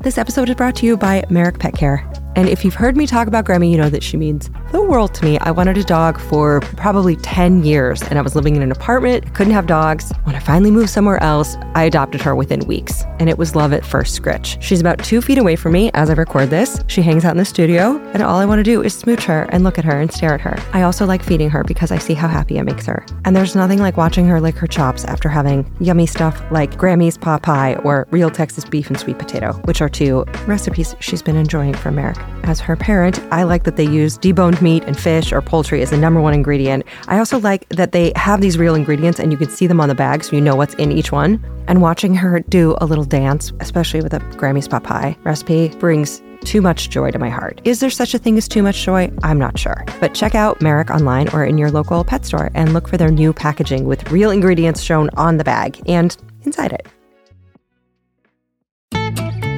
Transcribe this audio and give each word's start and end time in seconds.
This 0.00 0.18
episode 0.18 0.48
is 0.48 0.54
brought 0.54 0.76
to 0.76 0.86
you 0.86 0.96
by 0.96 1.24
Merrick 1.30 1.58
Pet 1.58 1.74
Care. 1.74 2.08
And 2.36 2.48
if 2.48 2.64
you've 2.64 2.74
heard 2.74 2.96
me 2.96 3.06
talk 3.06 3.28
about 3.28 3.44
Grammy, 3.44 3.70
you 3.70 3.78
know 3.78 3.88
that 3.88 4.02
she 4.02 4.16
means 4.16 4.50
the 4.76 4.82
world 4.82 5.14
to 5.14 5.24
me. 5.24 5.38
I 5.38 5.52
wanted 5.52 5.78
a 5.78 5.84
dog 5.84 6.20
for 6.20 6.60
probably 6.76 7.16
10 7.16 7.64
years, 7.64 8.02
and 8.02 8.18
I 8.18 8.22
was 8.22 8.34
living 8.34 8.56
in 8.56 8.62
an 8.62 8.70
apartment, 8.70 9.34
couldn't 9.34 9.54
have 9.54 9.66
dogs. 9.66 10.12
When 10.24 10.34
I 10.34 10.38
finally 10.38 10.70
moved 10.70 10.90
somewhere 10.90 11.22
else, 11.22 11.56
I 11.74 11.84
adopted 11.84 12.20
her 12.20 12.34
within 12.34 12.60
weeks, 12.66 13.02
and 13.18 13.30
it 13.30 13.38
was 13.38 13.56
love 13.56 13.72
at 13.72 13.86
first 13.86 14.14
scritch. 14.14 14.62
She's 14.62 14.80
about 14.80 15.02
two 15.02 15.22
feet 15.22 15.38
away 15.38 15.56
from 15.56 15.72
me 15.72 15.90
as 15.94 16.10
I 16.10 16.12
record 16.12 16.50
this. 16.50 16.78
She 16.88 17.00
hangs 17.00 17.24
out 17.24 17.30
in 17.30 17.38
the 17.38 17.44
studio, 17.46 17.98
and 18.12 18.22
all 18.22 18.38
I 18.38 18.44
want 18.44 18.58
to 18.58 18.62
do 18.62 18.82
is 18.82 18.92
smooch 18.92 19.24
her 19.24 19.44
and 19.50 19.64
look 19.64 19.78
at 19.78 19.84
her 19.86 19.98
and 19.98 20.12
stare 20.12 20.34
at 20.34 20.42
her. 20.42 20.58
I 20.74 20.82
also 20.82 21.06
like 21.06 21.22
feeding 21.22 21.48
her 21.48 21.64
because 21.64 21.90
I 21.90 21.96
see 21.96 22.12
how 22.14 22.28
happy 22.28 22.58
it 22.58 22.64
makes 22.64 22.84
her. 22.84 23.06
And 23.24 23.34
there's 23.34 23.56
nothing 23.56 23.78
like 23.78 23.96
watching 23.96 24.26
her 24.26 24.42
lick 24.42 24.56
her 24.56 24.66
chops 24.66 25.06
after 25.06 25.30
having 25.30 25.74
yummy 25.80 26.06
stuff 26.06 26.42
like 26.50 26.76
Grammy's 26.76 27.16
pot 27.16 27.42
pie 27.42 27.76
or 27.76 28.06
real 28.10 28.28
Texas 28.28 28.66
beef 28.66 28.88
and 28.88 29.00
sweet 29.00 29.18
potato, 29.18 29.54
which 29.64 29.80
are 29.80 29.88
two 29.88 30.26
recipes 30.46 30.94
she's 31.00 31.22
been 31.22 31.36
enjoying 31.36 31.72
from 31.72 31.94
Merrick. 31.94 32.18
As 32.44 32.60
her 32.60 32.76
parent, 32.76 33.18
I 33.32 33.44
like 33.44 33.64
that 33.64 33.76
they 33.76 33.88
use 33.88 34.18
deboned 34.18 34.60
meat 34.66 34.82
and 34.84 34.98
fish 34.98 35.32
or 35.32 35.40
poultry 35.40 35.80
is 35.80 35.90
the 35.90 35.96
number 35.96 36.20
one 36.20 36.34
ingredient. 36.34 36.84
I 37.06 37.18
also 37.18 37.38
like 37.38 37.68
that 37.68 37.92
they 37.92 38.12
have 38.16 38.40
these 38.40 38.58
real 38.58 38.74
ingredients 38.74 39.20
and 39.20 39.30
you 39.30 39.38
can 39.38 39.48
see 39.48 39.68
them 39.68 39.80
on 39.80 39.88
the 39.88 39.94
bag 39.94 40.24
so 40.24 40.34
you 40.34 40.42
know 40.42 40.56
what's 40.56 40.74
in 40.74 40.90
each 40.90 41.12
one. 41.12 41.32
And 41.68 41.80
watching 41.80 42.16
her 42.16 42.40
do 42.40 42.76
a 42.80 42.86
little 42.86 43.04
dance, 43.04 43.52
especially 43.60 44.02
with 44.02 44.12
a 44.12 44.18
Grammy's 44.36 44.66
pot 44.66 44.82
pie 44.82 45.16
recipe, 45.22 45.68
brings 45.78 46.20
too 46.44 46.60
much 46.60 46.90
joy 46.90 47.12
to 47.12 47.18
my 47.18 47.28
heart. 47.28 47.60
Is 47.64 47.78
there 47.78 47.90
such 47.90 48.12
a 48.12 48.18
thing 48.18 48.36
as 48.38 48.48
too 48.48 48.62
much 48.62 48.82
joy? 48.82 49.10
I'm 49.22 49.38
not 49.38 49.56
sure. 49.56 49.84
But 50.00 50.14
check 50.14 50.34
out 50.34 50.60
Merrick 50.60 50.90
online 50.90 51.28
or 51.28 51.44
in 51.44 51.58
your 51.58 51.70
local 51.70 52.02
pet 52.02 52.24
store 52.24 52.50
and 52.54 52.72
look 52.72 52.88
for 52.88 52.96
their 52.96 53.10
new 53.10 53.32
packaging 53.32 53.84
with 53.86 54.10
real 54.10 54.32
ingredients 54.32 54.82
shown 54.82 55.10
on 55.16 55.36
the 55.36 55.44
bag 55.44 55.80
and 55.86 56.16
inside 56.44 56.72
it. 56.72 56.86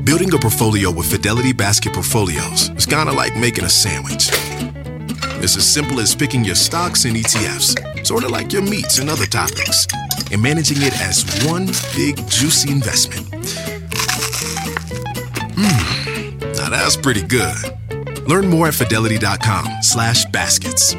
Building 0.04 0.32
a 0.32 0.38
portfolio 0.38 0.90
with 0.90 1.10
Fidelity 1.10 1.52
Basket 1.52 1.92
Portfolios 1.92 2.70
is 2.70 2.86
kind 2.86 3.10
of 3.10 3.14
like 3.14 3.36
making 3.36 3.64
a 3.64 3.68
sandwich. 3.68 4.30
It's 5.40 5.56
as 5.56 5.66
simple 5.66 6.00
as 6.00 6.14
picking 6.14 6.44
your 6.44 6.54
stocks 6.54 7.04
and 7.04 7.16
ETFs, 7.16 8.06
sort 8.06 8.24
of 8.24 8.30
like 8.30 8.52
your 8.52 8.62
meats 8.62 8.98
and 8.98 9.08
other 9.08 9.26
topics, 9.26 9.86
and 10.32 10.42
managing 10.42 10.78
it 10.80 10.92
as 11.00 11.24
one 11.46 11.66
big 11.94 12.16
juicy 12.28 12.72
investment. 12.72 13.26
Mmm, 15.54 16.56
now 16.56 16.70
that's 16.70 16.96
pretty 16.96 17.22
good. 17.22 17.56
Learn 18.28 18.48
more 18.48 18.66
at 18.68 18.74
fidelity.com 18.74 19.82
slash 19.82 20.24
baskets. 20.26 20.94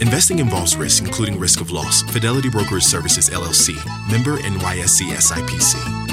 Investing 0.00 0.38
involves 0.38 0.76
risk, 0.76 1.02
including 1.04 1.38
risk 1.38 1.60
of 1.60 1.70
loss. 1.70 2.02
Fidelity 2.02 2.48
Brokerage 2.48 2.84
Services, 2.84 3.28
LLC. 3.28 3.74
Member 4.10 4.38
NYSE 4.38 5.10
SIPC. 5.10 6.09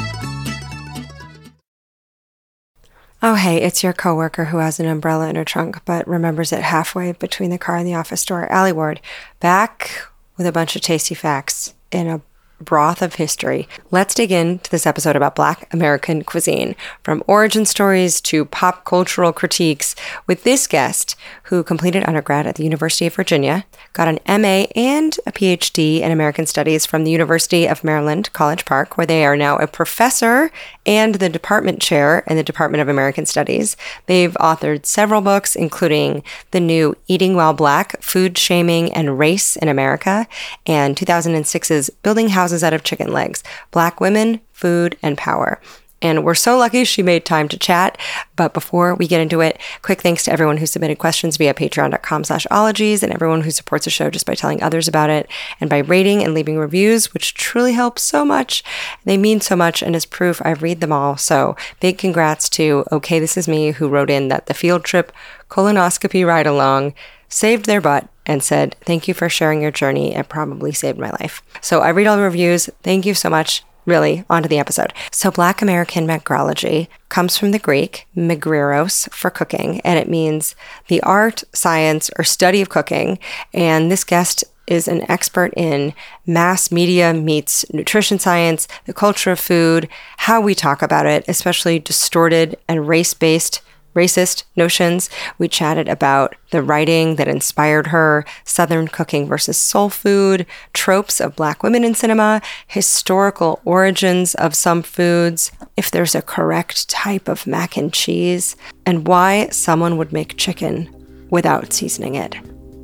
Oh, 3.20 3.34
hey, 3.34 3.58
it's 3.64 3.82
your 3.82 3.94
coworker 3.94 4.46
who 4.46 4.60
has 4.60 4.80
an 4.80 4.86
umbrella 4.86 5.28
in 5.28 5.36
her 5.38 5.44
trunk 5.44 5.84
but 5.86 6.08
remembers 6.08 6.54
it 6.54 6.62
halfway 6.62 7.14
between 7.14 7.50
the 7.50 7.58
car 7.58 7.76
and 7.76 7.88
the 7.88 7.96
office 7.96 8.24
door. 8.24 8.52
Allie 8.52 8.72
Ward, 8.72 9.02
back 9.40 10.04
with 10.38 10.46
a 10.46 10.52
bunch 10.52 10.76
of 10.76 10.84
tasty 10.84 11.16
facts 11.16 11.74
in 11.92 12.06
a 12.06 12.22
broth 12.62 13.02
of 13.02 13.16
history. 13.16 13.68
Let's 13.90 14.14
dig 14.14 14.32
into 14.32 14.70
this 14.70 14.86
episode 14.86 15.16
about 15.16 15.36
Black 15.36 15.72
American 15.74 16.24
cuisine, 16.24 16.76
from 17.02 17.24
origin 17.26 17.66
stories 17.66 18.22
to 18.22 18.46
pop 18.46 18.86
cultural 18.86 19.34
critiques, 19.34 19.96
with 20.28 20.44
this 20.44 20.68
guest 20.68 21.16
who 21.48 21.64
completed 21.64 22.04
undergrad 22.06 22.46
at 22.46 22.56
the 22.56 22.64
University 22.64 23.08
of 23.08 23.16
Virginia, 23.16 23.66
got 23.94 24.08
an 24.08 24.20
MA 24.42 24.66
and 24.76 25.18
a 25.26 25.32
PhD 25.32 26.02
in 26.02 26.12
American 26.12 26.46
Studies 26.46 26.86
from 26.86 27.04
the 27.04 27.12
University 27.12 27.66
of 27.66 27.84
Maryland, 27.84 28.32
College 28.34 28.66
Park, 28.66 28.98
where 28.98 29.08
they 29.08 29.26
are 29.26 29.38
now 29.38 29.56
a 29.58 29.66
professor 29.66 30.52
and 30.86 31.16
the 31.16 31.30
department 31.30 31.82
chair 31.82 32.24
in 32.28 32.36
the 32.36 32.44
Department 32.44 32.82
of 32.82 32.90
American 32.90 33.26
Studies. 33.26 33.78
They've 34.08 34.34
authored 34.34 34.86
several 34.86 35.22
books, 35.22 35.56
including 35.56 36.22
the 36.52 36.60
new 36.60 36.96
Eating 37.08 37.36
While 37.36 37.54
Black 37.54 38.02
Food 38.02 38.38
Shaming 38.38 38.92
and 38.92 39.18
Race 39.18 39.56
in 39.56 39.70
America, 39.70 40.28
and 40.66 40.98
2006's 40.98 41.90
Building 42.04 42.30
Houses 42.30 42.64
Out 42.64 42.74
of 42.74 42.84
Chicken 42.84 43.12
Legs 43.12 43.42
Black 43.72 44.02
Women, 44.02 44.42
Food, 44.52 44.98
and 45.02 45.18
Power. 45.18 45.62
And 46.02 46.24
we're 46.24 46.36
so 46.36 46.58
lucky 46.58 46.84
she 46.84 47.02
made 47.02 47.26
time 47.26 47.48
to 47.50 47.58
chat. 47.58 47.98
But 48.36 48.54
before 48.54 48.94
we 48.94 49.08
get 49.08 49.22
into 49.22 49.42
it, 49.42 49.60
quick 49.82 50.02
thanks 50.02 50.24
to 50.26 50.32
everyone 50.32 50.58
who 50.58 50.68
submitted 50.68 51.00
questions 51.00 51.38
via 51.38 51.54
patreon.com 51.54 52.24
slash 52.24 52.46
ologies 52.52 53.02
and 53.02 53.12
everyone 53.12 53.42
who 53.42 53.52
supports 53.52 53.86
the 53.86 53.92
show 53.92 54.10
just 54.10 54.26
by 54.26 54.36
telling 54.36 54.62
others 54.62 54.88
about 54.88 55.10
it 55.10 55.28
and 55.60 55.70
by 55.70 55.80
rating 55.80 56.24
and 56.24 56.34
leaving 56.34 56.58
reviews, 56.58 57.14
which 57.14 57.34
truly 57.34 57.74
helps 57.74 58.04
so 58.04 58.24
much. 58.24 58.64
They 59.06 59.18
mean 59.18 59.42
so 59.42 59.56
much 59.56 59.82
and 59.82 59.96
as 59.96 60.06
proof, 60.06 60.42
I 60.46 60.52
read 60.52 60.82
them 60.82 60.92
all. 60.92 61.18
So 61.18 61.56
big 61.80 61.98
congrats 61.98 62.48
to 62.50 62.86
Okay, 62.92 63.20
This 63.20 63.38
Is 63.38 63.48
Me, 63.48 63.72
who 63.72 63.90
wrote 63.90 64.10
in 64.10 64.28
that 64.28 64.46
the 64.46 64.54
field 64.54 64.84
trip 64.84 65.12
colonoscopy 65.50 66.26
ride 66.26 66.48
along 66.48 66.94
saved 67.30 67.66
their 67.66 67.82
butt 67.82 68.08
and 68.26 68.44
said, 68.44 68.76
Thank 68.82 69.08
you 69.08 69.14
for 69.14 69.30
sharing 69.30 69.62
your 69.62 69.72
journey. 69.72 70.16
It 70.16 70.30
probably 70.30 70.72
saved 70.72 71.00
my 71.00 71.10
life. 71.12 71.42
So 71.62 71.82
I 71.82 71.90
read 71.90 72.08
all 72.08 72.18
the 72.18 72.24
reviews. 72.24 72.70
Thank 72.84 73.06
you 73.06 73.14
so 73.14 73.30
much 73.30 73.64
really, 73.88 74.24
onto 74.30 74.48
the 74.50 74.60
episode. 74.60 74.94
So, 75.12 75.32
Black 75.32 75.62
American 75.62 76.06
Mageirology 76.06 76.88
comes 77.10 77.38
from 77.38 77.52
the 77.52 77.60
Greek 77.60 78.06
mageiros 78.16 79.12
for 79.12 79.32
cooking, 79.32 79.82
and 79.82 79.98
it 79.98 80.10
means 80.10 80.56
the 80.88 81.02
art, 81.02 81.44
science, 81.54 82.12
or 82.20 82.24
study 82.24 82.62
of 82.62 82.70
cooking. 82.70 83.18
And 83.54 83.90
this 83.90 84.04
guest 84.04 84.44
is 84.68 84.88
an 84.88 85.10
expert 85.10 85.54
in 85.56 85.94
mass 86.26 86.72
media 86.72 87.14
meets 87.14 87.66
nutrition 87.74 88.20
science, 88.20 88.68
the 88.86 88.94
culture 88.94 89.32
of 89.32 89.40
food, 89.40 89.88
how 90.18 90.42
we 90.42 90.54
talk 90.54 90.82
about 90.82 91.06
it, 91.06 91.24
especially 91.28 91.80
distorted 91.80 92.58
and 92.68 92.88
race 92.88 93.14
based 93.14 93.62
racist 93.98 94.44
notions. 94.56 95.10
We 95.40 95.48
chatted 95.48 95.90
about 95.90 96.36
the 96.52 96.62
writing 96.62 97.16
that 97.16 97.28
inspired 97.28 97.88
her, 97.88 98.24
Southern 98.44 98.88
cooking 98.88 99.28
versus 99.28 99.58
soul 99.58 99.90
food, 99.90 100.46
tropes 100.72 101.20
of 101.20 101.36
Black 101.36 101.64
women 101.64 101.84
in 101.84 101.96
cinema, 101.96 102.42
historical 102.68 103.60
origins 103.66 104.36
of 104.36 104.54
some 104.54 104.84
foods, 104.84 105.52
if 105.76 105.90
there's 105.90 106.16
a 106.16 106.22
correct 106.22 106.88
type 106.88 107.28
of 107.28 107.48
mac 107.48 107.76
and 107.76 107.92
cheese, 107.92 108.56
and 108.86 109.08
why 109.08 109.50
someone 109.50 109.98
would 109.98 110.14
make 110.14 110.38
chicken 110.38 110.94
without 111.30 111.74
seasoning 111.74 112.16
it 112.16 112.36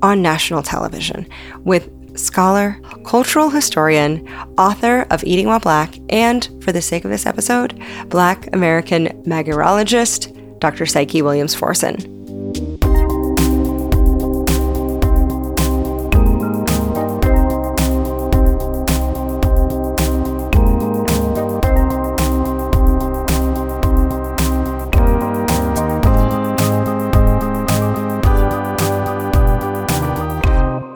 on 0.01 0.21
national 0.21 0.63
television 0.63 1.27
with 1.59 1.89
scholar, 2.17 2.79
cultural 3.05 3.49
historian, 3.49 4.27
author 4.57 5.05
of 5.09 5.23
Eating 5.23 5.47
While 5.47 5.59
Black, 5.59 5.95
and, 6.09 6.47
for 6.63 6.71
the 6.71 6.81
sake 6.81 7.05
of 7.05 7.11
this 7.11 7.25
episode, 7.25 7.81
Black 8.07 8.53
American 8.53 9.07
mageirologist 9.23 10.42
Dr. 10.63 10.85
Psyche 10.85 11.21
Williams 11.21 11.53
Forson. 11.53 11.97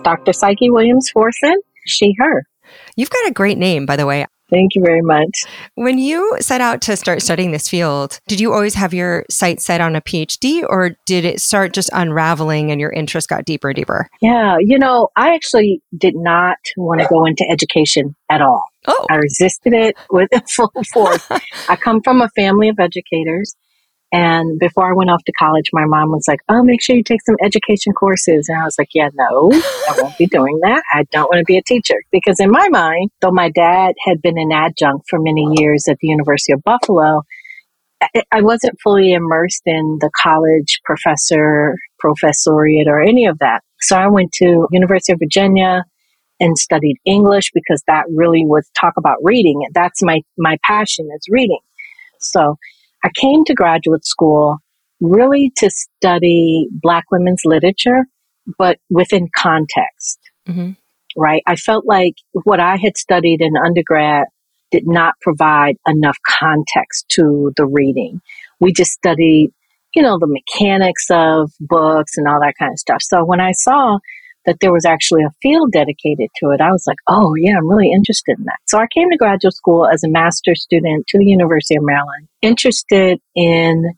Dr. 0.01 0.31
Psyche 0.31 0.69
Williams 0.69 1.11
Forson, 1.13 1.55
she, 1.85 2.15
her. 2.17 2.45
You've 2.95 3.09
got 3.09 3.27
a 3.27 3.33
great 3.33 3.57
name, 3.57 3.85
by 3.85 3.97
the 3.97 4.05
way. 4.05 4.27
Thank 4.49 4.75
you 4.75 4.81
very 4.81 5.01
much. 5.01 5.43
When 5.75 5.97
you 5.97 6.37
set 6.39 6.61
out 6.61 6.81
to 6.83 6.95
start 6.95 7.21
studying 7.21 7.51
this 7.51 7.67
field, 7.67 8.19
did 8.27 8.39
you 8.39 8.53
always 8.53 8.75
have 8.75 8.93
your 8.93 9.25
sights 9.29 9.65
set 9.65 9.81
on 9.81 9.95
a 9.95 10.01
PhD 10.01 10.63
or 10.67 10.91
did 11.05 11.25
it 11.25 11.41
start 11.41 11.73
just 11.73 11.89
unraveling 11.93 12.71
and 12.71 12.79
your 12.79 12.91
interest 12.91 13.27
got 13.27 13.45
deeper 13.45 13.69
and 13.69 13.75
deeper? 13.75 14.09
Yeah, 14.21 14.57
you 14.59 14.79
know, 14.79 15.09
I 15.15 15.35
actually 15.35 15.81
did 15.97 16.15
not 16.15 16.57
want 16.77 17.01
to 17.01 17.07
go 17.07 17.25
into 17.25 17.45
education 17.49 18.15
at 18.29 18.41
all. 18.41 18.65
Oh. 18.87 19.05
I 19.09 19.15
resisted 19.15 19.73
it 19.73 19.97
with 20.09 20.29
full 20.55 20.71
force. 20.93 21.27
I 21.69 21.75
come 21.75 22.01
from 22.01 22.21
a 22.21 22.29
family 22.29 22.69
of 22.69 22.79
educators. 22.79 23.55
And 24.13 24.57
before 24.57 24.89
I 24.89 24.93
went 24.93 25.09
off 25.09 25.23
to 25.25 25.33
college, 25.33 25.69
my 25.73 25.85
mom 25.85 26.11
was 26.11 26.25
like, 26.27 26.39
Oh, 26.47 26.63
make 26.63 26.81
sure 26.81 26.95
you 26.95 27.03
take 27.03 27.21
some 27.25 27.35
education 27.43 27.93
courses. 27.93 28.47
And 28.47 28.59
I 28.59 28.63
was 28.63 28.75
like, 28.77 28.89
Yeah, 28.93 29.09
no, 29.13 29.51
I 29.51 29.95
won't 29.97 30.17
be 30.17 30.27
doing 30.27 30.59
that. 30.63 30.81
I 30.93 31.03
don't 31.11 31.25
want 31.25 31.39
to 31.39 31.45
be 31.45 31.57
a 31.57 31.63
teacher. 31.63 32.01
Because 32.11 32.39
in 32.39 32.49
my 32.49 32.69
mind, 32.69 33.11
though 33.21 33.31
my 33.31 33.49
dad 33.49 33.95
had 34.05 34.21
been 34.21 34.37
an 34.37 34.51
adjunct 34.51 35.07
for 35.09 35.19
many 35.19 35.45
years 35.57 35.85
at 35.89 35.97
the 35.99 36.07
University 36.07 36.53
of 36.53 36.63
Buffalo, 36.63 37.23
I 38.31 38.41
wasn't 38.41 38.79
fully 38.81 39.11
immersed 39.13 39.63
in 39.65 39.97
the 39.99 40.11
college 40.21 40.79
professor, 40.85 41.75
professoriate, 42.03 42.87
or 42.87 43.01
any 43.01 43.25
of 43.25 43.39
that. 43.39 43.61
So 43.81 43.97
I 43.97 44.07
went 44.07 44.31
to 44.33 44.67
University 44.71 45.13
of 45.13 45.19
Virginia 45.19 45.83
and 46.39 46.57
studied 46.57 46.97
English 47.05 47.51
because 47.53 47.83
that 47.87 48.05
really 48.13 48.45
was 48.45 48.69
talk 48.79 48.93
about 48.97 49.17
reading. 49.23 49.61
That's 49.73 50.03
my, 50.03 50.21
my 50.37 50.57
passion 50.63 51.09
is 51.15 51.25
reading. 51.29 51.59
So 52.19 52.57
I 53.03 53.09
came 53.15 53.43
to 53.45 53.53
graduate 53.53 54.05
school 54.05 54.57
really 54.99 55.51
to 55.57 55.69
study 55.69 56.67
Black 56.71 57.05
women's 57.11 57.41
literature, 57.45 58.05
but 58.57 58.77
within 58.89 59.27
context. 59.35 60.19
Mm-hmm. 60.47 60.71
Right? 61.15 61.41
I 61.47 61.55
felt 61.55 61.85
like 61.85 62.13
what 62.31 62.59
I 62.59 62.77
had 62.77 62.97
studied 62.97 63.41
in 63.41 63.53
undergrad 63.57 64.25
did 64.71 64.83
not 64.85 65.15
provide 65.21 65.77
enough 65.87 66.17
context 66.27 67.05
to 67.09 67.51
the 67.57 67.65
reading. 67.65 68.21
We 68.59 68.73
just 68.73 68.91
studied, 68.91 69.51
you 69.95 70.03
know, 70.03 70.19
the 70.19 70.27
mechanics 70.27 71.05
of 71.09 71.51
books 71.59 72.17
and 72.17 72.27
all 72.27 72.39
that 72.41 72.53
kind 72.59 72.71
of 72.71 72.79
stuff. 72.79 73.01
So 73.01 73.23
when 73.25 73.39
I 73.39 73.51
saw 73.53 73.97
that 74.47 74.61
there 74.61 74.71
was 74.71 74.85
actually 74.85 75.23
a 75.23 75.35
field 75.41 75.71
dedicated 75.73 76.29
to 76.37 76.49
it, 76.51 76.61
I 76.61 76.71
was 76.71 76.85
like, 76.87 76.97
oh, 77.07 77.35
yeah, 77.35 77.57
I'm 77.57 77.69
really 77.69 77.91
interested 77.91 78.39
in 78.39 78.45
that. 78.45 78.57
So 78.65 78.79
I 78.79 78.87
came 78.87 79.11
to 79.11 79.17
graduate 79.17 79.53
school 79.53 79.85
as 79.85 80.03
a 80.03 80.09
master's 80.09 80.63
student 80.63 81.05
to 81.07 81.19
the 81.19 81.25
University 81.25 81.75
of 81.75 81.83
Maryland, 81.83 82.29
interested 82.41 83.19
in 83.35 83.93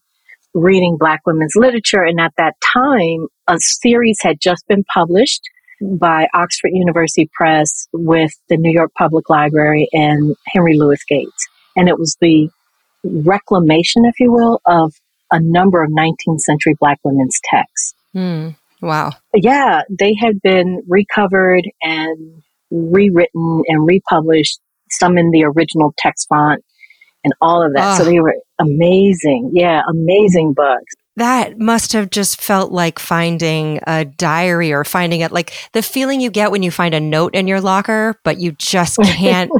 reading 0.55 0.97
Black 0.99 1.21
women's 1.25 1.55
literature. 1.55 2.03
And 2.03 2.19
at 2.19 2.33
that 2.37 2.55
time, 2.61 3.27
a 3.47 3.59
series 3.59 4.17
had 4.21 4.41
just 4.41 4.67
been 4.67 4.83
published 4.91 5.43
by 5.81 6.27
Oxford 6.33 6.71
University 6.73 7.29
Press 7.33 7.87
with 7.93 8.31
the 8.49 8.57
New 8.57 8.71
York 8.71 8.91
Public 8.97 9.29
Library 9.29 9.87
and 9.93 10.35
Henry 10.47 10.77
Louis 10.77 10.99
Gates. 11.07 11.47
And 11.75 11.87
it 11.87 11.97
was 11.97 12.17
the 12.19 12.49
reclamation, 13.03 14.03
if 14.05 14.19
you 14.19 14.31
will, 14.31 14.61
of 14.65 14.93
a 15.31 15.39
number 15.39 15.83
of 15.83 15.91
19th 15.91 16.39
century 16.39 16.75
Black 16.79 16.99
women's 17.03 17.39
texts. 17.45 17.93
Mm, 18.15 18.55
wow. 18.81 19.11
Yeah, 19.33 19.81
they 19.89 20.13
had 20.19 20.41
been 20.41 20.83
recovered 20.87 21.63
and 21.81 22.41
rewritten 22.71 23.63
and 23.67 23.85
republished, 23.85 24.59
some 24.91 25.17
in 25.17 25.31
the 25.31 25.43
original 25.43 25.93
text 25.97 26.27
font 26.29 26.63
and 27.23 27.33
all 27.41 27.63
of 27.63 27.73
that. 27.73 27.95
Oh. 27.95 28.03
So 28.03 28.09
they 28.09 28.19
were 28.19 28.35
amazing. 28.59 29.51
Yeah, 29.53 29.81
amazing 29.89 30.53
books. 30.53 30.93
That 31.15 31.59
must 31.59 31.91
have 31.93 32.09
just 32.11 32.39
felt 32.41 32.71
like 32.71 32.97
finding 32.97 33.81
a 33.85 34.05
diary 34.05 34.71
or 34.71 34.85
finding 34.85 35.19
it 35.19 35.33
like 35.33 35.53
the 35.73 35.81
feeling 35.81 36.21
you 36.21 36.29
get 36.29 36.49
when 36.49 36.63
you 36.63 36.71
find 36.71 36.93
a 36.93 36.99
note 36.99 37.35
in 37.35 37.45
your 37.45 37.59
locker, 37.59 38.15
but 38.23 38.39
you 38.39 38.53
just 38.53 38.97
can't 39.03 39.51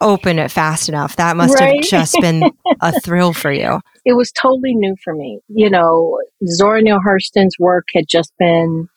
open 0.00 0.38
it 0.38 0.50
fast 0.50 0.90
enough. 0.90 1.16
That 1.16 1.36
must 1.36 1.58
right? 1.58 1.76
have 1.76 1.84
just 1.84 2.20
been 2.20 2.50
a 2.82 3.00
thrill 3.00 3.32
for 3.32 3.50
you. 3.50 3.80
It 4.06 4.14
was 4.14 4.32
totally 4.32 4.74
new 4.74 4.96
for 5.04 5.14
me. 5.14 5.40
You 5.48 5.68
know, 5.68 6.20
Zora 6.46 6.80
Neale 6.80 7.00
Hurston's 7.06 7.58
work 7.58 7.86
had 7.94 8.06
just 8.08 8.32
been 8.38 8.88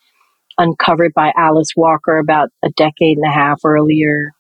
uncovered 0.59 1.13
by 1.15 1.33
Alice 1.37 1.71
Walker 1.75 2.19
about 2.19 2.49
a 2.63 2.69
decade 2.77 3.17
and 3.17 3.25
a 3.25 3.33
half 3.33 3.61
earlier 3.65 4.33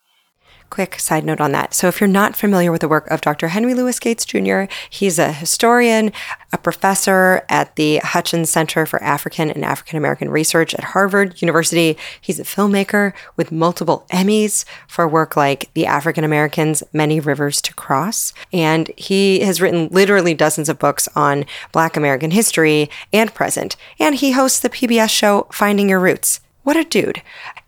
quick 0.69 0.99
side 0.99 1.25
note 1.25 1.41
on 1.41 1.51
that. 1.51 1.73
So, 1.73 1.87
if 1.87 1.99
you're 1.99 2.07
not 2.07 2.35
familiar 2.35 2.71
with 2.71 2.81
the 2.81 2.87
work 2.87 3.09
of 3.09 3.21
Dr. 3.21 3.49
Henry 3.49 3.73
Louis 3.73 3.99
Gates 3.99 4.25
Jr., 4.25 4.63
he's 4.89 5.19
a 5.19 5.31
historian, 5.31 6.11
a 6.51 6.57
professor 6.57 7.43
at 7.49 7.75
the 7.75 7.97
Hutchins 7.97 8.49
Center 8.49 8.85
for 8.85 9.01
African 9.03 9.49
and 9.49 9.63
African 9.63 9.97
American 9.97 10.29
Research 10.29 10.73
at 10.73 10.83
Harvard 10.83 11.41
University. 11.41 11.97
He's 12.19 12.39
a 12.39 12.43
filmmaker 12.43 13.13
with 13.35 13.51
multiple 13.51 14.05
Emmys 14.11 14.65
for 14.87 15.07
work 15.07 15.35
like 15.35 15.69
The 15.73 15.85
African 15.85 16.23
Americans 16.23 16.83
Many 16.93 17.19
Rivers 17.19 17.61
to 17.63 17.73
Cross. 17.73 18.33
And 18.51 18.91
he 18.97 19.41
has 19.41 19.61
written 19.61 19.89
literally 19.91 20.33
dozens 20.33 20.69
of 20.69 20.79
books 20.79 21.07
on 21.15 21.45
Black 21.71 21.97
American 21.97 22.31
history 22.31 22.89
and 23.13 23.33
present. 23.33 23.75
And 23.99 24.15
he 24.15 24.31
hosts 24.31 24.59
the 24.59 24.69
PBS 24.69 25.09
show 25.09 25.47
Finding 25.51 25.89
Your 25.89 25.99
Roots. 25.99 26.41
What 26.63 26.77
a 26.77 26.83
dude. 26.83 27.21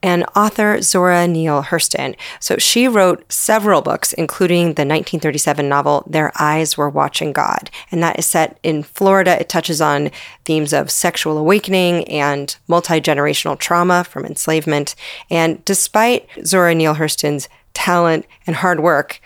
And 0.04 0.26
author 0.36 0.82
Zora 0.82 1.28
Neale 1.28 1.64
Hurston. 1.64 2.16
So 2.40 2.58
she 2.58 2.88
wrote 2.88 3.32
several 3.32 3.82
books, 3.82 4.14
including 4.14 4.74
the 4.74 4.86
1937 4.86 5.68
novel 5.70 6.04
Their 6.08 6.32
Eyes 6.40 6.78
Were 6.78 6.90
Watching 6.90 7.34
God. 7.34 7.70
And 7.92 8.02
that 8.02 8.18
is 8.18 8.26
set 8.26 8.60
in 8.64 8.84
Florida. 8.84 9.40
It 9.40 9.50
touches 9.50 9.80
on 9.80 10.10
themes 10.46 10.74
of 10.74 10.90
sexual 10.90 11.38
awakening 11.38 12.08
and 12.08 12.56
multi 12.68 13.00
generational 13.00 13.58
trauma 13.58 14.04
from 14.04 14.26
enslavement. 14.26 14.96
And 15.30 15.64
despite 15.66 16.28
Zora 16.46 16.74
Neale 16.74 16.96
Hurston's 16.96 17.48
talent 17.74 18.26
and 18.46 18.58
hard 18.58 18.80
work, 18.80 19.22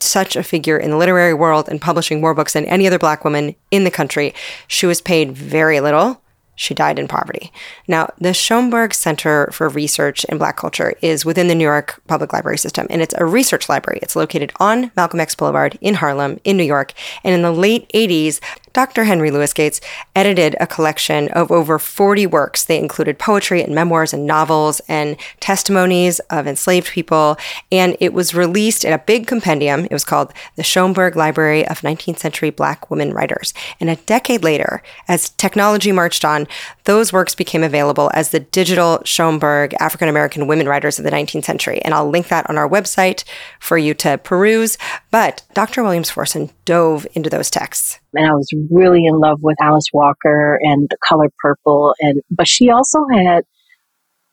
such 0.00 0.36
a 0.36 0.42
figure 0.42 0.78
in 0.78 0.90
the 0.90 0.96
literary 0.96 1.34
world 1.34 1.68
and 1.68 1.80
publishing 1.80 2.20
more 2.20 2.34
books 2.34 2.52
than 2.52 2.64
any 2.66 2.86
other 2.86 2.98
black 2.98 3.24
woman 3.24 3.54
in 3.70 3.84
the 3.84 3.90
country, 3.90 4.34
she 4.66 4.86
was 4.86 5.00
paid 5.00 5.32
very 5.32 5.80
little 5.80 6.20
she 6.58 6.74
died 6.74 6.98
in 6.98 7.06
poverty. 7.06 7.52
Now, 7.86 8.12
the 8.18 8.30
Schomburg 8.30 8.92
Center 8.92 9.48
for 9.52 9.68
Research 9.68 10.24
in 10.24 10.38
Black 10.38 10.56
Culture 10.56 10.94
is 11.00 11.24
within 11.24 11.46
the 11.46 11.54
New 11.54 11.64
York 11.64 12.02
Public 12.08 12.32
Library 12.32 12.58
System, 12.58 12.88
and 12.90 13.00
it's 13.00 13.14
a 13.16 13.24
research 13.24 13.68
library. 13.68 14.00
It's 14.02 14.16
located 14.16 14.52
on 14.58 14.90
Malcolm 14.96 15.20
X 15.20 15.36
Boulevard 15.36 15.78
in 15.80 15.94
Harlem, 15.94 16.40
in 16.42 16.56
New 16.56 16.64
York. 16.64 16.94
And 17.22 17.32
in 17.32 17.42
the 17.42 17.52
late 17.52 17.88
80s, 17.94 18.40
Dr. 18.72 19.04
Henry 19.04 19.30
Louis 19.30 19.52
Gates 19.52 19.80
edited 20.14 20.56
a 20.60 20.66
collection 20.66 21.28
of 21.28 21.50
over 21.50 21.78
40 21.78 22.26
works. 22.26 22.64
They 22.64 22.78
included 22.78 23.18
poetry 23.18 23.62
and 23.62 23.74
memoirs 23.74 24.12
and 24.12 24.26
novels 24.26 24.80
and 24.88 25.16
testimonies 25.40 26.18
of 26.30 26.46
enslaved 26.46 26.88
people. 26.88 27.36
And 27.70 27.96
it 28.00 28.12
was 28.12 28.34
released 28.34 28.84
in 28.84 28.92
a 28.92 28.98
big 28.98 29.26
compendium. 29.26 29.84
It 29.84 29.92
was 29.92 30.04
called 30.04 30.32
the 30.56 30.62
Schomburg 30.62 31.14
Library 31.14 31.66
of 31.66 31.80
19th 31.80 32.18
Century 32.18 32.50
Black 32.50 32.90
Women 32.90 33.12
Writers. 33.12 33.54
And 33.80 33.90
a 33.90 33.96
decade 33.96 34.42
later, 34.42 34.82
as 35.06 35.30
technology 35.30 35.92
marched 35.92 36.24
on, 36.24 36.46
those 36.84 37.12
works 37.12 37.34
became 37.34 37.62
available 37.62 38.10
as 38.14 38.30
the 38.30 38.40
digital 38.40 38.98
Schomburg 39.04 39.74
African 39.80 40.08
American 40.08 40.46
Women 40.46 40.68
Writers 40.68 40.98
of 40.98 41.04
the 41.04 41.10
19th 41.10 41.44
Century. 41.44 41.80
And 41.82 41.94
I'll 41.94 42.08
link 42.08 42.28
that 42.28 42.48
on 42.48 42.58
our 42.58 42.68
website 42.68 43.24
for 43.60 43.78
you 43.78 43.94
to 43.94 44.18
peruse. 44.18 44.78
But 45.10 45.44
Dr. 45.54 45.82
Williams 45.82 46.10
Forson 46.10 46.50
dove 46.64 47.06
into 47.14 47.30
those 47.30 47.50
texts. 47.50 47.98
And 48.14 48.26
I 48.26 48.34
was 48.34 48.48
really 48.70 49.04
in 49.04 49.18
love 49.18 49.38
with 49.42 49.56
Alice 49.60 49.88
Walker 49.92 50.58
and 50.62 50.88
The 50.88 50.96
Color 51.06 51.30
Purple. 51.38 51.94
And, 52.00 52.22
but 52.30 52.48
she 52.48 52.70
also 52.70 53.00
had 53.12 53.44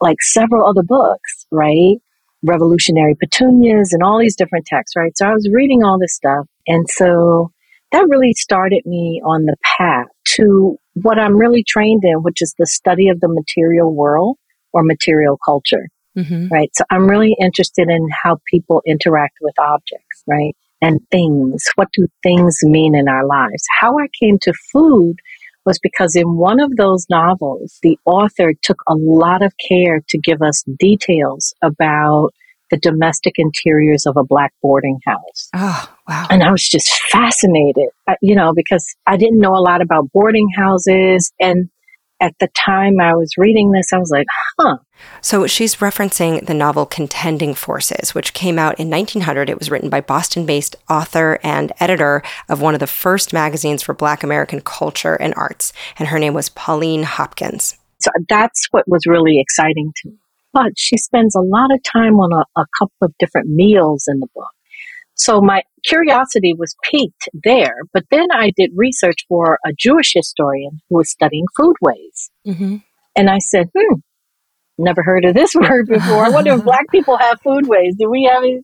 like 0.02 0.22
several 0.22 0.68
other 0.68 0.84
books, 0.84 1.46
right? 1.52 1.98
Revolutionary 2.44 3.16
Petunias 3.16 3.92
and 3.94 4.04
all 4.04 4.20
these 4.20 4.36
different 4.36 4.66
texts, 4.66 4.96
right? 4.96 5.16
So 5.18 5.26
I 5.26 5.34
was 5.34 5.50
reading 5.52 5.84
all 5.84 5.98
this 6.00 6.16
stuff. 6.16 6.46
And 6.68 6.86
so 6.90 7.52
that 7.92 8.08
really 8.10 8.34
started 8.34 8.84
me 8.86 9.22
on 9.26 9.46
the 9.46 9.56
path 9.78 10.08
to 10.36 10.78
what 10.94 11.20
I'm 11.20 11.38
really 11.38 11.64
trained 11.68 12.04
in, 12.04 12.24
which 12.24 12.42
is 12.42 12.54
the 12.58 12.66
study 12.66 13.10
of 13.10 13.20
the 13.20 13.28
material 13.30 13.94
world 13.94 14.38
or 14.74 14.84
material 14.84 15.38
culture. 15.44 15.90
Mm-hmm. 16.18 16.48
Right. 16.48 16.70
So 16.74 16.86
I'm 16.90 17.10
really 17.10 17.36
interested 17.42 17.90
in 17.90 18.08
how 18.24 18.40
people 18.50 18.82
interact 18.88 19.34
with 19.42 19.54
objects, 19.60 20.24
right? 20.26 20.56
And 20.86 21.00
things. 21.10 21.64
What 21.76 21.88
do 21.94 22.08
things 22.22 22.60
mean 22.62 22.96
in 22.96 23.08
our 23.08 23.26
lives? 23.26 23.64
How 23.80 23.98
I 23.98 24.08
came 24.22 24.38
to 24.44 24.54
food 24.72 25.16
was 25.66 25.80
because 25.82 26.16
in 26.16 26.38
one 26.38 26.60
of 26.60 26.76
those 26.78 27.08
novels, 27.10 27.80
the 27.82 27.98
author 28.06 28.54
took 28.62 28.78
a 28.88 28.94
lot 28.94 29.42
of 29.42 29.52
care 29.68 30.02
to 30.08 30.20
give 30.20 30.44
us 30.44 30.64
details 30.78 31.56
about 31.64 32.30
the 32.70 32.78
domestic 32.78 33.34
interiors 33.38 34.06
of 34.06 34.16
a 34.16 34.24
black 34.24 34.54
boarding 34.62 35.00
house. 35.06 35.50
Oh, 35.56 35.90
wow. 36.08 36.28
And 36.30 36.44
I 36.44 36.52
was 36.52 36.68
just 36.68 36.92
fascinated, 37.12 37.90
uh, 38.08 38.16
you 38.22 38.36
know, 38.36 38.54
because 38.56 38.86
I 39.08 39.18
didn't 39.18 39.40
know 39.40 39.56
a 39.56 39.62
lot 39.62 39.82
about 39.82 40.12
boarding 40.14 40.50
houses. 40.56 41.32
And 41.40 41.70
at 42.22 42.34
the 42.40 42.48
time 42.56 43.00
I 43.00 43.14
was 43.14 43.34
reading 43.38 43.72
this, 43.72 43.92
I 43.92 43.98
was 43.98 44.10
like, 44.10 44.28
huh. 44.58 44.78
So 45.22 45.48
she's 45.48 45.76
referencing 45.76 46.46
the 46.46 46.54
novel 46.54 46.86
Contending 46.86 47.54
Forces, 47.54 48.16
which 48.16 48.34
came 48.34 48.58
out 48.58 48.80
in 48.80 48.90
1900. 48.90 49.50
It 49.50 49.60
was 49.60 49.70
written 49.70 49.90
by 49.90 50.02
Boston 50.02 50.46
based 50.46 50.76
author 50.90 51.40
and 51.44 51.74
editor 51.80 52.24
of 52.48 52.62
one 52.62 52.74
of 52.74 52.80
the 52.80 52.88
first 52.88 53.34
magazines 53.34 53.84
for 53.84 53.94
Black 53.94 54.24
American 54.24 54.62
culture 54.62 55.16
and 55.16 55.34
arts. 55.36 55.74
And 56.00 56.08
her 56.08 56.20
name 56.20 56.34
was 56.34 56.50
Pauline 56.50 57.04
Hopkins. 57.04 57.78
So 58.00 58.12
that's 58.30 58.68
what 58.72 58.88
was 58.88 59.06
really 59.06 59.40
exciting 59.40 59.92
to 59.98 60.10
me. 60.10 60.18
But 60.54 60.72
she 60.78 60.98
spends 60.98 61.36
a 61.36 61.42
lot 61.42 61.74
of 61.74 61.84
time 61.84 62.16
on 62.16 62.32
a, 62.32 62.62
a 62.62 62.66
couple 62.80 62.96
of 63.02 63.14
different 63.20 63.50
meals 63.50 64.06
in 64.08 64.20
the 64.20 64.28
book. 64.34 64.52
So 65.16 65.42
my 65.42 65.64
curiosity 65.88 66.54
was 66.58 66.76
piqued 66.84 67.30
there. 67.34 67.76
But 67.94 68.04
then 68.12 68.28
I 68.32 68.52
did 68.56 68.72
research 68.76 69.26
for 69.28 69.60
a 69.66 69.74
Jewish 69.78 70.14
historian 70.14 70.82
who 70.90 70.98
was 70.98 71.10
studying 71.10 71.46
foodways. 71.60 72.30
Mm-hmm. 72.48 72.78
And 73.18 73.30
I 73.30 73.40
said, 73.40 73.70
hmm, 73.78 73.96
never 74.78 75.04
heard 75.04 75.26
of 75.26 75.34
this 75.34 75.56
word 75.56 75.88
before. 75.88 76.26
I 76.26 76.30
wonder 76.30 76.54
if 76.54 76.64
black 76.66 76.90
people 76.92 77.18
have 77.18 77.40
foodways. 77.42 77.94
Do 77.98 78.10
we 78.10 78.30
have 78.32 78.44
it? 78.44 78.64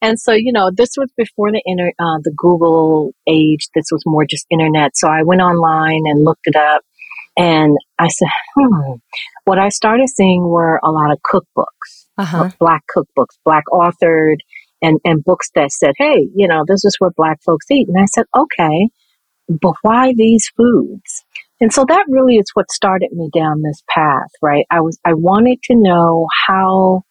And 0.00 0.18
so, 0.18 0.32
you 0.32 0.52
know, 0.52 0.70
this 0.74 0.90
was 0.96 1.12
before 1.16 1.52
the 1.52 1.62
inter, 1.64 1.92
uh, 1.98 2.18
the 2.24 2.32
Google 2.36 3.12
age. 3.28 3.68
This 3.74 3.86
was 3.92 4.02
more 4.04 4.24
just 4.28 4.46
internet. 4.50 4.96
So 4.96 5.08
I 5.08 5.22
went 5.22 5.40
online 5.40 6.02
and 6.06 6.24
looked 6.24 6.46
it 6.46 6.56
up. 6.56 6.82
And 7.36 7.76
I 7.98 8.08
said, 8.08 8.28
hmm. 8.56 8.94
What 9.44 9.58
I 9.58 9.70
started 9.70 10.08
seeing 10.08 10.44
were 10.44 10.80
a 10.84 10.90
lot 10.90 11.10
of 11.10 11.18
cookbooks, 11.22 12.06
uh-huh. 12.16 12.50
black 12.60 12.82
cookbooks, 12.94 13.38
black 13.44 13.64
authored, 13.72 14.36
and, 14.82 14.98
and 15.04 15.24
books 15.24 15.50
that 15.54 15.72
said, 15.72 15.94
hey, 15.96 16.28
you 16.34 16.48
know, 16.48 16.64
this 16.66 16.84
is 16.84 16.96
what 16.98 17.16
black 17.16 17.42
folks 17.44 17.70
eat. 17.70 17.88
And 17.88 17.98
I 17.98 18.06
said, 18.06 18.24
okay, 18.36 18.88
but 19.48 19.74
why 19.82 20.12
these 20.16 20.50
foods? 20.56 21.24
And 21.60 21.72
so 21.72 21.84
that 21.88 22.04
really 22.08 22.36
is 22.36 22.50
what 22.54 22.70
started 22.70 23.10
me 23.12 23.30
down 23.32 23.62
this 23.62 23.82
path, 23.88 24.30
right? 24.42 24.66
I 24.70 24.80
was, 24.80 24.98
I 25.04 25.14
wanted 25.14 25.62
to 25.64 25.76
know 25.76 26.26
how 26.48 27.02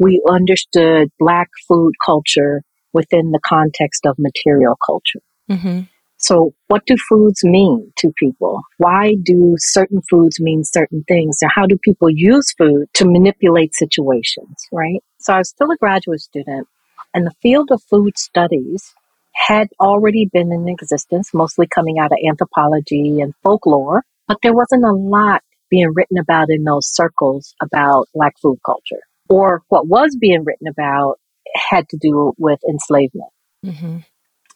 we 0.00 0.20
understood 0.28 1.10
black 1.18 1.48
food 1.68 1.92
culture 2.04 2.62
within 2.92 3.30
the 3.30 3.40
context 3.44 4.06
of 4.06 4.16
material 4.18 4.76
culture. 4.84 5.22
Mm-hmm. 5.48 5.82
So 6.16 6.52
what 6.66 6.84
do 6.86 6.96
foods 7.08 7.44
mean 7.44 7.92
to 7.98 8.12
people? 8.18 8.60
Why 8.76 9.14
do 9.22 9.54
certain 9.58 10.02
foods 10.10 10.38
mean 10.40 10.64
certain 10.64 11.04
things? 11.08 11.38
And 11.40 11.50
how 11.54 11.66
do 11.66 11.78
people 11.82 12.10
use 12.10 12.52
food 12.58 12.86
to 12.94 13.06
manipulate 13.06 13.74
situations, 13.74 14.56
right? 14.70 15.00
So 15.20 15.34
I 15.34 15.38
was 15.38 15.48
still 15.48 15.70
a 15.70 15.76
graduate 15.76 16.20
student 16.20 16.66
And 17.14 17.26
the 17.26 17.34
field 17.42 17.70
of 17.72 17.82
food 17.82 18.16
studies 18.18 18.92
had 19.34 19.68
already 19.80 20.28
been 20.32 20.52
in 20.52 20.68
existence, 20.68 21.30
mostly 21.32 21.66
coming 21.66 21.98
out 21.98 22.12
of 22.12 22.18
anthropology 22.28 23.20
and 23.20 23.34
folklore, 23.42 24.04
but 24.28 24.38
there 24.42 24.54
wasn't 24.54 24.84
a 24.84 24.92
lot 24.92 25.42
being 25.70 25.92
written 25.94 26.18
about 26.18 26.50
in 26.50 26.64
those 26.64 26.92
circles 26.92 27.54
about 27.62 28.06
Black 28.14 28.34
food 28.42 28.58
culture. 28.66 29.02
Or 29.28 29.62
what 29.68 29.86
was 29.86 30.16
being 30.20 30.44
written 30.44 30.66
about 30.66 31.16
had 31.54 31.88
to 31.90 31.98
do 32.00 32.32
with 32.38 32.58
enslavement. 32.68 33.30
Mm-hmm. 33.64 33.98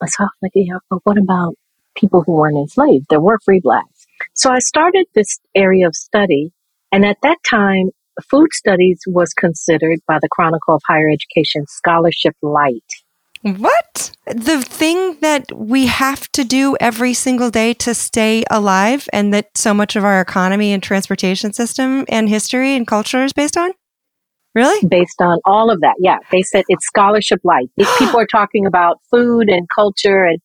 So 0.07 0.25
I 0.25 0.25
was 0.25 0.31
like, 0.43 0.53
yeah, 0.55 0.79
but 0.91 1.01
what 1.05 1.19
about 1.19 1.55
people 1.97 2.23
who 2.23 2.33
weren't 2.33 2.59
enslaved? 2.59 3.07
There 3.09 3.21
were 3.21 3.39
free 3.45 3.61
blacks. 3.61 4.07
So 4.35 4.51
I 4.51 4.59
started 4.59 5.07
this 5.15 5.39
area 5.55 5.87
of 5.87 5.95
study. 5.95 6.53
And 6.91 7.05
at 7.05 7.19
that 7.23 7.39
time, 7.49 7.91
food 8.30 8.52
studies 8.52 9.00
was 9.06 9.33
considered 9.33 10.00
by 10.06 10.18
the 10.21 10.28
Chronicle 10.30 10.75
of 10.75 10.83
Higher 10.87 11.09
Education 11.09 11.66
scholarship 11.68 12.35
light. 12.42 12.85
What? 13.42 14.12
The 14.26 14.62
thing 14.62 15.18
that 15.21 15.52
we 15.54 15.87
have 15.87 16.33
to 16.33 16.44
do 16.44 16.78
every 16.80 17.12
single 17.12 17.50
day 17.50 17.75
to 17.75 17.94
stay 17.94 18.42
alive 18.50 19.06
and 19.12 19.35
that 19.35 19.50
so 19.56 19.75
much 19.75 19.97
of 19.97 20.04
our 20.04 20.21
economy 20.21 20.73
and 20.73 20.83
transportation 20.83 21.52
system 21.52 22.06
and 22.09 22.28
history 22.28 22.75
and 22.75 22.87
culture 22.87 23.23
is 23.23 23.35
based 23.35 23.59
on? 23.59 23.73
Really? 24.54 24.87
Based 24.87 25.21
on 25.21 25.40
all 25.44 25.71
of 25.71 25.80
that. 25.80 25.97
Yeah. 25.99 26.18
They 26.30 26.42
said 26.42 26.64
it's 26.68 26.87
scholarship 26.87 27.40
light. 27.44 27.68
People 27.99 28.18
are 28.18 28.26
talking 28.26 28.64
about 28.64 29.00
food 29.11 29.50
and 29.50 29.68
culture 29.75 30.25
and 30.25 30.38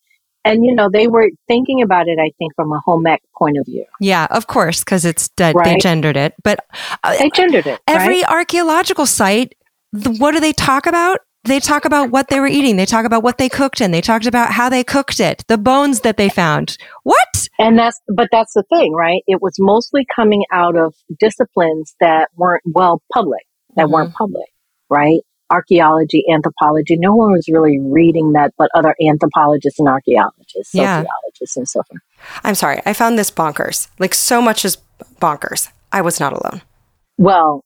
and 0.49 0.65
you 0.65 0.73
know 0.73 0.89
they 0.91 1.07
were 1.07 1.29
thinking 1.47 1.81
about 1.81 2.07
it 2.07 2.19
i 2.19 2.31
think 2.37 2.53
from 2.55 2.71
a 2.71 2.79
home 2.79 3.05
ec 3.07 3.21
point 3.37 3.57
of 3.57 3.65
view 3.65 3.85
yeah 3.99 4.27
of 4.31 4.47
course 4.47 4.83
because 4.83 5.05
it's 5.05 5.29
right? 5.39 5.55
they 5.63 5.77
gendered 5.77 6.17
it 6.17 6.33
but 6.43 6.59
uh, 7.03 7.17
they 7.17 7.29
gendered 7.29 7.67
it 7.67 7.79
every 7.87 8.21
right? 8.21 8.31
archaeological 8.31 9.05
site 9.05 9.55
the, 9.91 10.11
what 10.11 10.31
do 10.31 10.39
they 10.39 10.53
talk 10.53 10.85
about 10.85 11.19
they 11.45 11.59
talk 11.59 11.85
about 11.85 12.11
what 12.11 12.27
they 12.27 12.39
were 12.39 12.47
eating. 12.47 12.75
They 12.75 12.85
talk 12.85 13.05
about 13.05 13.23
what 13.23 13.37
they 13.37 13.49
cooked 13.49 13.81
in. 13.81 13.91
They 13.91 14.01
talked 14.01 14.25
about 14.25 14.51
how 14.51 14.69
they 14.69 14.83
cooked 14.83 15.19
it, 15.19 15.43
the 15.47 15.57
bones 15.57 16.01
that 16.01 16.17
they 16.17 16.29
found. 16.29 16.77
What? 17.03 17.47
And 17.57 17.79
that's, 17.79 17.99
but 18.13 18.27
that's 18.31 18.53
the 18.53 18.63
thing, 18.63 18.93
right? 18.93 19.23
It 19.25 19.41
was 19.41 19.55
mostly 19.57 20.05
coming 20.13 20.43
out 20.51 20.75
of 20.75 20.93
disciplines 21.19 21.95
that 22.01 22.29
weren't 22.35 22.63
well 22.65 23.01
public, 23.13 23.43
that 23.75 23.85
mm-hmm. 23.85 23.93
weren't 23.93 24.13
public, 24.13 24.47
right? 24.89 25.21
Archaeology, 25.51 26.23
anthropology. 26.31 26.97
No 26.97 27.15
one 27.15 27.31
was 27.31 27.47
really 27.51 27.79
reading 27.79 28.33
that, 28.33 28.53
but 28.57 28.69
other 28.75 28.95
anthropologists 29.07 29.79
and 29.79 29.87
archaeologists, 29.87 30.73
yeah. 30.73 31.01
sociologists, 31.01 31.57
and 31.57 31.67
so 31.67 31.81
forth. 31.83 32.01
I'm 32.43 32.55
sorry. 32.55 32.81
I 32.85 32.93
found 32.93 33.17
this 33.17 33.31
bonkers. 33.31 33.87
Like 33.97 34.13
so 34.13 34.41
much 34.41 34.63
is 34.63 34.77
bonkers. 35.21 35.69
I 35.91 36.01
was 36.01 36.19
not 36.19 36.33
alone. 36.33 36.61
Well, 37.17 37.63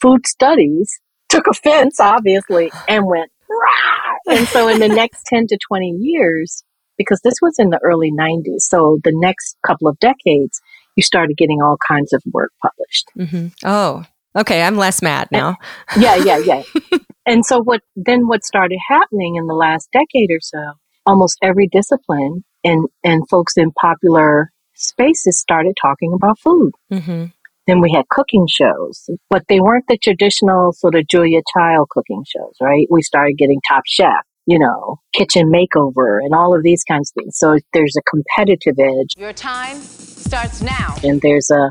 food 0.00 0.26
studies 0.26 1.00
took 1.28 1.46
offense, 1.50 2.00
obviously, 2.00 2.70
and 2.88 3.06
went, 3.06 3.30
Rah! 3.48 4.34
and 4.36 4.48
so 4.48 4.68
in 4.68 4.78
the 4.78 4.88
next 4.94 5.24
10 5.26 5.46
to 5.48 5.58
20 5.68 5.96
years, 6.00 6.64
because 6.98 7.20
this 7.22 7.34
was 7.40 7.54
in 7.58 7.70
the 7.70 7.80
early 7.82 8.12
90s, 8.12 8.60
so 8.60 8.98
the 9.04 9.12
next 9.14 9.56
couple 9.66 9.88
of 9.88 9.98
decades, 9.98 10.60
you 10.96 11.02
started 11.02 11.36
getting 11.36 11.62
all 11.62 11.78
kinds 11.86 12.12
of 12.12 12.22
work 12.32 12.52
published. 12.60 13.10
Mm-hmm. 13.18 13.66
Oh, 13.66 14.04
okay. 14.36 14.62
I'm 14.62 14.76
less 14.76 15.02
mad 15.02 15.28
now. 15.30 15.56
And, 15.90 16.02
yeah, 16.02 16.16
yeah, 16.16 16.38
yeah. 16.38 16.62
and 17.26 17.44
so 17.44 17.62
what 17.62 17.82
then 17.96 18.26
what 18.26 18.44
started 18.44 18.78
happening 18.88 19.36
in 19.36 19.46
the 19.46 19.54
last 19.54 19.88
decade 19.92 20.30
or 20.30 20.40
so, 20.40 20.72
almost 21.06 21.38
every 21.42 21.68
discipline 21.68 22.44
and, 22.64 22.86
and 23.04 23.28
folks 23.28 23.56
in 23.56 23.72
popular 23.72 24.50
spaces 24.74 25.38
started 25.38 25.76
talking 25.80 26.12
about 26.12 26.38
food. 26.38 26.72
Mm-hmm. 26.92 27.26
Then 27.66 27.80
we 27.80 27.92
had 27.92 28.08
cooking 28.08 28.46
shows, 28.48 29.08
but 29.30 29.44
they 29.48 29.60
weren't 29.60 29.84
the 29.88 29.96
traditional 29.96 30.72
sort 30.72 30.96
of 30.96 31.06
Julia 31.06 31.40
Child 31.54 31.88
cooking 31.90 32.24
shows, 32.26 32.54
right? 32.60 32.88
We 32.90 33.02
started 33.02 33.38
getting 33.38 33.60
Top 33.68 33.84
Chef, 33.86 34.26
you 34.46 34.58
know, 34.58 34.96
Kitchen 35.14 35.52
Makeover, 35.52 36.18
and 36.24 36.34
all 36.34 36.56
of 36.56 36.64
these 36.64 36.82
kinds 36.82 37.12
of 37.12 37.22
things. 37.22 37.38
So 37.38 37.58
there's 37.72 37.94
a 37.96 38.02
competitive 38.02 38.74
edge. 38.80 39.14
Your 39.16 39.32
time 39.32 39.76
starts 39.78 40.60
now. 40.60 40.96
And 41.04 41.20
there's 41.20 41.50
a, 41.50 41.70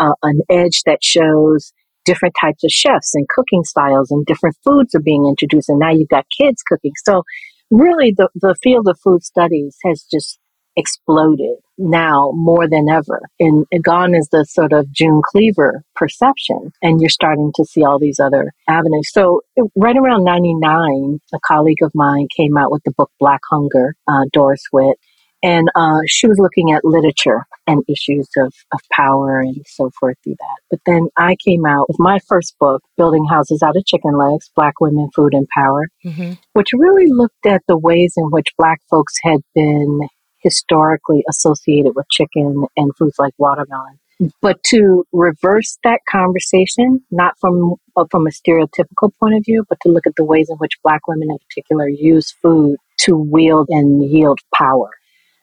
a 0.00 0.12
an 0.24 0.40
edge 0.50 0.82
that 0.86 1.04
shows 1.04 1.72
different 2.04 2.34
types 2.40 2.64
of 2.64 2.70
chefs 2.70 3.14
and 3.14 3.28
cooking 3.28 3.64
styles 3.64 4.10
and 4.10 4.24
different 4.26 4.56
foods 4.64 4.94
are 4.94 5.00
being 5.00 5.26
introduced. 5.26 5.68
And 5.68 5.78
now 5.78 5.90
you've 5.90 6.08
got 6.08 6.26
kids 6.38 6.62
cooking. 6.66 6.92
So 7.04 7.22
really 7.70 8.14
the, 8.16 8.28
the 8.34 8.54
field 8.62 8.88
of 8.88 8.98
food 9.02 9.22
studies 9.22 9.76
has 9.84 10.04
just 10.10 10.38
exploded 10.76 11.56
now 11.78 12.30
more 12.34 12.68
than 12.68 12.88
ever. 12.88 13.20
And 13.38 13.66
gone 13.82 14.14
is 14.14 14.28
the 14.30 14.44
sort 14.44 14.72
of 14.72 14.90
June 14.92 15.20
Cleaver 15.24 15.82
perception. 15.94 16.72
And 16.82 17.00
you're 17.00 17.10
starting 17.10 17.52
to 17.56 17.64
see 17.64 17.84
all 17.84 17.98
these 17.98 18.20
other 18.20 18.52
avenues. 18.68 19.10
So 19.12 19.40
right 19.76 19.96
around 19.96 20.24
99, 20.24 21.20
a 21.34 21.38
colleague 21.46 21.82
of 21.82 21.92
mine 21.94 22.28
came 22.34 22.56
out 22.56 22.70
with 22.70 22.82
the 22.84 22.92
book 22.96 23.10
Black 23.18 23.40
Hunger, 23.50 23.94
uh, 24.06 24.24
Doris 24.32 24.62
Witt. 24.72 24.98
And 25.42 25.68
uh, 25.74 26.00
she 26.06 26.26
was 26.26 26.38
looking 26.38 26.72
at 26.72 26.84
literature 26.84 27.46
and 27.66 27.82
issues 27.88 28.28
of, 28.36 28.52
of 28.72 28.80
power 28.92 29.40
and 29.40 29.64
so 29.66 29.90
forth 29.98 30.16
through 30.22 30.36
that. 30.38 30.58
But 30.70 30.80
then 30.84 31.08
I 31.16 31.36
came 31.44 31.64
out 31.64 31.88
with 31.88 31.98
my 31.98 32.18
first 32.28 32.56
book, 32.58 32.82
Building 32.96 33.26
Houses 33.30 33.62
Out 33.62 33.76
of 33.76 33.86
Chicken 33.86 34.16
Legs 34.16 34.50
Black 34.54 34.80
Women, 34.80 35.08
Food, 35.14 35.32
and 35.32 35.48
Power, 35.56 35.88
mm-hmm. 36.04 36.32
which 36.52 36.68
really 36.74 37.06
looked 37.06 37.46
at 37.46 37.62
the 37.68 37.78
ways 37.78 38.14
in 38.16 38.24
which 38.30 38.48
Black 38.58 38.80
folks 38.90 39.14
had 39.22 39.40
been 39.54 40.00
historically 40.38 41.24
associated 41.28 41.92
with 41.94 42.06
chicken 42.10 42.66
and 42.76 42.92
foods 42.96 43.18
like 43.18 43.34
watermelon. 43.38 43.98
But 44.42 44.62
to 44.64 45.06
reverse 45.12 45.78
that 45.82 46.00
conversation, 46.06 47.02
not 47.10 47.38
from 47.40 47.76
uh, 47.96 48.04
from 48.10 48.26
a 48.26 48.30
stereotypical 48.30 49.12
point 49.18 49.36
of 49.36 49.44
view, 49.46 49.64
but 49.68 49.78
to 49.80 49.88
look 49.88 50.06
at 50.06 50.16
the 50.16 50.24
ways 50.24 50.50
in 50.50 50.56
which 50.56 50.78
Black 50.84 51.08
women 51.08 51.30
in 51.30 51.38
particular 51.48 51.88
use 51.88 52.30
food 52.42 52.76
to 52.98 53.16
wield 53.16 53.68
and 53.70 54.04
yield 54.10 54.40
power. 54.54 54.90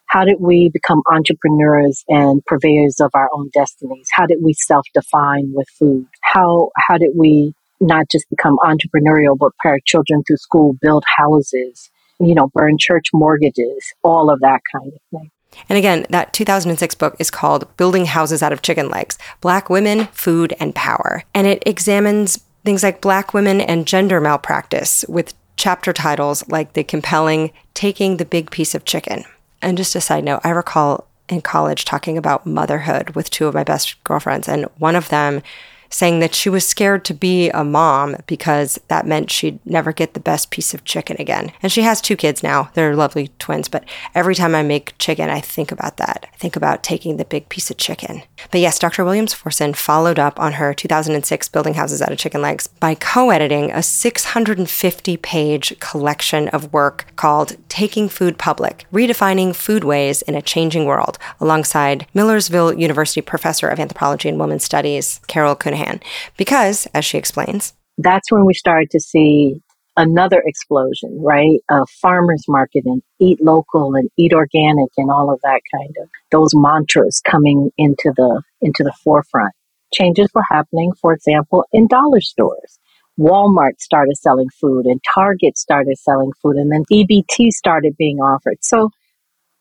How 0.08 0.26
did 0.26 0.38
we 0.40 0.70
become 0.70 1.02
entrepreneurs 1.12 2.04
and 2.08 2.44
purveyors 2.46 3.00
of 3.00 3.12
our 3.14 3.30
own 3.34 3.50
destinies? 3.54 4.08
How 4.14 4.26
did 4.26 4.40
we 4.42 4.54
self-define 4.54 5.52
with 5.54 5.68
food? 5.70 6.08
How 6.22 6.72
how 6.88 6.98
did 6.98 7.12
we 7.16 7.54
not 7.80 8.10
just 8.10 8.30
become 8.30 8.58
entrepreneurial, 8.64 9.38
but 9.38 9.52
pair 9.62 9.78
children 9.86 10.24
through 10.24 10.38
school, 10.38 10.74
build 10.82 11.04
houses, 11.18 11.90
you 12.20 12.34
know, 12.34 12.50
burn 12.54 12.78
church 12.80 13.08
mortgages, 13.14 13.94
all 14.04 14.30
of 14.30 14.40
that 14.42 14.62
kind 14.72 14.92
of 14.94 15.00
thing. 15.12 15.32
And 15.70 15.78
again, 15.78 16.06
that 16.10 16.34
2006 16.34 16.96
book 16.96 17.16
is 17.20 17.32
called 17.32 17.76
Building 17.78 18.06
Houses 18.06 18.44
Out 18.44 18.54
of 18.54 18.62
Chicken 18.62 18.90
Legs 18.90 19.18
Black 19.42 19.70
Women, 19.70 20.08
Food, 20.08 20.56
and 20.60 20.76
Power. 20.76 21.24
And 21.34 21.48
it 21.48 21.64
examines 21.66 22.44
things 22.64 22.84
like 22.84 23.02
Black 23.02 23.34
women 23.34 23.62
and 23.62 23.88
gender 23.88 24.20
malpractice 24.20 25.06
with 25.08 25.34
chapter 25.56 25.94
titles 25.94 26.48
like 26.50 26.74
The 26.74 26.84
Compelling 26.84 27.52
Taking 27.74 28.18
the 28.18 28.26
Big 28.26 28.52
Piece 28.52 28.76
of 28.76 28.86
Chicken. 28.86 29.24
And 29.62 29.78
just 29.78 29.96
a 29.96 30.02
side 30.02 30.24
note, 30.24 30.42
I 30.44 30.50
recall 30.50 31.08
in 31.30 31.42
college 31.42 31.86
talking 31.86 32.18
about 32.18 32.46
motherhood 32.46 33.12
with 33.12 33.30
two 33.30 33.48
of 33.48 33.54
my 33.54 33.64
best 33.64 34.02
girlfriends, 34.04 34.48
and 34.48 34.66
one 34.78 34.96
of 34.96 35.10
them 35.10 35.42
saying 35.89 36.20
that 36.20 36.36
she 36.36 36.50
was 36.50 36.67
scared 36.67 37.06
to 37.06 37.13
be 37.13 37.50
a 37.50 37.63
mom 37.63 38.17
because 38.27 38.79
that 38.88 39.08
meant 39.08 39.32
she'd 39.32 39.60
never 39.65 39.91
get 39.91 40.13
the 40.13 40.20
best 40.20 40.51
piece 40.51 40.74
of 40.74 40.84
chicken 40.84 41.17
again. 41.20 41.51
And 41.62 41.72
she 41.72 41.82
has 41.82 42.01
two 42.01 42.15
kids 42.15 42.44
now. 42.44 42.70
They're 42.74 42.96
lovely 42.96 43.29
twins, 43.39 43.67
but 43.67 43.84
every 44.13 44.36
time 44.36 44.56
I 44.56 44.63
make 44.63 44.98
chicken, 44.98 45.29
I 45.29 45.41
think 45.41 45.72
about 45.72 45.98
that. 45.98 46.25
I 46.32 46.38
think 46.38 46.56
about 46.56 46.84
taking 46.84 47.17
the 47.17 47.25
big 47.25 47.50
piece 47.50 47.72
of 47.72 47.77
chicken. 47.77 48.24
But 48.51 48.62
yes, 48.62 48.79
Dr. 48.79 49.03
Williams 49.03 49.34
Forson 49.34 49.75
followed 49.75 50.20
up 50.20 50.39
on 50.39 50.53
her 50.53 50.74
2006 50.74 51.50
Building 51.50 51.75
Houses 51.75 52.01
Out 52.01 52.12
of 52.12 52.17
Chicken 52.17 52.41
Legs 52.41 52.67
by 52.67 52.96
co 52.96 53.29
editing 53.29 53.72
a 53.72 53.82
650 53.84 55.17
page 55.17 55.79
collection 55.79 56.48
of 56.50 56.74
work 56.74 57.06
called 57.15 57.58
Taking 57.70 58.10
Food 58.10 58.38
Public 58.38 58.86
Redefining 58.91 59.50
Foodways 59.50 60.22
in 60.24 60.36
a 60.36 60.41
Changing 60.41 60.86
World, 60.86 61.17
alongside 61.39 62.08
Millersville 62.13 62.74
University 62.74 63.22
professor 63.22 63.67
of 63.67 63.79
anthropology 63.79 64.29
and 64.29 64.39
women's 64.39 64.63
studies, 64.63 65.20
Carol 65.27 65.56
Counihan 65.77 66.01
because, 66.38 66.88
as 66.93 67.05
she 67.05 67.17
explains, 67.17 67.74
that's 67.98 68.31
when 68.31 68.46
we 68.46 68.53
started 68.53 68.89
to 68.91 69.00
see 69.00 69.62
another 69.96 70.43
explosion, 70.46 71.19
right? 71.22 71.60
A 71.72 71.86
farmers 72.01 72.46
market 72.48 72.84
and 72.86 73.01
eat 73.19 73.39
local 73.41 73.96
and 73.96 74.10
eat 74.17 74.34
organic 74.34 74.89
and 74.98 75.10
all 75.10 75.31
of 75.31 75.39
that 75.41 75.62
kind 75.74 75.96
of 76.01 76.10
those 76.31 76.53
mantras 76.53 77.22
coming 77.25 77.72
into 77.77 78.13
the 78.15 78.41
into 78.62 78.84
the 78.84 78.93
forefront. 79.03 79.53
Changes 79.93 80.29
were 80.34 80.43
happening, 80.50 80.91
for 81.01 81.13
example, 81.13 81.65
in 81.72 81.88
dollar 81.88 82.22
stores. 82.22 82.79
Walmart 83.19 83.79
started 83.79 84.15
selling 84.15 84.50
food 84.62 84.86
and 84.86 85.01
Target 85.15 85.57
started 85.57 85.98
selling 85.98 86.31
food 86.39 86.55
and 86.55 86.72
then 86.72 86.84
EBT 86.91 87.50
started 87.50 87.96
being 87.98 88.17
offered. 88.19 88.57
So 88.62 88.91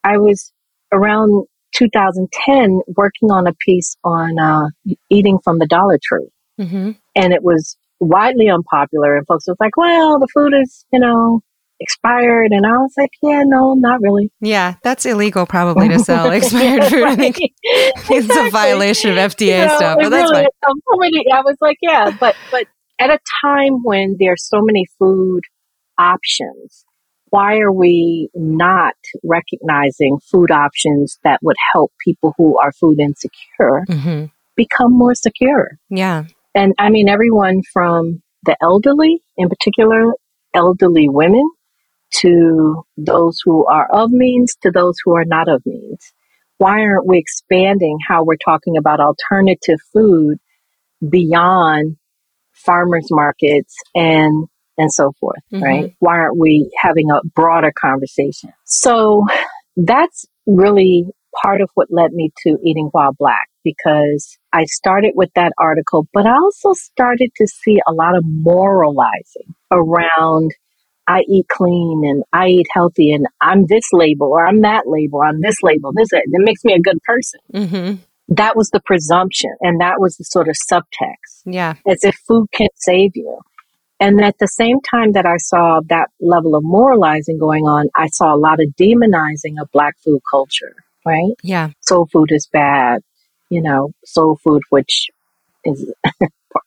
I 0.05 0.19
was 0.19 0.53
around 0.93 1.47
2010 1.77 2.81
working 2.97 3.31
on 3.31 3.47
a 3.47 3.55
piece 3.55 3.97
on 4.05 4.39
uh, 4.39 4.69
eating 5.11 5.39
from 5.45 5.59
the 5.59 5.67
Dollar 5.67 5.99
Tree. 6.03 6.29
Mm-hmm. 6.61 6.93
And 7.15 7.33
it 7.33 7.43
was 7.43 7.77
widely 8.01 8.49
unpopular. 8.49 9.17
And 9.17 9.27
folks 9.27 9.47
was 9.47 9.57
like, 9.61 9.77
well, 9.77 10.19
the 10.19 10.29
food 10.33 10.53
is, 10.55 10.85
you 10.93 11.01
know, 11.01 11.41
expired. 11.81 12.53
And 12.53 12.67
I 12.67 12.79
was 12.79 12.93
like, 12.97 13.11
yeah, 13.23 13.43
no, 13.45 13.75
not 13.75 14.01
really. 14.01 14.31
Yeah, 14.41 14.77
that's 14.83 15.05
illegal 15.05 15.47
probably 15.47 15.89
to 15.89 15.99
sell 16.05 16.31
expired 16.31 16.85
food. 16.85 17.05
I 17.05 17.17
think 17.17 17.39
exactly. 17.39 18.17
it's 18.17 18.37
a 18.37 18.51
violation 18.51 19.11
of 19.11 19.17
FDA 19.17 19.61
you 19.61 19.67
know, 19.67 19.77
stuff, 19.77 19.99
but 20.01 20.09
that's 20.09 20.31
really, 20.31 20.45
fine. 20.45 21.25
I 21.33 21.41
was 21.43 21.57
like, 21.61 21.79
yeah, 21.83 22.17
but, 22.19 22.35
but 22.51 22.67
at 22.99 23.11
a 23.11 23.19
time 23.43 23.83
when 23.83 24.17
there's 24.19 24.49
so 24.49 24.61
many 24.63 24.87
food 24.99 25.43
options. 25.99 26.86
Why 27.37 27.59
are 27.59 27.73
we 27.73 28.31
not 28.35 28.95
recognizing 29.23 30.19
food 30.31 30.51
options 30.51 31.19
that 31.23 31.41
would 31.43 31.57
help 31.75 31.93
people 32.03 32.33
who 32.39 32.57
are 32.57 32.73
food 32.73 32.99
insecure 32.99 33.85
Mm-hmm. 33.91 34.25
become 34.57 34.93
more 34.97 35.15
secure? 35.15 35.79
Yeah. 35.91 36.25
And 36.55 36.73
I 36.79 36.89
mean, 36.89 37.11
everyone 37.11 37.61
from 37.75 38.23
the 38.47 38.57
elderly, 38.63 39.23
in 39.37 39.51
particular, 39.51 40.15
elderly 40.55 41.11
women, 41.11 41.47
to 42.23 42.85
those 42.97 43.39
who 43.45 43.67
are 43.67 43.87
of 43.93 44.11
means, 44.11 44.57
to 44.63 44.71
those 44.71 44.95
who 45.05 45.15
are 45.15 45.27
not 45.27 45.47
of 45.47 45.61
means. 45.67 46.15
Why 46.57 46.81
aren't 46.81 47.07
we 47.07 47.19
expanding 47.19 47.99
how 48.09 48.25
we're 48.25 48.37
talking 48.43 48.79
about 48.79 48.99
alternative 48.99 49.81
food 49.93 50.39
beyond 51.07 51.99
farmers 52.55 53.09
markets 53.11 53.77
and 53.95 54.49
and 54.79 54.93
so 54.93 55.13
forth, 55.21 55.41
Mhm. 55.53 55.63
right? 55.63 55.95
Why 56.01 56.17
aren't 56.19 56.39
we 56.39 56.71
having 56.81 57.11
a 57.11 57.21
broader 57.35 57.73
conversation? 57.79 58.53
So 58.65 59.25
that's 59.77 60.27
really 60.47 61.07
part 61.43 61.61
of 61.61 61.69
what 61.75 61.89
led 61.91 62.13
me 62.13 62.31
to 62.47 62.57
eating 62.65 62.89
while 62.93 63.13
black 63.19 63.49
because 63.63 64.39
I 64.53 64.65
started 64.65 65.13
with 65.15 65.31
that 65.35 65.53
article, 65.59 66.07
but 66.15 66.27
I 66.27 66.33
also 66.35 66.73
started 66.73 67.31
to 67.37 67.47
see 67.47 67.79
a 67.87 67.93
lot 67.93 68.17
of 68.17 68.25
moralizing 68.25 69.55
around 69.71 70.53
I 71.09 71.21
eat 71.29 71.47
clean 71.49 72.03
and 72.05 72.25
I 72.33 72.49
eat 72.49 72.67
healthy 72.73 73.13
and 73.13 73.27
I'm 73.41 73.67
this 73.67 73.85
label 73.93 74.27
or 74.29 74.45
I'm 74.47 74.63
that 74.63 74.85
label, 74.87 75.21
I'm 75.23 75.41
this 75.41 75.57
label, 75.63 75.93
this 75.95 76.09
it 76.11 76.23
makes 76.29 76.65
me 76.65 76.73
a 76.75 76.81
good 76.81 76.99
person. 77.05 77.41
Mm-hmm. 77.55 77.95
That 78.35 78.57
was 78.57 78.71
the 78.71 78.81
presumption 78.81 79.51
and 79.61 79.81
that 79.81 80.01
was 80.01 80.17
the 80.17 80.25
sort 80.25 80.49
of 80.49 80.57
subtext 80.71 81.43
Yeah. 81.45 81.75
as 81.87 82.03
if 82.03 82.17
food 82.27 82.49
can't 82.53 82.73
save 82.77 83.13
you. 83.15 83.39
And 83.99 84.23
at 84.23 84.39
the 84.39 84.47
same 84.47 84.81
time 84.81 85.13
that 85.13 85.25
I 85.25 85.39
saw 85.39 85.81
that 85.89 86.09
level 86.21 86.55
of 86.55 86.63
moralizing 86.65 87.39
going 87.39 87.65
on, 87.65 87.89
I 87.95 88.09
saw 88.09 88.35
a 88.35 88.37
lot 88.37 88.61
of 88.61 88.75
demonizing 88.79 89.61
of 89.61 89.71
black 89.73 89.95
food 90.05 90.21
culture, 90.31 90.75
right? 91.05 91.33
Yeah. 91.43 91.71
Soul 91.81 92.07
food 92.13 92.31
is 92.31 92.47
bad, 92.53 93.01
you 93.49 93.63
know, 93.63 93.93
soul 94.05 94.39
food, 94.45 94.63
which 94.69 95.09
is 95.65 95.91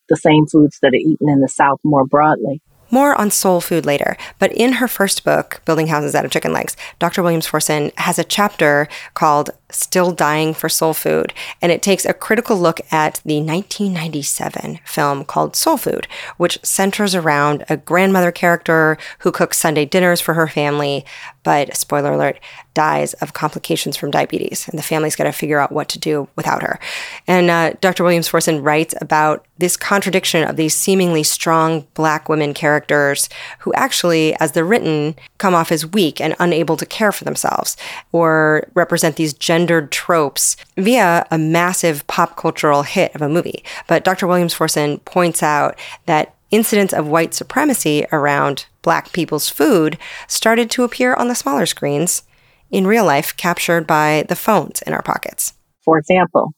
the 0.09 0.17
same 0.17 0.47
foods 0.47 0.79
that 0.81 0.89
are 0.89 0.95
eaten 0.95 1.29
in 1.29 1.41
the 1.41 1.47
South 1.47 1.79
more 1.83 2.05
broadly. 2.05 2.61
More 2.91 3.13
on 3.21 3.29
soul 3.29 3.61
food 3.61 3.85
later, 3.85 4.17
but 4.39 4.51
in 4.51 4.73
her 4.73 4.87
first 4.87 5.23
book, 5.23 5.61
Building 5.63 5.87
Houses 5.87 6.15
Out 6.15 6.25
of 6.25 6.31
Chicken 6.31 6.51
Legs, 6.51 6.75
Dr. 6.97 7.21
Williams 7.21 7.47
Forson 7.47 7.91
has 7.99 8.17
a 8.17 8.23
chapter 8.23 8.87
called 9.13 9.51
Still 9.71 10.11
Dying 10.11 10.53
for 10.53 10.69
Soul 10.69 10.93
Food, 10.93 11.33
and 11.61 11.71
it 11.71 11.81
takes 11.81 12.05
a 12.05 12.13
critical 12.13 12.57
look 12.57 12.81
at 12.91 13.21
the 13.25 13.39
1997 13.39 14.79
film 14.85 15.23
called 15.23 15.55
Soul 15.55 15.77
Food, 15.77 16.07
which 16.37 16.59
centers 16.63 17.15
around 17.15 17.65
a 17.69 17.77
grandmother 17.77 18.31
character 18.31 18.97
who 19.19 19.31
cooks 19.31 19.57
Sunday 19.57 19.85
dinners 19.85 20.21
for 20.21 20.33
her 20.33 20.47
family, 20.47 21.05
but 21.43 21.75
spoiler 21.75 22.13
alert, 22.13 22.39
dies 22.73 23.13
of 23.15 23.33
complications 23.33 23.97
from 23.97 24.11
diabetes, 24.11 24.67
and 24.67 24.77
the 24.77 24.83
family's 24.83 25.15
got 25.15 25.25
to 25.25 25.31
figure 25.31 25.59
out 25.59 25.71
what 25.71 25.89
to 25.89 25.99
do 25.99 26.27
without 26.35 26.61
her. 26.61 26.79
And 27.27 27.49
uh, 27.49 27.73
Dr. 27.81 28.03
Williams 28.03 28.29
Forson 28.29 28.63
writes 28.63 28.95
about 29.01 29.45
this 29.57 29.75
contradiction 29.75 30.47
of 30.47 30.55
these 30.55 30.75
seemingly 30.75 31.23
strong 31.23 31.85
black 31.93 32.29
women 32.29 32.53
characters 32.53 33.27
who 33.59 33.73
actually, 33.73 34.33
as 34.35 34.53
they're 34.53 34.63
written, 34.63 35.15
come 35.37 35.53
off 35.53 35.71
as 35.71 35.85
weak 35.85 36.21
and 36.21 36.35
unable 36.39 36.77
to 36.77 36.85
care 36.85 37.11
for 37.11 37.25
themselves 37.25 37.75
or 38.13 38.65
represent 38.73 39.17
these 39.17 39.33
gendered 39.59 39.91
tropes 39.91 40.55
via 40.77 41.25
a 41.29 41.37
massive 41.37 42.07
pop 42.07 42.37
cultural 42.37 42.83
hit 42.83 43.13
of 43.13 43.21
a 43.21 43.27
movie. 43.27 43.61
But 43.87 44.05
Dr. 44.05 44.25
Williams 44.25 44.53
Forson 44.53 45.03
points 45.03 45.43
out 45.43 45.77
that 46.05 46.33
incidents 46.49 46.93
of 46.93 47.07
white 47.07 47.33
supremacy 47.33 48.05
around 48.13 48.67
black 48.81 49.11
people's 49.11 49.49
food 49.49 49.97
started 50.27 50.71
to 50.71 50.85
appear 50.85 51.13
on 51.13 51.27
the 51.27 51.35
smaller 51.35 51.65
screens 51.65 52.23
in 52.71 52.87
real 52.87 53.03
life, 53.03 53.35
captured 53.35 53.85
by 53.85 54.23
the 54.29 54.35
phones 54.35 54.81
in 54.83 54.93
our 54.93 55.01
pockets. 55.01 55.53
For 55.83 55.97
example, 55.97 56.53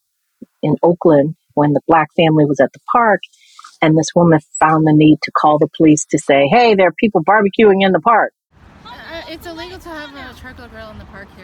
in 0.62 0.76
Oakland, 0.84 1.36
when 1.56 1.74
the 1.74 1.82
black 1.88 2.10
family 2.16 2.46
was 2.46 2.60
at 2.60 2.72
the 2.74 2.80
park, 2.92 3.22
and 3.82 3.98
this 3.98 4.10
woman 4.16 4.40
found 4.60 4.86
the 4.86 4.94
need 4.94 5.18
to 5.24 5.32
call 5.32 5.58
the 5.58 5.70
police 5.76 6.06
to 6.12 6.20
say, 6.20 6.48
hey, 6.48 6.76
there 6.76 6.90
are 6.90 6.94
people 7.00 7.24
barbecuing 7.24 7.84
in 7.84 7.94
the 7.94 8.00
park. 8.00 8.34
Uh, 8.86 9.24
it's 9.28 9.48
illegal 9.48 9.80
to 9.80 9.90
have 9.90 10.14
a 10.14 10.40
charcoal 10.40 10.68
grill 10.68 10.92
in 10.92 11.00
the 11.00 11.06
park 11.06 11.28
here. 11.36 11.41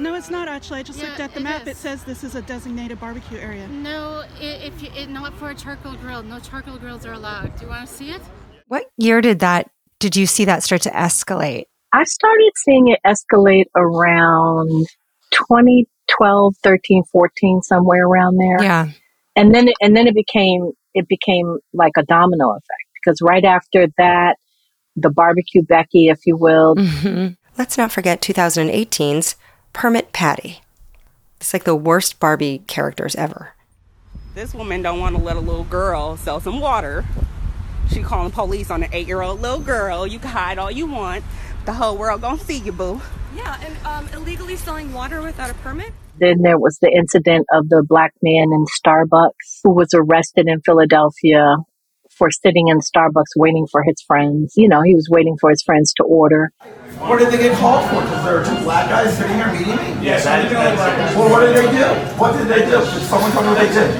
No, 0.00 0.14
it's 0.14 0.30
not 0.30 0.48
actually. 0.48 0.80
I 0.80 0.82
just 0.82 0.98
Yeah, 0.98 1.08
looked 1.08 1.20
at 1.20 1.34
the 1.34 1.40
it 1.40 1.42
map. 1.42 1.62
is. 1.62 1.68
It 1.68 1.76
says 1.76 2.04
this 2.04 2.24
is 2.24 2.34
a 2.34 2.42
designated 2.42 2.98
barbecue 2.98 3.38
area. 3.38 3.68
No, 3.68 4.24
i 4.40 4.42
if 4.42 4.82
you, 4.82 4.88
it, 4.96 5.10
not 5.10 5.34
for 5.34 5.50
a 5.50 5.54
charcoal 5.54 5.94
grill. 5.96 6.22
No 6.22 6.38
charcoal 6.40 6.78
grills 6.78 7.04
are 7.04 7.12
allowed. 7.12 7.54
Do 7.56 7.64
you 7.66 7.68
want 7.70 7.86
to 7.86 7.94
see 7.94 8.10
it? 8.10 8.22
What 8.68 8.86
year 8.96 9.20
did 9.20 9.40
that, 9.40 9.70
did 9.98 10.16
you 10.16 10.26
see 10.26 10.46
that 10.46 10.62
start 10.62 10.80
to 10.82 10.90
escalate? 10.90 11.64
I 11.92 12.04
started 12.04 12.52
seeing 12.56 12.88
it 12.88 12.98
escalate 13.06 13.66
around 13.76 14.86
2012, 15.32 16.54
13, 16.62 17.02
14, 17.12 17.62
somewhere 17.62 18.04
around 18.06 18.38
there. 18.38 18.62
Yeah. 18.64 18.88
And 19.36 19.54
then, 19.54 19.68
it, 19.68 19.74
and 19.82 19.96
then 19.96 20.06
it 20.06 20.14
became, 20.14 20.70
it 20.94 21.08
became 21.08 21.58
like 21.74 21.92
a 21.98 22.04
domino 22.04 22.50
effect 22.52 22.88
because 22.94 23.20
right 23.20 23.44
after 23.44 23.88
that, 23.98 24.36
the 24.96 25.10
barbecue 25.10 25.62
Becky, 25.62 26.08
if 26.08 26.20
you 26.24 26.36
will, 26.38 26.74
hmm 26.76 27.28
Let's 27.58 27.76
not 27.76 27.92
forget 27.92 28.22
2018's 28.22 29.36
Permit 29.72 30.12
Patty. 30.12 30.60
It's 31.36 31.52
like 31.52 31.64
the 31.64 31.76
worst 31.76 32.20
Barbie 32.20 32.62
characters 32.66 33.14
ever. 33.14 33.54
This 34.34 34.54
woman 34.54 34.82
don't 34.82 35.00
want 35.00 35.16
to 35.16 35.22
let 35.22 35.36
a 35.36 35.40
little 35.40 35.64
girl 35.64 36.16
sell 36.16 36.40
some 36.40 36.60
water. 36.60 37.04
She 37.90 38.02
calling 38.02 38.30
police 38.30 38.70
on 38.70 38.82
an 38.82 38.90
eight-year-old 38.92 39.40
little 39.40 39.58
girl. 39.58 40.06
You 40.06 40.18
can 40.18 40.30
hide 40.30 40.58
all 40.58 40.70
you 40.70 40.86
want. 40.86 41.24
The 41.64 41.72
whole 41.72 41.96
world 41.96 42.20
gonna 42.20 42.38
see 42.38 42.58
you, 42.58 42.72
boo. 42.72 43.00
Yeah, 43.34 43.58
and 43.64 43.86
um, 43.86 44.08
illegally 44.14 44.56
selling 44.56 44.92
water 44.92 45.20
without 45.22 45.50
a 45.50 45.54
permit? 45.54 45.92
Then 46.18 46.42
there 46.42 46.58
was 46.58 46.78
the 46.80 46.90
incident 46.90 47.46
of 47.52 47.68
the 47.68 47.84
black 47.86 48.12
man 48.22 48.48
in 48.52 48.64
Starbucks 48.66 49.60
who 49.64 49.70
was 49.70 49.88
arrested 49.94 50.46
in 50.48 50.60
Philadelphia 50.60 51.56
for 52.10 52.30
sitting 52.30 52.68
in 52.68 52.78
Starbucks 52.80 53.32
waiting 53.36 53.66
for 53.70 53.82
his 53.82 54.00
friends. 54.06 54.54
You 54.56 54.68
know, 54.68 54.82
he 54.82 54.94
was 54.94 55.08
waiting 55.10 55.36
for 55.40 55.50
his 55.50 55.62
friends 55.62 55.92
to 55.94 56.04
order. 56.04 56.52
What 57.00 57.18
did 57.18 57.32
they 57.32 57.38
get 57.38 57.56
called 57.58 57.88
for? 57.88 58.02
Because 58.02 58.24
there 58.24 58.38
were 58.38 58.44
two 58.44 58.62
black 58.64 58.88
guys 58.88 59.16
sitting 59.16 59.36
here 59.36 59.50
meeting 59.52 59.74
me? 59.74 60.04
Yes, 60.04 60.26
I 60.26 60.42
did. 60.42 60.52
Well, 60.52 61.30
what 61.30 61.40
did 61.40 61.56
they 61.56 61.70
do? 61.72 61.86
What 62.20 62.36
did 62.36 62.46
they 62.48 62.64
do? 62.66 62.78
Did 62.78 63.02
someone 63.08 63.32
tell 63.32 63.42
me 63.42 63.48
what 63.48 63.58
they 63.58 63.72
did? 63.72 63.90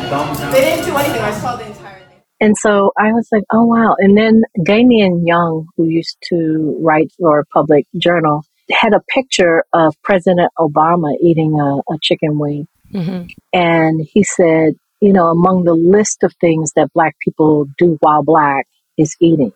They 0.53 0.61
didn't 0.61 0.85
do 0.85 0.97
anything. 0.97 1.23
I 1.23 1.33
saw 1.33 1.57
the 1.57 1.67
entire 1.67 2.05
thing. 2.07 2.21
And 2.41 2.57
so 2.59 2.93
I 2.99 3.13
was 3.13 3.27
like, 3.33 3.45
oh 3.53 3.65
wow. 3.65 3.97
And 3.99 4.17
then 4.19 4.43
Damon 4.65 5.27
Young, 5.27 5.67
who 5.77 5.87
used 5.87 6.19
to 6.29 6.79
write 6.83 7.11
for 7.19 7.41
a 7.41 7.47
public 7.47 7.87
journal, 7.97 8.45
had 8.71 8.93
a 8.93 9.01
picture 9.09 9.65
of 9.73 9.95
President 10.03 10.51
Obama 10.59 11.15
eating 11.23 11.59
a, 11.59 11.79
a 11.93 11.99
chicken 12.03 12.39
wing. 12.39 12.67
hmm 12.93 13.23
And 13.53 14.07
he 14.13 14.23
said, 14.25 14.75
you 15.01 15.13
know, 15.13 15.27
among 15.29 15.65
the 15.65 15.75
list 15.75 16.23
of 16.23 16.35
things 16.41 16.73
that 16.77 16.93
black 16.93 17.17
people 17.25 17.67
do 17.79 17.97
while 18.01 18.23
black 18.23 18.67
is 18.99 19.17
eating. 19.21 19.53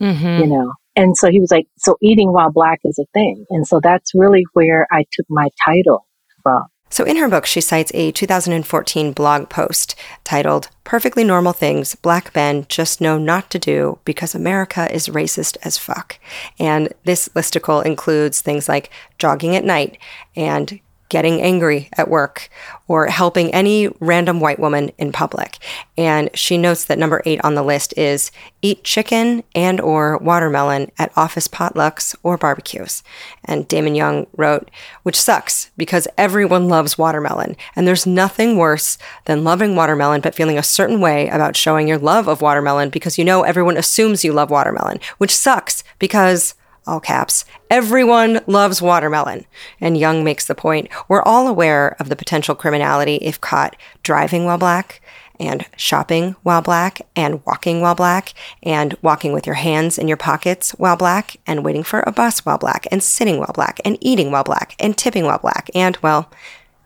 hmm 0.00 0.40
you 0.40 0.46
know. 0.46 0.72
And 0.96 1.16
so 1.16 1.30
he 1.30 1.40
was 1.40 1.50
like, 1.50 1.66
so 1.76 1.96
eating 2.02 2.32
while 2.32 2.50
black 2.50 2.80
is 2.84 2.98
a 2.98 3.04
thing. 3.12 3.44
And 3.50 3.66
so 3.66 3.80
that's 3.82 4.12
really 4.14 4.44
where 4.54 4.86
I 4.90 5.04
took 5.12 5.26
my 5.28 5.48
title 5.64 6.06
from. 6.42 6.64
So, 6.88 7.04
in 7.04 7.16
her 7.16 7.28
book, 7.28 7.46
she 7.46 7.60
cites 7.60 7.90
a 7.94 8.12
2014 8.12 9.12
blog 9.12 9.50
post 9.50 9.96
titled 10.22 10.68
Perfectly 10.84 11.24
Normal 11.24 11.52
Things 11.52 11.96
Black 11.96 12.32
Men 12.34 12.64
Just 12.68 13.00
Know 13.00 13.18
Not 13.18 13.50
to 13.50 13.58
Do 13.58 13.98
Because 14.04 14.34
America 14.34 14.92
is 14.94 15.08
Racist 15.08 15.56
as 15.62 15.76
Fuck. 15.76 16.20
And 16.60 16.92
this 17.04 17.28
listicle 17.30 17.84
includes 17.84 18.40
things 18.40 18.68
like 18.68 18.90
jogging 19.18 19.56
at 19.56 19.64
night 19.64 19.98
and 20.36 20.80
getting 21.08 21.40
angry 21.40 21.88
at 21.96 22.08
work 22.08 22.48
or 22.88 23.06
helping 23.06 23.52
any 23.52 23.88
random 24.00 24.40
white 24.40 24.58
woman 24.58 24.90
in 24.98 25.12
public. 25.12 25.58
And 25.96 26.30
she 26.34 26.58
notes 26.58 26.84
that 26.84 26.98
number 26.98 27.22
8 27.24 27.40
on 27.44 27.54
the 27.54 27.62
list 27.62 27.94
is 27.96 28.30
eat 28.62 28.84
chicken 28.84 29.42
and 29.54 29.80
or 29.80 30.18
watermelon 30.18 30.90
at 30.98 31.12
office 31.16 31.48
potlucks 31.48 32.14
or 32.22 32.36
barbecues. 32.36 33.02
And 33.44 33.68
Damon 33.68 33.94
Young 33.94 34.26
wrote, 34.36 34.70
which 35.02 35.20
sucks 35.20 35.70
because 35.76 36.08
everyone 36.18 36.68
loves 36.68 36.98
watermelon 36.98 37.56
and 37.74 37.86
there's 37.86 38.06
nothing 38.06 38.56
worse 38.56 38.98
than 39.24 39.44
loving 39.44 39.76
watermelon 39.76 40.20
but 40.20 40.34
feeling 40.34 40.58
a 40.58 40.62
certain 40.62 41.00
way 41.00 41.28
about 41.28 41.56
showing 41.56 41.88
your 41.88 41.98
love 41.98 42.28
of 42.28 42.42
watermelon 42.42 42.90
because 42.90 43.18
you 43.18 43.24
know 43.24 43.42
everyone 43.42 43.76
assumes 43.76 44.24
you 44.24 44.32
love 44.32 44.50
watermelon, 44.50 44.98
which 45.18 45.34
sucks 45.34 45.84
because 45.98 46.54
all 46.86 47.00
caps, 47.00 47.44
everyone 47.70 48.40
loves 48.46 48.80
watermelon. 48.80 49.44
And 49.80 49.98
Young 49.98 50.24
makes 50.24 50.46
the 50.46 50.54
point 50.54 50.88
we're 51.08 51.22
all 51.22 51.48
aware 51.48 51.96
of 51.98 52.08
the 52.08 52.16
potential 52.16 52.54
criminality 52.54 53.16
if 53.16 53.40
caught 53.40 53.76
driving 54.02 54.44
while 54.44 54.58
black, 54.58 55.00
and 55.38 55.66
shopping 55.76 56.34
while 56.42 56.62
black, 56.62 57.02
and 57.14 57.44
walking 57.44 57.80
while 57.80 57.94
black, 57.94 58.32
and 58.62 58.96
walking 59.02 59.32
with 59.32 59.44
your 59.44 59.56
hands 59.56 59.98
in 59.98 60.08
your 60.08 60.16
pockets 60.16 60.70
while 60.72 60.96
black, 60.96 61.36
and 61.46 61.64
waiting 61.64 61.82
for 61.82 62.02
a 62.06 62.12
bus 62.12 62.46
while 62.46 62.58
black, 62.58 62.86
and 62.90 63.02
sitting 63.02 63.38
while 63.38 63.52
black, 63.54 63.78
and 63.84 63.98
eating 64.00 64.30
while 64.30 64.44
black, 64.44 64.74
and 64.80 64.96
tipping 64.96 65.24
while 65.24 65.38
black, 65.38 65.68
and, 65.74 65.98
well, 65.98 66.30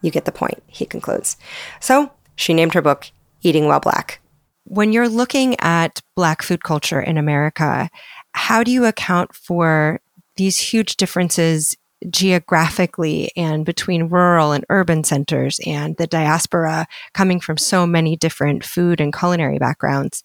you 0.03 0.11
get 0.11 0.25
the 0.25 0.33
point, 0.33 0.63
he 0.67 0.85
concludes. 0.85 1.37
So 1.79 2.11
she 2.35 2.55
named 2.55 2.75
her 2.75 2.83
book 2.83 3.11
Eating 3.43 3.67
While 3.67 3.81
Black. 3.81 4.21
When 4.65 4.93
you're 4.93 5.09
looking 5.09 5.57
at 5.61 6.01
Black 6.17 6.43
food 6.43 6.65
culture 6.65 7.01
in 7.01 7.19
America, 7.19 7.91
how 8.33 8.63
do 8.63 8.71
you 8.71 8.85
account 8.85 9.35
for 9.35 10.01
these 10.37 10.59
huge 10.59 10.97
differences 10.97 11.77
geographically 12.09 13.31
and 13.37 13.67
between 13.67 14.09
rural 14.09 14.53
and 14.53 14.65
urban 14.71 15.05
centers 15.05 15.61
and 15.67 15.97
the 15.97 16.07
diaspora 16.07 16.87
coming 17.13 17.41
from 17.41 17.59
so 17.59 17.87
many 17.87 18.17
different 18.17 18.65
food 18.65 19.01
and 19.01 19.15
culinary 19.17 19.59
backgrounds? 19.59 20.23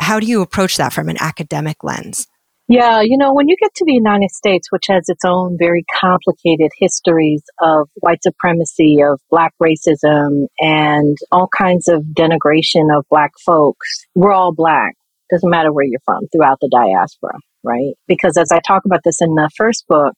How 0.00 0.20
do 0.20 0.26
you 0.26 0.42
approach 0.42 0.76
that 0.76 0.92
from 0.92 1.08
an 1.08 1.16
academic 1.20 1.82
lens? 1.82 2.26
Yeah, 2.66 3.02
you 3.02 3.18
know, 3.18 3.34
when 3.34 3.48
you 3.48 3.56
get 3.60 3.74
to 3.74 3.84
the 3.84 3.92
United 3.92 4.30
States, 4.30 4.72
which 4.72 4.84
has 4.88 5.08
its 5.08 5.22
own 5.24 5.56
very 5.58 5.84
complicated 6.00 6.70
histories 6.78 7.42
of 7.60 7.90
white 7.96 8.22
supremacy, 8.22 9.02
of 9.02 9.20
black 9.30 9.52
racism, 9.62 10.46
and 10.60 11.16
all 11.30 11.48
kinds 11.54 11.88
of 11.88 12.02
denigration 12.16 12.96
of 12.96 13.04
black 13.10 13.32
folks, 13.44 14.06
we're 14.14 14.32
all 14.32 14.54
black. 14.54 14.94
Doesn't 15.30 15.50
matter 15.50 15.72
where 15.72 15.84
you're 15.84 16.00
from 16.04 16.26
throughout 16.28 16.58
the 16.60 16.68
diaspora, 16.70 17.38
right? 17.62 17.94
Because 18.06 18.36
as 18.36 18.52
I 18.52 18.60
talk 18.60 18.84
about 18.84 19.00
this 19.04 19.20
in 19.20 19.34
the 19.34 19.50
first 19.56 19.86
book, 19.88 20.14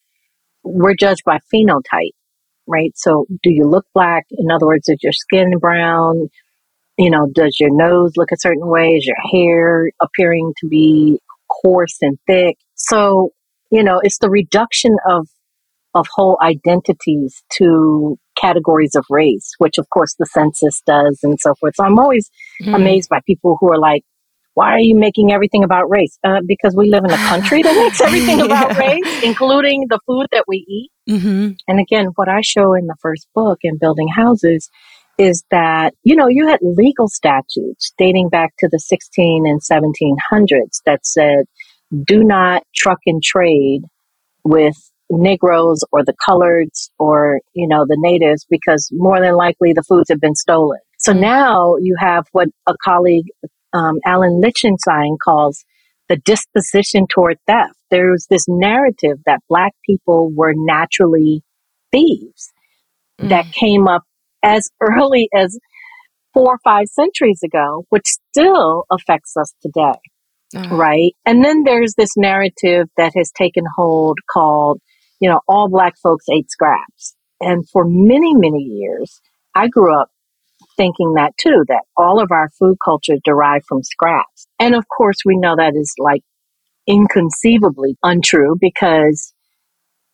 we're 0.65 0.95
judged 0.95 1.23
by 1.25 1.39
phenotype, 1.53 2.11
right? 2.67 2.93
So 2.97 3.27
do 3.43 3.51
you 3.51 3.67
look 3.67 3.87
black? 3.95 4.25
In 4.31 4.51
other 4.51 4.67
words, 4.67 4.89
is 4.89 4.99
your 5.03 5.13
skin 5.13 5.59
brown? 5.59 6.29
You 6.99 7.11
know, 7.11 7.29
does 7.33 7.59
your 7.61 7.71
nose 7.73 8.13
look 8.17 8.33
a 8.33 8.39
certain 8.39 8.67
way? 8.67 8.95
Is 8.95 9.07
your 9.07 9.17
hair 9.33 9.91
appearing 10.01 10.55
to 10.61 10.69
be 10.69 11.21
coarse 11.49 11.99
and 12.01 12.19
thick? 12.27 12.57
So, 12.75 13.31
you 13.71 13.85
know, 13.85 14.01
it's 14.03 14.19
the 14.19 14.31
reduction 14.31 14.97
of 15.09 15.29
of 15.97 16.07
whole 16.15 16.39
identities 16.43 17.43
to 17.55 18.19
categories 18.37 18.95
of 18.95 19.05
race, 19.09 19.55
which 19.59 19.79
of 19.79 19.89
course 19.89 20.15
the 20.19 20.27
census 20.27 20.83
does 20.87 21.21
and 21.23 21.39
so 21.41 21.55
forth. 21.55 21.75
So 21.77 21.85
I'm 21.85 21.99
always 21.99 22.31
mm. 22.63 22.75
amazed 22.75 23.09
by 23.09 23.21
people 23.27 23.57
who 23.59 23.73
are 23.73 23.79
like, 23.79 24.03
why 24.57 24.73
are 24.73 24.81
you 24.81 24.97
making 24.97 25.33
everything 25.33 25.65
about 25.65 25.91
race? 25.91 26.19
Uh, 26.25 26.41
because 26.47 26.75
we 26.75 26.89
live 26.89 27.05
in 27.05 27.11
a 27.11 27.17
country 27.29 27.61
that 27.63 27.77
makes 27.77 28.01
everything 28.07 28.41
about 28.41 28.75
race, 28.79 29.23
including 29.23 29.85
the 29.91 30.01
food 30.07 30.27
that 30.33 30.45
we 30.49 30.65
eat. 30.67 30.91
Mm-hmm. 31.11 31.51
And 31.69 31.79
again, 31.79 32.07
what 32.15 32.31
I 32.31 32.41
show 32.41 32.73
in 32.73 32.87
the 32.87 32.97
first 33.03 33.29
book 33.35 33.59
in 33.61 33.77
Building 33.77 34.09
Houses 34.09 34.71
is 35.19 35.45
that, 35.51 35.93
you 36.05 36.17
know, 36.17 36.29
you 36.29 36.49
had 36.49 36.61
legal 36.63 37.07
statutes 37.07 37.93
dating 37.99 38.31
back 38.31 38.55
to 38.61 38.69
the 38.73 38.79
16 38.79 39.45
and 39.47 39.61
1700s 39.61 40.81
that 40.87 41.05
said, 41.05 41.45
do 42.07 42.25
not 42.25 42.63
truck 42.75 43.01
and 43.05 43.23
trade 43.23 43.83
with 44.43 44.77
Negroes 45.11 45.85
or 45.93 46.03
the 46.03 46.15
coloreds 46.27 46.89
or, 46.99 47.41
you 47.53 47.69
know, 47.69 47.85
the 47.87 47.99
natives 48.01 48.47
because 48.49 48.89
more 48.91 49.21
than 49.21 49.35
likely 49.35 49.75
the 49.75 49.83
foods 49.83 50.09
have 50.09 50.21
been 50.21 50.35
stolen. 50.35 50.81
So 50.99 51.13
mm. 51.13 51.21
now 51.21 51.77
you 51.79 51.95
have 51.99 52.25
what 52.33 52.49
a 52.67 52.75
colleague 52.83 53.27
um, 53.77 53.99
Alan 54.05 54.41
Lichtenstein 54.41 55.17
calls 55.23 55.65
the 56.09 56.17
disposition 56.17 57.07
toward 57.09 57.37
theft. 57.47 57.75
There's 57.91 58.27
this 58.31 58.47
narrative 58.49 59.19
that 59.27 59.41
Black 59.49 59.73
people 59.85 60.31
were 60.35 60.55
naturally 60.55 61.43
thieves 61.93 62.53
mm. 63.21 63.29
that 63.29 63.53
came 63.53 63.87
up 63.87 64.03
as 64.43 64.71
early 64.81 65.29
as 65.35 65.59
four 66.33 66.55
or 66.55 66.59
five 66.65 66.87
centuries 66.87 67.41
ago, 67.45 67.85
which 67.91 68.07
still 68.07 68.85
affects 68.91 69.37
us 69.37 69.53
today. 69.63 69.99
Uh-huh. 70.55 70.77
Right. 70.77 71.13
And 71.25 71.45
then 71.45 71.65
there's 71.65 71.95
this 71.97 72.17
narrative 72.17 72.87
that 72.97 73.13
has 73.17 73.33
taken 73.37 73.65
hold 73.77 74.19
called, 74.33 74.81
you 75.21 75.29
know, 75.29 75.41
all 75.49 75.69
Black 75.69 75.95
folks 76.03 76.27
ate 76.33 76.51
scraps. 76.51 77.17
And 77.41 77.69
for 77.71 77.85
many, 77.85 78.33
many 78.35 78.63
years, 78.63 79.21
I 79.55 79.69
grew 79.69 79.99
up 79.99 80.09
thinking 80.77 81.15
that 81.15 81.33
too, 81.39 81.65
that 81.69 81.83
all 81.97 82.21
of 82.21 82.31
our 82.31 82.51
food 82.59 82.77
culture 82.85 83.17
derived 83.25 83.65
from 83.69 83.83
scraps. 83.83 84.47
And 84.61 84.75
of 84.75 84.85
course, 84.89 85.19
we 85.25 85.37
know 85.37 85.57
that 85.57 85.75
is 85.75 85.95
like 85.99 86.23
inconceivably 86.87 87.97
untrue 88.03 88.57
because 88.61 89.33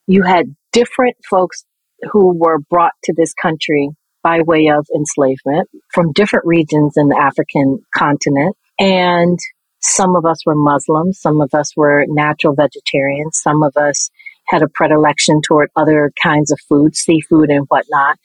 you 0.07 0.23
had 0.23 0.55
different 0.73 1.17
folks 1.29 1.65
who 2.11 2.37
were 2.37 2.59
brought 2.59 2.93
to 3.05 3.15
this 3.17 3.33
country 3.35 3.91
by 4.23 4.41
way 4.41 4.69
of 4.69 4.87
enslavement 4.95 5.69
from 5.93 6.13
different 6.13 6.47
regions 6.47 6.95
in 6.97 7.09
the 7.09 7.17
African 7.17 7.81
continent. 7.95 8.57
And 8.79 9.39
some 9.81 10.17
of 10.17 10.25
us 10.25 10.45
were 10.47 10.55
Muslims, 10.55 11.21
some 11.21 11.41
of 11.41 11.51
us 11.55 11.77
were 11.77 12.05
natural 12.09 12.55
vegetarians, 12.55 13.41
some 13.43 13.63
of 13.63 13.77
us 13.77 14.11
had 14.47 14.63
a 14.63 14.69
predilection 14.69 15.41
toward 15.47 15.71
other 15.77 16.13
kinds 16.23 16.53
of 16.53 16.59
food, 16.69 16.97
seafood 16.97 17.51
and 17.51 17.67
whatnot. 17.69 18.19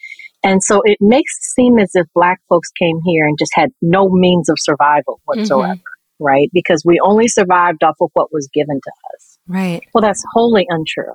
And 0.44 0.64
so 0.64 0.82
it 0.84 0.98
makes 1.02 1.34
it 1.38 1.44
seem 1.44 1.80
as 1.80 1.92
if 1.94 2.08
black 2.14 2.40
folks 2.50 2.70
came 2.72 3.00
here 3.06 3.28
and 3.28 3.38
just 3.38 3.52
had 3.54 3.70
no 3.82 4.10
means 4.10 4.50
of 4.50 4.58
survival 4.60 5.20
whatsoever, 5.26 5.74
mm-hmm. 5.74 6.24
right? 6.24 6.50
Because 6.54 6.84
we 6.86 7.00
only 7.04 7.28
survived 7.28 7.84
off 7.84 7.96
of 8.00 8.10
what 8.14 8.32
was 8.32 8.48
given 8.54 8.80
to 8.82 8.92
us. 9.16 9.40
Right. 9.48 9.82
Well, 9.94 10.02
that's 10.02 10.24
wholly 10.34 10.66
untrue. 10.70 11.14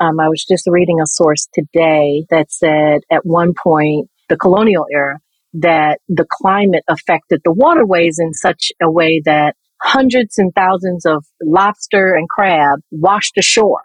Um, 0.00 0.18
I 0.18 0.28
was 0.28 0.44
just 0.44 0.64
reading 0.66 1.00
a 1.00 1.06
source 1.06 1.48
today 1.54 2.24
that 2.30 2.50
said 2.50 3.02
at 3.10 3.24
one 3.24 3.54
point, 3.54 4.08
the 4.28 4.36
colonial 4.36 4.86
era, 4.92 5.18
that 5.54 6.00
the 6.08 6.26
climate 6.28 6.82
affected 6.88 7.40
the 7.44 7.52
waterways 7.52 8.18
in 8.18 8.32
such 8.34 8.72
a 8.82 8.90
way 8.90 9.22
that 9.24 9.54
hundreds 9.80 10.38
and 10.38 10.52
thousands 10.54 11.04
of 11.04 11.24
lobster 11.42 12.14
and 12.14 12.28
crab 12.28 12.80
washed 12.90 13.36
ashore 13.38 13.82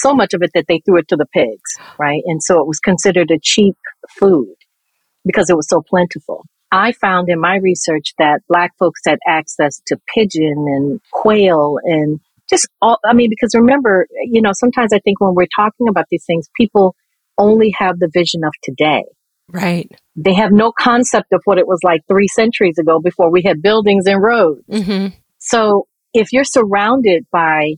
so 0.00 0.14
much 0.14 0.34
of 0.34 0.42
it 0.42 0.50
that 0.54 0.66
they 0.68 0.80
threw 0.84 0.98
it 0.98 1.08
to 1.08 1.16
the 1.16 1.26
pigs, 1.26 1.76
right? 1.98 2.22
And 2.26 2.42
so 2.42 2.60
it 2.60 2.66
was 2.66 2.78
considered 2.78 3.30
a 3.30 3.38
cheap 3.42 3.76
food 4.18 4.54
because 5.24 5.50
it 5.50 5.56
was 5.56 5.68
so 5.68 5.82
plentiful. 5.82 6.44
I 6.70 6.92
found 6.92 7.28
in 7.28 7.40
my 7.40 7.56
research 7.56 8.12
that 8.18 8.40
black 8.48 8.72
folks 8.78 9.00
had 9.06 9.18
access 9.26 9.80
to 9.86 9.98
pigeon 10.14 10.66
and 10.68 11.00
quail 11.12 11.78
and 11.82 12.20
just 12.50 12.68
all, 12.80 12.98
I 13.04 13.12
mean, 13.14 13.30
because 13.30 13.54
remember, 13.54 14.06
you 14.24 14.40
know, 14.42 14.52
sometimes 14.52 14.92
I 14.92 14.98
think 15.00 15.20
when 15.20 15.34
we're 15.34 15.46
talking 15.54 15.88
about 15.88 16.06
these 16.10 16.24
things, 16.26 16.48
people 16.56 16.94
only 17.36 17.74
have 17.78 17.98
the 17.98 18.10
vision 18.12 18.42
of 18.44 18.52
today. 18.62 19.04
Right. 19.50 19.90
They 20.16 20.34
have 20.34 20.52
no 20.52 20.72
concept 20.78 21.32
of 21.32 21.40
what 21.44 21.58
it 21.58 21.66
was 21.66 21.80
like 21.82 22.02
three 22.08 22.28
centuries 22.28 22.78
ago 22.78 23.00
before 23.00 23.30
we 23.30 23.42
had 23.42 23.62
buildings 23.62 24.06
and 24.06 24.22
roads. 24.22 24.62
Mm-hmm. 24.70 25.14
So 25.38 25.86
if 26.12 26.32
you're 26.32 26.44
surrounded 26.44 27.26
by 27.30 27.76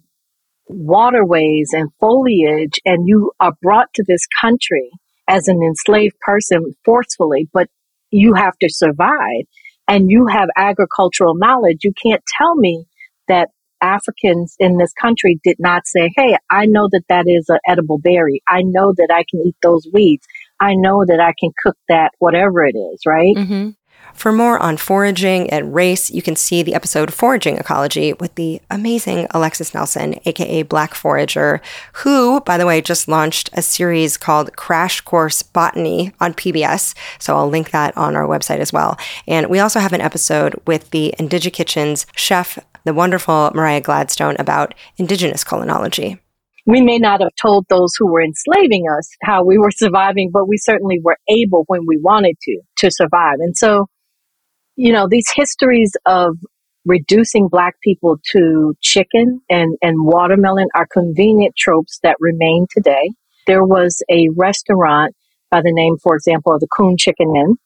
waterways 0.72 1.70
and 1.72 1.90
foliage 2.00 2.80
and 2.84 3.06
you 3.06 3.32
are 3.40 3.52
brought 3.62 3.92
to 3.94 4.04
this 4.06 4.26
country 4.40 4.90
as 5.28 5.48
an 5.48 5.60
enslaved 5.62 6.18
person 6.20 6.74
forcefully, 6.84 7.48
but 7.52 7.68
you 8.10 8.34
have 8.34 8.56
to 8.60 8.68
survive 8.68 9.44
and 9.88 10.10
you 10.10 10.26
have 10.26 10.48
agricultural 10.56 11.34
knowledge, 11.36 11.78
you 11.82 11.92
can't 12.00 12.22
tell 12.38 12.54
me 12.56 12.84
that 13.28 13.48
Africans 13.82 14.54
in 14.58 14.76
this 14.76 14.92
country 14.92 15.40
did 15.42 15.56
not 15.58 15.86
say, 15.86 16.10
Hey, 16.16 16.36
I 16.50 16.66
know 16.66 16.88
that 16.92 17.04
that 17.08 17.24
is 17.26 17.46
an 17.48 17.58
edible 17.66 17.98
berry. 17.98 18.42
I 18.46 18.62
know 18.62 18.92
that 18.96 19.08
I 19.12 19.24
can 19.28 19.46
eat 19.46 19.56
those 19.62 19.86
weeds. 19.92 20.26
I 20.60 20.74
know 20.74 21.04
that 21.06 21.20
I 21.20 21.32
can 21.38 21.50
cook 21.62 21.76
that, 21.88 22.10
whatever 22.18 22.64
it 22.64 22.76
is, 22.76 23.00
right? 23.06 23.34
Mm-hmm. 23.36 23.70
For 24.20 24.32
more 24.32 24.58
on 24.58 24.76
foraging 24.76 25.48
and 25.48 25.74
race, 25.74 26.10
you 26.10 26.20
can 26.20 26.36
see 26.36 26.62
the 26.62 26.74
episode 26.74 27.10
Foraging 27.10 27.56
Ecology 27.56 28.12
with 28.12 28.34
the 28.34 28.60
amazing 28.70 29.26
Alexis 29.30 29.72
Nelson, 29.72 30.20
aka 30.26 30.62
Black 30.62 30.94
Forager, 30.94 31.62
who, 31.94 32.40
by 32.42 32.58
the 32.58 32.66
way, 32.66 32.82
just 32.82 33.08
launched 33.08 33.48
a 33.54 33.62
series 33.62 34.18
called 34.18 34.54
Crash 34.56 35.00
Course 35.00 35.42
Botany 35.42 36.12
on 36.20 36.34
PBS. 36.34 36.94
So 37.18 37.34
I'll 37.34 37.48
link 37.48 37.70
that 37.70 37.96
on 37.96 38.14
our 38.14 38.26
website 38.26 38.58
as 38.58 38.74
well. 38.74 38.98
And 39.26 39.48
we 39.48 39.58
also 39.58 39.80
have 39.80 39.94
an 39.94 40.02
episode 40.02 40.54
with 40.66 40.90
the 40.90 41.14
Indigikitchen's 41.18 42.06
chef, 42.14 42.58
the 42.84 42.92
wonderful 42.92 43.50
Mariah 43.54 43.80
Gladstone, 43.80 44.36
about 44.38 44.74
indigenous 44.98 45.44
cuisinology 45.44 46.18
we 46.66 46.80
may 46.80 46.98
not 46.98 47.20
have 47.20 47.34
told 47.40 47.66
those 47.68 47.92
who 47.98 48.10
were 48.10 48.22
enslaving 48.22 48.86
us 48.96 49.08
how 49.22 49.44
we 49.44 49.58
were 49.58 49.70
surviving, 49.74 50.30
but 50.32 50.48
we 50.48 50.56
certainly 50.58 51.00
were 51.02 51.16
able 51.28 51.64
when 51.66 51.80
we 51.86 51.98
wanted 52.02 52.36
to 52.42 52.60
to 52.78 52.90
survive. 52.90 53.36
And 53.40 53.56
so, 53.56 53.86
you 54.76 54.92
know, 54.92 55.08
these 55.08 55.26
histories 55.34 55.92
of 56.06 56.36
reducing 56.84 57.48
black 57.48 57.74
people 57.82 58.18
to 58.32 58.74
chicken 58.80 59.40
and, 59.50 59.76
and 59.82 59.96
watermelon 59.98 60.68
are 60.74 60.86
convenient 60.90 61.54
tropes 61.56 61.98
that 62.02 62.16
remain 62.20 62.66
today. 62.70 63.10
There 63.46 63.64
was 63.64 64.02
a 64.10 64.28
restaurant 64.36 65.14
by 65.50 65.60
the 65.60 65.72
name, 65.72 65.96
for 66.02 66.14
example, 66.14 66.54
of 66.54 66.60
the 66.60 66.68
Coon 66.74 66.96
Chicken 66.98 67.34
Inn, 67.36 67.56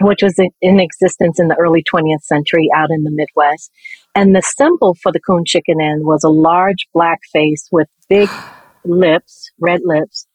which 0.00 0.22
was 0.22 0.34
in 0.60 0.80
existence 0.80 1.40
in 1.40 1.48
the 1.48 1.56
early 1.56 1.82
20th 1.82 2.22
century 2.22 2.68
out 2.74 2.90
in 2.90 3.02
the 3.04 3.10
Midwest. 3.10 3.70
And 4.14 4.34
the 4.34 4.42
symbol 4.42 4.96
for 5.02 5.12
the 5.12 5.20
Coon 5.20 5.44
Chicken 5.46 5.80
Inn 5.80 6.00
was 6.04 6.24
a 6.24 6.28
large 6.28 6.86
black 6.92 7.20
face 7.32 7.68
with 7.70 7.88
big 8.08 8.28
lips, 8.84 9.50
red 9.60 9.80
lips, 9.84 10.26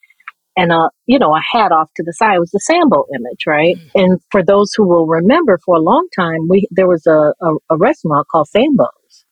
and 0.55 0.71
a 0.71 0.89
you 1.05 1.17
know 1.17 1.35
a 1.35 1.41
hat 1.41 1.71
off 1.71 1.89
to 1.95 2.03
the 2.03 2.13
side. 2.13 2.35
It 2.35 2.39
was 2.39 2.51
the 2.51 2.59
Sambo 2.59 3.05
image, 3.15 3.45
right? 3.47 3.75
Mm. 3.75 3.89
And 3.95 4.21
for 4.31 4.43
those 4.43 4.71
who 4.75 4.87
will 4.87 5.07
remember, 5.07 5.59
for 5.65 5.75
a 5.75 5.81
long 5.81 6.07
time, 6.15 6.47
we 6.49 6.67
there 6.71 6.87
was 6.87 7.05
a, 7.07 7.33
a, 7.41 7.55
a 7.71 7.77
restaurant 7.77 8.27
called 8.31 8.47
Sambo's. 8.47 9.25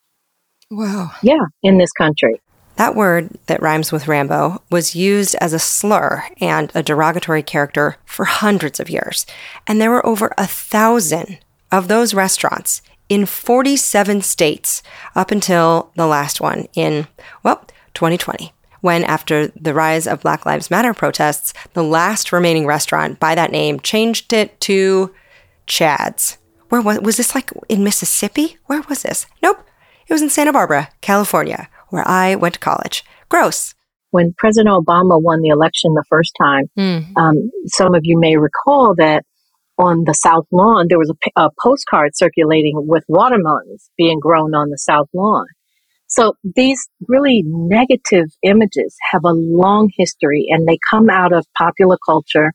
Wow. 0.70 1.12
Yeah, 1.22 1.46
in 1.64 1.78
this 1.78 1.92
country. 1.92 2.42
That 2.82 2.96
word 2.96 3.38
that 3.46 3.62
rhymes 3.62 3.92
with 3.92 4.08
Rambo 4.08 4.64
was 4.72 4.96
used 4.96 5.36
as 5.36 5.54
a 5.54 5.60
slur 5.60 6.24
and 6.42 6.72
a 6.74 6.82
derogatory 6.82 7.44
character 7.44 7.98
for 8.06 8.26
hundreds 8.26 8.80
of 8.80 8.90
years. 8.90 9.28
And 9.68 9.80
there 9.80 9.92
were 9.92 10.04
over 10.04 10.34
a 10.36 10.48
thousand 10.48 11.38
of 11.72 11.88
those 11.88 12.16
restaurants 12.16 12.82
in 13.08 13.28
47 13.28 14.24
states 14.24 14.82
up 15.16 15.30
until 15.30 15.92
the 15.96 16.08
last 16.08 16.42
one 16.42 16.68
in, 16.74 17.08
well, 17.44 17.64
2020 17.94 18.52
when, 18.80 19.04
after 19.04 19.50
the 19.50 19.76
rise 19.76 20.08
of 20.08 20.22
Black 20.22 20.48
Lives 20.48 20.72
Matter 20.72 20.96
protests, 20.96 21.54
the 21.74 21.84
last 21.84 22.32
remaining 22.32 22.66
restaurant 22.66 23.20
by 23.20 23.36
that 23.36 23.52
name 23.52 23.80
changed 23.80 24.34
it 24.34 24.60
to 24.62 25.14
Chad's. 25.68 26.40
Where 26.70 26.82
was, 26.82 27.00
was 27.02 27.18
this 27.18 27.36
like 27.36 27.52
in 27.70 27.84
Mississippi? 27.84 28.58
Where 28.66 28.82
was 28.90 29.04
this? 29.04 29.28
Nope. 29.44 29.64
It 30.08 30.14
was 30.14 30.24
in 30.24 30.32
Santa 30.32 30.52
Barbara, 30.52 30.90
California, 31.02 31.70
where 31.92 32.08
I 32.08 32.36
went 32.36 32.56
to 32.56 32.60
college. 32.60 33.04
Gross. 33.30 33.74
When 34.10 34.34
President 34.38 34.74
Obama 34.74 35.22
won 35.22 35.42
the 35.42 35.50
election 35.50 35.94
the 35.94 36.04
first 36.10 36.32
time, 36.42 36.66
Mm. 36.78 37.14
um, 37.16 37.52
some 37.68 37.94
of 37.96 38.02
you 38.04 38.20
may 38.20 38.36
recall 38.36 38.94
that 38.98 39.24
on 39.78 40.04
the 40.06 40.14
South 40.14 40.46
Lawn, 40.52 40.88
there 40.90 41.00
was 41.00 41.14
a 41.38 41.50
postcard 41.62 42.12
circulating 42.16 42.74
with 42.76 43.04
watermelons 43.08 43.90
being 43.98 44.20
grown 44.20 44.54
on 44.54 44.70
the 44.70 44.78
South 44.78 45.08
Lawn. 45.14 45.46
So 46.08 46.34
these 46.44 46.90
really 47.08 47.42
negative 47.46 48.26
images 48.44 48.96
have 49.12 49.22
a 49.24 49.32
long 49.32 49.90
history 49.98 50.48
and 50.50 50.68
they 50.68 50.78
come 50.90 51.10
out 51.10 51.32
of 51.32 51.46
popular 51.58 51.98
culture, 52.06 52.52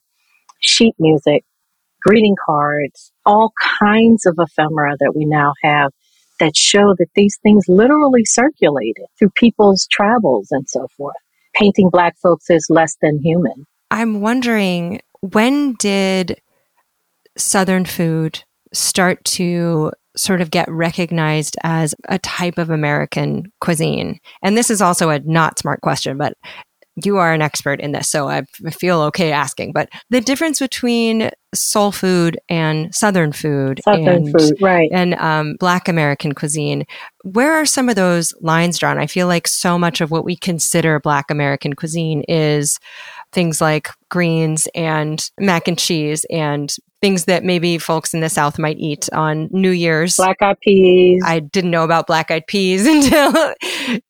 sheet 0.60 0.94
music, 0.98 1.42
greeting 2.02 2.36
cards, 2.44 3.12
all 3.24 3.52
kinds 3.80 4.26
of 4.26 4.36
ephemera 4.38 4.96
that 5.00 5.14
we 5.16 5.24
now 5.24 5.54
have 5.62 5.90
that 6.38 6.56
show 6.56 6.94
that 6.98 7.08
these 7.14 7.38
things 7.42 7.64
literally 7.68 8.24
circulated 8.24 9.06
through 9.18 9.30
people's 9.36 9.86
travels 9.90 10.48
and 10.50 10.68
so 10.68 10.86
forth, 10.96 11.16
painting 11.54 11.90
black 11.90 12.16
folks 12.18 12.50
as 12.50 12.66
less 12.68 12.96
than 13.00 13.20
human. 13.22 13.66
I'm 13.90 14.20
wondering 14.20 15.00
when 15.20 15.74
did 15.74 16.40
Southern 17.36 17.84
food 17.84 18.42
start 18.72 19.24
to 19.24 19.92
sort 20.16 20.40
of 20.40 20.50
get 20.50 20.70
recognized 20.70 21.56
as 21.62 21.94
a 22.08 22.18
type 22.18 22.58
of 22.58 22.70
American 22.70 23.52
cuisine? 23.60 24.18
And 24.42 24.56
this 24.56 24.70
is 24.70 24.80
also 24.80 25.10
a 25.10 25.20
not 25.20 25.58
smart 25.58 25.80
question, 25.82 26.16
but 26.16 26.34
you 27.04 27.18
are 27.18 27.32
an 27.32 27.42
expert 27.42 27.80
in 27.80 27.92
this, 27.92 28.08
so 28.08 28.28
I 28.28 28.42
feel 28.70 29.02
okay 29.02 29.30
asking. 29.30 29.72
But 29.72 29.90
the 30.08 30.20
difference 30.20 30.60
between 30.60 31.30
soul 31.54 31.92
food 31.92 32.38
and 32.48 32.94
Southern 32.94 33.32
food, 33.32 33.80
Southern 33.84 34.08
and, 34.08 34.32
food, 34.32 34.54
right. 34.60 34.88
and 34.92 35.14
um, 35.14 35.56
Black 35.60 35.88
American 35.88 36.34
cuisine, 36.34 36.86
where 37.22 37.52
are 37.52 37.66
some 37.66 37.88
of 37.88 37.96
those 37.96 38.32
lines 38.40 38.78
drawn? 38.78 38.98
I 38.98 39.06
feel 39.06 39.26
like 39.26 39.46
so 39.46 39.78
much 39.78 40.00
of 40.00 40.10
what 40.10 40.24
we 40.24 40.36
consider 40.36 40.98
Black 40.98 41.30
American 41.30 41.74
cuisine 41.74 42.22
is 42.28 42.78
things 43.32 43.60
like 43.60 43.88
greens 44.08 44.66
and 44.74 45.30
mac 45.38 45.68
and 45.68 45.78
cheese 45.78 46.24
and 46.30 46.74
things 47.02 47.26
that 47.26 47.44
maybe 47.44 47.76
folks 47.76 48.14
in 48.14 48.20
the 48.20 48.30
South 48.30 48.58
might 48.58 48.78
eat 48.78 49.08
on 49.12 49.48
New 49.52 49.70
Year's. 49.70 50.16
Black 50.16 50.40
eyed 50.40 50.58
peas. 50.60 51.22
I 51.26 51.40
didn't 51.40 51.70
know 51.70 51.84
about 51.84 52.06
black 52.06 52.30
eyed 52.30 52.46
peas 52.46 52.86
until, 52.86 53.54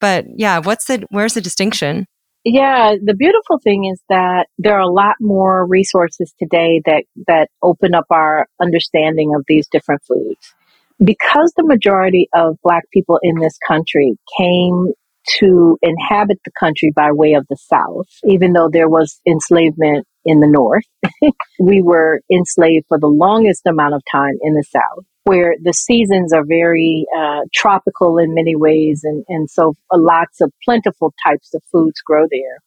but 0.00 0.26
yeah, 0.36 0.58
what's 0.60 0.84
the, 0.84 1.04
where's 1.10 1.34
the 1.34 1.40
distinction? 1.40 2.06
Yeah, 2.48 2.94
the 3.02 3.14
beautiful 3.14 3.58
thing 3.58 3.90
is 3.92 4.00
that 4.08 4.46
there 4.56 4.76
are 4.76 4.80
a 4.80 4.88
lot 4.88 5.16
more 5.20 5.66
resources 5.66 6.32
today 6.38 6.80
that, 6.86 7.02
that 7.26 7.48
open 7.60 7.92
up 7.92 8.04
our 8.08 8.46
understanding 8.62 9.34
of 9.34 9.42
these 9.48 9.66
different 9.66 10.02
foods. 10.06 10.54
Because 11.02 11.52
the 11.56 11.64
majority 11.66 12.28
of 12.32 12.56
Black 12.62 12.84
people 12.92 13.18
in 13.20 13.40
this 13.40 13.58
country 13.66 14.16
came 14.38 14.92
to 15.40 15.76
inhabit 15.82 16.38
the 16.44 16.52
country 16.60 16.92
by 16.94 17.10
way 17.10 17.32
of 17.32 17.44
the 17.50 17.56
South, 17.56 18.06
even 18.22 18.52
though 18.52 18.70
there 18.72 18.88
was 18.88 19.20
enslavement 19.26 20.06
in 20.24 20.38
the 20.38 20.46
North, 20.46 20.84
we 21.58 21.82
were 21.82 22.20
enslaved 22.32 22.86
for 22.86 23.00
the 23.00 23.08
longest 23.08 23.62
amount 23.66 23.94
of 23.94 24.02
time 24.12 24.34
in 24.42 24.54
the 24.54 24.64
South 24.70 25.04
where 25.26 25.56
the 25.60 25.72
seasons 25.72 26.32
are 26.32 26.44
very 26.44 27.04
uh, 27.18 27.40
tropical 27.52 28.16
in 28.16 28.32
many 28.32 28.54
ways, 28.54 29.00
and, 29.02 29.24
and 29.28 29.50
so 29.50 29.74
lots 29.92 30.40
of 30.40 30.52
plentiful 30.64 31.12
types 31.26 31.52
of 31.52 31.62
foods 31.72 32.00
grow 32.00 32.26
there. 32.30 32.58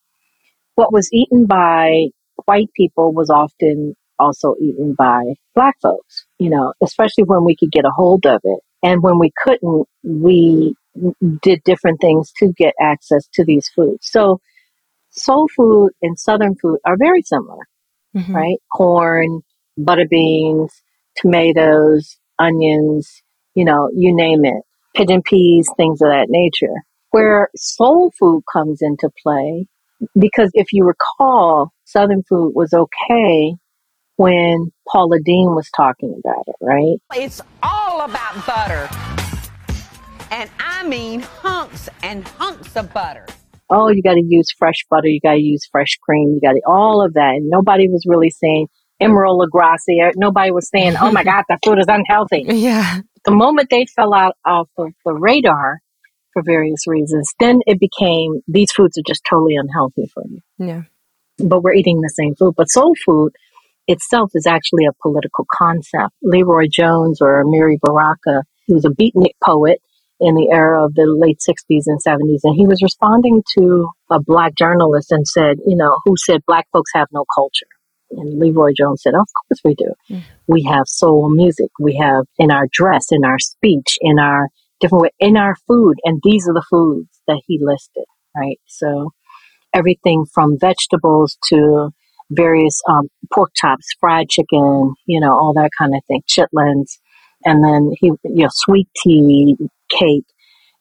What 0.75 0.91
was 0.91 1.09
eaten 1.13 1.45
by 1.45 2.07
white 2.45 2.67
people 2.75 3.13
was 3.13 3.29
often 3.29 3.95
also 4.19 4.55
eaten 4.59 4.93
by 4.93 5.35
black 5.55 5.77
folks, 5.81 6.25
you 6.37 6.49
know, 6.49 6.73
especially 6.83 7.23
when 7.23 7.45
we 7.45 7.55
could 7.55 7.71
get 7.71 7.85
a 7.85 7.91
hold 7.95 8.25
of 8.25 8.41
it. 8.43 8.59
And 8.83 9.01
when 9.01 9.19
we 9.19 9.31
couldn't, 9.41 9.87
we 10.03 10.75
did 11.41 11.63
different 11.63 12.01
things 12.01 12.29
to 12.39 12.51
get 12.57 12.73
access 12.81 13.25
to 13.35 13.45
these 13.45 13.69
foods. 13.73 13.99
So 14.01 14.41
soul 15.11 15.47
food 15.55 15.91
and 16.01 16.19
southern 16.19 16.55
food 16.55 16.79
are 16.85 16.97
very 16.97 17.21
similar, 17.21 17.63
Mhm. 18.17 18.33
right? 18.33 18.57
Corn, 18.75 19.43
butter 19.77 20.07
beans, 20.09 20.73
tomatoes, 21.15 22.18
onions, 22.39 23.21
you 23.55 23.65
know, 23.65 23.89
you 23.93 24.15
name 24.15 24.45
it, 24.45 24.63
pigeon 24.95 25.21
peas, 25.21 25.69
things 25.77 26.01
of 26.01 26.09
that 26.09 26.27
nature. 26.29 26.73
Where 27.11 27.49
soul 27.55 28.11
food 28.19 28.43
comes 28.51 28.79
into 28.81 29.09
play, 29.23 29.67
because 30.17 30.51
if 30.53 30.67
you 30.71 30.85
recall, 30.85 31.71
Southern 31.85 32.23
food 32.29 32.53
was 32.55 32.73
okay 32.73 33.55
when 34.15 34.71
Paula 34.87 35.17
Deen 35.23 35.55
was 35.55 35.69
talking 35.75 36.19
about 36.23 36.43
it, 36.47 36.55
right? 36.61 36.97
It's 37.15 37.41
all 37.63 38.01
about 38.01 38.45
butter. 38.45 38.89
And 40.31 40.49
I 40.59 40.87
mean 40.87 41.21
hunks 41.21 41.89
and 42.03 42.27
hunks 42.27 42.75
of 42.75 42.93
butter. 42.93 43.25
Oh, 43.71 43.89
you 43.89 44.01
got 44.01 44.15
to 44.15 44.23
use 44.27 44.47
fresh 44.57 44.85
butter, 44.89 45.07
you 45.07 45.19
got 45.21 45.33
to 45.33 45.41
use 45.41 45.67
fresh 45.71 45.97
cream, 46.01 46.33
you 46.33 46.41
got 46.41 46.55
all 46.67 47.03
of 47.03 47.13
that. 47.13 47.35
And 47.35 47.49
nobody 47.49 47.87
was 47.87 48.03
really 48.07 48.29
saying 48.29 48.67
Emeril 49.01 49.39
Lagasse. 49.45 50.11
Nobody 50.15 50.51
was 50.51 50.69
saying, 50.69 50.95
"Oh 50.99 51.11
my 51.11 51.23
God, 51.23 51.43
that 51.49 51.59
food 51.65 51.79
is 51.79 51.87
unhealthy." 51.87 52.45
Yeah. 52.49 53.01
the 53.25 53.31
moment 53.31 53.69
they 53.69 53.85
fell 53.85 54.13
out 54.13 54.35
off 54.45 54.69
of 54.77 54.91
the 55.05 55.13
radar 55.13 55.79
for 56.33 56.41
various 56.43 56.87
reasons, 56.87 57.33
then 57.39 57.59
it 57.65 57.79
became 57.79 58.41
these 58.47 58.71
foods 58.71 58.97
are 58.97 59.03
just 59.07 59.23
totally 59.29 59.55
unhealthy 59.55 60.09
for 60.13 60.23
you. 60.27 60.39
Yeah. 60.57 60.83
But 61.37 61.61
we're 61.63 61.73
eating 61.73 62.01
the 62.01 62.13
same 62.15 62.35
food. 62.35 62.53
But 62.57 62.69
soul 62.69 62.93
food 63.05 63.33
itself 63.87 64.31
is 64.35 64.45
actually 64.45 64.85
a 64.85 64.93
political 65.01 65.45
concept. 65.51 66.13
LeRoi 66.23 66.69
Jones 66.71 67.21
or 67.21 67.43
Amiri 67.43 67.77
Baraka, 67.81 68.43
he 68.65 68.73
was 68.73 68.85
a 68.85 68.89
beatnik 68.89 69.33
poet 69.43 69.81
in 70.19 70.35
the 70.35 70.49
era 70.51 70.83
of 70.85 70.93
the 70.95 71.05
late 71.07 71.39
60s 71.39 71.83
and 71.87 71.99
70s, 72.05 72.41
and 72.43 72.55
he 72.55 72.67
was 72.67 72.81
responding 72.83 73.41
to 73.57 73.87
a 74.11 74.19
black 74.21 74.53
journalist 74.55 75.11
and 75.11 75.25
said, 75.27 75.57
you 75.65 75.77
know, 75.77 75.97
who 76.03 76.13
said 76.17 76.41
black 76.45 76.67
folks 76.73 76.91
have 76.93 77.07
no 77.13 77.23
culture. 77.33 77.65
And 78.11 78.41
LeRoi 78.41 78.75
Jones 78.75 79.01
said, 79.03 79.13
Of 79.13 79.27
course 79.33 79.61
we 79.63 79.75
do. 79.75 79.93
We 80.47 80.63
have 80.63 80.87
soul 80.87 81.29
music. 81.29 81.69
We 81.79 81.95
have 81.97 82.25
in 82.37 82.51
our 82.51 82.67
dress, 82.71 83.07
in 83.11 83.23
our 83.23 83.39
speech, 83.39 83.97
in 84.01 84.19
our 84.19 84.49
different 84.79 85.03
way, 85.03 85.09
in 85.19 85.37
our 85.37 85.55
food. 85.67 85.95
And 86.03 86.19
these 86.23 86.47
are 86.47 86.53
the 86.53 86.65
foods 86.69 87.09
that 87.27 87.41
he 87.45 87.59
listed, 87.61 88.05
right? 88.35 88.59
So 88.67 89.11
everything 89.73 90.25
from 90.33 90.57
vegetables 90.59 91.37
to 91.49 91.91
various 92.31 92.79
um, 92.89 93.07
pork 93.33 93.51
chops, 93.55 93.87
fried 93.99 94.29
chicken, 94.29 94.93
you 95.05 95.19
know, 95.19 95.33
all 95.33 95.53
that 95.53 95.71
kind 95.77 95.95
of 95.95 96.01
thing, 96.07 96.21
chitlins, 96.27 96.97
and 97.45 97.63
then 97.63 97.91
he, 97.99 98.11
you 98.23 98.43
know, 98.43 98.49
sweet 98.51 98.87
tea, 99.01 99.55
cake. 99.89 100.25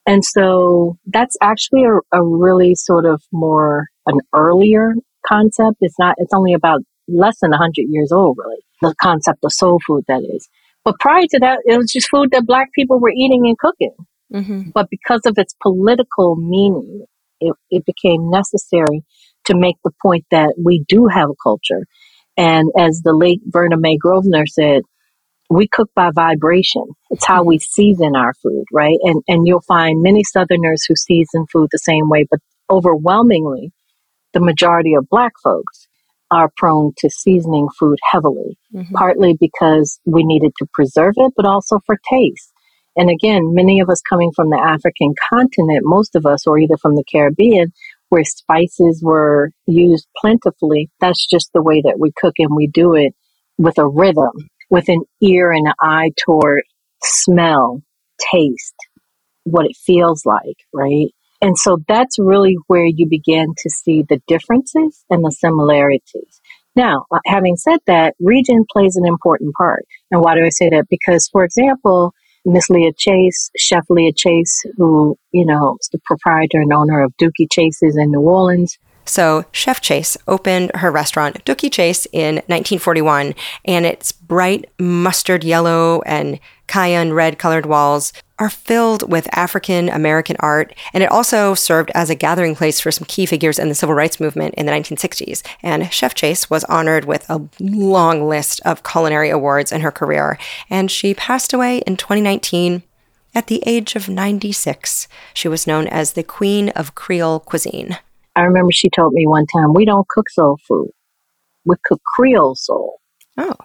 And 0.05 0.23
so 0.23 0.97
that's 1.05 1.35
actually 1.41 1.83
a, 1.83 2.17
a 2.17 2.23
really 2.23 2.75
sort 2.75 3.05
of 3.05 3.21
more 3.31 3.87
an 4.05 4.19
earlier 4.33 4.93
concept. 5.25 5.77
It's 5.81 5.97
not, 5.99 6.15
it's 6.17 6.33
only 6.33 6.53
about 6.53 6.81
less 7.11 7.39
than 7.41 7.51
100 7.51 7.73
years 7.89 8.11
old, 8.11 8.37
really, 8.37 8.61
the 8.81 8.95
concept 9.01 9.39
of 9.43 9.53
soul 9.53 9.79
food, 9.85 10.03
that 10.07 10.21
is. 10.23 10.49
But 10.85 10.99
prior 10.99 11.25
to 11.29 11.39
that, 11.39 11.59
it 11.65 11.77
was 11.77 11.91
just 11.91 12.09
food 12.09 12.31
that 12.31 12.45
black 12.45 12.71
people 12.73 12.99
were 12.99 13.11
eating 13.11 13.45
and 13.45 13.57
cooking. 13.57 13.95
Mm-hmm. 14.33 14.69
But 14.73 14.89
because 14.89 15.21
of 15.25 15.37
its 15.37 15.55
political 15.61 16.35
meaning, 16.35 17.05
it, 17.39 17.55
it 17.69 17.85
became 17.85 18.29
necessary 18.29 19.03
to 19.45 19.57
make 19.57 19.77
the 19.83 19.91
point 20.01 20.25
that 20.31 20.55
we 20.63 20.83
do 20.87 21.07
have 21.07 21.29
a 21.29 21.41
culture. 21.41 21.85
And 22.37 22.69
as 22.77 23.01
the 23.03 23.13
late 23.13 23.41
Vertamae 23.49 23.97
Grosvenor 23.97 24.45
said, 24.47 24.83
we 25.49 25.67
cook 25.67 25.89
by 25.95 26.11
vibration. 26.13 26.85
It's 27.09 27.25
how 27.25 27.43
we 27.43 27.57
season 27.57 28.15
our 28.15 28.33
food, 28.35 28.65
right? 28.71 28.97
And 29.01 29.23
and 29.27 29.47
you'll 29.47 29.61
find 29.61 30.03
many 30.03 30.23
Southerners 30.23 30.85
who 30.87 30.95
season 30.95 31.47
food 31.51 31.69
the 31.71 31.79
same 31.79 32.07
way, 32.07 32.25
but 32.29 32.39
overwhelmingly, 32.69 33.71
the 34.33 34.39
majority 34.39 34.93
of 34.93 35.09
Black 35.09 35.33
folks 35.43 35.88
are 36.31 36.51
prone 36.57 36.93
to 36.97 37.09
seasoning 37.09 37.67
food 37.79 37.97
heavily, 38.11 38.57
Mhm. 38.73 38.91
partly 38.93 39.35
because 39.39 39.99
we 40.05 40.23
needed 40.23 40.51
to 40.59 40.67
preserve 40.73 41.13
it, 41.17 41.33
but 41.35 41.45
also 41.45 41.79
for 41.85 41.97
taste. 42.09 42.51
And 42.95 43.09
again, 43.09 43.53
many 43.53 43.79
of 43.79 43.89
us 43.89 44.01
coming 44.01 44.31
from 44.35 44.49
the 44.49 44.59
African 44.59 45.13
continent, 45.29 45.81
most 45.83 46.15
of 46.15 46.25
us, 46.25 46.45
or 46.45 46.59
either 46.59 46.77
from 46.77 46.95
the 46.95 47.03
Caribbean, 47.11 47.71
where 48.09 48.23
spices 48.23 49.01
were 49.03 49.51
used 49.67 50.07
plentifully, 50.17 50.89
that's 50.99 51.25
just 51.27 51.49
the 51.53 51.61
way 51.61 51.81
that 51.81 51.99
we 51.99 52.11
cook 52.19 52.33
and 52.39 52.55
we 52.55 52.67
do 52.67 52.93
it 52.95 53.13
with 53.57 53.77
a 53.77 53.87
rhythm, 53.87 54.31
with 54.69 54.89
an 54.89 55.03
ear 55.21 55.51
and 55.51 55.67
an 55.67 55.73
eye 55.81 56.11
toward 56.25 56.63
smell, 57.03 57.81
taste, 58.31 58.75
what 59.43 59.65
it 59.65 59.75
feels 59.77 60.25
like, 60.25 60.57
right? 60.73 61.13
And 61.41 61.57
so 61.57 61.77
that's 61.87 62.19
really 62.19 62.57
where 62.67 62.85
you 62.85 63.07
begin 63.09 63.53
to 63.57 63.69
see 63.69 64.03
the 64.07 64.21
differences 64.27 65.05
and 65.09 65.23
the 65.23 65.31
similarities. 65.31 66.41
Now, 66.75 67.05
uh, 67.11 67.19
having 67.25 67.55
said 67.55 67.79
that, 67.87 68.15
region 68.19 68.65
plays 68.71 68.95
an 68.95 69.05
important 69.05 69.53
part. 69.55 69.85
And 70.11 70.21
why 70.21 70.35
do 70.35 70.45
I 70.45 70.49
say 70.49 70.69
that? 70.69 70.85
Because, 70.89 71.29
for 71.31 71.43
example, 71.43 72.13
Miss 72.45 72.69
Leah 72.69 72.93
Chase, 72.97 73.51
Chef 73.57 73.85
Leah 73.89 74.13
Chase, 74.15 74.63
who, 74.77 75.17
you 75.31 75.45
know, 75.45 75.77
is 75.79 75.89
the 75.91 75.99
proprietor 76.05 76.59
and 76.59 76.73
owner 76.73 77.03
of 77.03 77.13
Dooky 77.21 77.47
Chase's 77.51 77.97
in 77.97 78.11
New 78.11 78.21
Orleans. 78.21 78.77
So, 79.05 79.45
Chef 79.51 79.81
Chase 79.81 80.17
opened 80.27 80.71
her 80.75 80.91
restaurant, 80.91 81.43
Dooky 81.43 81.71
Chase, 81.71 82.05
in 82.13 82.35
1941, 82.35 83.33
and 83.65 83.85
its 83.85 84.11
bright 84.11 84.69
mustard 84.79 85.43
yellow 85.43 86.01
and 86.05 86.39
cayenne 86.69 87.11
red 87.11 87.37
colored 87.37 87.65
walls 87.65 88.13
are 88.37 88.49
filled 88.49 89.11
with 89.11 89.27
African 89.35 89.89
American 89.89 90.37
art, 90.39 90.73
and 90.93 91.03
it 91.03 91.11
also 91.11 91.53
served 91.53 91.91
as 91.93 92.09
a 92.09 92.15
gathering 92.15 92.55
place 92.55 92.79
for 92.79 92.91
some 92.91 93.05
key 93.05 93.25
figures 93.25 93.59
in 93.59 93.67
the 93.67 93.75
civil 93.75 93.95
rights 93.95 94.19
movement 94.19 94.55
in 94.55 94.65
the 94.65 94.71
1960s. 94.71 95.43
And 95.61 95.91
Chef 95.91 96.13
Chase 96.15 96.49
was 96.49 96.63
honored 96.65 97.03
with 97.03 97.29
a 97.29 97.41
long 97.59 98.29
list 98.29 98.61
of 98.63 98.83
culinary 98.83 99.29
awards 99.29 99.73
in 99.73 99.81
her 99.81 99.91
career, 99.91 100.37
and 100.69 100.89
she 100.89 101.13
passed 101.13 101.51
away 101.51 101.79
in 101.79 101.97
2019 101.97 102.83
at 103.35 103.47
the 103.47 103.61
age 103.65 103.95
of 103.95 104.07
96. 104.07 105.07
She 105.33 105.47
was 105.47 105.67
known 105.67 105.87
as 105.87 106.13
the 106.13 106.23
Queen 106.23 106.69
of 106.69 106.95
Creole 106.95 107.41
Cuisine. 107.41 107.97
I 108.35 108.43
remember 108.43 108.71
she 108.71 108.89
told 108.89 109.13
me 109.13 109.27
one 109.27 109.45
time, 109.47 109.73
we 109.73 109.85
don't 109.85 110.07
cook 110.07 110.29
soul 110.29 110.57
food. 110.67 110.91
We 111.65 111.75
cook 111.83 112.01
Creole 112.05 112.55
soul. 112.55 113.01
Oh. 113.37 113.55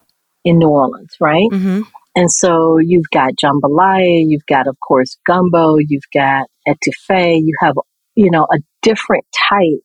In 0.44 0.58
New 0.58 0.68
Orleans, 0.68 1.16
right? 1.20 1.48
Mm-hmm. 1.52 1.82
And 2.16 2.30
so 2.30 2.78
you've 2.78 3.10
got 3.12 3.32
jambalaya, 3.42 4.22
you've 4.26 4.46
got, 4.46 4.68
of 4.68 4.76
course, 4.86 5.16
gumbo, 5.26 5.76
you've 5.78 6.08
got 6.12 6.46
etouffee, 6.68 7.38
you 7.38 7.54
have, 7.60 7.74
you 8.14 8.30
know, 8.30 8.46
a 8.52 8.58
different 8.82 9.24
type 9.50 9.80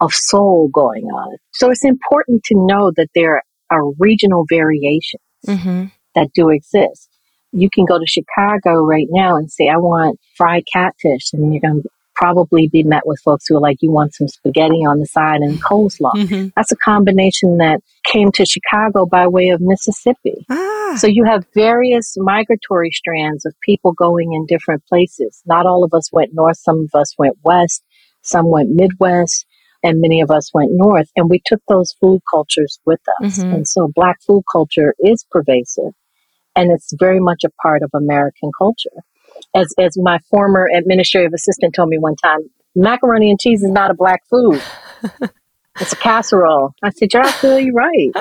of 0.00 0.12
soul 0.12 0.68
going 0.72 1.04
on. 1.04 1.36
So 1.52 1.70
it's 1.70 1.84
important 1.84 2.44
to 2.44 2.54
know 2.56 2.92
that 2.96 3.08
there 3.14 3.42
are 3.70 3.90
regional 3.98 4.44
variations 4.48 5.20
Mm-hmm. 5.46 5.84
that 6.14 6.30
do 6.34 6.48
exist. 6.48 7.10
You 7.52 7.68
can 7.68 7.84
go 7.84 7.98
to 7.98 8.06
Chicago 8.06 8.82
right 8.82 9.06
now 9.10 9.36
and 9.36 9.50
say, 9.50 9.68
I 9.68 9.76
want 9.76 10.18
fried 10.38 10.62
catfish, 10.72 11.34
and 11.34 11.52
you're 11.52 11.60
going 11.60 11.82
to 11.82 11.88
probably 12.14 12.68
be 12.68 12.82
met 12.82 13.06
with 13.06 13.20
folks 13.20 13.46
who 13.48 13.56
are 13.56 13.60
like, 13.60 13.78
you 13.80 13.90
want 13.90 14.14
some 14.14 14.28
spaghetti 14.28 14.84
on 14.86 14.98
the 14.98 15.06
side 15.06 15.40
and 15.40 15.62
coleslaw. 15.62 16.12
Mm-hmm. 16.14 16.48
That's 16.56 16.72
a 16.72 16.76
combination 16.76 17.58
that 17.58 17.80
came 18.04 18.32
to 18.32 18.46
Chicago 18.46 19.06
by 19.06 19.26
way 19.26 19.48
of 19.48 19.60
Mississippi. 19.60 20.46
Ah. 20.50 20.96
So 20.98 21.06
you 21.06 21.24
have 21.24 21.44
various 21.54 22.14
migratory 22.16 22.90
strands 22.90 23.44
of 23.44 23.54
people 23.62 23.92
going 23.92 24.32
in 24.32 24.46
different 24.46 24.84
places. 24.86 25.42
Not 25.46 25.66
all 25.66 25.84
of 25.84 25.92
us 25.92 26.12
went 26.12 26.30
north, 26.32 26.58
some 26.58 26.86
of 26.92 26.98
us 26.98 27.14
went 27.18 27.36
west, 27.42 27.82
some 28.22 28.48
went 28.48 28.70
midwest, 28.70 29.46
and 29.82 30.00
many 30.00 30.20
of 30.20 30.30
us 30.30 30.52
went 30.54 30.70
north. 30.72 31.08
And 31.16 31.28
we 31.28 31.42
took 31.44 31.60
those 31.68 31.94
food 32.00 32.20
cultures 32.32 32.78
with 32.86 33.00
us. 33.20 33.38
Mhm. 33.38 33.54
And 33.54 33.68
so 33.68 33.90
black 33.94 34.22
food 34.26 34.42
culture 34.50 34.94
is 35.00 35.26
pervasive 35.30 35.92
and 36.56 36.70
it's 36.70 36.92
very 36.98 37.20
much 37.20 37.42
a 37.44 37.50
part 37.62 37.82
of 37.82 37.90
American 37.94 38.50
culture. 38.56 39.02
As, 39.54 39.72
as 39.78 39.96
my 39.96 40.18
former 40.30 40.68
administrative 40.74 41.32
assistant 41.34 41.74
told 41.74 41.88
me 41.88 41.98
one 41.98 42.16
time, 42.16 42.40
macaroni 42.74 43.30
and 43.30 43.40
cheese 43.40 43.62
is 43.62 43.70
not 43.70 43.90
a 43.90 43.94
black 43.94 44.22
food. 44.30 44.60
It's 45.80 45.92
a 45.92 45.96
casserole. 45.96 46.72
I 46.84 46.90
said, 46.90 47.08
You're 47.12 47.26
absolutely 47.26 47.72
right. 47.72 48.12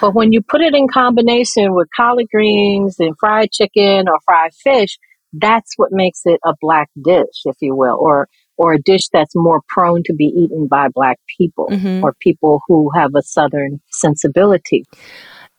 But 0.00 0.14
when 0.14 0.32
you 0.32 0.40
put 0.42 0.60
it 0.60 0.74
in 0.74 0.86
combination 0.86 1.74
with 1.74 1.88
collard 1.94 2.26
greens 2.30 2.96
and 3.00 3.16
fried 3.18 3.50
chicken 3.50 4.08
or 4.08 4.14
fried 4.24 4.52
fish, 4.54 4.96
that's 5.32 5.72
what 5.76 5.88
makes 5.90 6.20
it 6.24 6.38
a 6.44 6.54
black 6.60 6.88
dish, 7.02 7.42
if 7.46 7.56
you 7.60 7.74
will, 7.74 7.96
or 8.00 8.28
or 8.56 8.74
a 8.74 8.80
dish 8.80 9.08
that's 9.12 9.32
more 9.34 9.60
prone 9.68 10.04
to 10.04 10.14
be 10.14 10.26
eaten 10.26 10.68
by 10.68 10.86
black 10.94 11.18
people 11.36 11.66
Mhm. 11.72 12.04
or 12.04 12.14
people 12.20 12.60
who 12.68 12.88
have 12.94 13.10
a 13.16 13.22
southern 13.22 13.80
sensibility. 13.90 14.84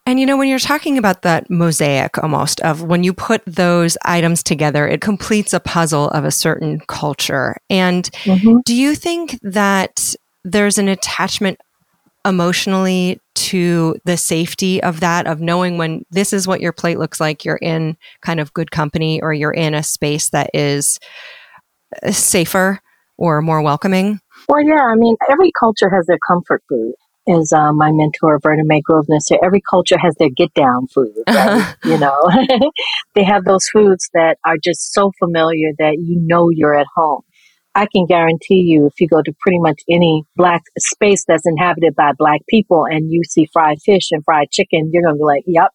And 0.07 0.19
you 0.19 0.25
know, 0.25 0.37
when 0.37 0.47
you're 0.47 0.59
talking 0.59 0.97
about 0.97 1.23
that 1.23 1.49
mosaic 1.49 2.17
almost 2.19 2.61
of 2.61 2.83
when 2.83 3.03
you 3.03 3.11
put 3.11 3.41
those 3.47 3.97
items 4.05 4.43
together, 4.43 4.87
it 4.87 5.01
completes 5.01 5.51
a 5.51 5.59
puzzle 5.59 6.09
of 6.09 6.23
a 6.25 6.31
certain 6.31 6.79
culture. 6.87 7.55
And 7.69 8.09
Mhm. 8.23 8.63
do 8.65 8.75
you 8.75 8.93
think 8.93 9.39
that 9.41 10.15
there's 10.43 10.77
an 10.77 10.87
attachment 10.87 11.59
emotionally 12.23 13.19
to 13.35 13.95
the 14.05 14.17
safety 14.17 14.81
of 14.83 14.99
that, 14.99 15.27
of 15.27 15.41
knowing 15.41 15.77
when 15.77 16.03
this 16.11 16.33
is 16.33 16.47
what 16.47 16.61
your 16.61 16.71
plate 16.71 16.99
looks 16.99 17.19
like, 17.19 17.43
you're 17.43 17.59
in 17.61 17.97
kind 18.21 18.39
of 18.39 18.53
good 18.53 18.71
company 18.71 19.21
or 19.21 19.33
you're 19.33 19.51
in 19.51 19.73
a 19.73 19.83
space 19.83 20.29
that 20.29 20.49
is 20.53 20.99
uh, 22.03 22.11
safer 22.11 22.79
or 23.17 23.41
more 23.41 23.61
welcoming? 23.61 24.19
Well, 24.49 24.63
yeah, 24.63 24.83
I 24.83 24.95
mean, 24.95 25.15
every 25.29 25.51
culture 25.59 25.89
has 25.89 26.05
their 26.07 26.19
comfort 26.27 26.63
food. 26.69 26.93
As 27.27 27.51
uh, 27.51 27.73
my 27.73 27.91
mentor, 27.91 28.39
Vertamae 28.39 28.83
Grosvenor 28.83 29.19
said, 29.19 29.39
every 29.43 29.61
culture 29.61 29.97
has 29.97 30.15
their 30.19 30.29
get 30.29 30.53
down 30.53 30.87
food, 30.87 31.15
right? 31.27 31.75
you 31.83 31.97
know, 31.97 32.17
they 33.15 33.23
have 33.23 33.45
those 33.45 33.67
foods 33.67 34.09
that 34.13 34.37
are 34.45 34.57
just 34.63 34.93
so 34.93 35.11
familiar 35.19 35.71
that 35.79 35.97
you 35.99 36.19
know 36.21 36.49
you're 36.51 36.75
at 36.75 36.87
home. 36.95 37.21
I 37.77 37.87
can 37.87 38.05
guarantee 38.05 38.61
you, 38.61 38.87
if 38.87 38.93
you 39.01 39.07
go 39.09 39.21
to 39.21 39.33
pretty 39.41 39.59
much 39.59 39.81
any 39.89 40.23
black 40.37 40.63
space 40.77 41.25
that's 41.27 41.45
inhabited 41.45 41.93
by 41.93 42.11
black 42.17 42.39
people 42.47 42.85
and 42.85 43.11
you 43.11 43.21
see 43.25 43.49
fried 43.51 43.81
fish 43.81 44.11
and 44.11 44.23
fried 44.23 44.49
chicken, 44.49 44.91
you're 44.93 45.03
going 45.03 45.15
to 45.15 45.19
be 45.19 45.25
like, 45.25 45.43
yep, 45.45 45.71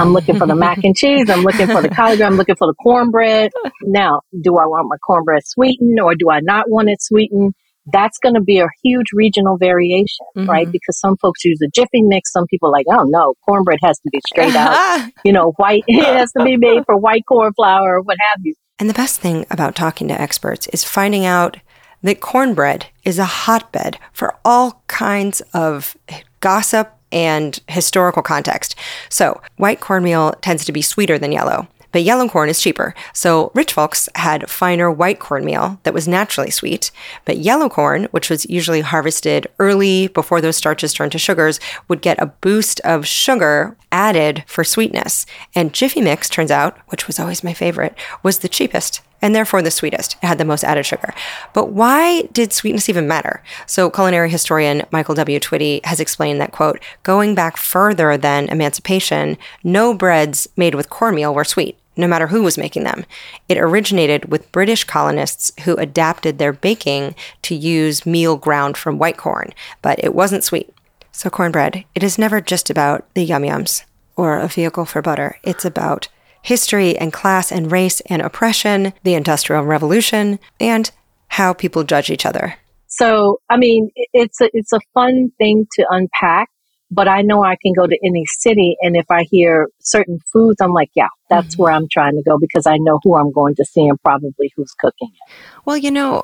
I'm 0.00 0.12
looking 0.12 0.36
for 0.36 0.48
the 0.48 0.56
mac 0.56 0.82
and 0.82 0.96
cheese. 0.96 1.30
I'm 1.30 1.42
looking 1.42 1.68
for 1.68 1.80
the 1.80 1.88
collard. 1.88 2.20
I'm 2.20 2.36
looking 2.36 2.56
for 2.56 2.66
the 2.66 2.74
cornbread. 2.74 3.52
Now, 3.86 4.22
do 4.40 4.56
I 4.56 4.66
want 4.66 4.88
my 4.88 4.96
cornbread 4.96 5.42
sweetened 5.44 6.00
or 6.00 6.14
do 6.14 6.30
I 6.30 6.40
not 6.40 6.68
want 6.68 6.88
it 6.88 7.00
sweetened? 7.00 7.54
That's 7.92 8.18
going 8.18 8.34
to 8.34 8.40
be 8.40 8.58
a 8.58 8.68
huge 8.82 9.06
regional 9.12 9.56
variation, 9.58 10.26
right? 10.36 10.66
Mhm. 10.68 10.72
Because 10.72 10.98
some 10.98 11.16
folks 11.18 11.44
use 11.44 11.60
a 11.62 11.68
jiffy 11.68 12.02
mix. 12.02 12.32
Some 12.32 12.46
people 12.46 12.68
are 12.68 12.72
like, 12.72 12.86
oh 12.90 13.04
no, 13.04 13.34
cornbread 13.46 13.78
has 13.82 13.98
to 14.00 14.10
be 14.10 14.20
straight 14.26 14.54
out, 14.54 15.10
you 15.24 15.32
know, 15.32 15.52
white. 15.56 15.84
It 15.88 16.04
has 16.04 16.32
to 16.38 16.44
be 16.44 16.56
made 16.56 16.84
for 16.86 16.96
white 16.96 17.24
corn 17.28 17.52
flour 17.54 17.96
or 17.98 18.02
what 18.02 18.16
have 18.30 18.40
you. 18.44 18.54
And 18.78 18.88
the 18.88 18.94
best 18.94 19.20
thing 19.20 19.46
about 19.50 19.74
talking 19.76 20.08
to 20.08 20.20
experts 20.20 20.66
is 20.68 20.82
finding 20.82 21.24
out 21.26 21.58
that 22.02 22.20
cornbread 22.20 22.86
is 23.04 23.18
a 23.18 23.24
hotbed 23.24 23.98
for 24.12 24.34
all 24.44 24.82
kinds 24.88 25.40
of 25.52 25.96
gossip 26.40 26.90
and 27.12 27.60
historical 27.68 28.22
context. 28.22 28.74
So, 29.08 29.40
white 29.56 29.80
cornmeal 29.80 30.32
tends 30.42 30.64
to 30.64 30.72
be 30.72 30.82
sweeter 30.82 31.16
than 31.18 31.32
yellow, 31.32 31.68
but 31.94 32.02
yellow 32.02 32.28
corn 32.28 32.48
is 32.48 32.60
cheaper. 32.60 32.92
So, 33.12 33.52
rich 33.54 33.72
folks 33.72 34.08
had 34.16 34.50
finer 34.50 34.90
white 34.90 35.20
cornmeal 35.20 35.78
that 35.84 35.94
was 35.94 36.08
naturally 36.08 36.50
sweet, 36.50 36.90
but 37.24 37.38
yellow 37.38 37.68
corn, 37.68 38.08
which 38.10 38.28
was 38.28 38.44
usually 38.50 38.80
harvested 38.80 39.46
early 39.60 40.08
before 40.08 40.40
those 40.40 40.56
starches 40.56 40.92
turned 40.92 41.12
to 41.12 41.20
sugars, 41.20 41.60
would 41.86 42.02
get 42.02 42.20
a 42.20 42.26
boost 42.26 42.80
of 42.80 43.06
sugar 43.06 43.76
added 43.92 44.42
for 44.48 44.64
sweetness. 44.64 45.24
And 45.54 45.72
Jiffy 45.72 46.00
Mix, 46.00 46.28
turns 46.28 46.50
out, 46.50 46.76
which 46.88 47.06
was 47.06 47.20
always 47.20 47.44
my 47.44 47.54
favorite, 47.54 47.94
was 48.24 48.38
the 48.38 48.48
cheapest 48.48 49.00
and 49.22 49.34
therefore 49.34 49.62
the 49.62 49.70
sweetest. 49.70 50.16
It 50.20 50.26
had 50.26 50.38
the 50.38 50.44
most 50.44 50.64
added 50.64 50.84
sugar. 50.84 51.14
But 51.52 51.70
why 51.70 52.22
did 52.32 52.52
sweetness 52.52 52.88
even 52.88 53.06
matter? 53.06 53.42
So 53.66 53.88
culinary 53.88 54.30
historian 54.30 54.82
Michael 54.90 55.14
W. 55.14 55.38
Twitty 55.38 55.82
has 55.86 56.00
explained 56.00 56.40
that, 56.40 56.52
quote, 56.52 56.80
going 57.04 57.36
back 57.36 57.56
further 57.56 58.18
than 58.18 58.48
emancipation, 58.48 59.38
no 59.62 59.94
breads 59.94 60.48
made 60.56 60.74
with 60.74 60.90
cornmeal 60.90 61.32
were 61.32 61.44
sweet. 61.44 61.78
No 61.96 62.06
matter 62.06 62.26
who 62.26 62.42
was 62.42 62.58
making 62.58 62.84
them. 62.84 63.04
It 63.48 63.58
originated 63.58 64.26
with 64.26 64.50
British 64.52 64.84
colonists 64.84 65.52
who 65.64 65.76
adapted 65.76 66.38
their 66.38 66.52
baking 66.52 67.14
to 67.42 67.54
use 67.54 68.06
meal 68.06 68.36
ground 68.36 68.76
from 68.76 68.98
white 68.98 69.16
corn, 69.16 69.52
but 69.82 70.02
it 70.02 70.14
wasn't 70.14 70.44
sweet. 70.44 70.72
So, 71.12 71.30
cornbread, 71.30 71.84
it 71.94 72.02
is 72.02 72.18
never 72.18 72.40
just 72.40 72.70
about 72.70 73.06
the 73.14 73.22
yum 73.22 73.42
yums 73.42 73.84
or 74.16 74.38
a 74.38 74.48
vehicle 74.48 74.84
for 74.84 75.02
butter. 75.02 75.38
It's 75.44 75.64
about 75.64 76.08
history 76.42 76.96
and 76.98 77.12
class 77.12 77.50
and 77.50 77.72
race 77.72 78.00
and 78.02 78.20
oppression, 78.20 78.92
the 79.02 79.14
Industrial 79.14 79.62
Revolution, 79.62 80.38
and 80.60 80.90
how 81.28 81.52
people 81.52 81.84
judge 81.84 82.10
each 82.10 82.26
other. 82.26 82.56
So, 82.86 83.40
I 83.50 83.56
mean, 83.56 83.90
it's 84.12 84.40
a, 84.40 84.50
it's 84.52 84.72
a 84.72 84.80
fun 84.92 85.32
thing 85.38 85.66
to 85.72 85.86
unpack, 85.90 86.48
but 86.94 87.08
I 87.08 87.22
know 87.22 87.42
I 87.42 87.56
can 87.60 87.72
go 87.72 87.86
to 87.86 87.98
any 88.04 88.24
city 88.26 88.76
and 88.80 88.96
if 88.96 89.10
I 89.10 89.24
hear 89.24 89.68
certain 89.80 90.20
foods, 90.32 90.60
I'm 90.60 90.72
like, 90.72 90.90
yeah, 90.94 91.08
that's 91.28 91.54
mm-hmm. 91.54 91.62
where 91.62 91.72
I'm 91.72 91.88
trying 91.90 92.16
to 92.16 92.22
go 92.22 92.38
because 92.38 92.66
I 92.66 92.76
know 92.78 93.00
who 93.02 93.16
I'm 93.16 93.32
going 93.32 93.54
to 93.56 93.64
see 93.64 93.86
and 93.86 94.00
probably 94.02 94.52
who's 94.56 94.72
cooking 94.78 95.10
it. 95.12 95.32
Well, 95.64 95.76
you 95.76 95.90
know, 95.90 96.22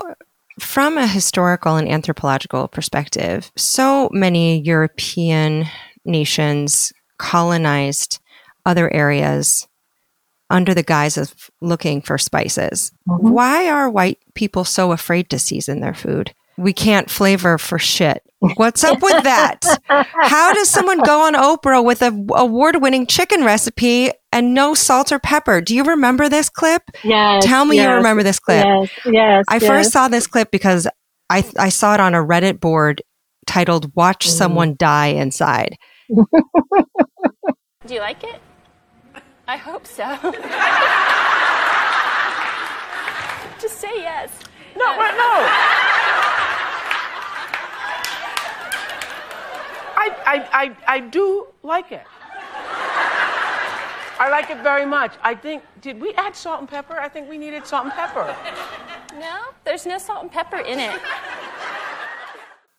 from 0.59 0.97
a 0.97 1.07
historical 1.07 1.77
and 1.77 1.89
anthropological 1.89 2.68
perspective, 2.68 3.51
so 3.57 4.09
many 4.12 4.61
European 4.61 5.66
nations 6.05 6.93
colonized 7.18 8.21
other 8.64 8.93
areas 8.93 9.66
under 10.51 10.75
the 10.75 10.83
guise 10.83 11.16
of 11.16 11.51
looking 11.61 12.03
for 12.03 12.18
spices. 12.18 12.93
Mm-hmm. 13.09 13.31
Why 13.31 13.71
are 13.71 13.89
white 13.89 14.18
people 14.35 14.64
so 14.64 14.93
afraid 14.93 15.31
to 15.31 15.39
season 15.39 15.81
their 15.81 15.95
food? 15.95 16.35
we 16.61 16.75
can't 16.75 17.11
flavor 17.11 17.57
for 17.57 17.79
shit. 17.79 18.23
What's 18.57 18.85
up 18.85 19.03
with 19.03 19.23
that? 19.25 19.61
How 19.89 20.53
does 20.53 20.69
someone 20.69 21.01
go 21.01 21.23
on 21.23 21.35
Oprah 21.35 21.85
with 21.85 22.03
a 22.03 22.27
award-winning 22.35 23.07
chicken 23.07 23.45
recipe 23.45 24.11
and 24.33 24.55
no 24.55 24.75
salt 24.75 25.11
or 25.11 25.19
pepper? 25.19 25.61
Do 25.61 25.75
you 25.75 25.85
remember 25.85 26.29
this 26.29 26.49
clip? 26.49 26.83
Yes. 27.03 27.45
Tell 27.45 27.65
me 27.65 27.77
yes, 27.77 27.89
you 27.89 27.95
remember 27.95 28.23
this 28.23 28.39
clip. 28.39 28.65
Yes. 28.65 28.91
Yes. 29.07 29.45
I 29.49 29.57
yes. 29.57 29.67
first 29.67 29.93
saw 29.93 30.09
this 30.09 30.27
clip 30.27 30.51
because 30.51 30.87
I 31.31 31.45
I 31.59 31.71
saw 31.71 31.95
it 31.95 32.01
on 32.01 32.15
a 32.15 32.19
Reddit 32.19 32.61
board 32.61 33.03
titled 33.47 33.95
"Watch 33.95 34.27
mm. 34.27 34.31
Someone 34.31 34.77
Die 34.79 35.07
Inside." 35.07 35.77
Do 37.87 37.95
you 37.95 38.01
like 38.01 38.23
it? 38.25 38.41
I 39.49 39.57
hope 39.57 39.87
so. 39.87 40.05
Just 43.61 43.81
say 43.81 43.91
yes. 43.97 44.31
No, 44.77 44.97
no. 44.97 45.89
I, 50.01 50.16
I, 50.24 50.36
I, 50.62 50.76
I 50.96 51.01
do 51.01 51.46
like 51.62 51.92
it. 51.92 52.07
I 54.18 54.28
like 54.30 54.48
it 54.51 54.62
very 54.62 54.86
much. 54.86 55.12
I 55.22 55.34
think, 55.34 55.62
did 55.82 56.01
we 56.01 56.14
add 56.14 56.34
salt 56.34 56.61
and 56.61 56.68
pepper? 56.68 56.98
I 56.98 57.09
think 57.09 57.28
we 57.28 57.36
needed 57.36 57.66
salt 57.66 57.84
and 57.84 57.92
pepper. 57.92 58.34
No, 59.18 59.40
there's 59.64 59.84
no 59.84 59.98
salt 59.98 60.22
and 60.22 60.32
pepper 60.32 60.59
in 60.59 60.78
it. 60.78 60.98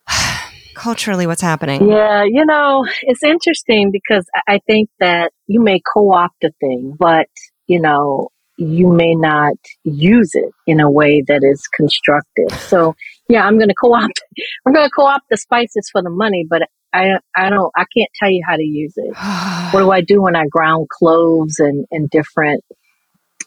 Culturally, 0.73 1.27
what's 1.27 1.43
happening? 1.43 1.87
Yeah, 1.89 2.23
you 2.23 2.43
know, 2.43 2.85
it's 3.03 3.23
interesting 3.23 3.91
because 3.91 4.25
I 4.35 4.55
I 4.55 4.59
think 4.65 4.89
that 4.99 5.31
you 5.45 5.61
may 5.61 5.79
co-opt 5.93 6.43
a 6.43 6.51
thing, 6.59 6.95
but 6.97 7.27
you 7.67 7.79
know, 7.79 8.29
you 8.57 8.91
may 8.91 9.13
not 9.13 9.57
use 9.83 10.31
it 10.33 10.51
in 10.65 10.79
a 10.79 10.89
way 10.89 11.23
that 11.27 11.41
is 11.43 11.61
constructive. 11.75 12.51
So, 12.59 12.95
yeah, 13.29 13.45
I'm 13.45 13.57
going 13.57 13.69
to 13.69 13.75
co-opt. 13.79 14.21
I'm 14.65 14.73
going 14.73 14.87
to 14.87 14.91
co-opt 14.95 15.25
the 15.29 15.37
spices 15.37 15.89
for 15.91 16.01
the 16.01 16.09
money, 16.09 16.45
but 16.49 16.63
I, 16.93 17.19
I 17.35 17.49
don't, 17.49 17.71
I 17.75 17.85
can't 17.95 18.09
tell 18.15 18.29
you 18.29 18.43
how 18.47 18.55
to 18.55 18.63
use 18.63 18.93
it. 18.97 19.15
what 19.73 19.79
do 19.81 19.91
I 19.91 20.01
do 20.01 20.21
when 20.21 20.35
I 20.35 20.45
ground 20.47 20.89
cloves 20.89 21.59
and, 21.59 21.85
and 21.91 22.09
different, 22.09 22.63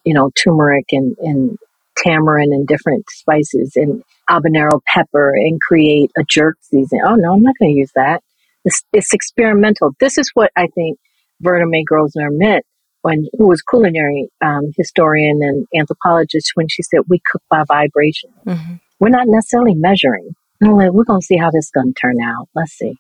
you 0.05 0.15
know, 0.15 0.31
turmeric 0.43 0.87
and, 0.93 1.17
and 1.19 1.59
tamarind 1.97 2.53
and 2.53 2.67
different 2.67 3.05
spices 3.11 3.73
and 3.77 4.03
habanero 4.29 4.81
pepper 4.87 5.35
and 5.35 5.61
create 5.61 6.11
a 6.17 6.25
jerk 6.29 6.57
season? 6.63 7.01
Oh 7.05 7.15
no, 7.17 7.35
I'm 7.35 7.43
not 7.43 7.55
going 7.59 7.73
to 7.75 7.79
use 7.79 7.93
that. 7.95 8.23
It's, 8.65 8.83
it's 8.93 9.13
experimental. 9.13 9.95
This 10.01 10.17
is 10.17 10.31
what 10.35 10.51
I 10.57 10.69
think 10.75 10.99
Vertamae 11.43 11.85
Grosvenor 11.85 12.31
meant 12.31 12.65
when, 13.03 13.27
who 13.37 13.47
was 13.49 13.61
culinary 13.61 14.29
um, 14.43 14.73
historian 14.79 15.41
and 15.43 15.67
anthropologist 15.79 16.53
when 16.55 16.69
she 16.69 16.83
said 16.83 17.01
we 17.09 17.21
cook 17.31 17.43
by 17.51 17.63
vibration. 17.69 18.31
Mhm. 18.47 18.81
We're 18.99 19.11
not 19.11 19.27
necessarily 19.29 19.75
measuring. 19.75 20.35
Like, 20.63 20.93
we're 20.93 21.05
going 21.05 21.21
to 21.21 21.27
see 21.27 21.37
how 21.37 21.51
this 21.51 21.67
is 21.67 21.71
going 21.71 21.93
to 21.93 22.01
turn 22.01 22.17
out. 22.23 22.49
Let's 22.55 22.73
see. 22.73 22.97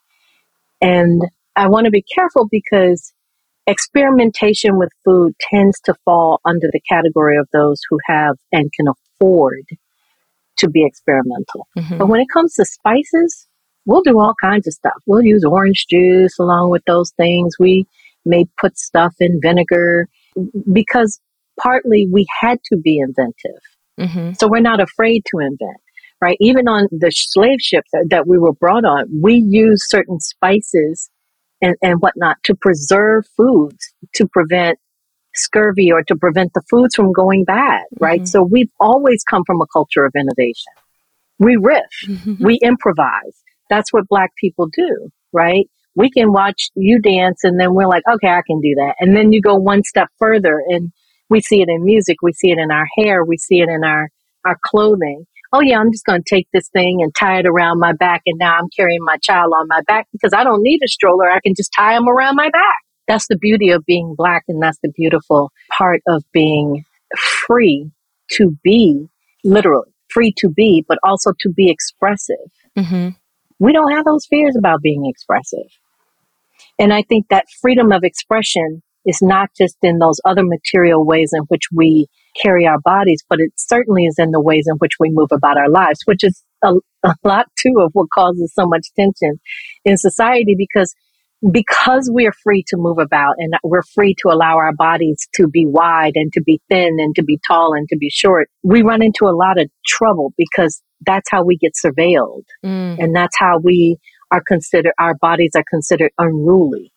And 0.84 1.22
I 1.56 1.68
want 1.68 1.86
to 1.86 1.90
be 1.90 2.04
careful 2.14 2.46
because 2.50 3.12
experimentation 3.66 4.78
with 4.78 4.90
food 5.04 5.32
tends 5.50 5.80
to 5.84 5.94
fall 6.04 6.40
under 6.44 6.68
the 6.70 6.80
category 6.88 7.38
of 7.38 7.48
those 7.52 7.80
who 7.88 7.98
have 8.06 8.36
and 8.52 8.70
can 8.72 8.86
afford 8.88 9.64
to 10.58 10.68
be 10.68 10.84
experimental. 10.84 11.66
Mhm. 11.78 11.98
But 11.98 12.08
when 12.08 12.20
it 12.20 12.28
comes 12.32 12.54
to 12.54 12.64
spices, 12.64 13.48
we'll 13.86 14.02
do 14.02 14.20
all 14.20 14.34
kinds 14.42 14.66
of 14.66 14.74
stuff. 14.74 15.00
We'll 15.06 15.22
use 15.22 15.44
orange 15.44 15.86
juice 15.88 16.38
along 16.38 16.70
with 16.70 16.82
those 16.86 17.12
things. 17.16 17.54
We 17.58 17.86
may 18.24 18.46
put 18.60 18.78
stuff 18.78 19.14
in 19.20 19.40
vinegar 19.42 20.08
because 20.72 21.20
partly 21.60 22.06
we 22.10 22.26
had 22.40 22.58
to 22.64 22.76
be 22.76 22.98
inventive. 22.98 23.62
Mhm. 23.98 24.36
So 24.36 24.48
we're 24.48 24.60
not 24.60 24.80
afraid 24.80 25.24
to 25.30 25.38
invent, 25.38 25.80
right? 26.24 26.38
Even 26.40 26.68
on 26.68 26.88
the 26.90 27.10
slave 27.10 27.58
ships 27.60 27.90
that, 27.92 28.06
that 28.08 28.26
we 28.26 28.38
were 28.38 28.54
brought 28.54 28.86
on, 28.86 29.04
we 29.22 29.34
use 29.34 29.84
certain 29.86 30.20
spices 30.20 31.10
and, 31.60 31.76
and 31.82 32.00
whatnot 32.00 32.38
to 32.44 32.54
preserve 32.54 33.26
foods, 33.36 33.92
to 34.14 34.26
prevent 34.26 34.78
scurvy 35.34 35.92
or 35.92 36.02
to 36.04 36.16
prevent 36.16 36.54
the 36.54 36.62
foods 36.70 36.94
from 36.94 37.12
going 37.12 37.44
bad, 37.44 37.82
mm-hmm. 37.82 38.04
right? 38.04 38.26
So 38.26 38.42
we've 38.42 38.70
always 38.80 39.22
come 39.28 39.42
from 39.46 39.60
a 39.60 39.66
culture 39.70 40.06
of 40.06 40.12
innovation. 40.18 40.72
We 41.38 41.56
riff, 41.60 41.82
mm-hmm. 42.06 42.42
we 42.42 42.58
improvise. 42.62 43.42
That's 43.68 43.92
what 43.92 44.08
black 44.08 44.30
people 44.40 44.68
do, 44.74 45.10
right? 45.32 45.68
We 45.94 46.10
can 46.10 46.32
watch 46.32 46.70
you 46.74 47.00
dance 47.00 47.44
and 47.44 47.60
then 47.60 47.74
we're 47.74 47.86
like, 47.86 48.04
okay, 48.10 48.28
I 48.28 48.40
can 48.46 48.62
do 48.62 48.74
that. 48.76 48.94
And 48.98 49.14
then 49.14 49.32
you 49.32 49.42
go 49.42 49.56
one 49.56 49.82
step 49.84 50.08
further 50.18 50.62
and 50.68 50.90
we 51.28 51.42
see 51.42 51.60
it 51.60 51.68
in 51.68 51.84
music, 51.84 52.16
we 52.22 52.32
see 52.32 52.50
it 52.50 52.58
in 52.58 52.70
our 52.70 52.86
hair, 52.96 53.24
we 53.24 53.36
see 53.36 53.60
it 53.60 53.68
in 53.68 53.84
our, 53.84 54.08
our 54.46 54.56
clothing. 54.64 55.26
Oh 55.56 55.60
yeah, 55.60 55.78
I'm 55.78 55.92
just 55.92 56.04
going 56.04 56.20
to 56.20 56.28
take 56.28 56.48
this 56.52 56.68
thing 56.70 56.98
and 57.00 57.14
tie 57.14 57.38
it 57.38 57.46
around 57.46 57.78
my 57.78 57.92
back 57.92 58.22
and 58.26 58.36
now 58.40 58.56
I'm 58.58 58.68
carrying 58.76 59.04
my 59.04 59.18
child 59.22 59.52
on 59.56 59.68
my 59.68 59.82
back 59.86 60.08
because 60.10 60.32
I 60.34 60.42
don't 60.42 60.62
need 60.62 60.80
a 60.84 60.88
stroller. 60.88 61.30
I 61.30 61.38
can 61.38 61.54
just 61.56 61.72
tie 61.72 61.96
him 61.96 62.08
around 62.08 62.34
my 62.34 62.50
back. 62.50 62.76
That's 63.06 63.28
the 63.28 63.38
beauty 63.38 63.70
of 63.70 63.84
being 63.86 64.16
black 64.18 64.42
and 64.48 64.60
that's 64.60 64.78
the 64.82 64.90
beautiful 64.96 65.52
part 65.78 66.00
of 66.08 66.24
being 66.32 66.84
free 67.46 67.88
to 68.32 68.58
be 68.64 69.06
literally 69.44 69.92
free 70.08 70.34
to 70.38 70.48
be, 70.48 70.84
but 70.88 70.98
also 71.04 71.30
to 71.38 71.52
be 71.52 71.70
expressive. 71.70 72.50
Mhm. 72.76 73.14
We 73.60 73.72
don't 73.72 73.92
have 73.92 74.04
those 74.04 74.26
fears 74.26 74.56
about 74.58 74.82
being 74.82 75.06
expressive. 75.06 75.70
And 76.80 76.92
I 76.92 77.02
think 77.02 77.28
that 77.28 77.46
freedom 77.62 77.92
of 77.92 78.02
expression 78.02 78.82
is 79.06 79.22
not 79.22 79.50
just 79.56 79.76
in 79.82 79.98
those 79.98 80.20
other 80.24 80.42
material 80.44 81.04
ways 81.04 81.30
in 81.32 81.44
which 81.44 81.68
we 81.72 82.08
carry 82.40 82.66
our 82.66 82.80
bodies, 82.80 83.22
but 83.28 83.40
it 83.40 83.52
certainly 83.56 84.04
is 84.04 84.16
in 84.18 84.30
the 84.30 84.40
ways 84.40 84.66
in 84.68 84.76
which 84.76 84.92
we 84.98 85.10
move 85.10 85.28
about 85.32 85.56
our 85.56 85.68
lives, 85.68 86.00
which 86.04 86.24
is 86.24 86.42
a, 86.62 86.72
a 87.04 87.14
lot 87.24 87.46
too 87.58 87.74
of 87.80 87.90
what 87.92 88.08
causes 88.12 88.52
so 88.54 88.66
much 88.66 88.86
tension 88.96 89.40
in 89.84 89.96
society 89.96 90.54
because 90.56 90.94
because 91.52 92.10
we 92.12 92.26
are 92.26 92.32
free 92.42 92.64
to 92.68 92.76
move 92.78 92.96
about 92.98 93.34
and 93.36 93.52
we're 93.62 93.82
free 93.94 94.14
to 94.22 94.28
allow 94.28 94.56
our 94.56 94.72
bodies 94.72 95.28
to 95.34 95.46
be 95.46 95.66
wide 95.66 96.12
and 96.14 96.32
to 96.32 96.42
be 96.42 96.60
thin 96.70 96.96
and 96.98 97.14
to 97.16 97.22
be 97.22 97.38
tall 97.46 97.74
and 97.74 97.86
to 97.90 97.98
be 97.98 98.08
short, 98.08 98.48
we 98.62 98.82
run 98.82 99.02
into 99.02 99.26
a 99.26 99.36
lot 99.36 99.60
of 99.60 99.68
trouble 99.86 100.32
because 100.38 100.80
that's 101.04 101.30
how 101.30 101.44
we 101.44 101.58
get 101.58 101.72
surveilled. 101.84 102.44
Mm. 102.64 102.98
And 102.98 103.14
that's 103.14 103.36
how 103.36 103.58
we 103.58 103.98
are 104.30 104.42
considered, 104.46 104.92
our 104.98 105.14
bodies 105.20 105.52
are 105.54 105.64
considered 105.68 106.12
unruly 106.16 106.92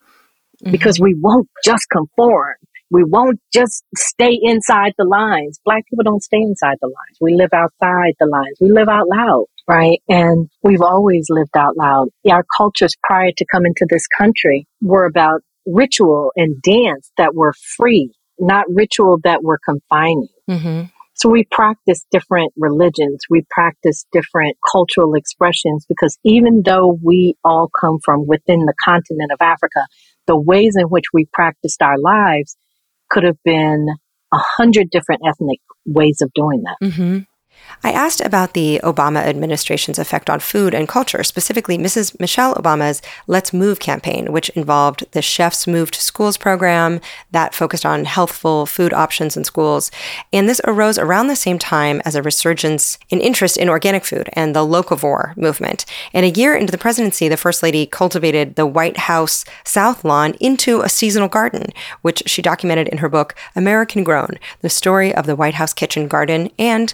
because 0.64 0.98
we 0.98 1.14
won't 1.18 1.48
just 1.64 1.86
conform. 1.90 2.54
We 2.90 3.04
won't 3.04 3.40
just 3.52 3.84
stay 3.96 4.38
inside 4.40 4.94
the 4.96 5.04
lines. 5.04 5.60
Black 5.64 5.84
people 5.88 6.04
don't 6.04 6.22
stay 6.22 6.38
inside 6.38 6.76
the 6.80 6.86
lines. 6.86 7.18
We 7.20 7.34
live 7.34 7.50
outside 7.52 8.14
the 8.18 8.26
lines. 8.26 8.56
We 8.60 8.72
live 8.72 8.88
out 8.88 9.06
loud, 9.08 9.46
right? 9.68 10.00
And 10.08 10.48
we've 10.62 10.80
always 10.80 11.26
lived 11.28 11.56
out 11.56 11.76
loud. 11.76 12.08
Our 12.30 12.44
cultures 12.56 12.94
prior 13.02 13.30
to 13.36 13.46
coming 13.52 13.74
to 13.76 13.86
this 13.90 14.06
country 14.06 14.66
were 14.80 15.04
about 15.04 15.42
ritual 15.66 16.32
and 16.34 16.60
dance 16.62 17.10
that 17.18 17.34
were 17.34 17.52
free, 17.76 18.10
not 18.38 18.64
ritual 18.68 19.18
that 19.24 19.42
were 19.42 19.58
confining. 19.62 20.28
Mhm. 20.48 20.90
So 21.12 21.28
we 21.28 21.44
practice 21.50 22.06
different 22.12 22.52
religions. 22.56 23.18
We 23.28 23.44
practice 23.50 24.06
different 24.12 24.56
cultural 24.70 25.14
expressions 25.14 25.84
because 25.88 26.16
even 26.24 26.62
though 26.64 26.96
we 27.02 27.34
all 27.44 27.68
come 27.78 27.98
from 28.04 28.26
within 28.26 28.60
the 28.60 28.74
continent 28.82 29.32
of 29.32 29.38
Africa, 29.40 29.84
the 30.28 30.38
ways 30.38 30.76
in 30.78 30.86
which 30.86 31.06
we 31.12 31.26
practiced 31.32 31.82
our 31.82 31.98
lives 31.98 32.56
could 33.10 33.24
have 33.24 33.36
been 33.44 33.88
a 34.32 34.38
hundred 34.38 34.90
different 34.90 35.22
ethnic 35.26 35.60
ways 35.86 36.20
of 36.22 36.30
doing 36.34 36.62
that. 36.62 36.92
hmm 36.92 37.18
I 37.84 37.92
asked 37.92 38.20
about 38.20 38.54
the 38.54 38.80
Obama 38.82 39.20
administration's 39.20 39.98
effect 39.98 40.28
on 40.28 40.40
food 40.40 40.74
and 40.74 40.88
culture, 40.88 41.22
specifically 41.22 41.78
Mrs. 41.78 42.18
Michelle 42.18 42.54
Obama's 42.54 43.00
Let's 43.26 43.52
Move 43.52 43.78
campaign, 43.78 44.32
which 44.32 44.48
involved 44.50 45.04
the 45.12 45.22
Chefs 45.22 45.66
Move 45.66 45.90
to 45.92 46.00
Schools 46.00 46.36
program 46.36 47.00
that 47.30 47.54
focused 47.54 47.86
on 47.86 48.04
healthful 48.04 48.66
food 48.66 48.92
options 48.92 49.36
in 49.36 49.44
schools. 49.44 49.92
And 50.32 50.48
this 50.48 50.60
arose 50.64 50.98
around 50.98 51.28
the 51.28 51.36
same 51.36 51.58
time 51.58 52.02
as 52.04 52.16
a 52.16 52.22
resurgence 52.22 52.98
in 53.10 53.20
interest 53.20 53.56
in 53.56 53.68
organic 53.68 54.04
food 54.04 54.28
and 54.32 54.56
the 54.56 54.66
locavore 54.66 55.36
movement. 55.36 55.84
And 56.12 56.26
a 56.26 56.30
year 56.30 56.56
into 56.56 56.72
the 56.72 56.78
presidency, 56.78 57.28
the 57.28 57.36
First 57.36 57.62
Lady 57.62 57.86
cultivated 57.86 58.56
the 58.56 58.66
White 58.66 58.96
House 58.96 59.44
South 59.64 60.04
Lawn 60.04 60.34
into 60.40 60.80
a 60.80 60.88
seasonal 60.88 61.28
garden, 61.28 61.66
which 62.02 62.24
she 62.26 62.42
documented 62.42 62.88
in 62.88 62.98
her 62.98 63.08
book, 63.08 63.36
American 63.54 64.02
Grown 64.02 64.38
The 64.62 64.68
Story 64.68 65.14
of 65.14 65.26
the 65.26 65.36
White 65.36 65.54
House 65.54 65.72
Kitchen 65.72 66.08
Garden 66.08 66.50
and 66.58 66.92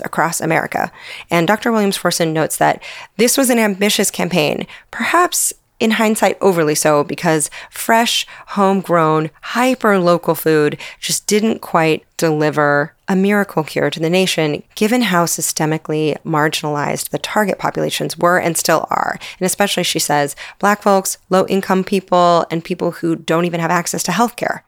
Across 0.00 0.40
America. 0.40 0.90
And 1.30 1.46
Dr. 1.46 1.72
Williams 1.72 1.98
Forson 1.98 2.32
notes 2.32 2.56
that 2.58 2.82
this 3.16 3.36
was 3.36 3.50
an 3.50 3.58
ambitious 3.58 4.10
campaign, 4.10 4.66
perhaps 4.90 5.52
in 5.80 5.92
hindsight 5.92 6.38
overly 6.40 6.74
so, 6.74 7.04
because 7.04 7.50
fresh, 7.70 8.26
homegrown, 8.48 9.30
hyper 9.42 9.98
local 9.98 10.34
food 10.34 10.78
just 11.00 11.26
didn't 11.26 11.60
quite 11.60 12.04
deliver 12.16 12.94
a 13.08 13.16
miracle 13.16 13.64
cure 13.64 13.90
to 13.90 14.00
the 14.00 14.08
nation, 14.08 14.62
given 14.76 15.02
how 15.02 15.26
systemically 15.26 16.16
marginalized 16.22 17.10
the 17.10 17.18
target 17.18 17.58
populations 17.58 18.16
were 18.16 18.38
and 18.38 18.56
still 18.56 18.86
are. 18.90 19.18
And 19.38 19.46
especially, 19.46 19.82
she 19.82 19.98
says, 19.98 20.36
black 20.58 20.80
folks, 20.80 21.18
low 21.28 21.44
income 21.48 21.84
people, 21.84 22.46
and 22.50 22.64
people 22.64 22.92
who 22.92 23.16
don't 23.16 23.44
even 23.44 23.60
have 23.60 23.70
access 23.70 24.02
to 24.04 24.12
healthcare. 24.12 24.60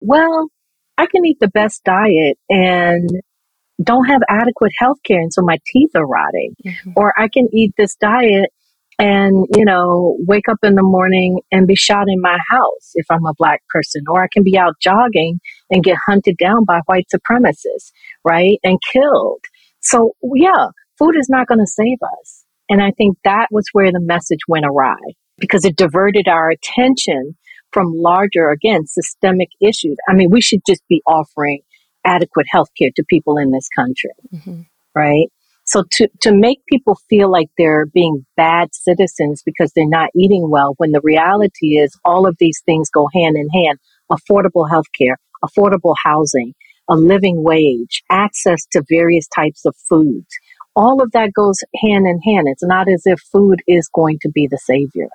Well, 0.00 0.50
I 0.98 1.06
can 1.06 1.24
eat 1.24 1.38
the 1.40 1.48
best 1.48 1.84
diet 1.84 2.36
and 2.50 3.08
don't 3.82 4.06
have 4.06 4.20
adequate 4.28 4.72
health 4.78 4.98
care, 5.04 5.20
and 5.20 5.32
so 5.32 5.42
my 5.42 5.58
teeth 5.66 5.90
are 5.94 6.06
rotting. 6.06 6.54
Mm-hmm. 6.64 6.92
Or 6.96 7.12
I 7.18 7.28
can 7.28 7.48
eat 7.52 7.74
this 7.76 7.94
diet 7.96 8.50
and, 8.98 9.46
you 9.54 9.64
know, 9.64 10.16
wake 10.26 10.48
up 10.50 10.58
in 10.64 10.74
the 10.74 10.82
morning 10.82 11.40
and 11.52 11.68
be 11.68 11.76
shot 11.76 12.06
in 12.08 12.20
my 12.20 12.36
house 12.50 12.90
if 12.94 13.06
I'm 13.10 13.26
a 13.26 13.34
black 13.38 13.62
person. 13.68 14.02
Or 14.08 14.22
I 14.22 14.28
can 14.32 14.42
be 14.42 14.58
out 14.58 14.74
jogging 14.80 15.38
and 15.70 15.84
get 15.84 15.96
hunted 16.04 16.36
down 16.36 16.64
by 16.64 16.80
white 16.86 17.06
supremacists, 17.14 17.92
right? 18.24 18.58
And 18.64 18.78
killed. 18.92 19.44
So, 19.80 20.14
yeah, 20.34 20.66
food 20.98 21.14
is 21.16 21.28
not 21.28 21.46
going 21.46 21.60
to 21.60 21.66
save 21.66 21.98
us. 22.20 22.44
And 22.68 22.82
I 22.82 22.90
think 22.90 23.18
that 23.24 23.46
was 23.52 23.68
where 23.72 23.92
the 23.92 24.00
message 24.00 24.40
went 24.48 24.66
awry 24.66 24.98
because 25.38 25.64
it 25.64 25.76
diverted 25.76 26.26
our 26.26 26.50
attention 26.50 27.36
from 27.72 27.92
larger, 27.94 28.50
again, 28.50 28.86
systemic 28.86 29.48
issues. 29.60 29.96
I 30.08 30.14
mean, 30.14 30.30
we 30.30 30.40
should 30.40 30.60
just 30.66 30.82
be 30.88 31.02
offering 31.06 31.60
adequate 32.04 32.46
health 32.50 32.68
care 32.78 32.90
to 32.96 33.04
people 33.08 33.38
in 33.38 33.50
this 33.50 33.68
country, 33.74 34.10
mm-hmm. 34.34 34.62
right? 34.94 35.28
So 35.64 35.84
to, 35.92 36.08
to 36.22 36.32
make 36.32 36.64
people 36.66 36.98
feel 37.10 37.30
like 37.30 37.48
they're 37.58 37.84
being 37.86 38.24
bad 38.36 38.70
citizens 38.72 39.42
because 39.44 39.70
they're 39.74 39.86
not 39.86 40.08
eating 40.16 40.48
well, 40.48 40.74
when 40.78 40.92
the 40.92 41.02
reality 41.02 41.76
is 41.76 41.94
all 42.06 42.26
of 42.26 42.36
these 42.38 42.62
things 42.64 42.88
go 42.88 43.06
hand 43.14 43.36
in 43.36 43.48
hand. 43.50 43.78
Affordable 44.10 44.68
health 44.70 44.86
care, 44.98 45.18
affordable 45.44 45.94
housing, 46.02 46.54
a 46.88 46.96
living 46.96 47.42
wage, 47.44 48.02
access 48.10 48.64
to 48.72 48.82
various 48.88 49.28
types 49.28 49.66
of 49.66 49.76
foods. 49.90 50.26
All 50.74 51.02
of 51.02 51.12
that 51.12 51.34
goes 51.34 51.58
hand 51.82 52.06
in 52.06 52.18
hand. 52.22 52.48
It's 52.48 52.64
not 52.64 52.88
as 52.88 53.02
if 53.04 53.20
food 53.30 53.60
is 53.66 53.90
going 53.94 54.18
to 54.22 54.30
be 54.30 54.48
the 54.50 54.58
savior. 54.64 55.08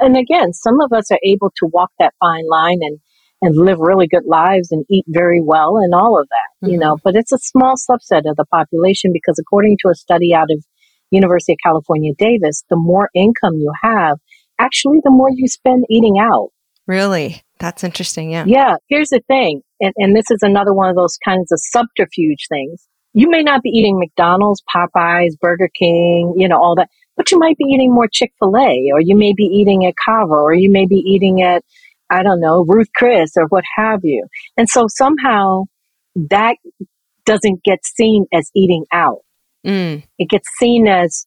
And 0.00 0.16
again, 0.16 0.52
some 0.52 0.80
of 0.80 0.92
us 0.92 1.12
are 1.12 1.20
able 1.22 1.52
to 1.58 1.66
walk 1.66 1.92
that 2.00 2.14
fine 2.18 2.48
line 2.48 2.78
and, 2.80 2.98
and 3.42 3.56
live 3.56 3.78
really 3.78 4.06
good 4.06 4.24
lives 4.24 4.70
and 4.70 4.84
eat 4.88 5.04
very 5.08 5.42
well 5.42 5.76
and 5.76 5.94
all 5.94 6.18
of 6.18 6.28
that, 6.28 6.68
you 6.68 6.78
know, 6.78 6.94
mm-hmm. 6.94 7.02
but 7.04 7.16
it's 7.16 7.32
a 7.32 7.38
small 7.38 7.74
subset 7.74 8.22
of 8.26 8.36
the 8.36 8.46
population 8.50 9.10
because 9.12 9.38
according 9.38 9.76
to 9.82 9.88
a 9.90 9.94
study 9.94 10.32
out 10.32 10.50
of 10.50 10.64
University 11.10 11.52
of 11.52 11.58
California, 11.62 12.12
Davis, 12.16 12.64
the 12.70 12.76
more 12.76 13.10
income 13.14 13.54
you 13.54 13.72
have, 13.82 14.18
actually 14.58 14.98
the 15.04 15.10
more 15.10 15.28
you 15.30 15.48
spend 15.48 15.84
eating 15.90 16.18
out. 16.18 16.50
Really? 16.86 17.42
That's 17.58 17.84
interesting. 17.84 18.30
Yeah. 18.30 18.44
Yeah. 18.46 18.76
Here's 18.88 19.10
the 19.10 19.20
thing. 19.28 19.62
And, 19.80 19.92
and 19.96 20.16
this 20.16 20.30
is 20.30 20.38
another 20.42 20.72
one 20.72 20.88
of 20.88 20.96
those 20.96 21.18
kinds 21.24 21.52
of 21.52 21.60
subterfuge 21.60 22.46
things. 22.48 22.86
You 23.12 23.28
may 23.28 23.42
not 23.42 23.62
be 23.62 23.68
eating 23.68 23.98
McDonald's, 23.98 24.62
Popeyes, 24.74 25.38
Burger 25.38 25.68
King, 25.78 26.34
you 26.36 26.48
know, 26.48 26.56
all 26.56 26.74
that, 26.76 26.88
but 27.16 27.30
you 27.30 27.38
might 27.38 27.58
be 27.58 27.64
eating 27.64 27.92
more 27.92 28.08
Chick 28.10 28.32
fil 28.38 28.56
A, 28.56 28.90
or 28.92 29.00
you 29.00 29.16
may 29.16 29.34
be 29.36 29.44
eating 29.44 29.84
at 29.84 29.94
Cava, 30.02 30.32
or 30.32 30.54
you 30.54 30.70
may 30.70 30.86
be 30.86 30.96
eating 30.96 31.42
at, 31.42 31.62
I 32.12 32.22
don't 32.22 32.40
know, 32.40 32.64
Ruth 32.68 32.90
Chris, 32.94 33.32
or 33.36 33.46
what 33.48 33.64
have 33.76 34.00
you. 34.02 34.26
And 34.58 34.68
so 34.68 34.86
somehow 34.88 35.64
that 36.14 36.56
doesn't 37.24 37.64
get 37.64 37.78
seen 37.84 38.26
as 38.34 38.50
eating 38.54 38.84
out. 38.92 39.20
Mm. 39.66 40.04
It 40.18 40.28
gets 40.28 40.46
seen 40.58 40.86
as, 40.86 41.26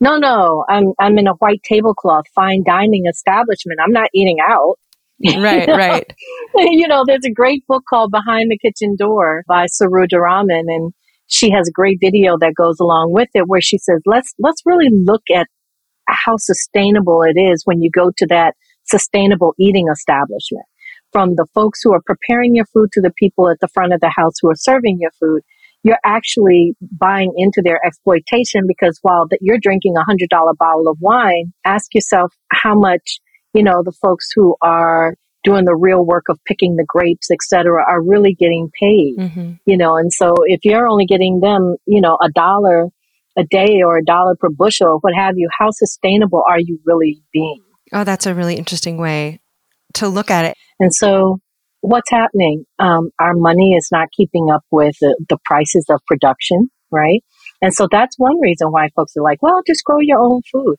no, 0.00 0.18
no, 0.18 0.66
I'm, 0.68 0.92
I'm 0.98 1.18
in 1.18 1.26
a 1.26 1.32
white 1.34 1.62
tablecloth, 1.64 2.26
fine 2.34 2.62
dining 2.66 3.04
establishment. 3.08 3.80
I'm 3.82 3.92
not 3.92 4.10
eating 4.14 4.38
out. 4.46 4.76
Right, 5.36 5.62
You 5.62 5.66
know? 5.66 5.76
right. 5.76 6.06
you 6.54 6.86
know, 6.86 7.02
there's 7.04 7.24
a 7.26 7.32
great 7.32 7.66
book 7.66 7.82
called 7.90 8.12
Behind 8.12 8.52
the 8.52 8.58
Kitchen 8.58 8.94
Door 8.96 9.42
by 9.48 9.66
Saru 9.66 10.06
Jayaraman, 10.06 10.66
and 10.68 10.92
she 11.26 11.50
has 11.50 11.66
a 11.68 11.72
great 11.72 11.98
video 12.00 12.38
that 12.38 12.54
goes 12.56 12.78
along 12.78 13.12
with 13.12 13.28
it 13.34 13.48
where 13.48 13.60
she 13.60 13.78
says, 13.78 14.00
let's, 14.06 14.32
let's 14.38 14.62
really 14.64 14.90
look 14.92 15.22
at 15.34 15.48
how 16.06 16.36
sustainable 16.36 17.22
it 17.22 17.36
is 17.36 17.62
when 17.64 17.82
you 17.82 17.90
go 17.90 18.12
to 18.16 18.26
that 18.28 18.54
sustainable 18.90 19.54
eating 19.58 19.86
establishment. 19.92 20.64
From 21.12 21.36
the 21.36 21.46
folks 21.54 21.80
who 21.82 21.92
are 21.94 22.02
preparing 22.04 22.54
your 22.54 22.66
food 22.66 22.90
to 22.92 23.00
the 23.00 23.12
people 23.18 23.48
at 23.48 23.60
the 23.60 23.68
front 23.68 23.92
of 23.94 24.00
the 24.00 24.12
house 24.14 24.34
who 24.40 24.50
are 24.50 24.56
serving 24.56 24.98
your 25.00 25.10
food, 25.18 25.42
you're 25.84 25.98
actually 26.04 26.74
buying 26.98 27.32
into 27.36 27.62
their 27.64 27.80
exploitation 27.84 28.64
because 28.66 28.98
while 29.02 29.26
that 29.28 29.38
you're 29.40 29.58
drinking 29.58 29.96
a 29.96 30.04
hundred 30.04 30.28
dollar 30.28 30.52
bottle 30.58 30.88
of 30.88 30.98
wine, 31.00 31.52
ask 31.64 31.94
yourself 31.94 32.32
how 32.50 32.78
much, 32.78 33.20
you 33.54 33.62
know, 33.62 33.82
the 33.82 33.92
folks 34.02 34.26
who 34.34 34.56
are 34.60 35.14
doing 35.44 35.64
the 35.64 35.76
real 35.76 36.04
work 36.04 36.24
of 36.28 36.38
picking 36.46 36.76
the 36.76 36.84
grapes, 36.86 37.30
et 37.30 37.38
cetera, 37.42 37.82
are 37.88 38.02
really 38.02 38.34
getting 38.34 38.70
paid, 38.78 39.16
Mm-hmm. 39.18 39.52
you 39.66 39.76
know, 39.76 39.96
and 39.96 40.12
so 40.12 40.34
if 40.46 40.64
you're 40.64 40.88
only 40.88 41.06
getting 41.06 41.40
them, 41.40 41.76
you 41.86 42.00
know, 42.00 42.18
a 42.22 42.28
dollar 42.30 42.88
a 43.38 43.44
day 43.44 43.82
or 43.86 43.96
a 43.98 44.04
dollar 44.04 44.34
per 44.34 44.48
bushel 44.50 44.88
or 44.88 44.98
what 44.98 45.14
have 45.14 45.34
you, 45.38 45.48
how 45.56 45.70
sustainable 45.70 46.42
are 46.48 46.58
you 46.58 46.80
really 46.84 47.22
being? 47.32 47.62
Oh, 47.92 48.04
that's 48.04 48.26
a 48.26 48.34
really 48.34 48.56
interesting 48.56 48.98
way 48.98 49.40
to 49.94 50.08
look 50.08 50.30
at 50.30 50.44
it. 50.44 50.56
And 50.80 50.94
so, 50.94 51.38
what's 51.80 52.10
happening? 52.10 52.64
Um, 52.78 53.10
our 53.18 53.34
money 53.34 53.74
is 53.74 53.88
not 53.90 54.08
keeping 54.16 54.48
up 54.52 54.64
with 54.70 54.96
the, 55.00 55.16
the 55.28 55.38
prices 55.44 55.86
of 55.90 56.00
production, 56.06 56.70
right? 56.90 57.22
And 57.60 57.74
so, 57.74 57.88
that's 57.90 58.18
one 58.18 58.40
reason 58.40 58.68
why 58.70 58.88
folks 58.94 59.16
are 59.16 59.22
like, 59.22 59.42
well, 59.42 59.62
just 59.66 59.84
grow 59.84 59.98
your 60.00 60.20
own 60.20 60.42
food. 60.52 60.76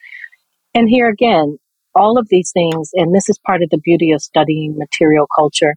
And 0.73 0.87
here 0.89 1.09
again, 1.09 1.57
all 1.95 2.17
of 2.17 2.27
these 2.29 2.51
things, 2.53 2.91
and 2.93 3.13
this 3.13 3.29
is 3.29 3.39
part 3.45 3.63
of 3.63 3.69
the 3.69 3.79
beauty 3.83 4.11
of 4.11 4.21
studying 4.21 4.77
material 4.77 5.27
culture, 5.35 5.75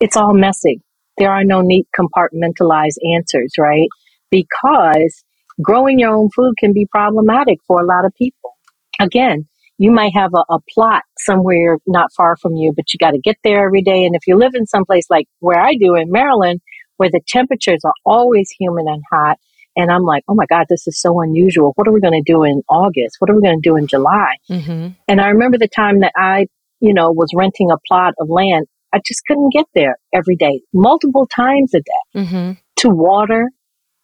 it's 0.00 0.16
all 0.16 0.34
messy. 0.34 0.82
There 1.18 1.30
are 1.30 1.44
no 1.44 1.60
neat 1.60 1.86
compartmentalized 1.98 2.96
answers, 3.14 3.54
right? 3.58 3.88
Because 4.30 5.22
growing 5.62 5.98
your 5.98 6.14
own 6.14 6.30
food 6.34 6.54
can 6.58 6.72
be 6.72 6.86
problematic 6.90 7.58
for 7.66 7.80
a 7.80 7.86
lot 7.86 8.06
of 8.06 8.14
people. 8.14 8.56
Again, 8.98 9.46
you 9.82 9.90
might 9.90 10.12
have 10.14 10.32
a, 10.34 10.44
a 10.52 10.58
plot 10.74 11.04
somewhere 11.18 11.78
not 11.86 12.10
far 12.14 12.36
from 12.36 12.54
you, 12.54 12.70
but 12.76 12.92
you 12.92 12.98
got 12.98 13.12
to 13.12 13.18
get 13.18 13.38
there 13.42 13.64
every 13.64 13.80
day. 13.80 14.04
And 14.04 14.14
if 14.14 14.26
you 14.26 14.36
live 14.36 14.52
in 14.54 14.66
some 14.66 14.84
place 14.84 15.06
like 15.08 15.26
where 15.38 15.58
I 15.58 15.72
do 15.74 15.94
in 15.94 16.12
Maryland, 16.12 16.60
where 16.98 17.08
the 17.10 17.22
temperatures 17.26 17.80
are 17.84 17.94
always 18.04 18.50
humid 18.60 18.84
and 18.86 19.02
hot, 19.10 19.38
and 19.76 19.90
I'm 19.90 20.02
like, 20.02 20.22
oh 20.28 20.34
my 20.34 20.44
God, 20.50 20.66
this 20.68 20.86
is 20.86 21.00
so 21.00 21.22
unusual. 21.22 21.72
What 21.76 21.88
are 21.88 21.92
we 21.92 22.00
going 22.02 22.22
to 22.22 22.32
do 22.32 22.44
in 22.44 22.60
August? 22.68 23.16
What 23.20 23.30
are 23.30 23.34
we 23.34 23.40
going 23.40 23.58
to 23.58 23.68
do 23.68 23.76
in 23.76 23.86
July? 23.86 24.34
Mm-hmm. 24.50 24.88
And 25.08 25.20
I 25.20 25.28
remember 25.28 25.56
the 25.56 25.68
time 25.68 26.00
that 26.00 26.12
I, 26.14 26.46
you 26.80 26.92
know, 26.92 27.10
was 27.10 27.30
renting 27.34 27.70
a 27.70 27.78
plot 27.88 28.12
of 28.20 28.28
land. 28.28 28.66
I 28.92 29.00
just 29.06 29.22
couldn't 29.26 29.54
get 29.54 29.64
there 29.74 29.96
every 30.12 30.36
day, 30.36 30.60
multiple 30.74 31.26
times 31.26 31.72
a 31.74 31.78
day 31.78 32.20
Mm-hmm. 32.20 32.52
to 32.80 32.88
water 32.90 33.48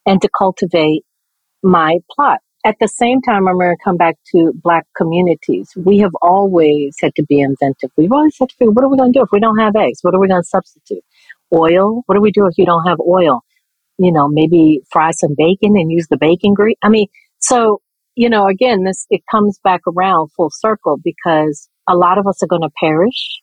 and 0.06 0.22
to 0.22 0.28
cultivate 0.38 1.02
my 1.62 1.98
plot. 2.12 2.38
At 2.66 2.74
the 2.80 2.88
same 2.88 3.22
time, 3.22 3.46
I'm 3.46 3.58
going 3.58 3.76
to 3.76 3.84
come 3.84 3.96
back 3.96 4.16
to 4.32 4.52
Black 4.64 4.86
communities. 4.96 5.70
We 5.76 5.98
have 5.98 6.10
always 6.20 6.96
had 7.00 7.14
to 7.14 7.22
be 7.22 7.38
inventive. 7.38 7.92
We've 7.96 8.10
always 8.10 8.36
had 8.40 8.48
to 8.48 8.56
figure, 8.56 8.72
what 8.72 8.84
are 8.84 8.88
we 8.88 8.96
going 8.96 9.12
to 9.12 9.18
do 9.20 9.22
if 9.22 9.28
we 9.30 9.38
don't 9.38 9.58
have 9.58 9.76
eggs? 9.76 10.00
What 10.02 10.16
are 10.16 10.20
we 10.20 10.26
going 10.26 10.42
to 10.42 10.48
substitute? 10.48 11.04
Oil? 11.54 12.02
What 12.06 12.16
do 12.16 12.20
we 12.20 12.32
do 12.32 12.44
if 12.48 12.58
you 12.58 12.66
don't 12.66 12.84
have 12.84 12.98
oil? 12.98 13.44
You 13.98 14.10
know, 14.10 14.26
maybe 14.26 14.80
fry 14.90 15.12
some 15.12 15.36
bacon 15.38 15.76
and 15.76 15.92
use 15.92 16.08
the 16.10 16.16
bacon 16.16 16.54
grease. 16.54 16.76
I 16.82 16.88
mean, 16.88 17.06
so, 17.38 17.82
you 18.16 18.28
know, 18.28 18.48
again, 18.48 18.82
this, 18.82 19.06
it 19.10 19.22
comes 19.30 19.60
back 19.62 19.82
around 19.86 20.30
full 20.36 20.50
circle 20.50 20.98
because 21.04 21.68
a 21.88 21.94
lot 21.94 22.18
of 22.18 22.26
us 22.26 22.42
are 22.42 22.48
going 22.48 22.62
to 22.62 22.70
perish 22.80 23.42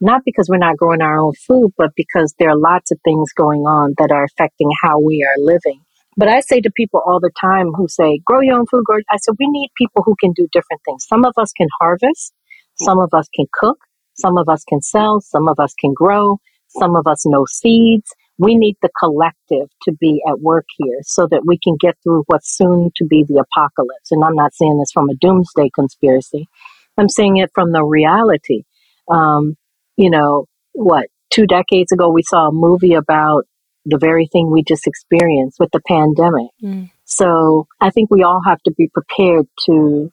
not 0.00 0.22
because 0.24 0.48
we're 0.48 0.58
not 0.58 0.76
growing 0.76 1.00
our 1.00 1.18
own 1.18 1.32
food, 1.46 1.72
but 1.76 1.90
because 1.96 2.34
there 2.38 2.50
are 2.50 2.56
lots 2.56 2.92
of 2.92 2.98
things 3.02 3.32
going 3.34 3.62
on 3.62 3.94
that 3.98 4.12
are 4.12 4.24
affecting 4.24 4.68
how 4.82 5.00
we 5.00 5.26
are 5.26 5.42
living. 5.42 5.80
But 6.18 6.28
I 6.28 6.40
say 6.40 6.60
to 6.60 6.70
people 6.76 7.00
all 7.06 7.20
the 7.20 7.30
time 7.40 7.68
who 7.74 7.86
say, 7.88 8.20
grow 8.26 8.40
your 8.40 8.58
own 8.58 8.66
food, 8.66 8.84
grow, 8.84 8.98
I 9.08 9.18
said, 9.18 9.36
we 9.38 9.46
need 9.48 9.70
people 9.78 10.02
who 10.04 10.16
can 10.20 10.32
do 10.32 10.48
different 10.52 10.82
things. 10.84 11.06
Some 11.08 11.24
of 11.24 11.32
us 11.38 11.52
can 11.52 11.68
harvest, 11.80 12.34
some 12.74 12.98
of 12.98 13.14
us 13.14 13.28
can 13.36 13.46
cook, 13.54 13.78
some 14.14 14.36
of 14.36 14.48
us 14.48 14.64
can 14.68 14.82
sell, 14.82 15.20
some 15.20 15.46
of 15.48 15.60
us 15.60 15.72
can 15.80 15.94
grow, 15.94 16.38
some 16.70 16.96
of 16.96 17.06
us 17.06 17.24
know 17.24 17.44
seeds. 17.48 18.10
We 18.36 18.56
need 18.56 18.76
the 18.82 18.90
collective 18.98 19.68
to 19.84 19.92
be 20.00 20.20
at 20.28 20.40
work 20.40 20.66
here 20.76 20.98
so 21.02 21.28
that 21.30 21.42
we 21.46 21.56
can 21.62 21.76
get 21.80 21.94
through 22.02 22.24
what's 22.26 22.56
soon 22.56 22.90
to 22.96 23.04
be 23.06 23.24
the 23.24 23.38
apocalypse. 23.38 24.10
And 24.10 24.24
I'm 24.24 24.34
not 24.34 24.54
saying 24.54 24.78
this 24.78 24.90
from 24.92 25.08
a 25.08 25.14
doomsday 25.14 25.70
conspiracy. 25.72 26.48
I'm 26.96 27.08
saying 27.08 27.36
it 27.36 27.50
from 27.54 27.70
the 27.70 27.84
reality. 27.84 28.64
Um, 29.08 29.56
you 29.96 30.10
know, 30.10 30.46
what, 30.72 31.06
two 31.32 31.46
decades 31.46 31.92
ago, 31.92 32.10
we 32.10 32.22
saw 32.24 32.48
a 32.48 32.52
movie 32.52 32.94
about 32.94 33.44
the 33.88 33.98
very 33.98 34.28
thing 34.30 34.50
we 34.50 34.62
just 34.62 34.86
experienced 34.86 35.58
with 35.58 35.70
the 35.72 35.80
pandemic. 35.86 36.50
Mm. 36.62 36.90
So 37.04 37.66
I 37.80 37.90
think 37.90 38.10
we 38.10 38.22
all 38.22 38.42
have 38.46 38.62
to 38.64 38.72
be 38.76 38.88
prepared 38.88 39.46
to 39.66 40.12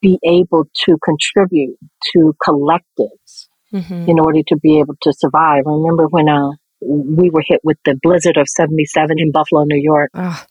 be 0.00 0.18
able 0.24 0.64
to 0.86 0.96
contribute 1.04 1.76
to 2.12 2.34
collectives 2.46 3.48
Mm-hmm. 3.72 4.10
in 4.10 4.18
order 4.18 4.40
to 4.48 4.56
be 4.56 4.80
able 4.80 4.96
to 5.00 5.12
survive. 5.16 5.62
Remember 5.64 6.08
when 6.08 6.28
uh, 6.28 6.50
we 6.80 7.30
were 7.30 7.44
hit 7.46 7.60
with 7.62 7.76
the 7.84 7.96
blizzard 8.02 8.36
of 8.36 8.48
77 8.48 9.16
in 9.16 9.30
Buffalo, 9.30 9.62
New 9.62 9.80
York? 9.80 10.10
Oh, 10.12 10.44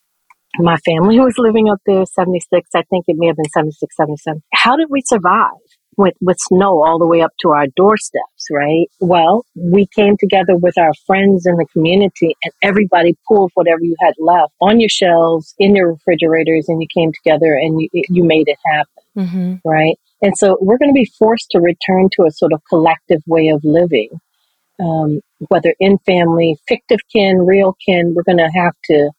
My 0.57 0.78
family 0.78 1.20
was 1.20 1.34
living 1.38 1.67
up 1.70 1.80
there, 1.86 2.05
76, 2.05 2.70
I 2.74 2.84
think 2.89 3.03
it 3.09 3.17
may 3.20 3.28
have 3.28 3.36
been 3.36 3.49
76, 3.53 3.93
77. 3.97 4.41
How 4.53 4.78
did 4.78 4.88
we 4.89 5.01
survive? 5.05 5.51
With, 6.00 6.14
with 6.22 6.38
snow 6.39 6.82
all 6.82 6.97
the 6.97 7.08
way 7.08 7.22
up 7.22 7.32
to 7.41 7.50
our 7.50 7.68
doorsteps, 7.76 8.47
right? 8.50 8.88
Well, 9.02 9.45
we 9.56 9.86
came 9.93 10.16
together 10.18 10.56
with 10.56 10.78
our 10.78 10.93
friends 11.06 11.45
in 11.45 11.58
the 11.58 11.66
community 11.74 12.36
and 12.43 12.54
everybody 12.64 13.18
pulled 13.28 13.52
whatever 13.54 13.82
you 13.82 13.95
had 14.00 14.14
left 14.18 14.54
on 14.62 14.80
your 14.80 14.89
shelves, 14.89 15.54
in 15.60 15.76
your 15.76 15.91
refrigerators, 15.91 16.66
and 16.70 16.82
you 16.82 16.88
came 16.95 17.12
together 17.12 17.54
and 17.54 17.82
you, 17.82 17.89
you 18.08 18.24
made 18.24 18.47
it 18.47 18.58
happen 18.66 19.00
mm-hmm. 19.20 19.56
right? 19.68 19.95
And 20.22 20.34
so 20.38 20.58
we're 20.62 20.78
going 20.78 20.93
to 20.93 21.00
be 21.00 21.12
forced 21.18 21.50
to 21.52 21.60
return 21.60 22.10
to 22.14 22.24
a 22.24 22.32
sort 22.32 22.54
of 22.54 22.62
collective 22.70 23.22
way 23.26 23.50
of 23.50 23.62
living, 23.64 24.10
um, 24.80 25.22
whether 25.47 25.74
in 25.80 25.97
family, 26.00 26.58
fictive 26.68 27.00
kin, 27.12 27.39
real 27.39 27.76
kin. 27.86 28.14
We're 28.16 28.24
going 28.24 28.38
to 28.38 28.52
have 28.54 28.74
to 28.86 29.12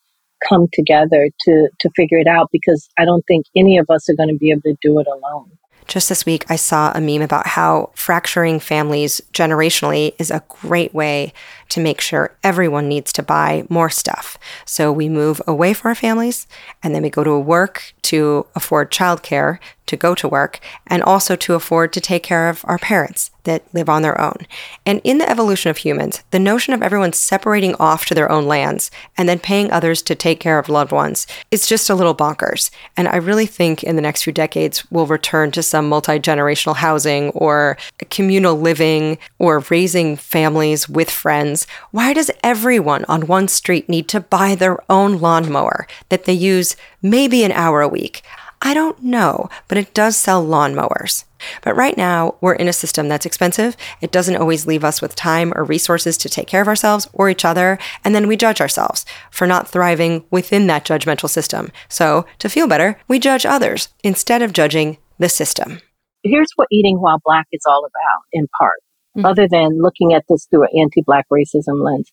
come 0.49 0.69
together 0.73 1.29
to 1.43 1.69
to 1.81 1.91
figure 1.95 2.19
it 2.19 2.27
out 2.27 2.49
because 2.53 2.89
I 2.99 3.05
don't 3.05 3.25
think 3.27 3.47
any 3.57 3.79
of 3.79 3.91
us 3.91 4.09
are 4.09 4.15
going 4.15 4.31
to 4.31 4.39
be 4.39 4.51
able 4.51 4.63
to 4.63 4.77
do 4.83 4.99
it 5.01 5.07
alone. 5.07 5.51
Just 5.87 6.09
this 6.09 6.25
week, 6.25 6.45
I 6.49 6.57
saw 6.57 6.93
a 6.95 7.01
meme 7.01 7.23
about 7.23 7.49
how 7.49 7.91
fracturing 7.95 8.61
families 8.61 9.21
generationally 9.33 10.15
is 10.19 10.31
a 10.31 10.45
great 10.49 10.95
way 10.95 11.33
to 11.71 11.81
make 11.81 12.01
sure 12.01 12.37
everyone 12.45 12.89
needs 12.89 13.13
to 13.15 13.23
buy 13.23 13.65
more 13.69 13.91
stuff. 13.91 14.39
So 14.65 14.93
we 14.93 15.09
move 15.09 15.43
away 15.47 15.75
from 15.75 15.91
our 15.91 15.95
families 15.95 16.47
and 16.83 16.95
then 16.95 17.03
we 17.03 17.11
go 17.11 17.25
to 17.25 17.39
work 17.39 17.93
to 18.03 18.47
afford 18.55 18.91
childcare 18.91 19.59
to 19.91 19.97
go 19.97 20.15
to 20.15 20.29
work 20.29 20.61
and 20.87 21.03
also 21.03 21.35
to 21.35 21.55
afford 21.55 21.93
to 21.93 22.01
take 22.01 22.23
care 22.23 22.49
of 22.49 22.65
our 22.65 22.79
parents 22.79 23.33
that 23.45 23.65
live 23.73 23.89
on 23.89 24.03
their 24.03 24.21
own. 24.21 24.47
And 24.87 25.01
in 25.03 25.19
the 25.19 25.29
evolution 25.29 25.71
of 25.71 25.79
humans, 25.79 26.23
the 26.31 26.39
notion 26.39 26.73
of 26.73 26.83
everyone 26.83 27.13
separating 27.13 27.75
off 27.77 28.05
to 28.07 28.15
their 28.15 28.31
own 28.31 28.47
lands 28.47 28.91
and 29.17 29.29
then 29.29 29.39
paying 29.39 29.71
others 29.71 30.03
to 30.03 30.15
take 30.15 30.39
care 30.41 30.59
of 30.59 30.69
loved 30.69 30.93
ones 30.93 31.27
is 31.51 31.67
just 31.67 31.91
a 31.91 31.95
little 31.95 32.15
bonkers. 32.15 32.71
And 32.97 33.09
I 33.09 33.17
really 33.17 33.47
think 33.47 33.83
in 33.83 33.97
the 33.97 34.03
next 34.03 34.23
few 34.23 34.33
decades, 34.33 34.89
we'll 34.91 35.07
return 35.07 35.51
to 35.53 35.63
some 35.63 35.89
multi 35.89 36.21
generational 36.21 36.77
housing 36.77 37.31
or 37.31 37.77
communal 38.11 38.55
living 38.55 39.19
or 39.39 39.65
raising 39.71 40.17
families 40.17 40.89
with 40.89 41.11
friends. 41.11 41.67
Why 41.91 42.13
does 42.13 42.31
everyone 42.45 43.05
on 43.07 43.27
one 43.27 43.49
street 43.49 43.89
need 43.89 44.07
to 44.09 44.21
buy 44.21 44.55
their 44.55 44.79
own 44.91 45.19
lawnmower 45.19 45.89
that 46.11 46.25
they 46.25 46.33
use 46.33 46.77
maybe 47.03 47.43
an 47.43 47.53
hour 47.53 47.81
a 47.81 47.89
week? 47.89 48.23
I 48.63 48.75
don't 48.75 49.03
know, 49.03 49.49
but 49.69 49.79
it 49.79 49.95
does 49.95 50.17
sell 50.17 50.45
lawnmowers. 50.45 51.25
But 51.63 51.77
right 51.77 51.97
now, 51.97 52.37
we're 52.43 52.55
in 52.55 52.69
a 52.69 52.75
system 52.75 53.09
that's 53.09 53.25
expensive. 53.25 53.75
It 54.03 54.13
doesn't 54.13 54.37
always 54.37 54.67
leave 54.67 54.85
us 54.85 55.01
with 55.01 55.15
time 55.15 55.53
or 55.57 55.65
resources 55.65 56.19
to 56.19 56.29
take 56.29 56.47
care 56.47 56.61
of 56.61 56.69
ourselves 56.69 57.09
or 57.15 57.31
each 57.31 57.45
other. 57.45 57.79
And 58.05 58.15
then 58.15 58.29
we 58.29 58.37
judge 58.37 58.61
ourselves 58.61 59.07
for 59.31 59.47
not 59.47 59.67
thriving 59.67 60.25
within 60.31 60.67
that 60.67 60.85
judgmental 60.85 61.31
system. 61.31 61.73
So 61.89 62.27
to 62.39 62.51
feel 62.51 62.67
better, 62.67 63.01
we 63.09 63.19
judge 63.19 63.47
others 63.47 63.89
instead 64.05 64.43
of 64.43 64.53
judging 64.53 64.99
the 65.19 65.31
system. 65.31 65.81
Here's 66.23 66.53
what 66.57 66.69
eating 66.71 66.99
while 67.01 67.21
black 67.25 67.47
is 67.53 67.63
all 67.67 67.87
about, 67.87 68.25
in 68.31 68.47
part, 68.59 68.83
mm-hmm. 69.17 69.25
other 69.25 69.49
than 69.49 69.81
looking 69.81 70.13
at 70.13 70.25
this 70.29 70.47
through 70.51 70.65
an 70.65 70.79
anti 70.79 71.01
black 71.01 71.27
racism 71.33 71.83
lens. 71.83 72.13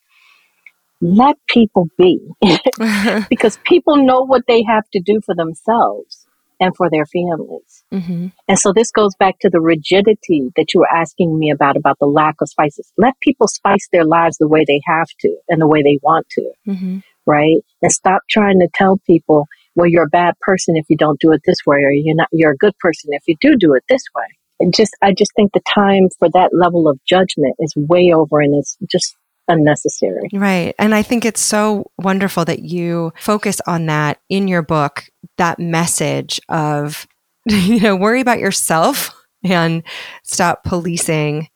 Let 1.02 1.36
people 1.50 1.90
be 1.98 2.20
because 3.30 3.60
people 3.66 3.98
know 3.98 4.26
what 4.26 4.44
they 4.48 4.64
have 4.64 4.86
to 4.94 5.02
do 5.02 5.20
for 5.26 5.36
themselves 5.36 6.17
and 6.60 6.76
for 6.76 6.90
their 6.90 7.06
families. 7.06 7.84
Mm-hmm. 7.94 8.28
And 8.48 8.60
so 8.60 8.74
this 8.74 8.92
goes 8.92 9.16
back 9.20 9.40
to 9.42 9.50
the 9.50 9.60
rigidity 9.60 10.52
that 10.56 10.74
you 10.74 10.80
were 10.80 10.96
asking 10.96 11.38
me 11.38 11.52
about, 11.52 11.78
about 11.78 11.98
the 12.00 12.08
lack 12.08 12.36
of 12.42 12.50
spices. 12.50 12.92
Let 12.98 13.14
people 13.22 13.48
spice 13.48 13.88
their 13.92 14.06
lives 14.06 14.38
the 14.38 14.48
way 14.48 14.66
they 14.68 14.82
have 14.86 15.08
to 15.22 15.38
and 15.50 15.62
the 15.62 15.68
way 15.68 15.84
they 15.84 16.00
want 16.02 16.28
to, 16.32 16.52
mm-hmm. 16.68 16.98
right? 17.26 17.58
And 17.82 17.92
stop 17.92 18.22
trying 18.30 18.60
to 18.60 18.68
tell 18.74 19.00
people, 19.06 19.46
well, 19.76 19.88
you're 19.88 20.06
a 20.06 20.10
bad 20.10 20.34
person 20.42 20.76
if 20.76 20.86
you 20.90 20.98
don't 20.98 21.20
do 21.20 21.32
it 21.32 21.42
this 21.46 21.60
way, 21.66 21.78
or 21.78 21.92
you're 21.92 22.16
not, 22.16 22.30
you're 22.32 22.54
a 22.54 22.58
good 22.58 22.78
person 22.80 23.12
if 23.14 23.24
you 23.28 23.36
do 23.40 23.56
do 23.56 23.74
it 23.74 23.84
this 23.88 24.04
way. 24.16 24.26
And 24.60 24.74
just, 24.74 24.96
I 25.04 25.14
just 25.14 25.32
think 25.36 25.52
the 25.54 25.62
time 25.72 26.10
for 26.18 26.30
that 26.34 26.50
level 26.52 26.88
of 26.88 27.00
judgment 27.08 27.56
is 27.60 27.74
way 27.76 28.12
over 28.12 28.42
and 28.42 28.56
it's 28.56 28.76
just 28.90 29.16
unnecessary. 29.48 30.30
Right. 30.34 30.76
And 30.80 30.94
I 30.94 31.04
think 31.04 31.26
it's 31.26 31.42
so 31.42 31.92
wonderful 31.98 32.46
that 32.46 32.64
you 32.64 33.14
focus 33.20 33.62
on 33.68 33.86
that 33.88 34.20
in 34.30 34.48
your 34.48 34.62
book, 34.62 35.10
that 35.38 35.60
message 35.60 36.40
of, 36.50 37.08
you 37.46 37.80
know, 37.80 37.96
worry 37.96 38.22
about 38.22 38.40
yourself 38.40 39.14
and 39.44 39.84
stop 40.24 40.64
policing 40.64 41.50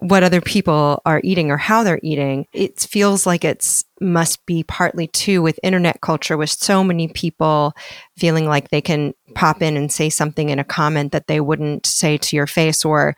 what 0.00 0.22
other 0.22 0.40
people 0.40 1.02
are 1.04 1.20
eating 1.22 1.50
or 1.50 1.58
how 1.58 1.82
they're 1.82 2.00
eating. 2.02 2.46
It 2.54 2.80
feels 2.80 3.26
like 3.26 3.44
it's 3.44 3.84
must 4.00 4.44
be 4.46 4.62
partly 4.62 5.06
too 5.08 5.42
with 5.42 5.60
internet 5.62 6.00
culture 6.00 6.38
with 6.38 6.48
so 6.48 6.82
many 6.82 7.08
people 7.08 7.74
feeling 8.16 8.46
like 8.46 8.70
they 8.70 8.80
can 8.80 9.12
pop 9.34 9.60
in 9.60 9.76
and 9.76 9.92
say 9.92 10.08
something 10.08 10.48
in 10.48 10.58
a 10.58 10.64
comment 10.64 11.12
that 11.12 11.26
they 11.26 11.38
wouldn't 11.38 11.84
say 11.84 12.16
to 12.16 12.34
your 12.34 12.46
face 12.46 12.82
or 12.82 13.14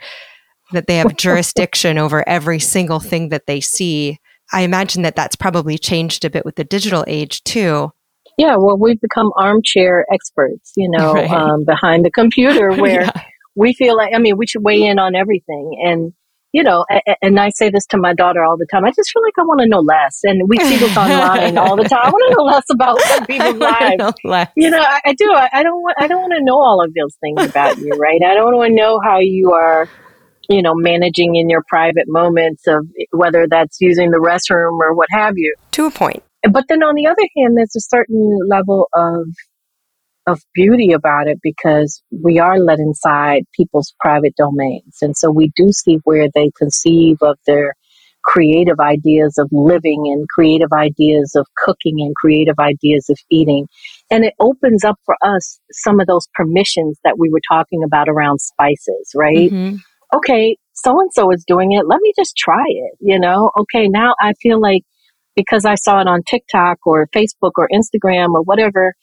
that 0.72 0.86
they 0.86 0.96
have 0.96 1.16
jurisdiction 1.18 1.98
over 1.98 2.26
every 2.28 2.58
single 2.58 3.00
thing 3.00 3.28
that 3.30 3.46
they 3.46 3.60
see. 3.60 4.18
I 4.52 4.62
imagine 4.62 5.02
that 5.02 5.16
that's 5.16 5.36
probably 5.36 5.78
changed 5.78 6.24
a 6.24 6.30
bit 6.30 6.44
with 6.44 6.56
the 6.56 6.64
digital 6.64 7.04
age 7.06 7.42
too. 7.44 7.92
Yeah, 8.38 8.56
well, 8.58 8.78
we've 8.78 9.00
become 9.00 9.30
armchair 9.36 10.06
experts, 10.12 10.72
you 10.76 10.90
know, 10.90 11.12
right. 11.14 11.30
um, 11.30 11.64
behind 11.64 12.04
the 12.04 12.10
computer 12.10 12.72
where 12.80 13.02
yeah. 13.02 13.22
we 13.54 13.74
feel 13.74 13.96
like, 13.96 14.14
I 14.14 14.18
mean, 14.18 14.36
we 14.36 14.46
should 14.46 14.64
weigh 14.64 14.82
in 14.82 14.98
on 14.98 15.14
everything. 15.14 15.80
And, 15.84 16.12
you 16.52 16.62
know, 16.62 16.84
a- 16.90 17.16
and 17.22 17.38
I 17.38 17.50
say 17.50 17.70
this 17.70 17.86
to 17.88 17.98
my 17.98 18.14
daughter 18.14 18.44
all 18.44 18.56
the 18.56 18.66
time. 18.70 18.84
I 18.84 18.90
just 18.90 19.10
feel 19.12 19.22
like 19.22 19.34
I 19.38 19.42
want 19.42 19.60
to 19.60 19.66
know 19.66 19.80
less. 19.80 20.20
And 20.24 20.42
we 20.48 20.58
see 20.58 20.76
this 20.76 20.96
online 20.96 21.56
all 21.58 21.76
the 21.76 21.84
time. 21.84 22.00
I 22.04 22.10
want 22.10 22.30
to 22.30 22.36
know 22.36 22.44
less 22.44 22.64
about 22.70 23.26
people's 23.26 23.56
lives. 23.56 24.50
You 24.56 24.70
know, 24.70 24.82
I, 24.82 25.00
I 25.04 25.14
do. 25.14 25.32
I, 25.34 25.48
I 25.52 25.62
don't 25.62 25.82
want, 25.82 25.96
I 25.98 26.06
don't 26.06 26.20
want 26.22 26.32
to 26.34 26.44
know 26.44 26.58
all 26.58 26.82
of 26.84 26.92
those 26.94 27.16
things 27.20 27.48
about 27.48 27.78
you, 27.78 27.90
right? 27.90 28.20
I 28.26 28.34
don't 28.34 28.54
want 28.54 28.70
to 28.70 28.74
know 28.74 29.00
how 29.02 29.18
you 29.18 29.52
are 29.52 29.88
you 30.52 30.62
know, 30.62 30.74
managing 30.74 31.36
in 31.36 31.48
your 31.48 31.62
private 31.66 32.04
moments 32.06 32.66
of 32.66 32.86
whether 33.10 33.46
that's 33.48 33.78
using 33.80 34.10
the 34.10 34.18
restroom 34.18 34.78
or 34.78 34.94
what 34.94 35.08
have 35.10 35.34
you. 35.36 35.54
To 35.72 35.86
a 35.86 35.90
point. 35.90 36.22
But 36.50 36.64
then 36.68 36.82
on 36.82 36.94
the 36.94 37.06
other 37.06 37.26
hand, 37.36 37.56
there's 37.56 37.76
a 37.76 37.80
certain 37.80 38.38
level 38.48 38.88
of 38.94 39.26
of 40.28 40.40
beauty 40.54 40.92
about 40.92 41.26
it 41.26 41.38
because 41.42 42.00
we 42.22 42.38
are 42.38 42.60
let 42.60 42.78
inside 42.78 43.42
people's 43.56 43.92
private 43.98 44.36
domains. 44.36 44.98
And 45.02 45.16
so 45.16 45.32
we 45.32 45.50
do 45.56 45.72
see 45.72 45.98
where 46.04 46.28
they 46.32 46.52
conceive 46.56 47.16
of 47.22 47.38
their 47.44 47.74
creative 48.22 48.78
ideas 48.78 49.36
of 49.36 49.48
living 49.50 50.04
and 50.06 50.28
creative 50.28 50.72
ideas 50.72 51.34
of 51.34 51.48
cooking 51.56 51.96
and 51.98 52.14
creative 52.14 52.54
ideas 52.60 53.10
of 53.10 53.18
eating. 53.32 53.66
And 54.12 54.24
it 54.24 54.34
opens 54.38 54.84
up 54.84 54.94
for 55.04 55.16
us 55.22 55.58
some 55.72 55.98
of 55.98 56.06
those 56.06 56.28
permissions 56.34 57.00
that 57.02 57.18
we 57.18 57.28
were 57.28 57.40
talking 57.50 57.82
about 57.82 58.08
around 58.08 58.40
spices, 58.40 59.10
right? 59.16 59.50
Mm-hmm 59.50 59.76
okay, 60.14 60.56
so 60.72 60.98
and 61.00 61.10
so 61.12 61.30
is 61.32 61.44
doing 61.46 61.72
it. 61.72 61.86
Let 61.86 62.00
me 62.02 62.12
just 62.16 62.36
try 62.36 62.64
it. 62.66 62.92
You 63.00 63.18
know, 63.18 63.50
okay, 63.60 63.88
now 63.88 64.14
I 64.20 64.32
feel 64.40 64.60
like 64.60 64.82
because 65.36 65.64
I 65.64 65.74
saw 65.76 66.00
it 66.00 66.06
on 66.06 66.22
TikTok 66.22 66.78
or 66.86 67.08
Facebook 67.08 67.52
or 67.56 67.68
Instagram 67.72 68.34
or 68.34 68.42
whatever, 68.42 68.94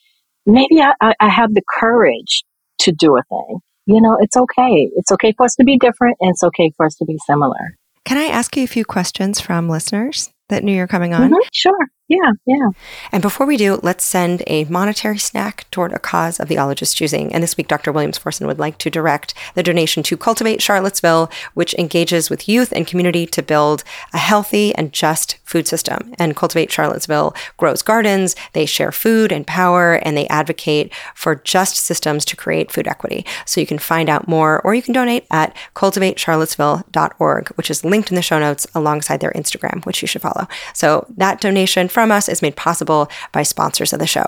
maybe 0.46 0.82
I, 0.82 0.94
I 1.20 1.30
have 1.30 1.54
the 1.54 1.64
courage 1.80 2.44
to 2.82 2.92
do 2.92 3.18
a 3.18 3.24
thing. 3.24 3.60
You 3.86 4.02
know, 4.02 4.18
it's 4.20 4.38
okay. 4.38 4.90
It's 4.96 5.12
okay 5.12 5.34
for 5.36 5.46
us 5.46 5.56
to 5.56 5.64
be 5.64 5.78
different 5.78 6.18
and 6.20 6.32
it's 6.32 6.44
okay 6.44 6.72
for 6.78 6.86
us 6.86 6.96
to 6.96 7.06
be 7.06 7.18
similar. 7.26 7.76
Can 8.06 8.18
I 8.18 8.26
ask 8.26 8.56
you 8.56 8.64
a 8.64 8.68
few 8.68 8.86
questions 8.86 9.40
from 9.40 9.70
listeners 9.70 10.32
that 10.50 10.64
knew 10.64 10.76
you're 10.76 10.88
coming 10.88 11.14
on? 11.14 11.30
Mm-hmm, 11.30 11.48
sure. 11.54 11.88
Yeah, 12.10 12.32
yeah. 12.48 12.70
And 13.12 13.22
before 13.22 13.46
we 13.46 13.56
do, 13.56 13.80
let's 13.84 14.04
send 14.04 14.42
a 14.48 14.64
monetary 14.64 15.20
snack 15.20 15.70
toward 15.70 15.94
a 15.94 16.00
cause 16.00 16.40
of 16.40 16.48
the 16.48 16.58
ologist's 16.58 16.96
choosing. 16.96 17.32
And 17.32 17.44
this 17.44 17.56
week, 17.56 17.68
Dr. 17.68 17.92
Williams 17.92 18.18
Forson 18.18 18.48
would 18.48 18.58
like 18.58 18.80
to 18.80 18.90
direct 18.90 19.36
the 19.54 19.62
donation 19.62 20.02
to 20.02 20.18
Cultivate 20.18 20.60
Charlottesville, 20.60 21.30
which 21.54 21.76
engages 21.76 22.32
with 22.32 22.50
youth 22.50 22.72
and 22.72 22.88
community 22.88 23.28
to 23.28 23.44
build 23.44 23.84
a 24.12 24.18
healthy 24.18 24.74
and 24.74 24.92
just 24.92 25.38
food 25.46 25.68
system. 25.68 26.16
And 26.18 26.36
Cultivate 26.36 26.72
Charlottesville 26.72 27.36
grows 27.58 27.84
gardens, 27.84 28.36
they 28.54 28.66
share 28.66 28.92
food 28.92 29.32
and 29.32 29.46
power, 29.46 29.94
and 30.04 30.18
they 30.18 30.28
advocate 30.30 30.92
for 31.14 31.36
just 31.36 31.76
systems 31.76 32.26
to 32.26 32.36
create 32.36 32.72
food 32.72 32.88
equity. 32.88 33.24
So 33.46 33.62
you 33.62 33.68
can 33.68 33.78
find 33.78 34.10
out 34.10 34.28
more 34.28 34.62
or 34.62 34.74
you 34.74 34.82
can 34.82 34.96
donate 34.96 35.28
at 35.30 35.56
cultivatecharlottesville.org, 35.76 37.50
which 37.50 37.70
is 37.70 37.86
linked 37.86 38.10
in 38.10 38.16
the 38.16 38.24
show 38.24 38.40
notes 38.40 38.66
alongside 38.74 39.20
their 39.20 39.34
Instagram, 39.34 39.86
which 39.86 40.02
you 40.02 40.08
should 40.08 40.24
follow. 40.24 40.48
So 40.74 41.06
that 41.16 41.40
donation 41.40 41.88
from 41.88 41.99
us 42.00 42.30
is 42.30 42.42
made 42.42 42.56
possible 42.56 43.10
by 43.32 43.44
sponsors 43.44 43.94
of 43.94 44.00
the 44.00 44.08
show. 44.08 44.26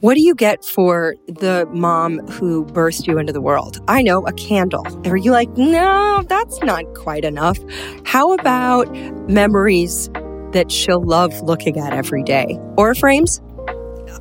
What 0.00 0.14
do 0.14 0.20
you 0.20 0.34
get 0.34 0.64
for 0.64 1.14
the 1.28 1.64
mom 1.72 2.26
who 2.26 2.64
birthed 2.66 3.06
you 3.06 3.18
into 3.18 3.32
the 3.32 3.40
world? 3.40 3.78
I 3.86 4.02
know 4.02 4.26
a 4.26 4.32
candle. 4.32 4.84
Are 5.06 5.16
you 5.16 5.30
like, 5.30 5.48
no, 5.56 6.24
that's 6.28 6.60
not 6.62 6.82
quite 6.94 7.24
enough? 7.24 7.56
How 8.04 8.32
about 8.32 8.92
memories 9.28 10.10
that 10.52 10.72
she'll 10.72 11.04
love 11.04 11.40
looking 11.42 11.78
at 11.78 11.92
every 11.92 12.24
day? 12.24 12.58
Or 12.76 12.96
frames? 12.96 13.40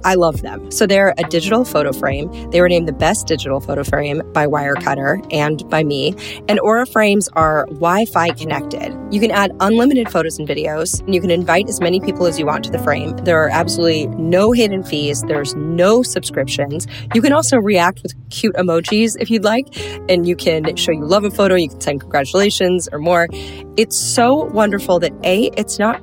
I 0.04 0.16
love 0.16 0.42
them. 0.42 0.72
So 0.72 0.88
they're 0.88 1.14
a 1.18 1.24
digital 1.24 1.66
photo 1.66 1.92
frame. 1.92 2.32
They 2.52 2.62
were 2.62 2.70
named 2.70 2.88
the 2.88 2.94
best 2.94 3.28
digital 3.28 3.60
photo 3.60 3.84
frame 3.84 4.22
by 4.34 4.48
Wirecutter 4.48 5.26
and 5.32 5.68
by 5.70 5.84
me. 5.84 6.16
And 6.48 6.60
Aura 6.60 6.86
frames 6.86 7.30
are 7.34 7.66
Wi 7.68 8.06
Fi 8.06 8.30
connected. 8.30 8.98
You 9.12 9.20
can 9.20 9.32
add 9.32 9.52
unlimited 9.60 10.10
photos 10.10 10.40
and 10.40 10.48
videos, 10.48 11.02
and 11.02 11.14
you 11.14 11.22
can 11.22 11.32
invite 11.32 11.68
as 11.68 11.82
many 11.82 12.00
people 12.00 12.26
as 12.26 12.40
you 12.40 12.46
want 12.46 12.64
to 12.66 12.72
the 12.72 12.80
frame. 12.80 13.16
There 13.18 13.44
are 13.44 13.50
absolutely 13.50 14.08
no 14.08 14.52
hidden 14.52 14.84
fees, 14.84 15.22
there's 15.24 15.54
no 15.56 16.02
subscriptions. 16.02 16.88
You 17.14 17.22
can 17.22 17.34
also 17.34 17.58
react 17.58 18.02
with 18.04 18.14
cute 18.30 18.56
emojis 18.56 19.18
if 19.20 19.30
you'd 19.30 19.44
like, 19.44 19.68
and 20.10 20.28
you 20.28 20.36
can 20.36 20.76
show 20.76 20.92
you 20.92 21.06
love 21.06 21.24
a 21.24 21.32
photo, 21.32 21.56
you 21.56 21.70
can 21.70 21.82
send 21.82 22.02
congratulations 22.02 22.88
or 22.92 23.00
more. 23.00 23.28
It's 23.78 23.98
so 23.98 24.46
wonderful 24.46 25.00
that 25.00 25.12
A, 25.24 25.52
it's 25.58 25.78
not 25.80 26.02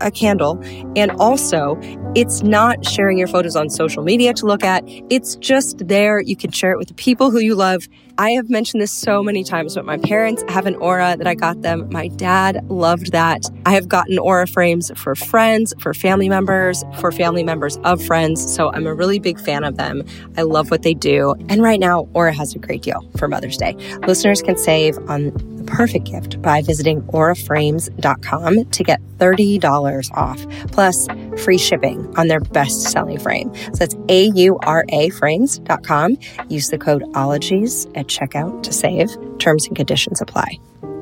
a 0.00 0.10
candle. 0.10 0.60
And 0.96 1.10
also, 1.12 1.78
it's 2.14 2.42
not 2.42 2.84
sharing 2.84 3.18
your 3.18 3.28
photos 3.28 3.56
on 3.56 3.70
social 3.70 4.02
media 4.02 4.34
to 4.34 4.46
look 4.46 4.64
at. 4.64 4.82
It's 5.10 5.36
just 5.36 5.86
there. 5.86 6.20
You 6.20 6.36
can 6.36 6.50
share 6.50 6.72
it 6.72 6.78
with 6.78 6.88
the 6.88 6.94
people 6.94 7.30
who 7.30 7.38
you 7.38 7.54
love. 7.54 7.88
I 8.20 8.32
have 8.32 8.50
mentioned 8.50 8.82
this 8.82 8.92
so 8.92 9.22
many 9.22 9.42
times, 9.42 9.76
but 9.76 9.86
my 9.86 9.96
parents 9.96 10.44
have 10.50 10.66
an 10.66 10.76
aura 10.76 11.16
that 11.16 11.26
I 11.26 11.34
got 11.34 11.62
them. 11.62 11.88
My 11.90 12.08
dad 12.08 12.62
loved 12.68 13.12
that. 13.12 13.46
I 13.64 13.72
have 13.72 13.88
gotten 13.88 14.18
aura 14.18 14.46
frames 14.46 14.92
for 14.94 15.14
friends, 15.14 15.72
for 15.78 15.94
family 15.94 16.28
members, 16.28 16.84
for 16.98 17.12
family 17.12 17.42
members 17.42 17.78
of 17.78 18.04
friends. 18.04 18.54
So 18.54 18.70
I'm 18.74 18.86
a 18.86 18.94
really 18.94 19.20
big 19.20 19.40
fan 19.40 19.64
of 19.64 19.78
them. 19.78 20.04
I 20.36 20.42
love 20.42 20.70
what 20.70 20.82
they 20.82 20.92
do. 20.92 21.34
And 21.48 21.62
right 21.62 21.80
now, 21.80 22.10
Aura 22.12 22.34
has 22.34 22.54
a 22.54 22.58
great 22.58 22.82
deal 22.82 23.00
for 23.16 23.26
Mother's 23.26 23.56
Day. 23.56 23.74
Listeners 24.06 24.42
can 24.42 24.58
save 24.58 24.98
on 25.08 25.32
the 25.56 25.64
perfect 25.64 26.04
gift 26.04 26.42
by 26.42 26.60
visiting 26.60 27.00
auraframes.com 27.04 28.64
to 28.66 28.84
get 28.84 29.00
$30 29.16 30.10
off, 30.12 30.46
plus 30.72 31.06
free 31.42 31.58
shipping 31.58 32.12
on 32.18 32.28
their 32.28 32.40
best 32.40 32.82
selling 32.82 33.18
frame. 33.18 33.54
So 33.54 33.76
that's 33.76 33.96
A 34.08 34.24
U 34.34 34.58
R 34.64 34.84
A 34.90 35.08
frames.com. 35.10 36.18
Use 36.48 36.68
the 36.68 36.78
code 36.78 37.02
OLOGIES 37.14 37.86
at 37.94 38.09
checkout 38.10 38.62
to 38.64 38.72
save. 38.72 39.08
Terms 39.38 39.66
and 39.66 39.76
conditions 39.76 40.20
apply. 40.20 40.58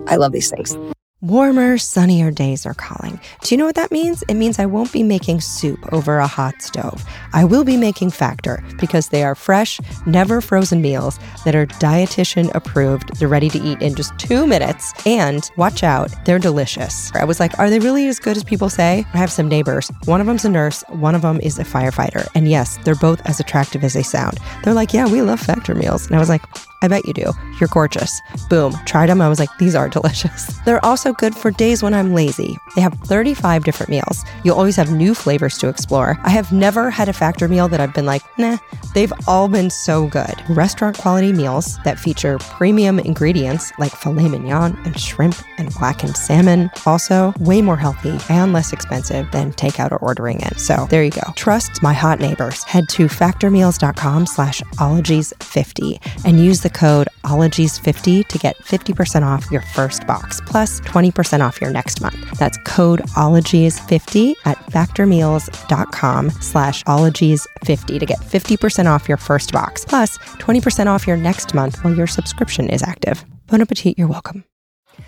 I 0.07 0.17
love 0.17 0.33
these 0.33 0.51
things. 0.51 0.77
Warmer, 1.21 1.79
sunnier 1.79 2.31
days 2.31 2.65
are 2.65 2.75
calling. 2.75 3.19
Do 3.43 3.53
you 3.53 3.59
know 3.59 3.65
what 3.65 3.75
that 3.75 3.91
means? 3.91 4.23
It 4.29 4.35
means 4.35 4.61
I 4.61 4.67
won't 4.67 4.93
be 4.93 5.03
making 5.03 5.41
soup 5.41 5.93
over 5.93 6.19
a 6.19 6.29
hot 6.29 6.63
stove. 6.63 7.05
I 7.33 7.45
will 7.45 7.65
be 7.65 7.77
making 7.77 8.11
Factor 8.11 8.63
because 8.79 9.09
they 9.09 9.25
are 9.25 9.35
fresh, 9.35 9.81
never 10.07 10.41
frozen 10.41 10.81
meals 10.81 11.19
that 11.45 11.57
are 11.57 11.67
dietitian 11.67 12.55
approved. 12.55 13.17
They're 13.17 13.27
ready 13.27 13.51
to 13.51 13.59
eat 13.59 13.83
in 13.83 13.97
just 13.97 14.17
two 14.17 14.47
minutes. 14.47 14.93
And 15.05 15.51
watch 15.57 15.83
out, 15.83 16.15
they're 16.25 16.39
delicious. 16.39 17.11
I 17.17 17.25
was 17.25 17.41
like, 17.41 17.59
are 17.59 17.69
they 17.69 17.81
really 17.81 18.07
as 18.07 18.21
good 18.21 18.37
as 18.37 18.45
people 18.45 18.71
say? 18.71 19.05
I 19.13 19.19
have 19.19 19.33
some 19.33 19.49
neighbors. 19.49 19.91
One 20.05 20.21
of 20.21 20.29
them's 20.29 20.45
a 20.45 20.49
nurse, 20.49 20.85
one 20.89 21.17
of 21.17 21.23
them 21.23 21.41
is 21.41 21.59
a 21.59 21.65
firefighter. 21.65 22.29
And 22.37 22.49
yes, 22.49 22.79
they're 22.85 22.95
both 22.95 23.21
as 23.29 23.41
attractive 23.41 23.83
as 23.83 23.95
they 23.95 24.05
sound. 24.05 24.39
They're 24.63 24.73
like, 24.73 24.95
yeah, 24.95 25.09
we 25.09 25.23
love 25.23 25.41
Factor 25.41 25.75
meals. 25.75 26.07
And 26.07 26.15
I 26.15 26.21
was 26.21 26.29
like, 26.29 26.43
I 26.81 26.89
bet 26.89 27.07
you 27.07 27.13
do. 27.13 27.33
You're 27.59 27.69
gorgeous. 27.69 28.21
Boom. 28.49 28.73
Tried 28.87 29.09
them. 29.09 29.21
I 29.21 29.29
was 29.29 29.39
like, 29.39 29.49
these 29.59 29.75
are 29.75 29.89
delicious. 29.89 30.47
They're 30.65 30.85
also 30.85 31.13
good 31.13 31.35
for 31.35 31.51
days 31.51 31.83
when 31.83 31.95
I'm 31.95 32.15
lazy. 32.15 32.57
They 32.77 32.83
have 32.83 32.95
35 32.95 33.65
different 33.65 33.91
meals. 33.91 34.25
You'll 34.45 34.57
always 34.57 34.77
have 34.77 34.93
new 34.93 35.15
flavors 35.15 35.59
to 35.59 35.69
explore. 35.69 36.19
I 36.23 36.31
have 36.31 36.53
never 36.53 36.91
had 36.91 37.09
a 37.09 37.13
factor 37.13 37.49
meal 37.49 37.69
that 37.69 37.81
I've 37.81 37.95
been 37.95 38.07
like, 38.07 38.23
nah. 38.39 38.59
They've 38.95 39.13
all 39.27 39.49
been 39.49 39.71
so 39.71 40.07
good. 40.07 40.35
Restaurant 40.49 40.97
quality 40.99 41.33
meals 41.33 41.79
that 41.85 41.99
feature 41.99 42.39
premium 42.39 42.99
ingredients 42.99 43.73
like 43.79 43.93
filet 43.93 44.29
mignon 44.29 44.79
and 44.85 44.99
shrimp 44.99 45.37
and 45.59 45.73
blackened 45.75 46.17
salmon. 46.17 46.71
Also, 46.87 47.33
way 47.41 47.61
more 47.61 47.77
healthy 47.77 48.19
and 48.29 48.53
less 48.53 48.73
expensive 48.73 49.31
than 49.31 49.53
takeout 49.53 49.93
or 49.93 49.99
ordering 49.99 50.41
in. 50.41 50.57
So 50.59 50.87
there 50.91 51.05
you 51.05 51.11
go. 51.11 51.33
Trust 51.37 51.83
my 51.83 51.93
hot 51.93 52.21
neighbors. 52.21 52.63
Head 52.65 52.89
to 52.91 53.07
factormeals.com 53.07 54.27
slash 54.27 54.63
ologies50 54.77 56.25
and 56.25 56.41
use 56.41 56.61
the 56.61 56.68
code 56.71 57.09
ologies50 57.25 58.27
to 58.27 58.39
get 58.39 58.57
50% 58.59 59.23
off 59.23 59.51
your 59.51 59.61
first 59.61 60.07
box 60.07 60.41
plus 60.47 60.81
20% 60.81 61.41
off 61.41 61.61
your 61.61 61.71
next 61.71 62.01
month. 62.01 62.39
That's 62.39 62.59
code 62.59 63.01
ologies50 63.17 64.35
at 64.45 64.59
factormeals.com 64.67 66.31
slash 66.31 66.85
ologies50 66.85 68.01
to 68.01 68.07
get 68.07 68.19
50% 68.19 68.87
off 68.87 69.09
your 69.09 69.19
first 69.19 69.53
box 69.53 69.85
plus 69.85 70.19
20% 70.19 70.87
off 70.87 71.07
your 71.07 71.17
next 71.17 71.55
month 71.55 71.83
while 71.85 71.95
your 71.95 72.07
subscription 72.07 72.69
is 72.69 72.83
active. 72.83 73.25
Bon 73.47 73.61
appetit, 73.61 73.99
you're 73.99 74.09
welcome. 74.09 74.48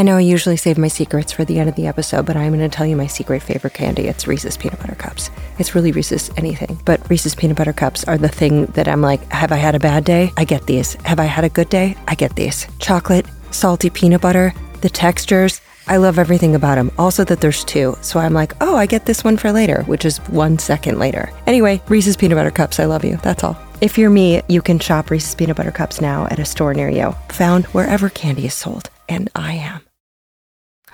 I 0.00 0.02
know 0.02 0.16
I 0.16 0.20
usually 0.20 0.56
save 0.56 0.78
my 0.78 0.88
secrets 0.88 1.30
for 1.30 1.44
the 1.44 1.58
end 1.58 1.68
of 1.68 1.76
the 1.76 1.86
episode, 1.86 2.24
but 2.24 2.34
I'm 2.34 2.54
going 2.54 2.66
to 2.66 2.74
tell 2.74 2.86
you 2.86 2.96
my 2.96 3.06
secret 3.06 3.42
favorite 3.42 3.74
candy. 3.74 4.08
It's 4.08 4.26
Reese's 4.26 4.56
Peanut 4.56 4.80
Butter 4.80 4.94
Cups. 4.94 5.28
It's 5.58 5.74
really 5.74 5.92
Reese's 5.92 6.30
anything, 6.38 6.80
but 6.86 7.10
Reese's 7.10 7.34
Peanut 7.34 7.58
Butter 7.58 7.74
Cups 7.74 8.04
are 8.04 8.16
the 8.16 8.26
thing 8.26 8.64
that 8.68 8.88
I'm 8.88 9.02
like, 9.02 9.22
have 9.30 9.52
I 9.52 9.56
had 9.56 9.74
a 9.74 9.78
bad 9.78 10.04
day? 10.04 10.32
I 10.38 10.46
get 10.46 10.64
these. 10.64 10.94
Have 11.04 11.20
I 11.20 11.24
had 11.24 11.44
a 11.44 11.50
good 11.50 11.68
day? 11.68 11.98
I 12.08 12.14
get 12.14 12.34
these. 12.34 12.66
Chocolate, 12.78 13.26
salty 13.50 13.90
peanut 13.90 14.22
butter, 14.22 14.54
the 14.80 14.88
textures. 14.88 15.60
I 15.86 15.98
love 15.98 16.18
everything 16.18 16.54
about 16.54 16.76
them. 16.76 16.90
Also, 16.96 17.22
that 17.24 17.42
there's 17.42 17.62
two. 17.62 17.94
So 18.00 18.20
I'm 18.20 18.32
like, 18.32 18.54
oh, 18.62 18.76
I 18.76 18.86
get 18.86 19.04
this 19.04 19.22
one 19.22 19.36
for 19.36 19.52
later, 19.52 19.82
which 19.82 20.06
is 20.06 20.16
one 20.28 20.58
second 20.58 20.98
later. 20.98 21.30
Anyway, 21.46 21.82
Reese's 21.88 22.16
Peanut 22.16 22.36
Butter 22.36 22.50
Cups, 22.50 22.80
I 22.80 22.86
love 22.86 23.04
you. 23.04 23.18
That's 23.18 23.44
all. 23.44 23.58
If 23.82 23.98
you're 23.98 24.08
me, 24.08 24.40
you 24.48 24.62
can 24.62 24.78
shop 24.78 25.10
Reese's 25.10 25.34
Peanut 25.34 25.58
Butter 25.58 25.72
Cups 25.72 26.00
now 26.00 26.24
at 26.28 26.38
a 26.38 26.46
store 26.46 26.72
near 26.72 26.88
you, 26.88 27.14
found 27.28 27.66
wherever 27.66 28.08
candy 28.08 28.46
is 28.46 28.54
sold. 28.54 28.88
And 29.06 29.28
I 29.34 29.52
am. 29.52 29.89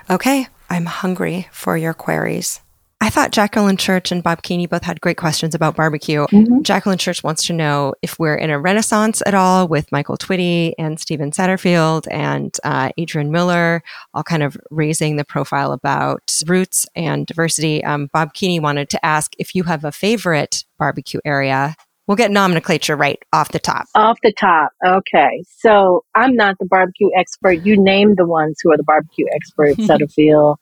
Okay, 0.09 0.47
I'm 0.69 0.85
hungry 0.85 1.47
for 1.51 1.77
your 1.77 1.93
queries. 1.93 2.61
I 2.99 3.11
thought 3.11 3.31
Jacqueline 3.31 3.77
Church 3.77 4.11
and 4.11 4.23
Bob 4.23 4.41
Keeney 4.41 4.65
both 4.65 4.83
had 4.83 5.01
great 5.01 5.17
questions 5.17 5.53
about 5.53 5.75
barbecue. 5.75 6.25
Mm-hmm. 6.27 6.63
Jacqueline 6.63 6.97
Church 6.97 7.23
wants 7.23 7.45
to 7.45 7.53
know 7.53 7.93
if 8.01 8.17
we're 8.17 8.35
in 8.35 8.49
a 8.49 8.59
renaissance 8.59 9.21
at 9.25 9.35
all 9.35 9.67
with 9.67 9.91
Michael 9.91 10.17
Twitty 10.17 10.73
and 10.79 10.99
Stephen 10.99 11.29
Satterfield 11.29 12.07
and 12.09 12.57
uh, 12.63 12.89
Adrian 12.97 13.31
Miller, 13.31 13.83
all 14.15 14.23
kind 14.23 14.41
of 14.41 14.57
raising 14.71 15.15
the 15.15 15.25
profile 15.25 15.73
about 15.73 16.41
roots 16.47 16.87
and 16.95 17.27
diversity. 17.27 17.83
Um, 17.83 18.09
Bob 18.11 18.33
Keeney 18.33 18.59
wanted 18.59 18.89
to 18.89 19.05
ask 19.05 19.33
if 19.37 19.53
you 19.53 19.63
have 19.63 19.85
a 19.85 19.91
favorite 19.91 20.63
barbecue 20.79 21.19
area. 21.23 21.75
We'll 22.07 22.15
get 22.17 22.31
nomenclature 22.31 22.95
right 22.95 23.19
off 23.33 23.51
the 23.51 23.59
top. 23.59 23.85
Off 23.93 24.17
the 24.23 24.33
top. 24.39 24.71
Okay. 24.85 25.43
So 25.59 26.05
I'm 26.15 26.35
not 26.35 26.55
the 26.59 26.65
barbecue 26.65 27.09
expert. 27.17 27.65
You 27.65 27.81
name 27.81 28.15
the 28.15 28.25
ones 28.25 28.57
who 28.63 28.71
are 28.71 28.77
the 28.77 28.83
barbecue 28.83 29.25
experts, 29.35 29.75
Satterfield, 29.79 30.55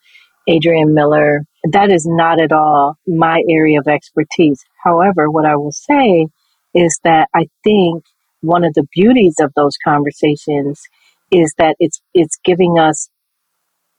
Adrian 0.48 0.94
Miller. 0.96 1.42
That 1.72 1.92
is 1.92 2.06
not 2.08 2.42
at 2.42 2.52
all 2.52 2.98
my 3.08 3.42
area 3.50 3.80
of 3.80 3.88
expertise. 3.88 4.64
However, 4.84 5.30
what 5.30 5.46
I 5.46 5.56
will 5.56 5.72
say 5.72 6.28
is 6.74 7.00
that 7.04 7.30
I 7.36 7.48
think 7.64 8.04
one 8.42 8.64
of 8.64 8.74
the 8.74 8.86
beauties 8.94 9.36
of 9.40 9.52
those 9.56 9.78
conversations 9.84 10.82
is 11.32 11.54
that 11.58 11.76
it's 11.80 12.02
it's 12.14 12.38
giving 12.44 12.78
us 12.80 13.10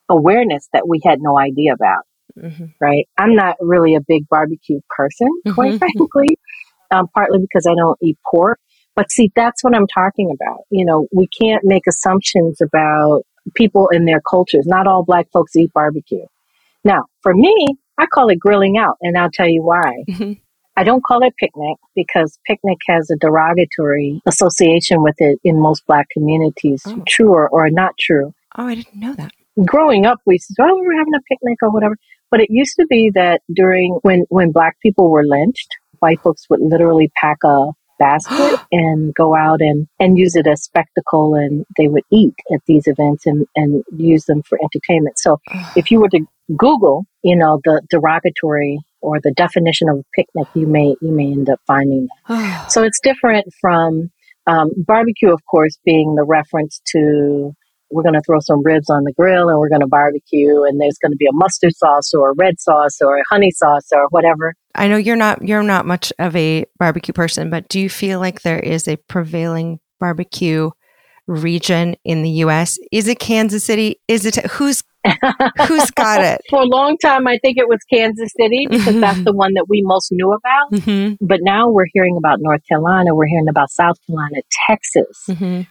awareness 0.08 0.68
that 0.72 0.88
we 0.88 1.00
had 1.04 1.20
no 1.20 1.38
idea 1.38 1.72
about. 1.74 2.04
Mm-hmm. 2.38 2.66
Right? 2.80 3.08
I'm 3.16 3.34
not 3.34 3.56
really 3.60 3.94
a 3.94 4.00
big 4.00 4.28
barbecue 4.28 4.80
person, 4.90 5.28
quite 5.54 5.74
Mhm. 5.74 5.78
frankly 5.78 6.38
um, 6.90 7.08
partly 7.14 7.38
because 7.40 7.66
I 7.66 7.74
don't 7.74 7.98
eat 8.02 8.18
pork. 8.30 8.58
But 8.94 9.10
see, 9.10 9.30
that's 9.36 9.62
what 9.62 9.74
I'm 9.74 9.86
talking 9.86 10.30
about. 10.34 10.60
You 10.70 10.84
know, 10.86 11.06
we 11.12 11.26
can't 11.28 11.62
make 11.64 11.86
assumptions 11.86 12.60
about 12.62 13.22
people 13.54 13.88
and 13.92 14.08
their 14.08 14.20
cultures. 14.28 14.66
Not 14.66 14.86
all 14.86 15.04
black 15.04 15.30
folks 15.32 15.54
eat 15.54 15.72
barbecue. 15.74 16.24
Now, 16.84 17.04
for 17.22 17.34
me, 17.34 17.54
I 17.98 18.06
call 18.06 18.28
it 18.30 18.38
grilling 18.38 18.78
out, 18.78 18.96
and 19.02 19.16
I'll 19.18 19.30
tell 19.30 19.48
you 19.48 19.62
why. 19.62 20.04
I 20.78 20.84
don't 20.84 21.02
call 21.04 21.22
it 21.22 21.34
picnic 21.38 21.78
because 21.94 22.38
picnic 22.46 22.78
has 22.88 23.10
a 23.10 23.16
derogatory 23.16 24.20
association 24.26 25.02
with 25.02 25.14
it 25.18 25.38
in 25.44 25.58
most 25.60 25.86
black 25.86 26.06
communities, 26.10 26.82
Oh. 26.86 27.02
true 27.08 27.30
or, 27.32 27.48
or 27.48 27.70
not 27.70 27.92
true 27.98 28.34
Oh, 28.58 28.66
I 28.66 28.74
didn't 28.76 28.94
know 28.94 29.14
that. 29.14 29.32
growing 29.64 30.04
up, 30.06 30.18
we 30.26 30.38
said, 30.38 30.56
"Oh, 30.60 30.76
we're 30.76 30.96
having 30.98 31.14
a 31.14 31.20
picnic 31.28 31.58
or 31.62 31.70
whatever." 31.70 31.96
But 32.30 32.40
it 32.40 32.48
used 32.50 32.74
to 32.80 32.86
be 32.86 33.10
that 33.14 33.40
during 33.54 33.98
when 34.02 34.24
when 34.28 34.50
black 34.52 34.78
people 34.80 35.10
were 35.10 35.24
lynched, 35.24 35.68
white 36.00 36.20
folks 36.20 36.46
would 36.50 36.60
literally 36.60 37.10
pack 37.20 37.38
a 37.44 37.66
basket 37.98 38.60
and 38.72 39.14
go 39.14 39.34
out 39.34 39.60
and 39.60 39.86
and 39.98 40.18
use 40.18 40.36
it 40.36 40.46
as 40.46 40.62
spectacle, 40.62 41.34
and 41.34 41.64
they 41.76 41.88
would 41.88 42.04
eat 42.12 42.34
at 42.52 42.60
these 42.66 42.86
events 42.86 43.26
and 43.26 43.46
and 43.56 43.84
use 43.96 44.24
them 44.26 44.42
for 44.42 44.58
entertainment. 44.62 45.18
So, 45.18 45.38
if 45.76 45.90
you 45.90 46.00
were 46.00 46.10
to 46.10 46.20
Google, 46.56 47.06
you 47.22 47.36
know, 47.36 47.60
the 47.64 47.82
derogatory 47.90 48.80
or 49.00 49.20
the 49.20 49.32
definition 49.32 49.88
of 49.88 49.98
a 49.98 50.04
picnic, 50.14 50.48
you 50.54 50.66
may 50.66 50.94
you 51.00 51.12
may 51.12 51.32
end 51.32 51.48
up 51.48 51.60
finding 51.66 52.08
that. 52.28 52.70
So 52.70 52.82
it's 52.82 53.00
different 53.00 53.46
from 53.60 54.10
um, 54.46 54.70
barbecue, 54.76 55.32
of 55.32 55.40
course, 55.50 55.78
being 55.84 56.14
the 56.14 56.24
reference 56.24 56.80
to 56.92 57.52
we're 57.90 58.02
going 58.02 58.14
to 58.14 58.22
throw 58.22 58.40
some 58.40 58.62
ribs 58.62 58.90
on 58.90 59.04
the 59.04 59.12
grill 59.12 59.48
and 59.48 59.58
we're 59.58 59.68
going 59.68 59.80
to 59.80 59.86
barbecue, 59.86 60.62
and 60.64 60.80
there's 60.80 60.98
going 60.98 61.12
to 61.12 61.16
be 61.16 61.26
a 61.26 61.32
mustard 61.32 61.74
sauce 61.76 62.12
or 62.14 62.30
a 62.30 62.34
red 62.34 62.60
sauce 62.60 62.98
or 63.00 63.18
a 63.18 63.22
honey 63.30 63.50
sauce 63.50 63.88
or 63.92 64.06
whatever. 64.10 64.54
I 64.74 64.88
know 64.88 64.96
you're 64.96 65.16
not 65.16 65.46
you're 65.46 65.62
not 65.62 65.86
much 65.86 66.12
of 66.18 66.34
a 66.36 66.66
barbecue 66.78 67.14
person, 67.14 67.50
but 67.50 67.68
do 67.68 67.80
you 67.80 67.88
feel 67.88 68.20
like 68.20 68.42
there 68.42 68.60
is 68.60 68.88
a 68.88 68.96
prevailing 68.96 69.80
barbecue 70.00 70.70
region 71.26 71.96
in 72.04 72.22
the 72.22 72.30
US? 72.30 72.78
Is 72.92 73.08
it 73.08 73.18
Kansas 73.18 73.64
City? 73.64 74.00
Is 74.08 74.26
it 74.26 74.36
who's 74.46 74.82
who's 75.66 75.90
got 75.92 76.22
it? 76.22 76.40
For 76.50 76.62
a 76.62 76.66
long 76.66 76.96
time, 76.98 77.26
I 77.26 77.38
think 77.38 77.58
it 77.58 77.68
was 77.68 77.78
Kansas 77.92 78.30
City 78.38 78.66
because 78.68 79.00
that's 79.00 79.22
the 79.24 79.32
one 79.32 79.54
that 79.54 79.66
we 79.68 79.82
most 79.84 80.08
knew 80.10 80.32
about. 80.32 80.80
Mm-hmm. 80.80 81.26
But 81.26 81.40
now 81.42 81.70
we're 81.70 81.86
hearing 81.92 82.16
about 82.16 82.38
North 82.40 82.62
Carolina, 82.68 83.14
we're 83.14 83.26
hearing 83.26 83.48
about 83.48 83.70
South 83.70 83.98
Carolina, 84.06 84.42
Texas. 84.68 85.24
Mm-hmm. 85.28 85.62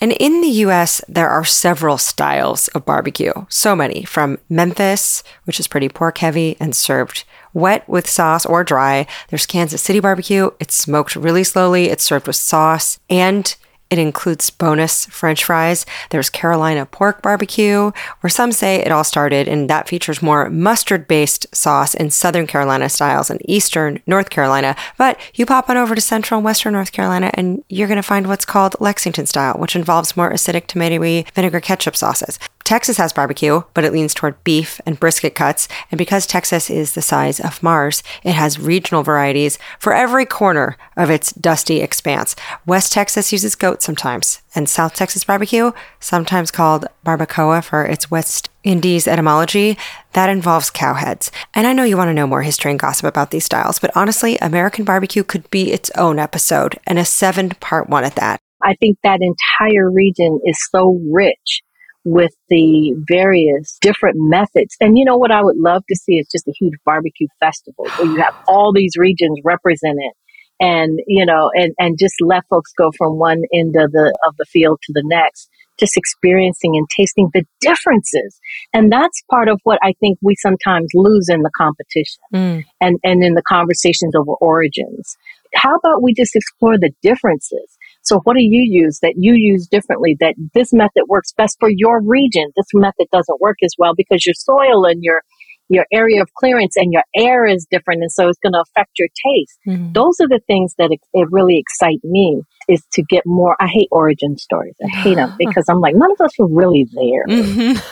And 0.00 0.12
in 0.12 0.40
the 0.40 0.48
US, 0.48 1.00
there 1.08 1.28
are 1.28 1.44
several 1.44 1.98
styles 1.98 2.68
of 2.68 2.84
barbecue. 2.84 3.32
So 3.48 3.74
many 3.74 4.04
from 4.04 4.38
Memphis, 4.48 5.22
which 5.44 5.60
is 5.60 5.68
pretty 5.68 5.88
pork 5.88 6.18
heavy 6.18 6.56
and 6.60 6.74
served 6.74 7.24
wet 7.52 7.88
with 7.88 8.08
sauce 8.08 8.44
or 8.44 8.64
dry. 8.64 9.06
There's 9.28 9.46
Kansas 9.46 9.82
City 9.82 10.00
barbecue. 10.00 10.50
It's 10.60 10.74
smoked 10.74 11.16
really 11.16 11.44
slowly. 11.44 11.86
It's 11.86 12.04
served 12.04 12.26
with 12.26 12.36
sauce 12.36 12.98
and 13.08 13.54
It 13.90 13.98
includes 13.98 14.50
bonus 14.50 15.06
French 15.06 15.44
fries. 15.44 15.86
There's 16.10 16.30
Carolina 16.30 16.86
pork 16.86 17.22
barbecue, 17.22 17.92
where 18.20 18.30
some 18.30 18.50
say 18.50 18.76
it 18.76 18.90
all 18.90 19.04
started, 19.04 19.46
and 19.46 19.70
that 19.70 19.88
features 19.88 20.22
more 20.22 20.50
mustard 20.50 21.06
based 21.06 21.46
sauce 21.54 21.94
in 21.94 22.10
Southern 22.10 22.46
Carolina 22.46 22.88
styles 22.88 23.30
and 23.30 23.40
Eastern 23.48 24.02
North 24.06 24.30
Carolina. 24.30 24.74
But 24.96 25.18
you 25.34 25.46
pop 25.46 25.70
on 25.70 25.76
over 25.76 25.94
to 25.94 26.00
Central 26.00 26.38
and 26.38 26.44
Western 26.44 26.72
North 26.72 26.92
Carolina, 26.92 27.30
and 27.34 27.62
you're 27.68 27.88
going 27.88 27.96
to 27.96 28.02
find 28.02 28.26
what's 28.26 28.44
called 28.44 28.74
Lexington 28.80 29.26
style, 29.26 29.54
which 29.58 29.76
involves 29.76 30.16
more 30.16 30.32
acidic 30.32 30.66
tomatoey 30.66 31.32
vinegar 31.34 31.60
ketchup 31.60 31.94
sauces. 31.94 32.38
Texas 32.64 32.96
has 32.96 33.12
barbecue, 33.12 33.62
but 33.74 33.84
it 33.84 33.92
leans 33.92 34.14
toward 34.14 34.42
beef 34.42 34.80
and 34.86 34.98
brisket 34.98 35.34
cuts. 35.34 35.68
And 35.90 35.98
because 35.98 36.26
Texas 36.26 36.70
is 36.70 36.94
the 36.94 37.02
size 37.02 37.38
of 37.38 37.62
Mars, 37.62 38.02
it 38.22 38.32
has 38.32 38.58
regional 38.58 39.02
varieties 39.02 39.58
for 39.78 39.92
every 39.92 40.24
corner 40.24 40.78
of 40.96 41.10
its 41.10 41.30
dusty 41.32 41.82
expanse. 41.82 42.34
West 42.64 42.90
Texas 42.90 43.32
uses 43.32 43.54
goat 43.54 43.82
sometimes, 43.82 44.40
and 44.54 44.66
South 44.66 44.94
Texas 44.94 45.24
barbecue, 45.24 45.72
sometimes 46.00 46.50
called 46.50 46.86
barbacoa 47.04 47.62
for 47.62 47.84
its 47.84 48.10
West 48.10 48.48
Indies 48.62 49.06
etymology, 49.06 49.76
that 50.14 50.30
involves 50.30 50.70
cow 50.70 50.94
heads. 50.94 51.30
And 51.52 51.66
I 51.66 51.74
know 51.74 51.84
you 51.84 51.98
want 51.98 52.08
to 52.08 52.14
know 52.14 52.26
more 52.26 52.42
history 52.42 52.70
and 52.70 52.80
gossip 52.80 53.04
about 53.04 53.30
these 53.30 53.44
styles, 53.44 53.78
but 53.78 53.94
honestly, 53.94 54.38
American 54.38 54.86
barbecue 54.86 55.22
could 55.22 55.50
be 55.50 55.70
its 55.70 55.90
own 55.98 56.18
episode, 56.18 56.80
and 56.86 56.98
a 56.98 57.04
seven 57.04 57.50
part 57.50 57.90
one 57.90 58.04
at 58.04 58.16
that. 58.16 58.40
I 58.62 58.74
think 58.80 58.96
that 59.02 59.18
entire 59.20 59.90
region 59.90 60.40
is 60.46 60.58
so 60.70 60.98
rich 61.12 61.60
with 62.04 62.32
the 62.50 62.94
various 63.08 63.78
different 63.80 64.16
methods. 64.18 64.76
And 64.80 64.98
you 64.98 65.04
know 65.04 65.16
what 65.16 65.30
I 65.30 65.42
would 65.42 65.56
love 65.56 65.82
to 65.88 65.96
see 65.96 66.14
is 66.14 66.28
just 66.30 66.46
a 66.46 66.52
huge 66.58 66.74
barbecue 66.84 67.28
festival 67.40 67.86
where 67.96 68.06
you 68.06 68.16
have 68.16 68.34
all 68.46 68.72
these 68.72 68.92
regions 68.98 69.38
represented 69.44 70.12
and 70.60 71.00
you 71.06 71.26
know 71.26 71.50
and 71.54 71.74
and 71.78 71.98
just 71.98 72.14
let 72.20 72.44
folks 72.48 72.72
go 72.78 72.90
from 72.96 73.18
one 73.18 73.42
end 73.52 73.74
of 73.76 73.90
the 73.92 74.16
of 74.26 74.34
the 74.38 74.44
field 74.44 74.78
to 74.82 74.92
the 74.92 75.02
next 75.04 75.48
just 75.80 75.96
experiencing 75.96 76.76
and 76.76 76.88
tasting 76.96 77.28
the 77.34 77.44
differences 77.60 78.38
and 78.72 78.92
that's 78.92 79.20
part 79.28 79.48
of 79.48 79.60
what 79.64 79.80
i 79.82 79.92
think 79.98 80.16
we 80.22 80.36
sometimes 80.36 80.86
lose 80.94 81.28
in 81.28 81.42
the 81.42 81.50
competition 81.56 82.22
Mm. 82.32 82.64
and 82.80 82.98
and 83.02 83.24
in 83.24 83.34
the 83.34 83.42
conversations 83.42 84.14
over 84.14 84.34
origins 84.34 85.16
how 85.56 85.74
about 85.74 86.02
we 86.02 86.14
just 86.14 86.36
explore 86.36 86.78
the 86.78 86.92
differences 87.02 87.76
so 88.04 88.20
what 88.24 88.34
do 88.34 88.42
you 88.42 88.62
use 88.68 88.98
that 89.00 89.14
you 89.16 89.34
use 89.34 89.66
differently 89.66 90.16
that 90.20 90.34
this 90.54 90.72
method 90.72 91.02
works 91.08 91.32
best 91.36 91.56
for 91.58 91.68
your 91.70 92.00
region 92.02 92.50
this 92.56 92.66
method 92.74 93.06
doesn't 93.12 93.40
work 93.40 93.56
as 93.64 93.74
well 93.78 93.94
because 93.96 94.24
your 94.26 94.34
soil 94.34 94.84
and 94.84 95.02
your 95.02 95.22
your 95.70 95.86
area 95.92 96.20
of 96.20 96.28
clearance 96.34 96.76
and 96.76 96.92
your 96.92 97.04
air 97.16 97.46
is 97.46 97.66
different 97.70 98.02
and 98.02 98.12
so 98.12 98.28
it's 98.28 98.38
going 98.40 98.52
to 98.52 98.60
affect 98.68 98.90
your 98.98 99.08
taste 99.08 99.58
Mhm. 99.66 99.94
those 99.94 100.16
are 100.20 100.28
the 100.28 100.40
things 100.46 100.74
that 100.78 100.90
it, 100.90 101.00
it 101.14 101.26
really 101.30 101.58
excite 101.58 102.00
me 102.04 102.42
is 102.68 102.82
to 102.92 103.02
get 103.08 103.22
more 103.26 103.56
i 103.60 103.66
hate 103.66 103.88
origin 103.90 104.36
stories 104.38 104.74
i 104.84 104.88
hate 105.02 105.16
them 105.16 105.34
because 105.38 105.64
i'm 105.68 105.80
like 105.80 105.94
none 105.96 106.10
of 106.12 106.20
us 106.20 106.32
were 106.38 106.48
really 106.48 106.86
there 106.94 107.24
Mhm. 107.28 107.82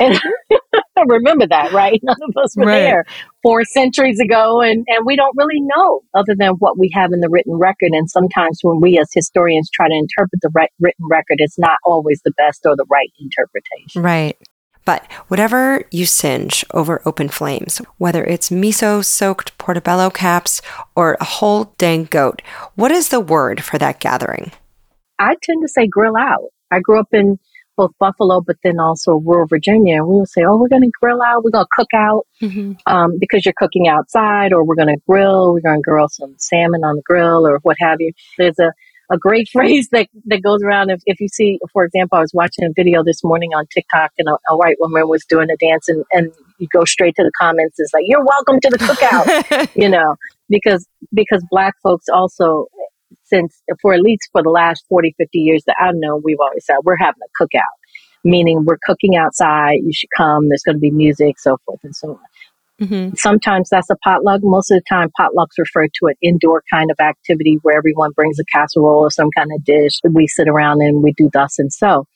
and 0.00 0.20
remember 1.08 1.46
that 1.46 1.72
right 1.72 2.00
none 2.04 2.16
of 2.28 2.42
us 2.42 2.56
were 2.56 2.66
Right. 2.66 2.80
there 2.80 3.04
four 3.42 3.64
centuries 3.64 4.20
ago 4.20 4.60
and, 4.60 4.84
and 4.88 5.04
we 5.06 5.16
don't 5.16 5.36
really 5.36 5.60
know 5.60 6.00
other 6.14 6.34
than 6.36 6.52
what 6.58 6.78
we 6.78 6.90
have 6.94 7.12
in 7.12 7.20
the 7.20 7.28
written 7.30 7.54
record 7.54 7.90
and 7.92 8.08
sometimes 8.10 8.60
when 8.62 8.80
we 8.80 8.98
as 8.98 9.08
historians 9.12 9.68
try 9.72 9.88
to 9.88 9.94
interpret 9.94 10.40
the 10.42 10.50
re- 10.54 10.68
written 10.80 11.06
record 11.10 11.36
it's 11.38 11.58
not 11.58 11.78
always 11.84 12.20
the 12.24 12.32
best 12.36 12.60
or 12.64 12.76
the 12.76 12.86
right 12.90 13.10
interpretation 13.20 14.02
Right. 14.02 14.36
But 14.84 15.06
whatever 15.28 15.84
you 15.92 16.06
singe 16.06 16.64
over 16.74 17.00
open 17.06 17.28
flames, 17.28 17.78
whether 17.98 18.24
it's 18.24 18.50
miso 18.50 19.04
soaked 19.04 19.56
portobello 19.56 20.10
caps 20.10 20.60
or 20.96 21.16
a 21.20 21.24
whole 21.24 21.72
dang 21.78 22.06
goat, 22.06 22.42
what 22.74 22.90
is 22.90 23.10
the 23.10 23.20
word 23.20 23.62
for 23.62 23.78
that 23.78 24.00
gathering? 24.00 24.50
I 25.20 25.36
tend 25.40 25.62
to 25.62 25.68
say 25.68 25.86
grill 25.86 26.16
out. 26.16 26.48
I 26.72 26.80
grew 26.80 26.98
up 26.98 27.06
in 27.12 27.38
both 27.82 27.98
Buffalo, 27.98 28.40
but 28.40 28.56
then 28.62 28.78
also 28.78 29.14
rural 29.14 29.46
Virginia. 29.46 29.96
And 29.96 30.06
we 30.06 30.16
would 30.16 30.28
say, 30.28 30.42
oh, 30.46 30.56
we're 30.56 30.68
going 30.68 30.82
to 30.82 30.90
grill 31.00 31.20
out. 31.22 31.42
We're 31.42 31.50
going 31.50 31.64
to 31.64 31.76
cook 31.76 31.88
out 31.94 32.26
um, 32.86 33.18
because 33.18 33.44
you're 33.44 33.54
cooking 33.56 33.88
outside, 33.88 34.52
or 34.52 34.64
we're 34.64 34.76
going 34.76 34.94
to 34.94 35.02
grill. 35.08 35.52
We're 35.52 35.60
going 35.60 35.82
to 35.82 35.90
grill 35.90 36.08
some 36.08 36.34
salmon 36.38 36.84
on 36.84 36.96
the 36.96 37.02
grill, 37.04 37.46
or 37.46 37.58
what 37.62 37.76
have 37.80 37.96
you. 38.00 38.12
There's 38.38 38.58
a, 38.60 38.72
a 39.12 39.18
great 39.18 39.48
phrase 39.52 39.88
that, 39.90 40.08
that 40.26 40.42
goes 40.42 40.62
around. 40.62 40.90
If, 40.90 41.00
if 41.06 41.20
you 41.20 41.28
see, 41.28 41.58
for 41.72 41.84
example, 41.84 42.18
I 42.18 42.20
was 42.20 42.32
watching 42.32 42.64
a 42.64 42.72
video 42.74 43.02
this 43.02 43.24
morning 43.24 43.50
on 43.50 43.66
TikTok, 43.74 44.12
and 44.18 44.28
a, 44.28 44.36
a 44.48 44.56
white 44.56 44.76
woman 44.78 45.08
was 45.08 45.24
doing 45.24 45.48
a 45.50 45.56
dance, 45.56 45.88
and, 45.88 46.04
and 46.12 46.32
you 46.58 46.68
go 46.72 46.84
straight 46.84 47.16
to 47.16 47.24
the 47.24 47.32
comments. 47.40 47.76
It's 47.78 47.92
like, 47.92 48.04
you're 48.06 48.24
welcome 48.24 48.60
to 48.60 48.70
the 48.70 48.78
cookout, 48.78 49.68
you 49.74 49.88
know, 49.88 50.14
because 50.48 50.86
because 51.12 51.44
black 51.50 51.74
folks 51.82 52.06
also 52.12 52.68
since 53.32 53.62
for 53.80 53.94
at 53.94 54.00
least 54.00 54.28
for 54.32 54.42
the 54.42 54.50
last 54.50 54.84
40 54.88 55.14
50 55.16 55.38
years 55.38 55.62
that 55.66 55.76
i've 55.80 55.94
known 55.94 56.22
we've 56.24 56.40
always 56.40 56.64
said 56.64 56.76
we're 56.84 56.96
having 56.96 57.20
a 57.24 57.42
cookout 57.42 57.76
meaning 58.24 58.64
we're 58.64 58.78
cooking 58.84 59.16
outside 59.16 59.78
you 59.82 59.92
should 59.92 60.10
come 60.16 60.48
there's 60.48 60.62
going 60.62 60.76
to 60.76 60.80
be 60.80 60.90
music 60.90 61.38
so 61.38 61.56
forth 61.64 61.80
and 61.82 61.96
so 61.96 62.10
on. 62.10 62.18
Mm-hmm. 62.80 63.14
sometimes 63.16 63.68
that's 63.70 63.90
a 63.90 63.96
potluck 64.02 64.40
most 64.42 64.70
of 64.70 64.76
the 64.76 64.84
time 64.88 65.10
potlucks 65.18 65.58
refer 65.58 65.86
to 65.86 66.06
an 66.06 66.14
indoor 66.20 66.62
kind 66.72 66.90
of 66.90 66.96
activity 67.00 67.58
where 67.62 67.76
everyone 67.76 68.10
brings 68.12 68.38
a 68.40 68.44
casserole 68.44 69.00
or 69.00 69.10
some 69.10 69.28
kind 69.36 69.50
of 69.54 69.64
dish 69.64 70.00
that 70.02 70.12
we 70.12 70.26
sit 70.26 70.48
around 70.48 70.80
and 70.82 71.02
we 71.02 71.12
do 71.12 71.30
thus 71.32 71.58
and 71.58 71.72
so. 71.72 72.06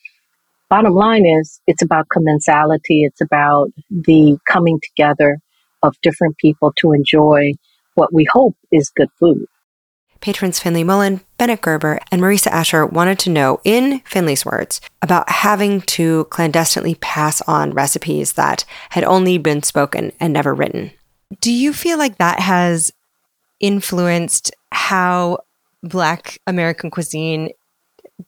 Bottom 0.69 0.93
line 0.93 1.25
is 1.25 1.61
it's 1.67 1.81
about 1.81 2.07
commensality 2.09 3.05
it's 3.05 3.21
about 3.21 3.69
the 3.89 4.37
coming 4.45 4.81
together 4.83 5.39
of 5.83 5.95
different 6.01 6.37
people 6.37 6.73
to 6.79 6.91
enjoy 6.91 7.53
what 7.95 8.13
we 8.13 8.27
hope 8.29 8.55
is 8.71 8.89
good 8.89 9.09
food 9.19 9.45
Patrons 10.21 10.59
Finley 10.59 10.83
Mullen, 10.83 11.21
Bennett 11.37 11.61
Gerber, 11.61 11.99
and 12.11 12.21
Marisa 12.21 12.47
Asher 12.47 12.85
wanted 12.85 13.19
to 13.19 13.29
know, 13.29 13.59
in 13.63 13.99
Finley's 13.99 14.45
words, 14.45 14.81
about 15.01 15.29
having 15.29 15.81
to 15.81 16.25
clandestinely 16.25 16.95
pass 16.95 17.41
on 17.43 17.71
recipes 17.71 18.33
that 18.33 18.65
had 18.89 19.03
only 19.03 19.37
been 19.37 19.63
spoken 19.63 20.11
and 20.19 20.33
never 20.33 20.53
written. 20.53 20.91
Do 21.41 21.51
you 21.51 21.73
feel 21.73 21.97
like 21.97 22.17
that 22.17 22.39
has 22.39 22.91
influenced 23.59 24.51
how 24.71 25.39
Black 25.83 26.39
American 26.47 26.89
cuisine 26.89 27.49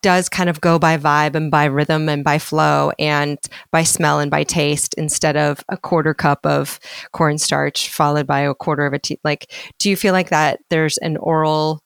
does 0.01 0.29
kind 0.29 0.49
of 0.49 0.61
go 0.61 0.77
by 0.77 0.97
vibe 0.97 1.35
and 1.35 1.49
by 1.49 1.65
rhythm 1.65 2.09
and 2.09 2.23
by 2.23 2.39
flow 2.39 2.91
and 2.99 3.37
by 3.71 3.83
smell 3.83 4.19
and 4.19 4.29
by 4.29 4.43
taste 4.43 4.93
instead 4.95 5.35
of 5.35 5.63
a 5.69 5.77
quarter 5.77 6.13
cup 6.13 6.45
of 6.45 6.79
cornstarch 7.11 7.89
followed 7.89 8.27
by 8.27 8.41
a 8.41 8.53
quarter 8.53 8.85
of 8.85 8.93
a 8.93 8.99
tea? 8.99 9.19
Like, 9.23 9.51
do 9.79 9.89
you 9.89 9.95
feel 9.95 10.13
like 10.13 10.29
that 10.29 10.59
there's 10.69 10.97
an 10.99 11.17
oral 11.17 11.81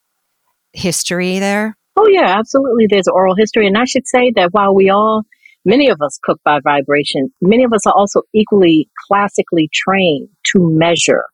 history 0.72 1.38
there? 1.38 1.76
Oh, 1.96 2.08
yeah, 2.08 2.36
absolutely. 2.38 2.86
There's 2.88 3.08
oral 3.08 3.34
history. 3.36 3.66
And 3.66 3.78
I 3.78 3.84
should 3.84 4.06
say 4.06 4.32
that 4.36 4.52
while 4.52 4.74
we 4.74 4.90
all, 4.90 5.22
many 5.64 5.88
of 5.88 6.00
us 6.02 6.18
cook 6.22 6.40
by 6.44 6.60
vibration, 6.62 7.32
many 7.40 7.64
of 7.64 7.72
us 7.72 7.86
are 7.86 7.94
also 7.96 8.22
equally 8.34 8.88
classically 9.06 9.70
trained 9.72 10.28
to 10.52 10.58
measure, 10.58 11.24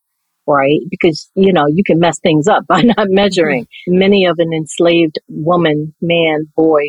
right? 0.47 0.81
Because, 0.91 1.31
you 1.35 1.53
know, 1.53 1.67
you 1.69 1.83
can 1.85 1.99
mess 1.99 2.19
things 2.21 2.49
up 2.49 2.67
by 2.69 2.83
not 2.83 3.09
measuring. 3.09 3.67
Many 3.87 4.27
of 4.27 4.37
an 4.39 4.53
enslaved 4.53 5.17
woman, 5.29 5.95
man, 6.01 6.47
boy, 6.57 6.83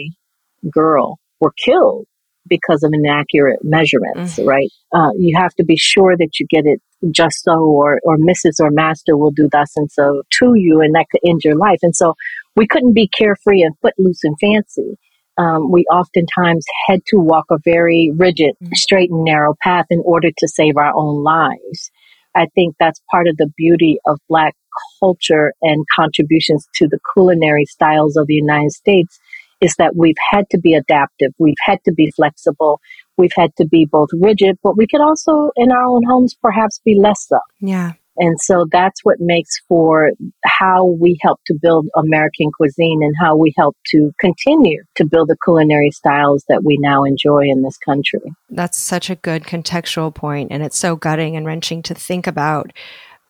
girl 0.71 1.19
were 1.39 1.53
killed 1.63 2.05
because 2.47 2.83
of 2.83 2.91
inaccurate 2.93 3.59
measurements, 3.63 4.37
right? 4.39 4.69
Uh, 4.93 5.11
you 5.17 5.37
have 5.37 5.53
to 5.55 5.63
be 5.63 5.77
sure 5.77 6.17
that 6.17 6.39
you 6.39 6.45
get 6.49 6.65
it 6.65 6.81
just 7.11 7.43
so, 7.43 7.53
or, 7.53 7.99
or 8.03 8.17
Mrs. 8.17 8.59
or 8.59 8.69
Master 8.71 9.17
will 9.17 9.31
do 9.31 9.47
thus 9.51 9.71
and 9.75 9.91
so 9.91 10.23
to 10.39 10.53
you, 10.55 10.81
and 10.81 10.93
that 10.95 11.05
could 11.11 11.21
end 11.27 11.41
your 11.43 11.55
life. 11.55 11.79
And 11.81 11.95
so 11.95 12.15
we 12.55 12.67
couldn't 12.67 12.93
be 12.93 13.09
carefree 13.17 13.61
and 13.61 13.75
footloose 13.81 14.23
and 14.23 14.35
fancy. 14.39 14.97
Um, 15.37 15.71
we 15.71 15.85
oftentimes 15.85 16.65
had 16.87 16.99
to 17.07 17.17
walk 17.17 17.45
a 17.49 17.57
very 17.63 18.11
rigid, 18.15 18.55
straight 18.73 19.09
and 19.09 19.23
narrow 19.23 19.55
path 19.63 19.85
in 19.89 20.01
order 20.05 20.29
to 20.29 20.47
save 20.47 20.77
our 20.77 20.91
own 20.93 21.23
lives. 21.23 21.89
I 22.35 22.47
think 22.55 22.75
that's 22.79 23.01
part 23.11 23.27
of 23.27 23.37
the 23.37 23.51
beauty 23.57 23.97
of 24.05 24.17
Black 24.29 24.55
culture 24.99 25.53
and 25.61 25.85
contributions 25.95 26.67
to 26.75 26.87
the 26.87 26.99
culinary 27.13 27.65
styles 27.65 28.15
of 28.15 28.27
the 28.27 28.35
United 28.35 28.71
States 28.71 29.19
is 29.59 29.75
that 29.77 29.95
we've 29.95 30.15
had 30.31 30.49
to 30.49 30.59
be 30.59 30.73
adaptive. 30.73 31.31
We've 31.37 31.53
had 31.63 31.79
to 31.85 31.93
be 31.93 32.11
flexible. 32.15 32.79
We've 33.17 33.33
had 33.35 33.55
to 33.57 33.65
be 33.65 33.85
both 33.85 34.09
rigid, 34.19 34.57
but 34.63 34.75
we 34.75 34.87
could 34.87 35.01
also, 35.01 35.51
in 35.55 35.71
our 35.71 35.83
own 35.83 36.03
homes, 36.07 36.35
perhaps 36.41 36.81
be 36.83 36.99
less 36.99 37.27
so. 37.27 37.39
Yeah. 37.59 37.93
And 38.17 38.39
so 38.41 38.65
that's 38.71 38.99
what 39.03 39.17
makes 39.19 39.51
for 39.67 40.11
how 40.43 40.85
we 40.85 41.17
help 41.21 41.39
to 41.47 41.57
build 41.61 41.87
American 41.95 42.51
cuisine 42.55 43.01
and 43.01 43.15
how 43.19 43.37
we 43.37 43.53
help 43.57 43.77
to 43.87 44.11
continue 44.19 44.83
to 44.95 45.05
build 45.05 45.29
the 45.29 45.37
culinary 45.43 45.91
styles 45.91 46.43
that 46.49 46.63
we 46.63 46.77
now 46.79 47.03
enjoy 47.05 47.43
in 47.43 47.61
this 47.63 47.77
country. 47.77 48.19
That's 48.49 48.77
such 48.77 49.09
a 49.09 49.15
good 49.15 49.43
contextual 49.43 50.13
point, 50.13 50.51
and 50.51 50.61
it's 50.61 50.77
so 50.77 50.95
gutting 50.95 51.37
and 51.37 51.45
wrenching 51.45 51.81
to 51.83 51.93
think 51.93 52.27
about 52.27 52.71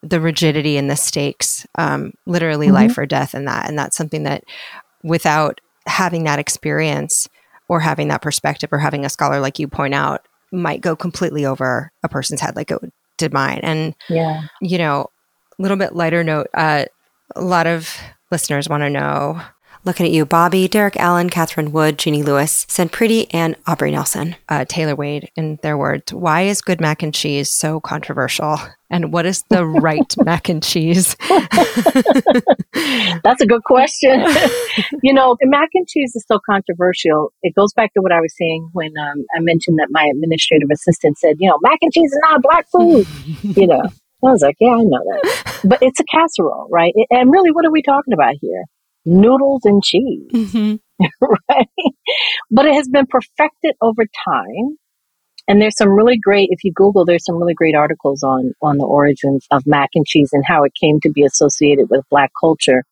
the 0.01 0.19
rigidity 0.19 0.77
and 0.77 0.89
the 0.89 0.95
stakes, 0.95 1.67
um, 1.77 2.13
literally 2.25 2.67
Mhm. 2.67 2.73
life 2.73 2.97
or 2.97 3.05
death, 3.05 3.35
in 3.35 3.45
that. 3.45 3.69
And 3.69 3.77
that's 3.77 3.95
something 3.95 4.23
that, 4.23 4.43
without 5.03 5.61
having 5.85 6.23
that 6.23 6.39
experience 6.39 7.29
or 7.69 7.79
having 7.81 8.07
that 8.07 8.23
perspective 8.23 8.69
or 8.73 8.79
having 8.79 9.05
a 9.05 9.09
scholar 9.09 9.39
like 9.39 9.59
you 9.59 9.67
point 9.67 9.93
out, 9.93 10.27
might 10.51 10.81
go 10.81 10.95
completely 10.95 11.45
over 11.45 11.91
a 12.03 12.09
person's 12.09 12.41
head, 12.41 12.55
like 12.55 12.71
it 12.71 12.79
did 13.21 13.33
mine. 13.33 13.59
And 13.63 13.95
Yeah. 14.09 14.43
you 14.61 14.77
know, 14.77 15.07
a 15.57 15.61
little 15.61 15.77
bit 15.77 15.95
lighter 15.95 16.23
note. 16.23 16.47
Uh, 16.53 16.85
a 17.35 17.41
lot 17.41 17.65
of 17.67 17.95
listeners 18.31 18.67
want 18.67 18.81
to 18.83 18.89
know 18.89 19.41
Looking 19.83 20.05
at 20.05 20.11
you, 20.11 20.27
Bobby, 20.27 20.67
Derek 20.67 20.95
Allen, 20.97 21.27
Catherine 21.31 21.71
Wood, 21.71 21.97
Jeannie 21.97 22.21
Lewis, 22.21 22.67
Pretty, 22.91 23.33
and 23.33 23.55
Aubrey 23.65 23.89
Nelson. 23.89 24.35
Uh, 24.47 24.63
Taylor 24.67 24.95
Wade, 24.95 25.31
in 25.35 25.57
their 25.63 25.75
words, 25.75 26.13
why 26.13 26.41
is 26.41 26.61
good 26.61 26.79
mac 26.79 27.01
and 27.01 27.11
cheese 27.11 27.49
so 27.49 27.79
controversial? 27.79 28.59
And 28.91 29.11
what 29.11 29.25
is 29.25 29.43
the 29.49 29.65
right 29.81 30.15
mac 30.23 30.49
and 30.49 30.61
cheese? 30.61 31.15
That's 33.23 33.41
a 33.41 33.47
good 33.47 33.63
question. 33.63 34.19
you 35.01 35.13
know, 35.13 35.35
the 35.39 35.47
mac 35.47 35.69
and 35.73 35.87
cheese 35.87 36.15
is 36.15 36.25
so 36.27 36.39
controversial. 36.45 37.33
It 37.41 37.55
goes 37.55 37.73
back 37.73 37.91
to 37.95 38.01
what 38.01 38.11
I 38.11 38.21
was 38.21 38.35
saying 38.37 38.69
when 38.73 38.93
um, 38.99 39.25
I 39.35 39.39
mentioned 39.39 39.79
that 39.79 39.87
my 39.89 40.07
administrative 40.13 40.69
assistant 40.71 41.17
said, 41.17 41.37
you 41.39 41.49
know, 41.49 41.57
mac 41.63 41.79
and 41.81 41.91
cheese 41.91 42.11
is 42.11 42.19
not 42.21 42.43
black 42.43 42.67
food. 42.71 43.07
you 43.57 43.65
know, 43.65 43.81
I 44.23 44.31
was 44.31 44.43
like, 44.43 44.57
yeah, 44.59 44.75
I 44.75 44.83
know 44.83 45.03
that. 45.03 45.61
But 45.63 45.79
it's 45.81 45.99
a 45.99 46.03
casserole, 46.03 46.67
right? 46.69 46.93
And 47.09 47.31
really, 47.31 47.51
what 47.51 47.65
are 47.65 47.71
we 47.71 47.81
talking 47.81 48.13
about 48.13 48.35
here? 48.39 48.65
Noodles 49.05 49.61
and 49.65 49.83
cheese, 49.83 50.31
mm-hmm. 50.31 51.05
right? 51.49 51.67
But 52.49 52.65
it 52.65 52.75
has 52.75 52.87
been 52.87 53.05
perfected 53.07 53.75
over 53.81 54.03
time. 54.25 54.77
And 55.47 55.61
there's 55.61 55.75
some 55.75 55.89
really 55.89 56.17
great, 56.17 56.49
if 56.51 56.63
you 56.63 56.71
Google, 56.73 57.03
there's 57.03 57.25
some 57.25 57.35
really 57.35 57.55
great 57.55 57.75
articles 57.75 58.23
on, 58.23 58.53
on 58.61 58.77
the 58.77 58.85
origins 58.85 59.47
of 59.51 59.63
mac 59.65 59.89
and 59.95 60.05
cheese 60.05 60.29
and 60.31 60.43
how 60.45 60.63
it 60.63 60.71
came 60.79 60.99
to 61.01 61.09
be 61.09 61.23
associated 61.23 61.89
with 61.89 62.05
Black 62.09 62.31
culture. 62.39 62.83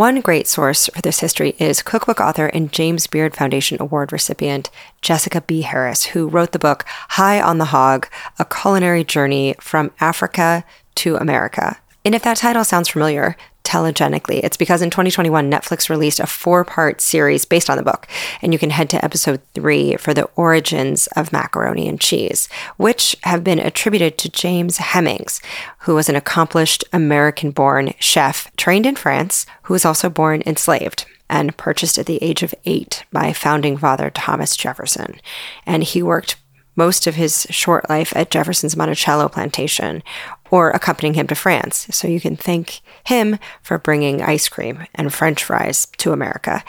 One 0.00 0.22
great 0.22 0.46
source 0.46 0.86
for 0.86 1.02
this 1.02 1.20
history 1.20 1.54
is 1.58 1.82
cookbook 1.82 2.20
author 2.20 2.46
and 2.46 2.72
James 2.72 3.06
Beard 3.06 3.36
Foundation 3.36 3.76
Award 3.82 4.12
recipient 4.12 4.70
Jessica 5.02 5.42
B. 5.42 5.60
Harris, 5.60 6.04
who 6.04 6.26
wrote 6.26 6.52
the 6.52 6.58
book 6.58 6.86
High 7.10 7.38
on 7.38 7.58
the 7.58 7.66
Hog 7.66 8.08
A 8.38 8.46
Culinary 8.46 9.04
Journey 9.04 9.56
from 9.60 9.90
Africa 10.00 10.64
to 10.94 11.16
America. 11.16 11.76
And 12.02 12.14
if 12.14 12.22
that 12.22 12.38
title 12.38 12.64
sounds 12.64 12.88
familiar, 12.88 13.36
telegenically. 13.64 14.40
It's 14.42 14.56
because 14.56 14.82
in 14.82 14.90
2021, 14.90 15.50
Netflix 15.50 15.88
released 15.88 16.20
a 16.20 16.26
four 16.26 16.64
part 16.64 17.00
series 17.00 17.44
based 17.44 17.70
on 17.70 17.76
the 17.76 17.82
book, 17.82 18.06
and 18.42 18.52
you 18.52 18.58
can 18.58 18.70
head 18.70 18.90
to 18.90 19.04
episode 19.04 19.40
three 19.54 19.96
for 19.96 20.14
the 20.14 20.28
origins 20.36 21.06
of 21.08 21.32
macaroni 21.32 21.88
and 21.88 22.00
cheese, 22.00 22.48
which 22.76 23.16
have 23.22 23.44
been 23.44 23.58
attributed 23.58 24.18
to 24.18 24.30
James 24.30 24.78
Hemings, 24.78 25.40
who 25.80 25.94
was 25.94 26.08
an 26.08 26.16
accomplished 26.16 26.84
American 26.92 27.50
born 27.50 27.94
chef 27.98 28.54
trained 28.56 28.86
in 28.86 28.96
France, 28.96 29.46
who 29.62 29.74
was 29.74 29.84
also 29.84 30.10
born 30.10 30.42
enslaved 30.46 31.06
and 31.28 31.56
purchased 31.56 31.96
at 31.96 32.06
the 32.06 32.22
age 32.22 32.42
of 32.42 32.54
eight 32.64 33.04
by 33.12 33.32
founding 33.32 33.76
father 33.76 34.10
Thomas 34.10 34.56
Jefferson. 34.56 35.20
And 35.64 35.84
he 35.84 36.02
worked 36.02 36.36
most 36.76 37.06
of 37.06 37.14
his 37.14 37.46
short 37.50 37.88
life 37.88 38.12
at 38.16 38.30
Jefferson's 38.30 38.76
Monticello 38.76 39.28
plantation 39.28 40.02
or 40.50 40.70
accompanying 40.70 41.14
him 41.14 41.26
to 41.28 41.34
France. 41.34 41.86
So 41.90 42.08
you 42.08 42.20
can 42.20 42.36
thank 42.36 42.80
him 43.04 43.38
for 43.62 43.78
bringing 43.78 44.22
ice 44.22 44.48
cream 44.48 44.86
and 44.94 45.12
french 45.12 45.44
fries 45.44 45.86
to 45.98 46.12
America. 46.12 46.64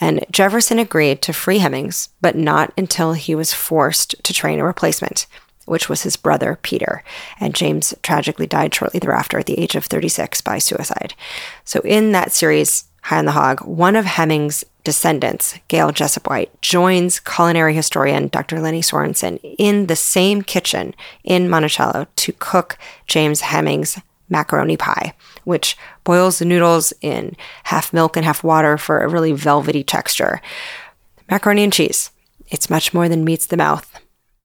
And 0.00 0.24
Jefferson 0.30 0.78
agreed 0.78 1.22
to 1.22 1.32
free 1.32 1.58
Hemings, 1.58 2.08
but 2.20 2.36
not 2.36 2.72
until 2.76 3.12
he 3.12 3.34
was 3.34 3.52
forced 3.52 4.22
to 4.24 4.32
train 4.32 4.58
a 4.58 4.64
replacement, 4.64 5.26
which 5.66 5.88
was 5.88 6.02
his 6.02 6.16
brother 6.16 6.58
Peter. 6.62 7.02
And 7.38 7.54
James 7.54 7.94
tragically 8.02 8.46
died 8.46 8.74
shortly 8.74 9.00
thereafter 9.00 9.38
at 9.38 9.46
the 9.46 9.58
age 9.58 9.74
of 9.74 9.84
36 9.84 10.40
by 10.40 10.58
suicide. 10.58 11.14
So 11.64 11.80
in 11.80 12.12
that 12.12 12.32
series, 12.32 12.84
High 13.06 13.18
on 13.18 13.24
the 13.24 13.30
Hog, 13.30 13.60
one 13.60 13.94
of 13.94 14.04
Hemings' 14.04 14.64
descendants, 14.82 15.56
Gayle 15.68 15.92
Jessup 15.92 16.26
White, 16.28 16.60
joins 16.60 17.20
culinary 17.20 17.72
historian 17.72 18.26
Dr. 18.26 18.60
Leni 18.60 18.80
Sorensen 18.80 19.38
in 19.58 19.86
the 19.86 19.94
same 19.94 20.42
kitchen 20.42 20.92
in 21.22 21.48
Monticello 21.48 22.08
to 22.16 22.32
cook 22.32 22.78
James 23.06 23.42
Hemings' 23.42 24.02
macaroni 24.28 24.76
pie, 24.76 25.12
which 25.44 25.76
boils 26.02 26.40
the 26.40 26.44
noodles 26.44 26.92
in 27.00 27.36
half 27.62 27.92
milk 27.92 28.16
and 28.16 28.26
half 28.26 28.42
water 28.42 28.76
for 28.76 28.98
a 28.98 29.08
really 29.08 29.30
velvety 29.30 29.84
texture. 29.84 30.40
Macaroni 31.30 31.62
and 31.62 31.72
cheese. 31.72 32.10
It's 32.48 32.68
much 32.68 32.92
more 32.92 33.08
than 33.08 33.24
meets 33.24 33.46
the 33.46 33.56
mouth. 33.56 33.88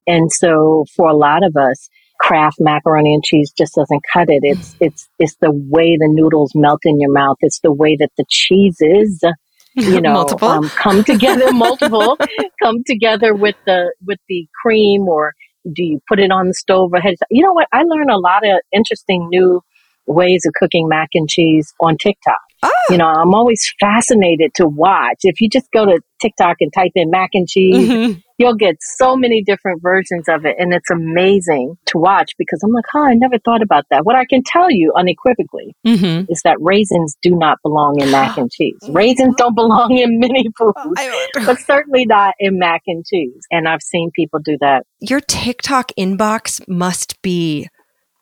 And 0.06 0.30
so 0.30 0.84
for 0.94 1.08
a 1.08 1.16
lot 1.16 1.42
of 1.42 1.56
us, 1.56 1.90
Kraft 2.22 2.56
macaroni 2.60 3.14
and 3.14 3.24
cheese 3.24 3.52
just 3.56 3.74
doesn't 3.74 4.02
cut 4.12 4.28
it. 4.28 4.40
It's 4.42 4.76
it's 4.80 5.08
it's 5.18 5.36
the 5.40 5.50
way 5.50 5.96
the 5.98 6.08
noodles 6.08 6.52
melt 6.54 6.80
in 6.84 7.00
your 7.00 7.12
mouth. 7.12 7.36
It's 7.40 7.58
the 7.60 7.72
way 7.72 7.96
that 7.98 8.10
the 8.16 8.24
cheeses, 8.28 9.20
you 9.74 10.00
know. 10.00 10.26
Um, 10.40 10.68
come 10.68 11.02
together, 11.02 11.52
multiple, 11.52 12.16
come 12.62 12.84
together 12.86 13.34
with 13.34 13.56
the 13.66 13.92
with 14.06 14.20
the 14.28 14.46
cream, 14.62 15.08
or 15.08 15.32
do 15.64 15.82
you 15.82 16.00
put 16.08 16.20
it 16.20 16.30
on 16.30 16.46
the 16.46 16.54
stove 16.54 16.92
ahead? 16.94 17.14
You 17.28 17.42
know 17.42 17.52
what? 17.52 17.66
I 17.72 17.82
learned 17.82 18.10
a 18.10 18.18
lot 18.18 18.46
of 18.46 18.60
interesting 18.72 19.28
new 19.28 19.60
ways 20.06 20.44
of 20.46 20.54
cooking 20.54 20.88
mac 20.88 21.08
and 21.14 21.28
cheese 21.28 21.74
on 21.80 21.96
TikTok. 21.96 22.38
Oh. 22.62 22.70
You 22.90 22.98
know, 22.98 23.06
I'm 23.06 23.34
always 23.34 23.72
fascinated 23.80 24.52
to 24.56 24.66
watch. 24.66 25.18
If 25.22 25.40
you 25.40 25.48
just 25.48 25.70
go 25.72 25.84
to 25.84 26.00
TikTok 26.20 26.56
and 26.60 26.72
type 26.72 26.92
in 26.94 27.10
mac 27.10 27.30
and 27.34 27.48
cheese, 27.48 27.88
mm-hmm. 27.88 28.20
You'll 28.42 28.56
get 28.56 28.76
so 28.80 29.16
many 29.16 29.40
different 29.40 29.80
versions 29.80 30.28
of 30.28 30.44
it. 30.44 30.56
And 30.58 30.74
it's 30.74 30.90
amazing 30.90 31.76
to 31.86 31.98
watch 31.98 32.32
because 32.36 32.60
I'm 32.64 32.72
like, 32.72 32.84
huh, 32.92 33.02
I 33.02 33.14
never 33.14 33.38
thought 33.38 33.62
about 33.62 33.84
that. 33.90 34.04
What 34.04 34.16
I 34.16 34.24
can 34.24 34.42
tell 34.44 34.68
you 34.68 34.92
unequivocally 34.96 35.76
mm-hmm. 35.86 36.30
is 36.30 36.42
that 36.42 36.56
raisins 36.60 37.16
do 37.22 37.36
not 37.36 37.58
belong 37.62 38.00
in 38.00 38.10
mac 38.10 38.36
and 38.36 38.50
cheese. 38.50 38.78
Raisins 38.90 39.34
don't 39.36 39.54
belong 39.54 39.96
in 39.96 40.18
many 40.18 40.46
foods, 40.58 41.00
but 41.46 41.60
certainly 41.60 42.04
not 42.04 42.34
in 42.40 42.58
mac 42.58 42.82
and 42.88 43.04
cheese. 43.06 43.42
And 43.52 43.68
I've 43.68 43.82
seen 43.82 44.10
people 44.10 44.40
do 44.40 44.56
that. 44.60 44.84
Your 44.98 45.20
TikTok 45.20 45.92
inbox 45.96 46.66
must 46.66 47.22
be 47.22 47.68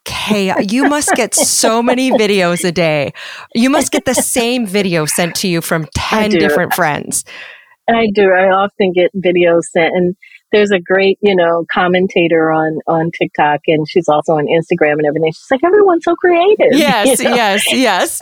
chaos. 0.05 0.71
You 0.71 0.89
must 0.89 1.13
get 1.15 1.35
so 1.35 1.83
many 1.83 2.11
videos 2.11 2.65
a 2.65 2.73
day. 2.73 3.13
You 3.55 3.71
must 3.71 3.91
get 3.91 4.05
the 4.05 4.15
same 4.15 4.67
video 4.67 5.07
sent 5.07 5.35
to 5.37 5.49
you 5.49 5.61
from 5.61 5.87
10 5.95 6.31
different 6.31 6.75
friends. 6.75 7.25
I 7.95 8.09
do. 8.15 8.31
I 8.33 8.51
often 8.51 8.93
get 8.93 9.11
videos 9.15 9.65
sent 9.73 9.95
and 9.95 10.17
there's 10.53 10.71
a 10.73 10.81
great, 10.81 11.19
you 11.21 11.37
know, 11.37 11.65
commentator 11.73 12.51
on 12.51 12.79
on 12.87 13.11
TikTok 13.17 13.61
and 13.69 13.87
she's 13.89 14.09
also 14.09 14.33
on 14.33 14.47
Instagram 14.47 14.95
and 14.95 15.07
everything. 15.07 15.33
She's 15.33 15.51
like, 15.51 15.65
everyone's 15.65 16.05
so 16.05 16.15
creative. 16.17 16.73
Yes, 16.81 17.21
you 17.21 17.29
know? 17.29 17.35
yes, 17.35 17.65
yes. 17.73 18.21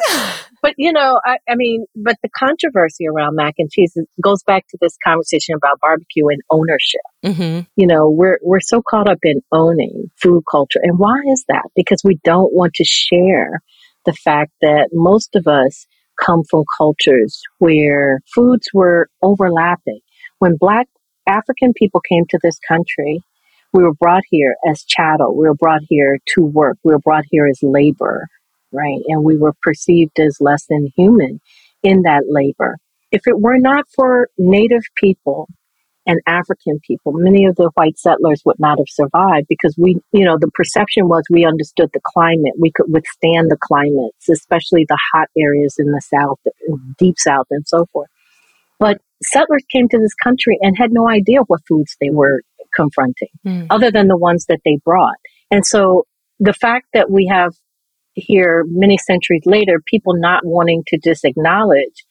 but 0.63 0.75
you 0.77 0.93
know, 0.93 1.21
I, 1.25 1.39
I, 1.49 1.55
mean, 1.55 1.87
but 1.95 2.17
the 2.23 2.29
controversy 2.37 3.07
around 3.07 3.37
mac 3.37 3.55
and 3.59 3.71
cheese 3.71 3.97
goes 4.23 4.43
back 4.43 4.67
to 4.69 4.79
this 4.81 4.97
conversation 5.05 5.55
about 5.55 5.79
barbecue 5.81 6.27
and 6.29 6.41
ownership. 6.51 7.01
Mm-hmm. 7.25 7.61
You 7.77 7.87
know, 7.87 8.11
we're 8.11 8.39
we're 8.43 8.61
so 8.61 8.83
caught 8.83 9.09
up 9.09 9.19
in 9.23 9.41
owning 9.53 10.11
food 10.21 10.43
culture, 10.51 10.81
and 10.83 10.99
why 10.99 11.21
is 11.33 11.45
that? 11.49 11.65
Because 11.77 12.03
we 12.05 12.19
don't 12.25 12.53
want 12.53 12.75
to 12.75 12.85
share 12.85 13.63
the 14.05 14.13
fact 14.13 14.53
that 14.61 14.89
most 14.93 15.37
of 15.37 15.47
us 15.47 15.87
come 16.25 16.43
from 16.51 16.65
cultures 16.79 17.43
where 17.59 18.21
foods 18.35 18.69
were 18.75 19.09
overlapping. 19.23 20.01
When 20.39 20.57
Black 20.59 20.89
African 21.27 21.73
people 21.75 22.01
came 22.09 22.25
to 22.31 22.39
this 22.43 22.59
country, 22.69 23.21
we 23.73 23.83
were 23.83 23.95
brought 23.95 24.23
here 24.31 24.57
as 24.71 24.85
chattel. 24.85 25.37
We 25.37 25.49
were 25.49 25.55
brought 25.55 25.83
here 25.89 26.19
to 26.35 26.45
work. 26.45 26.79
We 26.85 26.93
were 26.93 27.01
brought 27.01 27.25
here 27.31 27.47
as 27.47 27.61
labor, 27.63 28.27
right? 28.73 29.01
And 29.09 29.25
we 29.25 29.37
were 29.37 29.55
perceived 29.63 30.19
as 30.21 30.39
less 30.41 30.67
than 30.69 30.93
human 30.97 31.41
in 31.83 32.03
that 32.03 32.25
labor. 32.29 32.79
If 33.13 33.27
it 33.27 33.41
were 33.41 33.59
not 33.59 33.87
for 33.95 34.29
Native 34.39 34.83
people 34.97 35.49
and 36.09 36.21
African 36.27 36.81
people, 36.85 37.13
many 37.13 37.45
of 37.45 37.55
the 37.57 37.71
white 37.75 37.99
settlers 37.99 38.41
would 38.47 38.59
not 38.59 38.79
have 38.79 38.89
survived 38.89 39.47
because 39.47 39.77
we, 39.79 40.01
you 40.11 40.25
know, 40.25 40.39
the 40.41 40.51
perception 40.55 41.07
was 41.07 41.23
we 41.31 41.45
understood 41.45 41.91
the 41.93 42.01
climate. 42.03 42.55
We 42.59 42.73
could 42.75 42.87
withstand 42.89 43.51
the 43.51 43.59
climates, 43.61 44.29
especially 44.31 44.87
the 44.89 44.99
hot 45.13 45.29
areas 45.39 45.77
in 45.79 45.93
the 45.93 46.01
South, 46.01 46.39
deep 46.97 47.17
South, 47.19 47.47
and 47.51 47.63
so 47.69 47.85
forth. 47.93 48.09
But 48.79 49.03
settlers 49.23 49.65
came 49.71 49.87
to 49.91 49.99
this 49.99 50.15
country 50.15 50.57
and 50.63 50.79
had 50.79 50.93
no 50.93 51.11
idea 51.11 51.41
what 51.47 51.61
foods 51.69 51.95
they 52.01 52.11
were 52.11 52.41
confronting, 52.75 53.29
mm. 53.47 53.67
other 53.69 53.91
than 53.91 54.09
the 54.09 54.17
ones 54.17 54.47
that 54.49 54.61
they 54.65 54.79
brought. 54.83 55.19
And 55.51 55.67
so 55.67 56.07
the 56.41 56.55
fact 56.55 56.87
that 56.95 57.11
we 57.11 57.27
have 57.31 57.53
here 58.15 58.65
many 58.67 58.97
centuries 58.97 59.43
later 59.45 59.83
people 59.85 60.15
not 60.17 60.41
wanting 60.45 60.85
to 60.89 60.99
just 60.99 61.25
acknowledge, 61.27 62.07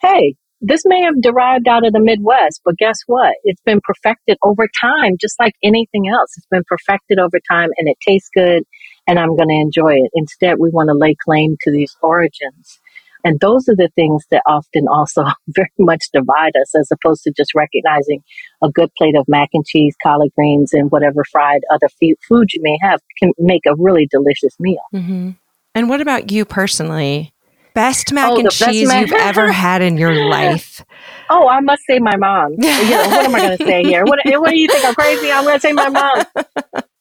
hey, 0.00 0.36
this 0.60 0.82
may 0.84 1.02
have 1.02 1.20
derived 1.22 1.68
out 1.68 1.86
of 1.86 1.92
the 1.92 2.00
Midwest, 2.00 2.60
but 2.64 2.76
guess 2.76 2.98
what? 3.06 3.34
It's 3.44 3.62
been 3.62 3.80
perfected 3.82 4.36
over 4.42 4.68
time, 4.80 5.16
just 5.20 5.38
like 5.40 5.54
anything 5.62 6.08
else. 6.08 6.34
It's 6.36 6.46
been 6.50 6.64
perfected 6.68 7.18
over 7.18 7.38
time 7.50 7.70
and 7.78 7.88
it 7.88 7.96
tastes 8.06 8.28
good 8.34 8.64
and 9.06 9.18
I'm 9.18 9.36
going 9.36 9.48
to 9.48 9.60
enjoy 9.60 9.94
it. 9.94 10.10
Instead, 10.14 10.56
we 10.58 10.70
want 10.70 10.88
to 10.88 10.94
lay 10.94 11.16
claim 11.24 11.56
to 11.62 11.70
these 11.70 11.96
origins. 12.02 12.78
And 13.24 13.38
those 13.40 13.68
are 13.68 13.76
the 13.76 13.90
things 13.94 14.24
that 14.30 14.42
often 14.46 14.86
also 14.88 15.24
very 15.48 15.70
much 15.78 16.04
divide 16.12 16.52
us 16.60 16.74
as 16.78 16.90
opposed 16.92 17.22
to 17.24 17.32
just 17.36 17.54
recognizing 17.54 18.22
a 18.62 18.70
good 18.70 18.90
plate 18.96 19.16
of 19.16 19.24
mac 19.28 19.50
and 19.52 19.64
cheese, 19.64 19.94
collard 20.02 20.30
greens, 20.36 20.72
and 20.72 20.90
whatever 20.90 21.24
fried 21.30 21.60
other 21.72 21.88
food 21.98 22.48
you 22.52 22.60
may 22.62 22.78
have 22.82 23.00
can 23.18 23.32
make 23.38 23.62
a 23.66 23.74
really 23.76 24.06
delicious 24.10 24.54
meal. 24.58 24.82
Mm-hmm. 24.94 25.30
And 25.74 25.88
what 25.88 26.00
about 26.00 26.30
you 26.30 26.44
personally? 26.44 27.32
Best 27.74 28.12
mac 28.12 28.30
oh, 28.30 28.38
and 28.38 28.50
cheese 28.50 28.88
mac- 28.88 29.08
you've 29.08 29.18
ever 29.18 29.52
had 29.66 29.82
in 29.82 29.96
your 29.96 30.28
life? 30.28 30.84
Oh, 31.28 31.48
I 31.48 31.60
must 31.60 31.82
say 31.88 31.98
my 31.98 32.16
mom. 32.16 32.52
you 32.58 32.58
know, 32.60 33.08
what 33.08 33.24
am 33.24 33.34
I 33.34 33.38
going 33.38 33.58
to 33.58 33.64
say 33.64 33.82
here? 33.84 34.04
What, 34.04 34.18
what 34.24 34.50
do 34.50 34.58
you 34.58 34.68
think? 34.68 34.84
I'm 34.84 34.94
crazy. 34.94 35.30
I'm 35.30 35.44
going 35.44 35.56
to 35.56 35.60
say 35.60 35.72
my 35.72 35.88
mom. 35.88 36.24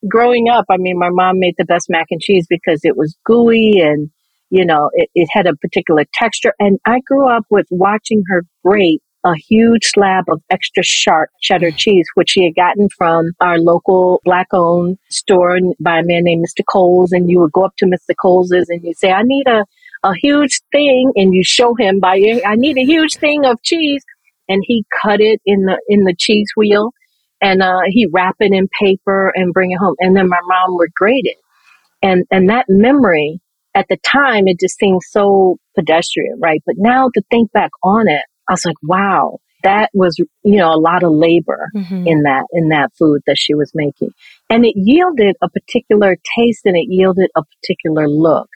Growing 0.10 0.50
up, 0.50 0.66
I 0.70 0.78
mean, 0.78 0.98
my 0.98 1.10
mom 1.10 1.40
made 1.40 1.56
the 1.58 1.66
best 1.66 1.88
mac 1.90 2.08
and 2.12 2.22
cheese 2.22 2.46
because 2.50 2.82
it 2.84 2.96
was 2.96 3.18
gooey 3.26 3.80
and 3.80 4.10
you 4.50 4.66
know, 4.66 4.90
it, 4.94 5.10
it 5.14 5.30
had 5.32 5.46
a 5.46 5.56
particular 5.56 6.06
texture. 6.14 6.54
And 6.60 6.80
I 6.86 7.02
grew 7.06 7.30
up 7.30 7.44
with 7.50 7.68
watching 7.70 8.24
her 8.30 8.44
grate 8.66 9.02
a 9.26 9.34
huge 9.36 9.84
slab 9.84 10.26
of 10.30 10.42
extra 10.50 10.84
sharp 10.84 11.30
cheddar 11.42 11.72
cheese, 11.72 12.08
which 12.16 12.30
she 12.32 12.46
had 12.46 12.56
gotten 12.56 12.88
from 12.98 13.32
our 13.42 13.60
local 13.60 14.22
black 14.24 14.48
owned 14.54 14.98
store 15.10 15.58
by 15.80 16.00
a 16.00 16.04
man 16.04 16.24
named 16.24 16.46
Mr. 16.46 16.64
Coles. 16.72 17.12
And 17.12 17.30
you 17.30 17.40
would 17.42 17.52
go 17.52 17.66
up 17.66 17.76
to 17.80 17.86
Mr. 17.86 18.14
Coles's 18.20 18.70
and 18.70 18.82
you 18.84 18.94
say, 18.94 19.12
I 19.12 19.24
need 19.24 19.48
a, 19.48 19.66
a 20.04 20.14
huge 20.22 20.62
thing. 20.72 21.12
And 21.16 21.34
you 21.34 21.44
show 21.44 21.76
him 21.78 22.00
by, 22.00 22.16
I 22.46 22.56
need 22.56 22.78
a 22.78 22.86
huge 22.86 23.16
thing 23.16 23.46
of 23.46 23.62
cheese. 23.64 24.04
And 24.48 24.64
he 24.66 24.84
cut 25.02 25.22
it 25.22 25.40
in 25.46 25.66
the, 25.66 25.80
in 25.88 26.06
the 26.06 26.16
cheese 26.18 26.50
wheel 26.58 26.92
and, 27.42 27.62
uh, 27.62 27.82
he 27.88 28.08
wrap 28.12 28.36
it 28.40 28.52
in 28.52 28.68
paper 28.80 29.32
and 29.36 29.54
bring 29.54 29.72
it 29.72 29.78
home. 29.78 29.96
And 30.00 30.16
then 30.16 30.28
my 30.28 30.40
mom 30.44 30.76
would 30.78 30.94
grate 30.96 31.26
it. 31.26 31.38
And, 32.02 32.26
and 32.32 32.50
that 32.50 32.66
memory 32.68 33.40
at 33.76 33.86
the 33.90 33.98
time, 33.98 34.48
it 34.48 34.60
just 34.60 34.78
seemed 34.80 35.02
so 35.04 35.58
pedestrian, 35.76 36.40
right? 36.42 36.62
But 36.66 36.76
now 36.78 37.10
to 37.14 37.22
think 37.30 37.52
back 37.52 37.70
on 37.84 38.08
it, 38.08 38.24
I 38.50 38.54
was 38.54 38.66
like, 38.66 38.76
wow, 38.82 39.38
that 39.64 39.90
was, 39.94 40.18
you 40.18 40.58
know, 40.58 40.74
a 40.74 40.80
lot 40.80 41.04
of 41.04 41.12
labor 41.12 41.70
Mm-hmm. 41.76 42.08
in 42.08 42.24
that, 42.24 42.46
in 42.52 42.70
that 42.70 42.90
food 42.98 43.22
that 43.28 43.36
she 43.38 43.54
was 43.54 43.72
making. 43.76 44.10
And 44.50 44.66
it 44.66 44.74
yielded 44.76 45.36
a 45.44 45.50
particular 45.50 46.16
taste 46.36 46.62
and 46.66 46.76
it 46.76 46.88
yielded 46.88 47.30
a 47.36 47.44
particular 47.44 48.08
look. 48.08 48.48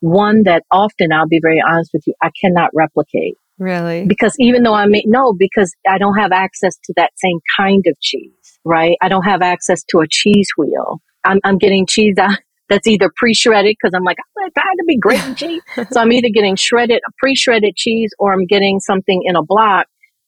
One 0.00 0.44
that 0.44 0.64
often, 0.70 1.12
I'll 1.12 1.28
be 1.28 1.40
very 1.42 1.62
honest 1.66 1.90
with 1.92 2.02
you, 2.06 2.14
I 2.22 2.30
cannot 2.40 2.70
replicate. 2.74 3.36
Really? 3.58 4.06
Because 4.06 4.34
even 4.38 4.62
though 4.62 4.74
I 4.74 4.86
may, 4.86 5.04
no, 5.06 5.34
because 5.34 5.72
I 5.86 5.98
don't 5.98 6.16
have 6.16 6.32
access 6.32 6.76
to 6.84 6.94
that 6.96 7.12
same 7.16 7.38
kind 7.58 7.84
of 7.86 8.00
cheese, 8.00 8.58
right? 8.64 8.96
I 9.02 9.08
don't 9.08 9.24
have 9.24 9.42
access 9.42 9.84
to 9.90 9.98
a 9.98 10.08
cheese 10.08 10.48
wheel. 10.56 11.02
I'm, 11.24 11.40
I'm 11.44 11.58
getting 11.58 11.86
cheese 11.86 12.16
that's 12.70 12.86
either 12.86 13.10
pre-shredded 13.16 13.76
because 13.78 13.92
I'm 13.94 14.04
like, 14.04 14.16
I'm 14.42 14.50
tired 14.52 14.76
to 14.78 14.84
be 14.86 14.96
grating 14.96 15.34
cheese. 15.34 15.62
so 15.90 16.00
I'm 16.00 16.12
either 16.12 16.30
getting 16.32 16.56
shredded, 16.56 17.02
pre-shredded 17.18 17.76
cheese 17.76 18.10
or 18.18 18.32
I'm 18.32 18.46
getting 18.46 18.80
something 18.80 19.22
in 19.26 19.36
a 19.36 19.42
block 19.42 19.86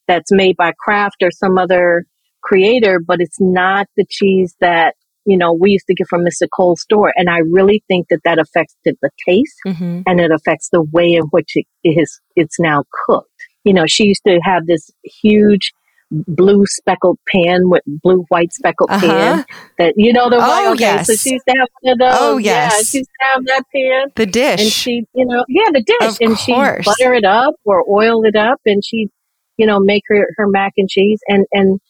that's 0.08 0.30
made 0.30 0.56
by 0.56 0.72
Kraft 0.78 1.22
or 1.22 1.30
some 1.30 1.56
other 1.56 2.04
creator, 2.42 3.00
but 3.00 3.20
it's 3.20 3.40
not 3.40 3.86
the 3.96 4.04
cheese 4.10 4.54
that, 4.60 4.94
you 5.24 5.36
know, 5.36 5.52
we 5.52 5.70
used 5.72 5.86
to 5.86 5.94
get 5.94 6.06
from 6.08 6.22
Mr. 6.22 6.46
Cole's 6.54 6.82
store. 6.82 7.12
And 7.16 7.28
I 7.30 7.38
really 7.38 7.82
think 7.88 8.08
that 8.10 8.20
that 8.24 8.38
affects 8.38 8.76
the, 8.84 8.94
taste 9.28 9.54
Mm-hmm. 9.66 10.00
and 10.06 10.20
it 10.20 10.30
affects 10.32 10.68
the 10.70 10.82
way 10.82 11.12
in 11.12 11.22
which 11.30 11.50
it 11.54 11.66
is, 11.84 12.20
it's 12.36 12.58
now 12.58 12.84
cooked. 13.06 13.28
You 13.64 13.72
know, 13.72 13.84
she 13.86 14.04
used 14.04 14.22
to 14.26 14.40
have 14.42 14.66
this 14.66 14.90
huge 15.04 15.72
blue 16.10 16.64
speckled 16.66 17.18
pan 17.32 17.70
with 17.70 17.82
blue 17.86 18.24
white 18.28 18.52
speckled 18.52 18.90
Uh-huh. 18.90 19.06
pan 19.06 19.44
that 19.78 19.94
you 19.96 20.12
know 20.12 20.28
the 20.28 20.36
Oh, 20.40 20.72
okay, 20.72 21.02
so 21.04 21.12
yes. 21.12 21.20
she 21.22 21.30
used 21.32 21.44
to 21.48 21.54
have 21.58 21.68
one 21.80 21.92
of 21.92 21.98
those. 21.98 22.14
Oh, 22.20 22.36
Yeah, 22.38 22.68
yes. 22.70 22.90
she 22.90 22.98
used 22.98 23.10
to 23.20 23.26
have 23.32 23.46
that 23.46 23.62
pan. 23.74 24.08
The 24.16 24.26
dish. 24.26 24.60
And 24.60 24.70
she, 24.70 25.04
you 25.14 25.24
know, 25.24 25.44
yeah, 25.48 25.70
the 25.72 25.82
dish. 25.82 26.08
Of 26.10 26.18
and 26.20 26.38
she 26.38 26.52
butter 26.52 27.14
it 27.14 27.24
up 27.24 27.54
or 27.64 27.82
oil 27.88 28.24
it 28.24 28.36
up 28.36 28.60
and 28.66 28.84
she, 28.84 29.08
you 29.56 29.66
know, 29.66 29.78
make 29.80 30.02
her, 30.08 30.26
her 30.36 30.48
mac 30.48 30.72
and 30.76 30.88
cheese. 30.88 31.20
And, 31.28 31.46
and 31.52 31.80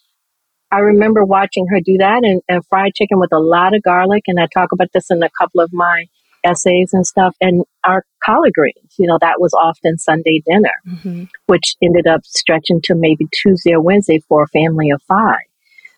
I 0.73 0.79
remember 0.79 1.23
watching 1.25 1.67
her 1.69 1.81
do 1.85 1.99
that 1.99 2.25
and, 2.25 2.41
and 2.49 2.65
fried 2.67 2.95
chicken 2.95 3.21
with 3.21 3.33
a 3.33 3.39
lot 3.39 3.75
of 3.75 3.83
garlic. 3.83 4.23
And 4.27 4.41
I 4.41 4.47
talk 4.53 4.73
about 4.73 4.89
this 4.95 5.11
in 5.11 5.23
a 5.23 5.29
couple 5.39 5.61
of 5.61 5.71
my 5.73 6.07
essays 6.45 6.91
and 6.93 7.07
stuff. 7.07 7.37
And 7.41 7.65
our 7.85 8.05
collard 8.25 8.53
greens, 8.55 8.95
you 8.99 9.07
know, 9.07 9.19
that 9.21 9.39
was 9.39 9.53
often 9.53 9.99
Sunday 9.99 10.43
dinner, 10.47 10.75
Mhm. 10.89 11.29
which 11.47 11.77
ended 11.83 12.07
up 12.07 12.23
stretching 12.25 12.81
to 12.85 12.95
maybe 12.95 13.27
Tuesday 13.43 13.75
or 13.75 13.83
Wednesday 13.83 14.21
for 14.29 14.43
a 14.45 14.49
family 14.49 14.91
of 14.91 15.03
five. 15.07 15.47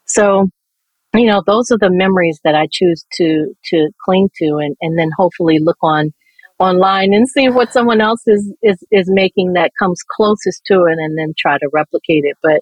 So, 0.07 0.49
you 1.15 1.27
know, 1.27 1.43
those 1.47 1.71
are 1.71 1.79
the 1.79 1.91
memories 1.91 2.41
that 2.45 2.57
I 2.57 2.67
choose 2.71 3.07
to 3.15 3.55
to 3.71 3.89
cling 4.05 4.29
to, 4.43 4.57
and 4.57 4.77
and 4.81 4.99
then 4.99 5.11
hopefully 5.17 5.61
look 5.61 5.79
on 5.83 6.13
online 6.59 7.15
and 7.15 7.29
see 7.29 7.49
what 7.49 7.73
someone 7.73 8.01
else 8.01 8.27
is 8.27 8.53
is 8.63 8.83
is 8.91 9.09
making 9.09 9.53
that 9.55 9.71
comes 9.79 10.01
closest 10.17 10.65
to 10.67 10.85
it, 10.85 10.99
and 10.99 11.17
then 11.17 11.33
try 11.39 11.59
to 11.59 11.69
replicate 11.73 12.25
it. 12.25 12.37
But 12.43 12.61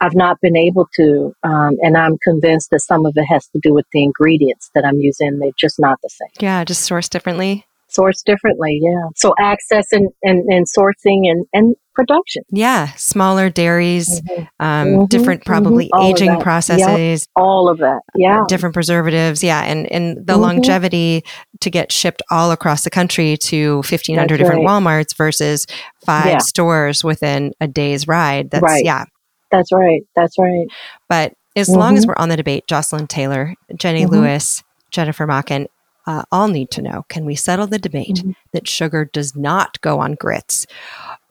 I've 0.00 0.14
not 0.14 0.40
been 0.40 0.56
able 0.56 0.88
to, 0.96 1.32
um, 1.42 1.76
and 1.82 1.96
I'm 1.96 2.16
convinced 2.22 2.70
that 2.70 2.80
some 2.80 3.04
of 3.06 3.12
it 3.16 3.24
has 3.24 3.46
to 3.48 3.60
do 3.62 3.74
with 3.74 3.86
the 3.92 4.02
ingredients 4.02 4.70
that 4.74 4.84
I'm 4.84 4.98
using. 4.98 5.38
They're 5.38 5.50
just 5.58 5.78
not 5.78 5.98
the 6.02 6.08
same. 6.08 6.28
Yeah, 6.40 6.64
just 6.64 6.88
sourced 6.90 7.10
differently. 7.10 7.66
Sourced 7.90 8.22
differently, 8.24 8.78
yeah. 8.80 9.08
So 9.16 9.34
access 9.38 9.86
and, 9.92 10.10
and, 10.22 10.44
and 10.48 10.64
sourcing 10.66 11.28
and, 11.28 11.44
and 11.52 11.74
production. 11.96 12.44
Yeah, 12.50 12.92
smaller 12.94 13.50
dairies, 13.50 14.22
um, 14.60 14.86
Mhm, 14.86 15.08
different 15.08 15.44
probably 15.44 15.90
mhm, 15.92 16.08
aging 16.08 16.28
that. 16.28 16.34
Yep, 16.36 16.42
processes, 16.44 17.26
all 17.34 17.68
of 17.68 17.78
that. 17.78 18.00
Yeah. 18.14 18.44
different 18.46 18.74
preservatives. 18.74 19.42
Yeah, 19.42 19.62
and 19.64 19.90
and 19.90 20.24
the 20.24 20.34
Mhm. 20.34 20.40
longevity 20.40 21.24
to 21.62 21.68
get 21.68 21.90
shipped 21.90 22.22
all 22.30 22.52
across 22.52 22.84
the 22.84 22.90
country 22.90 23.36
to 23.38 23.82
fifteen 23.82 24.16
hundred 24.16 24.36
different 24.38 24.64
right. 24.64 24.68
WalMarts 24.68 25.16
versus 25.16 25.66
five 26.06 26.26
Yeah. 26.26 26.38
stores 26.38 27.02
within 27.02 27.52
a 27.60 27.66
day's 27.66 28.06
ride. 28.06 28.50
That's 28.52 28.62
Right. 28.62 28.84
yeah. 28.84 29.04
That's 29.50 29.72
right. 29.72 30.02
That's 30.16 30.38
right. 30.38 30.66
But 31.08 31.34
as 31.56 31.68
long 31.68 31.96
as 31.96 32.04
Mhm. 32.04 32.08
we're 32.08 32.14
on 32.18 32.28
the 32.28 32.36
debate, 32.36 32.66
Jocelyn 32.68 33.06
Taylor, 33.06 33.54
Jenny 33.76 34.04
Mhm. 34.04 34.10
Lewis, 34.10 34.62
Jennifer 34.90 35.26
Mocken, 35.26 35.66
uh, 36.06 36.22
all 36.32 36.48
need 36.48 36.70
to 36.72 36.82
know: 36.82 37.04
Can 37.08 37.24
we 37.24 37.34
settle 37.34 37.66
the 37.66 37.78
debate 37.78 38.16
Mm-hmm. 38.16 38.30
that 38.52 38.68
sugar 38.68 39.04
does 39.12 39.34
not 39.36 39.80
go 39.80 39.98
on 40.00 40.14
grits? 40.14 40.66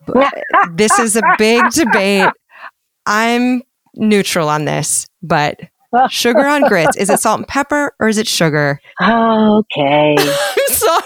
But 0.06 0.32
this 0.74 0.98
is 0.98 1.16
a 1.16 1.22
big 1.38 1.62
debate. 1.70 2.30
I'm 3.06 3.62
neutral 3.96 4.48
on 4.48 4.64
this, 4.66 5.06
but 5.22 5.58
sugar 6.08 6.46
on 6.46 6.62
grits 6.68 6.96
is 6.96 7.10
it 7.10 7.18
salt 7.18 7.40
and 7.40 7.48
pepper 7.48 7.92
or 7.98 8.08
is 8.08 8.18
it 8.18 8.28
sugar? 8.28 8.78
Okay. 9.02 10.14
I'm 10.18 10.74
sorry. 10.74 11.02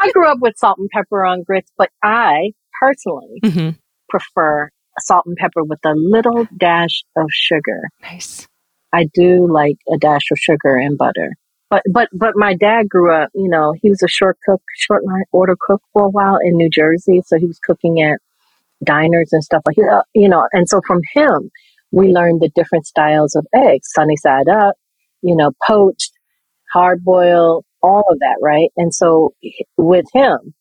I 0.00 0.10
grew 0.12 0.26
up 0.30 0.38
with 0.40 0.56
salt 0.56 0.78
and 0.78 0.88
pepper 0.90 1.24
on 1.24 1.42
grits, 1.42 1.72
but 1.76 1.90
I 2.04 2.52
personally 2.80 3.40
Mhm. 3.44 3.76
prefer 4.08 4.70
salt 5.02 5.24
and 5.26 5.36
pepper 5.36 5.64
with 5.64 5.80
a 5.84 5.94
little 5.94 6.46
dash 6.56 7.02
of 7.16 7.26
sugar. 7.30 7.88
Nice. 8.02 8.46
I 8.92 9.08
do 9.12 9.46
like 9.50 9.76
a 9.92 9.98
dash 9.98 10.30
of 10.30 10.38
sugar 10.38 10.76
and 10.76 10.96
butter. 10.96 11.32
But 11.70 11.82
but 11.92 12.08
but 12.12 12.32
my 12.34 12.54
dad 12.54 12.88
grew 12.88 13.12
up, 13.12 13.28
you 13.34 13.48
know, 13.48 13.74
he 13.80 13.90
was 13.90 14.02
a 14.02 14.08
short 14.08 14.38
cook, 14.44 14.62
short 14.76 15.04
line 15.04 15.24
order 15.32 15.56
cook 15.60 15.82
for 15.92 16.06
a 16.06 16.10
while 16.10 16.38
in 16.42 16.56
New 16.56 16.70
Jersey, 16.70 17.20
so 17.26 17.38
he 17.38 17.46
was 17.46 17.58
cooking 17.58 18.00
at 18.00 18.20
diners 18.84 19.30
and 19.32 19.44
stuff 19.44 19.62
like 19.66 19.76
that, 19.76 20.04
you 20.14 20.28
know. 20.28 20.48
And 20.52 20.68
so 20.68 20.80
from 20.86 21.00
him, 21.12 21.50
we 21.90 22.08
learned 22.08 22.40
the 22.40 22.50
different 22.54 22.86
styles 22.86 23.34
of 23.34 23.46
eggs, 23.54 23.88
sunny 23.92 24.16
side 24.16 24.48
up, 24.48 24.76
you 25.20 25.36
know, 25.36 25.52
poached, 25.66 26.12
hard 26.72 27.04
boiled, 27.04 27.64
all 27.82 28.04
of 28.10 28.18
that, 28.20 28.36
right? 28.42 28.70
And 28.76 28.94
so 28.94 29.34
with 29.76 30.06
him, 30.14 30.54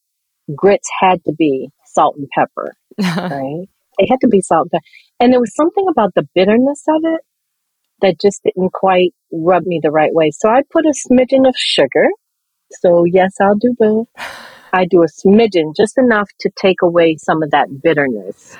grits 0.55 0.89
had 0.99 1.23
to 1.25 1.33
be 1.37 1.69
salt 1.85 2.17
and 2.17 2.27
pepper, 2.35 2.73
right? 2.99 3.67
It 3.97 4.09
had 4.09 4.19
to 4.21 4.27
be 4.27 4.41
salt 4.41 4.67
and 4.71 4.71
pepper. 4.71 4.83
And 5.19 5.33
there 5.33 5.39
was 5.39 5.55
something 5.55 5.85
about 5.89 6.13
the 6.15 6.27
bitterness 6.35 6.83
of 6.87 7.01
it 7.03 7.21
that 8.01 8.19
just 8.21 8.41
didn't 8.43 8.73
quite 8.73 9.13
rub 9.31 9.63
me 9.65 9.79
the 9.81 9.91
right 9.91 10.13
way. 10.13 10.31
So 10.31 10.49
I 10.49 10.61
put 10.69 10.85
a 10.85 10.93
smidgen 10.93 11.47
of 11.47 11.55
sugar. 11.57 12.07
So 12.71 13.05
yes, 13.05 13.33
I'll 13.41 13.55
do 13.55 13.73
both. 13.77 14.07
I 14.73 14.85
do 14.85 15.01
a 15.01 15.07
smidgen, 15.07 15.75
just 15.75 15.97
enough 15.97 16.29
to 16.41 16.51
take 16.61 16.81
away 16.83 17.15
some 17.17 17.41
of 17.41 17.51
that 17.51 17.67
bitterness 17.81 18.55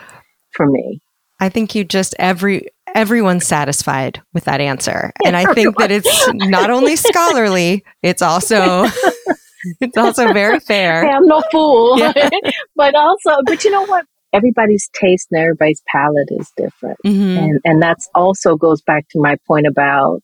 for 0.51 0.65
me. 0.65 1.01
I 1.39 1.49
think 1.49 1.75
you 1.75 1.83
just 1.83 2.15
every 2.17 2.67
everyone's 2.95 3.45
satisfied 3.45 4.21
with 4.33 4.45
that 4.45 4.61
answer. 4.61 5.11
And 5.25 5.35
I 5.35 5.53
think 5.53 5.77
that 5.77 5.91
it's 5.91 6.29
not 6.33 6.69
only 6.69 6.95
scholarly, 6.95 7.83
it's 8.01 8.21
also 8.21 8.87
it's 9.81 9.97
also 9.97 10.31
very 10.33 10.59
fair. 10.59 11.05
Hey, 11.05 11.11
I'm 11.11 11.27
no 11.27 11.41
fool. 11.51 11.99
Yeah. 11.99 12.13
but 12.75 12.95
also, 12.95 13.41
but 13.45 13.63
you 13.63 13.71
know 13.71 13.85
what? 13.85 14.05
Everybody's 14.37 14.89
taste 14.93 15.27
and 15.31 15.41
everybody's 15.41 15.81
palate 15.91 16.29
is 16.31 16.51
different. 16.55 16.97
Mhm. 17.05 17.37
And 17.43 17.59
and 17.65 17.81
that's 17.81 18.07
also 18.15 18.55
goes 18.55 18.81
back 18.81 19.03
to 19.09 19.19
my 19.19 19.35
point 19.47 19.67
about 19.67 20.21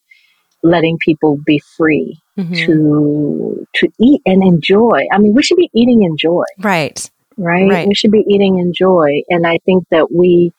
letting 0.63 0.97
people 0.99 1.37
be 1.45 1.59
free 1.77 2.17
Mhm. 2.37 2.55
to 2.65 3.67
to 3.79 3.85
eat 3.99 4.21
and 4.25 4.43
enjoy. 4.43 4.99
I 5.11 5.17
mean, 5.17 5.33
we 5.33 5.43
should 5.43 5.57
be 5.57 5.69
eating 5.73 6.03
in 6.03 6.15
joy, 6.17 6.45
Right. 6.59 6.99
right? 7.37 7.69
Right. 7.69 7.87
We 7.87 7.95
should 7.95 8.11
be 8.11 8.25
eating 8.33 8.59
in 8.59 8.71
joy. 8.73 9.09
And 9.29 9.45
I 9.45 9.57
think 9.65 9.83
that 9.91 10.07
we 10.11 10.51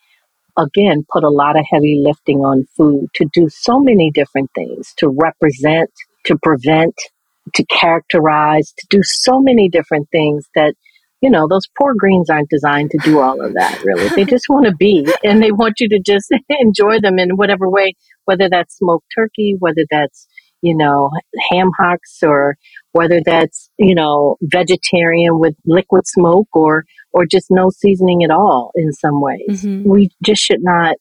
again 0.57 1.05
put 1.13 1.25
a 1.25 1.31
lot 1.31 1.59
of 1.59 1.65
heavy 1.71 1.97
lifting 2.09 2.39
on 2.51 2.67
food 2.77 3.09
to 3.15 3.25
do 3.33 3.49
so 3.49 3.81
many 3.81 4.11
different 4.11 4.51
things, 4.55 4.93
to 4.99 5.09
represent, 5.09 5.91
to 6.27 6.37
prevent, 6.43 6.95
to 7.55 7.65
characterize, 7.67 8.73
to 8.79 8.87
do 8.89 9.01
so 9.03 9.41
many 9.41 9.69
different 9.69 10.09
things 10.11 10.47
that 10.55 10.75
you 11.25 11.31
know, 11.31 11.49
those 11.49 11.67
poor 11.79 11.95
greens 11.97 12.29
aren't 12.29 12.51
designed 12.51 12.91
to 12.91 12.99
do 13.03 13.19
all 13.19 13.41
of 13.41 13.55
that, 13.55 13.83
really. 13.83 14.09
They 14.09 14.27
just 14.27 14.45
want 14.51 14.67
to 14.67 14.75
be, 14.77 15.09
and 15.25 15.43
they 15.43 15.53
want 15.53 15.81
you 15.81 15.89
to 15.89 15.99
just 15.99 16.31
enjoy 16.51 17.01
them 17.01 17.19
in 17.19 17.37
whatever 17.37 17.67
way, 17.67 17.95
whether 18.27 18.51
that's 18.51 18.77
smoked 18.77 19.07
turkey, 19.17 19.57
whether 19.59 19.87
that's, 19.91 20.29
you 20.61 20.77
know, 20.77 21.09
ham 21.51 21.71
hocks, 21.81 22.19
or 22.23 22.57
whether 22.93 23.23
that's, 23.25 23.71
you 23.79 23.95
know, 23.95 24.37
vegetarian 24.43 25.39
with 25.39 25.55
liquid 25.65 26.07
smoke, 26.07 26.49
or, 26.53 26.85
or 27.15 27.25
just 27.25 27.47
no 27.49 27.71
seasoning 27.71 28.23
at 28.23 28.31
all 28.31 28.71
in 28.75 28.93
some 28.93 29.23
ways. 29.23 29.65
Mhm. 29.65 29.85
We 29.85 30.11
just 30.23 30.43
should 30.43 30.63
not 30.63 30.97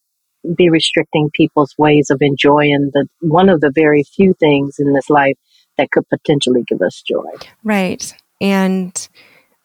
be 0.56 0.70
restricting 0.70 1.32
people's 1.34 1.76
ways 1.78 2.10
of 2.10 2.20
enjoying 2.22 2.92
the 2.94 3.08
one 3.20 3.50
of 3.50 3.60
the 3.60 3.72
very 3.76 4.04
few 4.16 4.34
things 4.40 4.76
in 4.80 4.94
this 4.94 5.10
life 5.10 5.36
that 5.78 5.92
could 5.92 6.08
potentially 6.08 6.64
give 6.66 6.82
us 6.82 7.04
joy. 7.06 7.30
Right. 7.62 8.14
And 8.40 9.10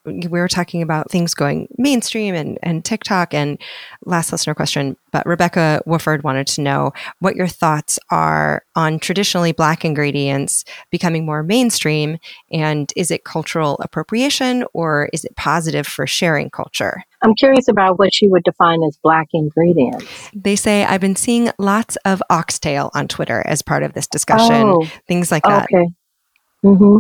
we 0.09 0.41
were 0.41 0.49
talking 0.49 0.83
about 0.83 1.11
things 1.11 1.35
going 1.35 1.69
mainstream 1.79 2.35
and, 2.35 2.59
and 2.63 2.85
TikTok 2.85 3.35
and 3.35 3.59
last 4.05 4.33
listener 4.33 4.55
question, 4.55 4.97
but 5.13 5.27
Rebecca 5.27 5.83
Wooford 5.87 6.23
wanted 6.23 6.47
to 6.49 6.61
know 6.61 6.93
what 7.21 7.37
your 7.37 7.47
thoughts 7.47 7.99
are 8.11 8.63
on 8.75 8.99
traditionally 8.99 9.53
black 9.53 9.85
ingredients 9.85 10.65
becoming 10.91 11.25
more 11.25 11.43
mainstream 11.43 12.19
and 12.53 12.93
is 12.97 13.11
it 13.11 13.25
cultural 13.25 13.77
appropriation 13.81 14.65
or 14.73 15.09
is 15.13 15.25
it 15.25 15.37
positive 15.37 15.87
for 15.87 16.07
sharing 16.07 16.51
culture? 16.51 17.03
I'm 17.23 17.35
curious 17.35 17.69
about 17.69 17.99
what 17.99 18.15
she 18.15 18.29
would 18.29 18.45
define 18.45 18.83
as 18.85 18.97
black 19.03 19.29
ingredients. 19.33 20.31
They 20.35 20.57
say 20.57 20.85
I've 20.85 21.01
been 21.01 21.17
seeing 21.17 21.51
lots 21.59 21.97
of 22.05 22.23
oxtail 22.31 22.91
on 22.95 23.09
Twitter 23.09 23.43
as 23.47 23.63
part 23.63 23.83
of 23.83 23.95
this 23.95 24.07
discussion, 24.07 24.63
Oh, 24.69 24.87
things 25.07 25.33
like 25.33 25.43
that. 25.43 25.65
Okay. 25.65 25.87
Hmm 26.63 26.99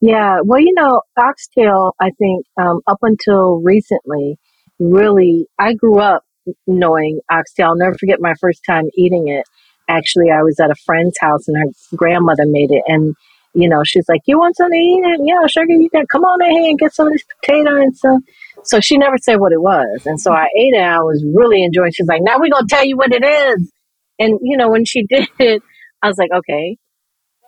Yeah. 0.00 0.40
Well, 0.44 0.60
you 0.60 0.74
know, 0.76 1.02
oxtail, 1.18 1.94
I 2.00 2.10
think, 2.18 2.46
um, 2.60 2.80
up 2.86 2.98
until 3.02 3.60
recently, 3.62 4.38
really, 4.78 5.46
I 5.58 5.74
grew 5.74 6.00
up 6.00 6.24
knowing 6.66 7.20
oxtail. 7.30 7.68
I'll 7.68 7.76
never 7.76 7.96
forget 7.98 8.18
my 8.20 8.34
first 8.40 8.62
time 8.68 8.86
eating 8.96 9.28
it. 9.28 9.44
Actually, 9.88 10.30
I 10.30 10.42
was 10.42 10.60
at 10.60 10.70
a 10.70 10.76
friend's 10.86 11.16
house 11.20 11.48
and 11.48 11.56
her 11.58 11.96
grandmother 11.96 12.44
made 12.46 12.70
it. 12.72 12.82
And, 12.88 13.14
you 13.54 13.68
know, 13.68 13.82
she's 13.84 14.08
like, 14.08 14.22
You 14.26 14.38
want 14.38 14.56
something 14.56 14.78
to 15.04 15.10
eat? 15.10 15.20
Yeah, 15.26 15.46
sugar, 15.48 15.72
you 15.74 15.90
can 15.90 16.06
come 16.12 16.24
on 16.24 16.44
in 16.44 16.52
here 16.52 16.70
and 16.70 16.78
get 16.78 16.94
some 16.94 17.08
of 17.08 17.12
this 17.14 17.24
potato 17.44 17.76
and 17.82 17.96
stuff. 17.96 18.20
So 18.64 18.80
she 18.80 18.98
never 18.98 19.16
said 19.18 19.36
what 19.40 19.52
it 19.52 19.62
was. 19.62 20.02
And 20.06 20.20
so 20.20 20.32
I 20.32 20.46
ate 20.58 20.74
it. 20.74 20.82
I 20.82 21.00
was 21.00 21.24
really 21.34 21.62
enjoying 21.64 21.88
it. 21.88 21.94
She's 21.94 22.08
like, 22.08 22.22
Now 22.22 22.38
we're 22.38 22.50
going 22.50 22.66
to 22.66 22.74
tell 22.74 22.84
you 22.84 22.96
what 22.96 23.12
it 23.12 23.24
is. 23.24 23.72
And, 24.18 24.38
you 24.42 24.56
know, 24.56 24.70
when 24.70 24.84
she 24.84 25.06
did 25.10 25.28
it, 25.38 25.62
I 26.02 26.08
was 26.08 26.18
like, 26.18 26.30
Okay, 26.36 26.76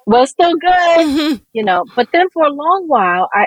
well, 0.09 0.22
it's 0.22 0.32
still 0.32 0.55
good, 0.56 0.70
mm-hmm. 0.70 1.35
you 1.52 1.62
know. 1.62 1.85
But 1.94 2.09
then 2.12 2.30
for 2.32 2.43
a 2.43 2.51
long 2.51 2.85
while, 2.86 3.28
I, 3.35 3.47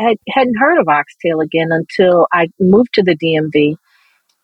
I 0.00 0.16
hadn't 0.30 0.58
heard 0.58 0.80
of 0.80 0.88
oxtail 0.88 1.40
again 1.40 1.68
until 1.70 2.26
I 2.32 2.48
moved 2.58 2.94
to 2.94 3.02
the 3.02 3.14
DMV 3.14 3.76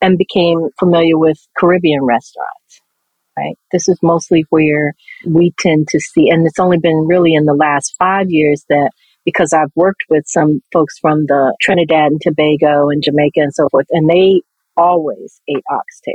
and 0.02 0.18
became 0.18 0.68
familiar 0.78 1.16
with 1.16 1.38
Caribbean 1.56 2.04
restaurants. 2.04 2.82
Right, 3.36 3.56
this 3.72 3.88
is 3.88 3.98
mostly 4.02 4.44
where 4.50 4.92
we 5.26 5.52
tend 5.58 5.88
to 5.88 5.98
see, 5.98 6.28
and 6.28 6.46
it's 6.46 6.60
only 6.60 6.78
been 6.78 7.06
really 7.08 7.32
in 7.34 7.46
the 7.46 7.54
last 7.54 7.94
five 7.98 8.26
years 8.28 8.64
that 8.68 8.90
because 9.24 9.52
I've 9.52 9.72
worked 9.74 10.04
with 10.08 10.24
some 10.26 10.60
folks 10.70 10.98
from 11.00 11.24
the 11.26 11.56
Trinidad 11.60 12.12
and 12.12 12.20
Tobago 12.20 12.90
and 12.90 13.02
Jamaica 13.02 13.40
and 13.40 13.54
so 13.54 13.68
forth, 13.70 13.86
and 13.90 14.08
they 14.08 14.42
always 14.76 15.40
ate 15.48 15.64
oxtail. 15.68 16.14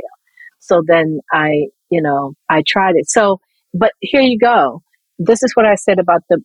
So 0.60 0.82
then 0.86 1.20
I, 1.32 1.66
you 1.90 2.00
know, 2.00 2.34
I 2.48 2.62
tried 2.66 2.94
it. 2.94 3.10
So, 3.10 3.40
but 3.74 3.92
here 4.00 4.22
you 4.22 4.38
go. 4.38 4.82
This 5.22 5.42
is 5.42 5.52
what 5.54 5.66
I 5.66 5.74
said 5.74 5.98
about 5.98 6.22
the 6.30 6.42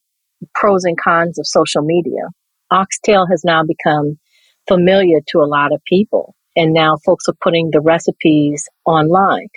pros 0.53 0.83
and 0.83 0.97
cons 0.99 1.39
of 1.39 1.47
social 1.47 1.81
media. 1.81 2.23
Oxtail 2.71 3.25
has 3.31 3.43
now 3.45 3.63
become 3.63 4.19
familiar 4.67 5.19
to 5.29 5.39
a 5.39 5.47
lot 5.47 5.73
of 5.73 5.81
people. 5.87 6.35
And 6.57 6.73
now 6.73 6.97
folks 7.05 7.27
are 7.29 7.35
putting 7.41 7.69
the 7.71 7.79
recipes 7.79 8.67
online. 8.85 9.47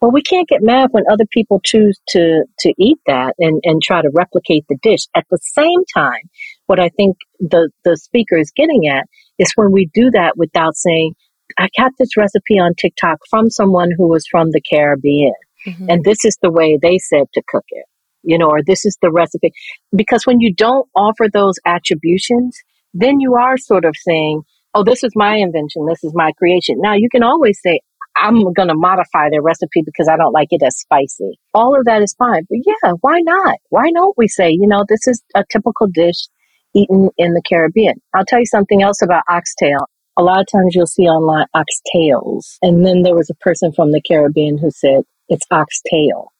Well, 0.00 0.12
we 0.12 0.22
can't 0.22 0.48
get 0.48 0.62
mad 0.62 0.90
when 0.92 1.04
other 1.10 1.26
people 1.32 1.60
choose 1.64 1.98
to, 2.10 2.44
to 2.60 2.74
eat 2.78 2.98
that 3.06 3.34
and, 3.40 3.60
and 3.64 3.82
try 3.82 4.00
to 4.00 4.10
replicate 4.14 4.64
the 4.68 4.78
dish. 4.80 5.06
At 5.16 5.26
the 5.28 5.38
same 5.42 5.84
time, 5.92 6.22
what 6.66 6.78
I 6.78 6.88
think 6.90 7.16
the, 7.40 7.70
the 7.84 7.96
speaker 7.96 8.36
is 8.36 8.52
getting 8.54 8.86
at 8.88 9.06
is 9.38 9.52
when 9.56 9.72
we 9.72 9.90
do 9.92 10.10
that 10.12 10.36
without 10.36 10.76
saying, 10.76 11.14
I 11.58 11.68
got 11.76 11.92
this 11.98 12.16
recipe 12.16 12.60
on 12.60 12.74
TikTok 12.74 13.18
from 13.28 13.50
someone 13.50 13.90
who 13.96 14.06
was 14.06 14.24
from 14.30 14.52
the 14.52 14.60
Caribbean. 14.60 15.34
Mm-hmm. 15.66 15.86
And 15.88 16.04
this 16.04 16.24
is 16.24 16.38
the 16.42 16.52
way 16.52 16.78
they 16.80 16.98
said 16.98 17.24
to 17.34 17.42
cook 17.48 17.64
it, 17.70 17.86
you 18.22 18.38
know, 18.38 18.48
or 18.48 18.62
this 18.62 18.84
is 18.84 18.96
the 19.02 19.10
recipe. 19.10 19.52
Because 19.94 20.26
when 20.26 20.40
you 20.40 20.54
don't 20.54 20.88
offer 20.94 21.26
those 21.32 21.54
attributions, 21.64 22.58
then 22.94 23.20
you 23.20 23.34
are 23.34 23.56
sort 23.56 23.84
of 23.84 23.94
saying, 23.96 24.42
oh, 24.74 24.84
this 24.84 25.02
is 25.02 25.12
my 25.14 25.36
invention, 25.36 25.86
this 25.86 26.04
is 26.04 26.12
my 26.14 26.32
creation. 26.38 26.76
Now, 26.78 26.94
you 26.94 27.08
can 27.10 27.22
always 27.22 27.58
say, 27.62 27.80
I'm 28.16 28.52
going 28.52 28.68
to 28.68 28.74
modify 28.74 29.30
their 29.30 29.42
recipe 29.42 29.82
because 29.84 30.08
I 30.08 30.16
don't 30.16 30.32
like 30.32 30.48
it 30.50 30.62
as 30.64 30.76
spicy. 30.76 31.38
All 31.54 31.78
of 31.78 31.84
that 31.84 32.02
is 32.02 32.14
fine. 32.18 32.42
But 32.48 32.58
yeah, 32.66 32.92
why 33.00 33.20
not? 33.20 33.56
Why 33.70 33.90
don't 33.94 34.16
we 34.16 34.26
say, 34.26 34.50
you 34.50 34.66
know, 34.66 34.84
this 34.88 35.06
is 35.06 35.22
a 35.36 35.44
typical 35.50 35.86
dish 35.86 36.26
eaten 36.74 37.10
in 37.16 37.34
the 37.34 37.42
Caribbean? 37.48 38.00
I'll 38.14 38.24
tell 38.26 38.40
you 38.40 38.46
something 38.46 38.82
else 38.82 39.02
about 39.02 39.22
oxtail. 39.28 39.88
A 40.16 40.22
lot 40.22 40.40
of 40.40 40.46
times 40.50 40.74
you'll 40.74 40.86
see 40.86 41.04
online 41.04 41.46
oxtails. 41.54 42.56
And 42.60 42.84
then 42.84 43.02
there 43.02 43.14
was 43.14 43.30
a 43.30 43.36
person 43.36 43.72
from 43.72 43.92
the 43.92 44.02
Caribbean 44.02 44.58
who 44.58 44.70
said, 44.72 45.02
it's 45.28 45.46
oxtail. 45.52 46.32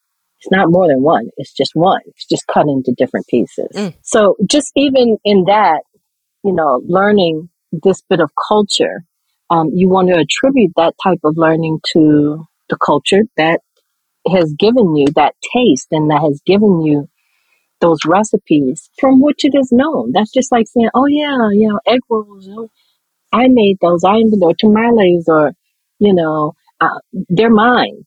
It's 0.49 0.57
not 0.57 0.71
more 0.71 0.89
than 0.89 1.03
one. 1.03 1.29
It's 1.37 1.53
just 1.53 1.73
one. 1.75 2.01
It's 2.07 2.27
just 2.27 2.47
cut 2.47 2.67
into 2.69 2.95
different 2.97 3.27
pieces. 3.27 3.69
So 4.03 4.37
just 4.51 4.73
even 4.77 5.19
in 5.25 5.45
that, 5.45 5.83
you 6.43 6.55
know, 6.55 6.81
learning 6.87 7.51
this 7.71 8.03
bit 8.09 8.21
of 8.21 8.31
culture, 8.49 9.05
um, 9.51 9.69
you 9.75 9.89
want 9.89 10.09
to 10.09 10.19
attribute 10.19 10.73
that 10.77 10.95
type 11.03 11.19
of 11.25 11.35
learning 11.37 11.81
to 11.93 12.47
the 12.71 12.77
culture 12.77 13.23
that 13.37 13.61
has 14.31 14.55
given 14.59 14.97
you 14.97 15.07
that 15.17 15.35
taste 15.55 15.89
and 15.91 16.11
that 16.11 16.21
has 16.23 16.41
given 16.47 16.81
you 16.83 17.09
those 17.81 17.99
recipes 18.07 18.91
from 18.99 19.21
which 19.21 19.45
it 19.45 19.55
is 19.55 19.71
known. 19.71 20.13
That's 20.13 20.33
just 20.33 20.51
like 20.51 20.67
saying, 20.67 20.91
oh 20.95 21.07
yeah, 21.07 21.49
you 21.53 21.69
know, 21.69 21.81
egg 21.87 22.01
rolls. 22.09 22.49
oh, 22.51 22.71
I 23.33 23.49
made 23.49 23.77
those. 23.81 24.03
I 24.05 24.17
invented 24.17 24.43
or 24.43 24.55
tamales 24.59 25.27
or, 25.29 25.53
you 25.99 26.15
know, 26.15 26.55
uh, 26.81 27.01
they're 27.29 27.51
mine. 27.51 28.05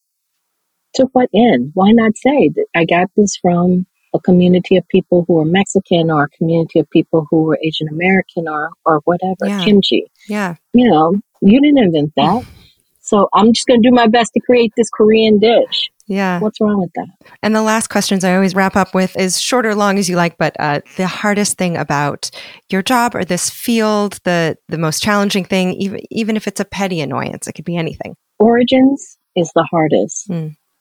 To 0.96 1.08
what 1.14 1.30
end? 1.34 1.72
Why 1.74 1.92
not 1.92 2.18
say 2.18 2.50
that 2.50 2.66
I 2.76 2.86
got 2.86 3.10
this 3.16 3.38
from 3.38 3.86
a 4.14 4.20
community 4.20 4.76
of 4.76 4.88
people 4.90 5.24
who 5.28 5.40
are 5.40 5.46
Mexican 5.46 6.12
or 6.12 6.24
a 6.24 6.30
community 6.30 6.80
of 6.80 6.90
people 6.90 7.28
who 7.30 7.44
were 7.44 7.58
Asian 7.64 7.88
American 7.88 8.48
or, 8.48 8.72
or 8.86 9.02
whatever, 9.06 9.46
Yeah. 9.48 9.64
kimchi. 9.64 10.12
Yeah. 10.28 10.56
You 10.74 10.90
know, 10.90 11.14
you 11.42 11.62
didn't 11.62 11.78
invent 11.84 12.14
that. 12.18 12.46
So 13.04 13.28
I'm 13.34 13.52
just 13.52 13.68
going 13.68 13.82
to 13.82 13.90
do 13.90 13.94
my 13.94 14.08
best 14.08 14.32
to 14.36 14.40
create 14.40 14.72
this 14.78 14.88
Korean 14.90 15.40
dish. 15.40 15.90
Yeah. 16.08 16.40
What's 16.40 16.62
wrong 16.62 16.80
with 16.80 16.92
that? 16.96 17.08
And 17.42 17.56
the 17.56 17.64
last 17.64 17.88
questions 17.88 18.24
I 18.24 18.36
always 18.36 18.54
wrap 18.54 18.76
up 18.76 18.94
with 18.94 19.18
is 19.18 19.42
short 19.42 19.66
or 19.66 19.74
long 19.74 19.98
as 19.98 20.08
you 20.08 20.16
like, 20.16 20.38
but 20.38 20.56
uh, 20.60 20.82
the 20.98 21.08
hardest 21.08 21.58
thing 21.58 21.76
about 21.76 22.30
your 22.70 22.84
job 22.84 23.16
or 23.16 23.26
this 23.26 23.50
field, 23.50 24.20
the 24.24 24.56
the 24.70 24.78
most 24.78 25.02
challenging 25.02 25.44
thing, 25.44 25.74
even 25.74 26.00
even 26.12 26.38
if 26.38 26.48
it's 26.48 26.60
a 26.60 26.66
petty 26.66 27.02
annoyance, 27.02 27.48
it 27.48 27.54
could 27.54 27.66
be 27.66 27.76
anything. 27.76 28.16
Origins 28.40 29.18
is 29.36 29.52
the 29.56 29.68
hardest. 29.70 30.30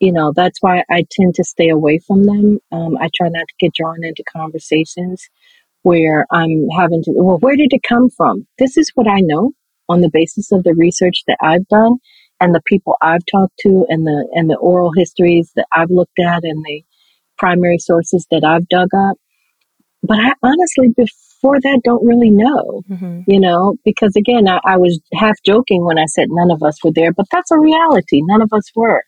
You 0.00 0.12
know, 0.12 0.32
that's 0.34 0.58
why 0.60 0.82
I 0.90 1.04
tend 1.10 1.34
to 1.36 1.44
stay 1.44 1.68
away 1.68 1.98
from 1.98 2.24
them. 2.24 2.58
Um, 2.72 2.96
I 2.98 3.08
try 3.14 3.28
not 3.28 3.46
to 3.48 3.54
get 3.58 3.74
drawn 3.74 4.02
into 4.02 4.24
conversations 4.32 5.28
where 5.82 6.26
I'm 6.32 6.68
having 6.76 7.02
to, 7.04 7.12
well, 7.14 7.38
where 7.38 7.56
did 7.56 7.72
it 7.72 7.82
come 7.88 8.10
from? 8.10 8.46
This 8.58 8.76
is 8.76 8.90
what 8.94 9.06
I 9.06 9.20
know 9.20 9.52
on 9.88 10.00
the 10.00 10.10
basis 10.10 10.52
of 10.52 10.64
the 10.64 10.74
research 10.74 11.22
that 11.26 11.38
I've 11.42 11.66
done 11.68 11.96
and 12.40 12.54
the 12.54 12.62
people 12.66 12.96
I've 13.02 13.24
talked 13.30 13.58
to 13.60 13.86
and 13.88 14.06
the, 14.06 14.28
and 14.32 14.48
the 14.50 14.56
oral 14.56 14.92
histories 14.96 15.52
that 15.56 15.66
I've 15.72 15.90
looked 15.90 16.18
at 16.18 16.44
and 16.44 16.64
the 16.64 16.82
primary 17.38 17.78
sources 17.78 18.26
that 18.30 18.44
I've 18.44 18.68
dug 18.68 18.88
up. 18.94 19.16
But 20.02 20.18
I 20.18 20.32
honestly, 20.42 20.88
before 20.96 21.60
that, 21.60 21.80
don't 21.84 22.06
really 22.06 22.30
know, 22.30 22.82
you 23.26 23.40
know, 23.40 23.76
because 23.84 24.16
again, 24.16 24.48
I, 24.48 24.60
I 24.64 24.76
was 24.78 25.00
half 25.14 25.36
joking 25.44 25.84
when 25.84 25.98
I 25.98 26.06
said 26.06 26.28
none 26.30 26.50
of 26.50 26.62
us 26.62 26.82
were 26.82 26.92
there, 26.94 27.12
but 27.12 27.26
that's 27.30 27.50
a 27.50 27.58
reality. 27.58 28.20
None 28.22 28.42
of 28.42 28.52
us 28.52 28.70
were. 28.74 29.02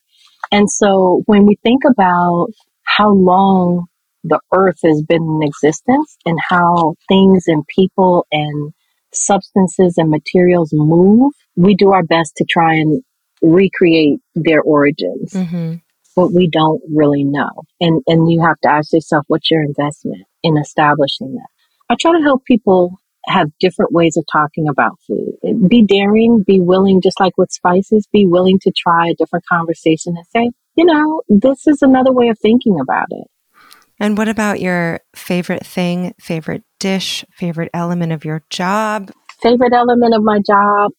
And 0.53 0.71
so 0.71 1.23
when 1.27 1.47
we 1.47 1.57
think 1.65 1.83
about 1.91 2.49
how 2.85 3.11
long 3.11 3.87
the 4.23 4.39
earth 4.55 4.79
has 4.85 5.03
been 5.03 5.23
in 5.23 5.41
existence 5.43 6.17
and 6.25 6.39
how 6.49 6.95
things 7.09 7.45
and 7.49 7.65
people 7.75 8.27
and 8.31 8.73
substances 9.13 9.95
and 9.97 10.11
materials 10.11 10.71
move, 10.73 11.33
we 11.57 11.75
do 11.75 11.93
our 11.93 12.05
best 12.05 12.37
to 12.37 12.45
try 12.49 12.75
and 12.75 13.03
recreate 13.43 14.21
their 14.35 14.61
origins. 14.61 15.33
Mm-hmm. 15.33 15.77
But 16.15 16.33
we 16.35 16.49
don't 16.49 16.83
really 16.95 17.25
know. 17.25 17.51
And 17.81 18.03
and 18.07 18.31
you 18.31 18.43
have 18.43 18.61
to 18.63 18.71
ask 18.71 18.93
yourself 18.93 19.25
what's 19.29 19.51
your 19.51 19.63
investment 19.63 20.27
in 20.43 20.59
establishing 20.59 21.35
that. 21.35 21.49
I 21.89 21.97
try 21.99 22.13
to 22.13 22.23
help 22.23 22.45
people 22.45 22.99
have 23.27 23.51
different 23.61 23.93
ways 23.93 24.17
of 24.17 24.25
talking 24.31 24.69
about 24.69 24.99
food. 25.07 25.69
Be 25.69 25.83
daring, 25.83 26.43
be 26.43 26.61
willing, 26.61 27.01
just 27.01 27.21
like 27.21 27.37
with 27.39 27.53
spices, 27.53 28.09
be 28.13 28.27
willing 28.27 28.59
to 28.63 28.73
try 28.77 29.09
a 29.09 29.15
different 29.15 29.45
conversation 29.47 30.15
and 30.17 30.27
say, 30.35 30.51
you 30.77 30.85
know, 30.85 31.23
this 31.29 31.67
is 31.67 31.83
another 31.83 32.13
way 32.13 32.29
of 32.29 32.39
thinking 32.39 32.79
about 32.81 33.07
it. 33.11 33.27
And 34.01 34.19
what 34.19 34.29
about 34.29 34.61
your 34.61 35.01
favorite 35.15 35.65
thing, 35.65 36.15
favorite 36.21 36.65
dish, 36.81 37.25
favorite 37.31 37.71
element 37.73 38.13
of 38.13 38.25
your 38.25 38.43
job? 38.51 39.13
Favorite 39.41 39.73
element 39.73 40.15
of 40.15 40.23
my 40.23 40.41
job, 40.45 40.93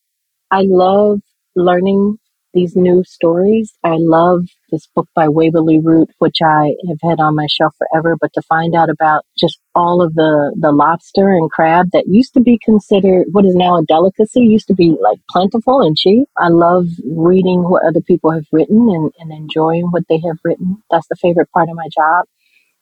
I 0.51 0.61
love 0.65 1.19
learning 1.55 2.17
these 2.53 2.75
new 2.75 3.03
stories. 3.03 3.73
I 3.83 3.95
love 3.97 4.45
this 4.73 4.87
book 4.95 5.07
by 5.15 5.29
Waverly 5.29 5.79
Root, 5.79 6.09
which 6.17 6.39
I 6.43 6.75
have 6.89 6.97
had 7.01 7.19
on 7.19 7.35
my 7.35 7.45
shelf 7.47 7.75
forever, 7.77 8.17
but 8.19 8.33
to 8.33 8.41
find 8.41 8.75
out 8.75 8.89
about 8.89 9.23
just 9.39 9.59
all 9.75 10.01
of 10.01 10.15
the, 10.15 10.53
the 10.59 10.71
lobster 10.71 11.29
and 11.29 11.49
crab 11.51 11.89
that 11.93 12.07
used 12.07 12.33
to 12.33 12.41
be 12.41 12.59
considered 12.63 13.27
what 13.31 13.45
is 13.45 13.55
now 13.55 13.77
a 13.77 13.85
delicacy, 13.85 14.41
used 14.41 14.67
to 14.67 14.73
be 14.73 14.95
like 14.99 15.19
plentiful 15.29 15.81
and 15.81 15.95
cheap. 15.95 16.27
I 16.37 16.49
love 16.49 16.87
reading 17.05 17.63
what 17.63 17.85
other 17.85 18.01
people 18.01 18.31
have 18.31 18.45
written 18.51 18.89
and, 18.89 19.11
and 19.19 19.31
enjoying 19.31 19.85
what 19.91 20.03
they 20.09 20.19
have 20.25 20.37
written. 20.43 20.81
That's 20.89 21.07
the 21.07 21.15
favorite 21.15 21.51
part 21.51 21.69
of 21.69 21.75
my 21.75 21.87
job. 21.95 22.25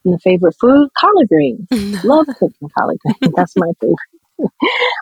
And 0.06 0.14
the 0.16 0.20
favorite 0.20 0.56
food, 0.60 0.90
collard 0.98 1.28
greens. 1.28 1.68
love 2.04 2.26
cooking 2.40 2.70
collard 2.78 2.98
greens. 3.06 3.34
That's 3.36 3.54
my 3.56 3.72
favorite. 3.80 3.98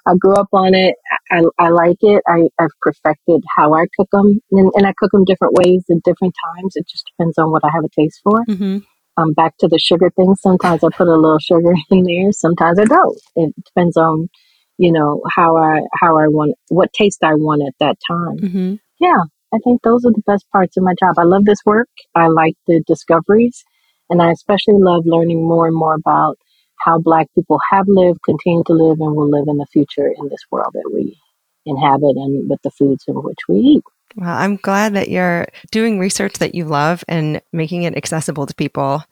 I 0.08 0.16
grew 0.18 0.34
up 0.34 0.48
on 0.54 0.74
it. 0.74 0.96
I, 1.32 1.44
I 1.58 1.70
like 1.70 1.98
it. 2.02 2.22
I, 2.28 2.50
I've 2.60 2.78
perfected 2.82 3.44
how 3.58 3.74
I 3.74 3.86
cook 3.98 4.10
them, 4.12 4.40
and, 4.52 4.72
and 4.76 4.88
I 4.88 4.94
cook 4.98 5.12
them 5.12 5.26
different 5.26 5.54
ways 5.54 5.84
at 5.90 6.04
different 6.04 6.36
times. 6.56 6.74
It 6.76 6.88
just 6.88 7.10
depends 7.12 7.38
on 7.38 7.52
what 7.52 7.64
I 7.64 7.70
have 7.74 7.84
a 7.84 7.90
taste 7.90 8.20
for. 8.24 8.44
Mm-hmm. 8.46 8.80
Um, 9.18 9.34
back 9.34 9.58
to 9.60 9.68
the 9.68 9.80
sugar 9.80 10.10
thing. 10.16 10.36
Sometimes 10.36 10.84
I 10.84 10.90
put 10.96 11.08
a 11.08 11.16
little 11.16 11.40
sugar 11.40 11.74
in 11.92 12.04
there. 12.04 12.32
Sometimes 12.32 12.80
I 12.80 12.86
don't. 12.86 13.20
It 13.36 13.54
depends 13.66 13.98
on, 13.98 14.30
you 14.78 14.92
know, 14.92 15.22
how 15.36 15.58
I 15.58 15.82
how 16.02 16.18
I 16.18 16.28
want 16.28 16.56
what 16.70 16.94
taste 16.94 17.24
I 17.24 17.36
want 17.36 17.64
at 17.68 17.74
that 17.80 17.98
time. 18.08 18.38
Mm-hmm. 18.38 18.76
Yeah, 19.00 19.22
I 19.54 19.58
think 19.64 19.82
those 19.82 20.06
are 20.06 20.12
the 20.12 20.24
best 20.26 20.46
parts 20.52 20.78
of 20.78 20.84
my 20.84 20.94
job. 21.00 21.16
I 21.18 21.24
love 21.24 21.46
this 21.46 21.60
work. 21.66 21.90
I 22.16 22.28
like 22.28 22.56
the 22.68 22.82
discoveries, 22.88 23.64
and 24.10 24.22
I 24.22 24.32
especially 24.32 24.76
love 24.78 25.04
learning 25.06 25.46
more 25.46 25.68
and 25.68 25.76
more 25.76 25.96
about 25.96 26.38
how 26.82 27.00
Black 27.00 27.28
people 27.36 27.60
have 27.72 27.86
lived, 27.88 28.20
continue 28.26 28.64
to 28.68 28.74
live, 28.74 29.00
and 29.00 29.16
will 29.16 29.30
live 29.30 29.48
in 29.48 29.58
the 29.58 29.68
future 29.74 30.08
in 30.08 30.30
this 30.30 30.42
world 30.52 30.72
that 30.74 30.92
we 30.94 31.18
inhabit 31.66 32.16
and 32.18 32.50
with 32.50 32.62
the 32.64 32.72
foods 32.72 33.06
in 33.08 33.16
which 33.16 33.40
we 33.50 33.58
eat. 33.58 33.84
Well, 34.16 34.30
I'm 34.30 34.58
glad 34.58 34.94
that 34.96 35.10
you're 35.10 35.48
doing 35.72 36.00
research 36.00 36.34
that 36.40 36.56
you 36.56 36.66
love 36.66 37.04
and 37.08 37.42
making 37.54 37.84
it 37.84 37.96
accessible 37.96 38.46
to 38.48 38.56
people. 38.56 39.04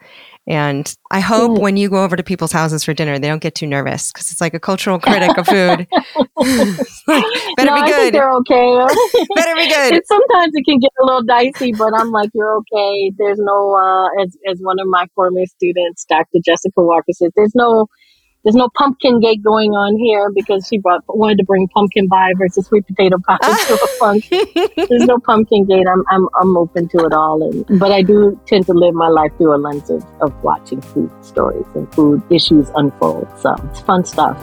And 0.49 0.95
I 1.11 1.19
hope 1.19 1.57
Yeah. 1.57 1.61
when 1.64 1.76
you 1.78 1.90
go 1.90 2.03
over 2.03 2.15
to 2.15 2.24
people's 2.24 2.53
houses 2.53 2.84
for 2.84 2.94
dinner, 2.94 3.19
they 3.19 3.28
don't 3.28 3.41
get 3.41 3.53
too 3.53 3.68
nervous 3.68 4.11
because 4.11 4.32
it's 4.32 4.40
like 4.41 4.53
a 4.53 4.60
cultural 4.60 4.98
critic 4.98 5.38
of 5.38 5.45
food. 5.45 5.88
Better 6.38 7.65
no, 7.65 7.76
be 7.76 7.82
I 7.82 7.86
think 7.86 7.95
good. 7.98 8.14
they're 8.14 8.32
okay. 8.32 8.78
Better 9.36 9.56
be 9.56 9.68
good. 9.68 10.02
Sometimes 10.06 10.52
it 10.56 10.64
can 10.65 10.80
get 10.80 10.91
a 11.02 11.06
little 11.06 11.24
dicey, 11.24 11.74
but 11.78 11.91
I'm 11.98 12.11
like, 12.11 12.30
you're 12.34 12.56
okay. 12.57 13.11
There's 13.18 13.40
no, 13.40 13.76
uh, 13.76 14.24
as 14.24 14.38
as 14.49 14.60
one 14.61 14.80
of 14.80 14.88
my 14.88 15.06
former 15.15 15.45
students, 15.48 16.06
Dr. 16.06 16.40
Jessica 16.45 16.74
Walker 16.82 17.11
says, 17.11 17.32
there's 17.36 17.53
no, 17.56 17.88
there's 18.48 18.56
no 18.56 18.69
pumpkin 18.76 19.19
gate 19.19 19.44
going 19.44 19.72
on 19.72 19.98
here 19.98 20.32
because 20.34 20.65
she 20.65 20.78
brought 20.78 21.03
wanted 21.10 21.38
to 21.38 21.44
bring 21.44 21.68
pumpkin 21.68 22.07
pie 22.07 22.32
versus 22.38 22.65
sweet 22.65 22.88
potato 22.88 23.18
pie 23.28 23.38
to 23.41 23.74
a 23.74 23.88
function. 23.99 24.40
There's 24.88 25.03
no 25.03 25.19
pumpkin 25.19 25.65
gate. 25.65 25.86
I'm 25.86 26.02
I'm 26.10 26.30
I'm 26.40 26.56
open 26.56 26.88
to 26.88 26.99
it 26.99 27.11
all, 27.11 27.44
and 27.44 27.78
but 27.78 27.91
I 27.91 28.03
do 28.03 28.40
tend 28.45 28.65
to 28.68 28.74
live 28.74 28.94
my 28.94 29.10
life 29.10 29.34
through 29.36 29.53
a 29.53 29.60
lens 29.60 29.90
of 29.90 30.02
of 30.22 30.32
watching 30.44 30.80
food 30.80 31.11
stories 31.26 31.65
and 31.76 31.94
food 31.94 32.24
issues 32.30 32.69
unfold. 32.76 33.28
So 33.38 33.53
it's 33.69 33.82
fun 33.82 34.06
stuff. 34.06 34.38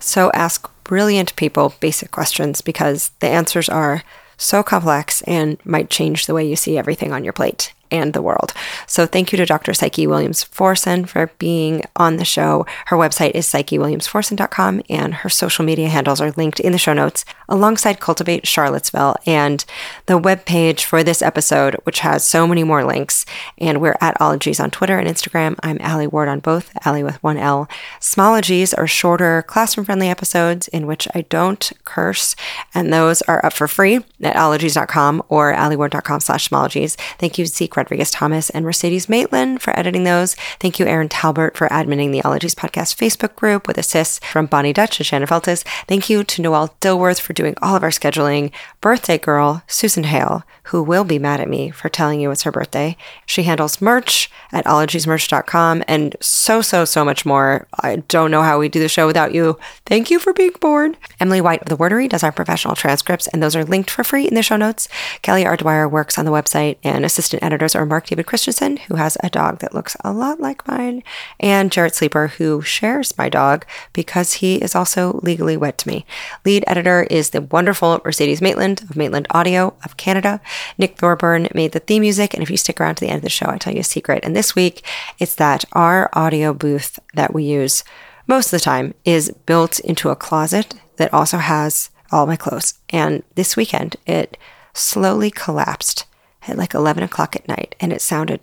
So 0.00 0.32
ask 0.34 0.68
brilliant 0.82 1.36
people 1.36 1.74
basic 1.78 2.10
questions 2.10 2.62
because 2.62 3.12
the 3.20 3.28
answers 3.28 3.68
are 3.68 4.02
so 4.38 4.64
complex 4.64 5.22
and 5.22 5.64
might 5.64 5.88
change 5.88 6.26
the 6.26 6.34
way 6.34 6.48
you 6.48 6.56
see 6.56 6.76
everything 6.76 7.12
on 7.12 7.22
your 7.22 7.32
plate 7.32 7.72
and 7.90 8.12
the 8.12 8.22
world. 8.22 8.52
So 8.86 9.06
thank 9.06 9.32
you 9.32 9.36
to 9.38 9.46
Dr. 9.46 9.74
Psyche 9.74 10.06
Williams 10.06 10.44
Forson 10.44 11.08
for 11.08 11.30
being 11.38 11.84
on 11.96 12.16
the 12.16 12.24
show. 12.24 12.66
Her 12.86 12.96
website 12.96 13.32
is 13.32 13.46
psychewilliamsforson.com 13.46 14.82
and 14.88 15.14
her 15.14 15.28
social 15.28 15.64
media 15.64 15.88
handles 15.88 16.20
are 16.20 16.32
linked 16.32 16.60
in 16.60 16.72
the 16.72 16.78
show 16.78 16.92
notes 16.92 17.24
alongside 17.48 18.00
Cultivate 18.00 18.46
Charlottesville 18.46 19.16
and 19.26 19.64
the 20.06 20.18
webpage 20.18 20.82
for 20.82 21.02
this 21.02 21.22
episode, 21.22 21.74
which 21.84 22.00
has 22.00 22.26
so 22.26 22.46
many 22.46 22.64
more 22.64 22.84
links. 22.84 23.26
And 23.58 23.80
we're 23.80 23.96
at 24.00 24.20
Ologies 24.20 24.60
on 24.60 24.70
Twitter 24.70 24.98
and 24.98 25.08
Instagram. 25.08 25.56
I'm 25.62 25.78
Allie 25.80 26.06
Ward 26.06 26.28
on 26.28 26.40
both, 26.40 26.70
Allie 26.84 27.02
with 27.02 27.22
one 27.22 27.36
L. 27.36 27.68
Smologies 28.00 28.76
are 28.76 28.86
shorter, 28.86 29.42
classroom 29.42 29.84
friendly 29.84 30.08
episodes 30.08 30.68
in 30.68 30.86
which 30.86 31.08
I 31.14 31.22
don't 31.22 31.72
curse, 31.84 32.36
and 32.74 32.92
those 32.92 33.22
are 33.22 33.44
up 33.44 33.52
for 33.52 33.68
free 33.68 33.96
at 34.22 34.36
ologies.com 34.36 35.22
or 35.28 35.52
allieward.com 35.52 36.20
slash 36.20 36.48
smologies. 36.48 36.96
Thank 37.18 37.38
you, 37.38 37.46
Zeke 37.46 37.70
Rodriguez 37.80 38.10
Thomas 38.10 38.50
and 38.50 38.62
Mercedes 38.62 39.08
Maitland 39.08 39.62
for 39.62 39.76
editing 39.78 40.04
those. 40.04 40.34
Thank 40.58 40.78
you, 40.78 40.84
Erin 40.84 41.08
Talbert, 41.08 41.56
for 41.56 41.66
adminning 41.68 42.12
the 42.12 42.22
Ologies 42.22 42.54
Podcast 42.54 42.94
Facebook 42.94 43.34
group 43.36 43.66
with 43.66 43.78
assists 43.78 44.20
from 44.30 44.44
Bonnie 44.44 44.74
Dutch 44.74 45.00
and 45.00 45.06
Shannon 45.06 45.26
Feltus. 45.26 45.64
Thank 45.88 46.10
you 46.10 46.22
to 46.22 46.42
Noelle 46.42 46.76
Dilworth 46.82 47.20
for 47.20 47.32
doing 47.32 47.54
all 47.62 47.74
of 47.74 47.82
our 47.82 47.88
scheduling. 47.88 48.52
Birthday 48.82 49.16
girl, 49.16 49.62
Susan 49.66 50.04
Hale, 50.04 50.44
who 50.70 50.82
will 50.82 51.04
be 51.04 51.18
mad 51.18 51.40
at 51.40 51.48
me 51.48 51.70
for 51.70 51.88
telling 51.88 52.20
you 52.20 52.30
it's 52.30 52.42
her 52.42 52.52
birthday. 52.52 52.96
She 53.26 53.42
handles 53.42 53.80
merch 53.80 54.30
at 54.52 54.64
ologiesmerch.com 54.64 55.82
and 55.88 56.16
so, 56.20 56.62
so, 56.62 56.84
so 56.84 57.04
much 57.04 57.26
more. 57.26 57.66
I 57.80 57.96
don't 57.96 58.30
know 58.30 58.42
how 58.42 58.58
we 58.58 58.68
do 58.68 58.78
the 58.78 58.88
show 58.88 59.06
without 59.06 59.34
you. 59.34 59.58
Thank 59.84 60.10
you 60.10 60.20
for 60.20 60.32
being 60.32 60.52
born. 60.60 60.96
Emily 61.18 61.40
White 61.40 61.62
of 61.62 61.68
The 61.68 61.76
Wordery 61.76 62.08
does 62.08 62.22
our 62.22 62.30
professional 62.30 62.76
transcripts, 62.76 63.26
and 63.28 63.42
those 63.42 63.56
are 63.56 63.64
linked 63.64 63.90
for 63.90 64.04
free 64.04 64.28
in 64.28 64.34
the 64.34 64.42
show 64.42 64.56
notes. 64.56 64.88
Kelly 65.22 65.44
R. 65.44 65.88
Works 65.88 66.18
on 66.18 66.24
the 66.24 66.30
website, 66.30 66.78
and 66.82 67.04
assistant 67.04 67.42
editors 67.42 67.74
are 67.74 67.84
Mark 67.84 68.06
David 68.06 68.26
Christensen, 68.26 68.76
who 68.76 68.94
has 68.94 69.18
a 69.22 69.30
dog 69.30 69.58
that 69.58 69.74
looks 69.74 69.96
a 70.04 70.12
lot 70.12 70.40
like 70.40 70.66
mine, 70.68 71.02
and 71.40 71.72
Jarrett 71.72 71.96
Sleeper, 71.96 72.28
who 72.28 72.62
shares 72.62 73.16
my 73.18 73.28
dog 73.28 73.66
because 73.92 74.34
he 74.34 74.56
is 74.56 74.74
also 74.74 75.20
legally 75.22 75.56
wed 75.56 75.76
to 75.78 75.88
me. 75.88 76.06
Lead 76.44 76.64
editor 76.66 77.06
is 77.10 77.30
the 77.30 77.42
wonderful 77.42 78.00
Mercedes 78.04 78.40
Maitland 78.40 78.82
of 78.82 78.96
Maitland 78.96 79.26
Audio 79.30 79.74
of 79.84 79.96
Canada. 79.96 80.40
Nick 80.78 80.96
Thorburn 80.96 81.48
made 81.54 81.72
the 81.72 81.80
theme 81.80 82.02
music, 82.02 82.34
and 82.34 82.42
if 82.42 82.50
you 82.50 82.56
stick 82.56 82.80
around 82.80 82.96
to 82.96 83.04
the 83.04 83.08
end 83.08 83.18
of 83.18 83.22
the 83.22 83.30
show, 83.30 83.46
I 83.48 83.58
tell 83.58 83.74
you 83.74 83.80
a 83.80 83.84
secret. 83.84 84.24
And 84.24 84.34
this 84.34 84.54
week, 84.54 84.84
it's 85.18 85.34
that 85.36 85.64
our 85.72 86.10
audio 86.12 86.52
booth 86.52 86.98
that 87.14 87.34
we 87.34 87.44
use 87.44 87.84
most 88.26 88.46
of 88.46 88.52
the 88.52 88.64
time 88.64 88.94
is 89.04 89.32
built 89.46 89.80
into 89.80 90.10
a 90.10 90.16
closet 90.16 90.74
that 90.96 91.12
also 91.12 91.38
has 91.38 91.90
all 92.12 92.26
my 92.26 92.36
clothes. 92.36 92.74
And 92.90 93.22
this 93.34 93.56
weekend, 93.56 93.96
it 94.06 94.36
slowly 94.72 95.30
collapsed 95.30 96.06
at 96.46 96.56
like 96.56 96.74
11 96.74 97.02
o'clock 97.02 97.36
at 97.36 97.48
night, 97.48 97.74
and 97.80 97.92
it 97.92 98.00
sounded 98.00 98.40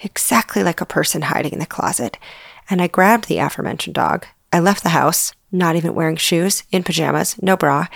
exactly 0.00 0.62
like 0.62 0.80
a 0.80 0.86
person 0.86 1.22
hiding 1.22 1.52
in 1.52 1.58
the 1.58 1.66
closet. 1.66 2.16
And 2.70 2.82
I 2.82 2.86
grabbed 2.86 3.28
the 3.28 3.38
aforementioned 3.38 3.94
dog. 3.94 4.26
I 4.52 4.60
left 4.60 4.82
the 4.82 4.90
house, 4.90 5.32
not 5.52 5.76
even 5.76 5.94
wearing 5.94 6.16
shoes, 6.16 6.62
in 6.70 6.82
pajamas, 6.82 7.40
no 7.42 7.56
bra, 7.56 7.86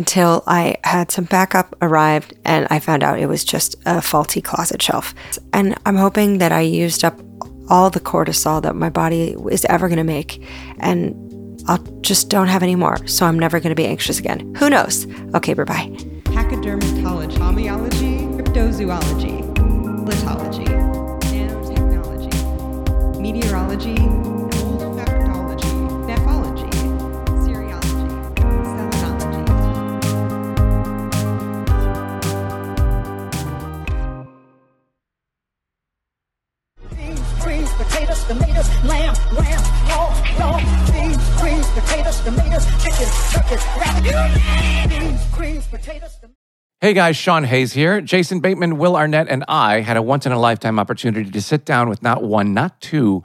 until 0.00 0.42
I 0.46 0.78
had 0.82 1.10
some 1.10 1.24
backup 1.24 1.76
arrived 1.82 2.32
and 2.46 2.66
I 2.70 2.78
found 2.78 3.02
out 3.02 3.18
it 3.18 3.26
was 3.26 3.44
just 3.44 3.76
a 3.84 4.00
faulty 4.00 4.40
closet 4.40 4.80
shelf. 4.80 5.14
And 5.52 5.76
I'm 5.84 5.96
hoping 5.96 6.38
that 6.38 6.52
I 6.52 6.62
used 6.62 7.04
up 7.04 7.20
all 7.68 7.90
the 7.90 8.00
cortisol 8.00 8.62
that 8.62 8.74
my 8.74 8.88
body 8.88 9.36
is 9.50 9.66
ever 9.66 9.88
going 9.88 9.98
to 9.98 10.04
make 10.04 10.42
and 10.78 11.14
I'll 11.68 11.76
just 12.00 12.30
don't 12.30 12.46
have 12.46 12.62
any 12.62 12.76
more. 12.76 13.06
So 13.06 13.26
I'm 13.26 13.38
never 13.38 13.60
going 13.60 13.72
to 13.76 13.76
be 13.76 13.84
anxious 13.86 14.18
again. 14.18 14.54
Who 14.54 14.70
knows? 14.70 15.06
Okay, 15.34 15.52
bye 15.52 15.64
bye. 15.64 15.90
Pachydermatology, 16.32 17.36
homeology, 17.36 18.26
cryptozoology, 18.36 19.54
litology, 20.08 20.64
nanotechnology, 21.28 23.20
meteorology, 23.20 23.99
tomatoes, 38.30 38.68
lamb, 38.84 39.14
lamb, 39.32 39.62
raw, 39.88 40.06
raw. 40.38 40.56
Beans, 40.92 41.40
greens, 41.40 41.68
potatoes, 41.70 42.20
tomatoes, 42.20 42.64
chicken, 42.80 43.08
turkey, 43.32 43.56
rabbit. 43.76 44.88
Beans, 44.88 45.24
greens, 45.32 45.66
potatoes, 45.66 46.14
tomatoes. 46.14 46.36
Hey 46.80 46.92
guys, 46.94 47.16
Sean 47.16 47.42
Hayes 47.42 47.72
here. 47.72 48.00
Jason 48.00 48.38
Bateman, 48.38 48.78
Will 48.78 48.94
Arnett, 48.94 49.26
and 49.28 49.44
I 49.48 49.80
had 49.80 49.96
a 49.96 50.02
once 50.02 50.26
in 50.26 50.32
a 50.32 50.38
lifetime 50.38 50.78
opportunity 50.78 51.28
to 51.28 51.42
sit 51.42 51.64
down 51.64 51.88
with 51.88 52.04
not 52.04 52.22
one, 52.22 52.54
not 52.54 52.80
two, 52.80 53.24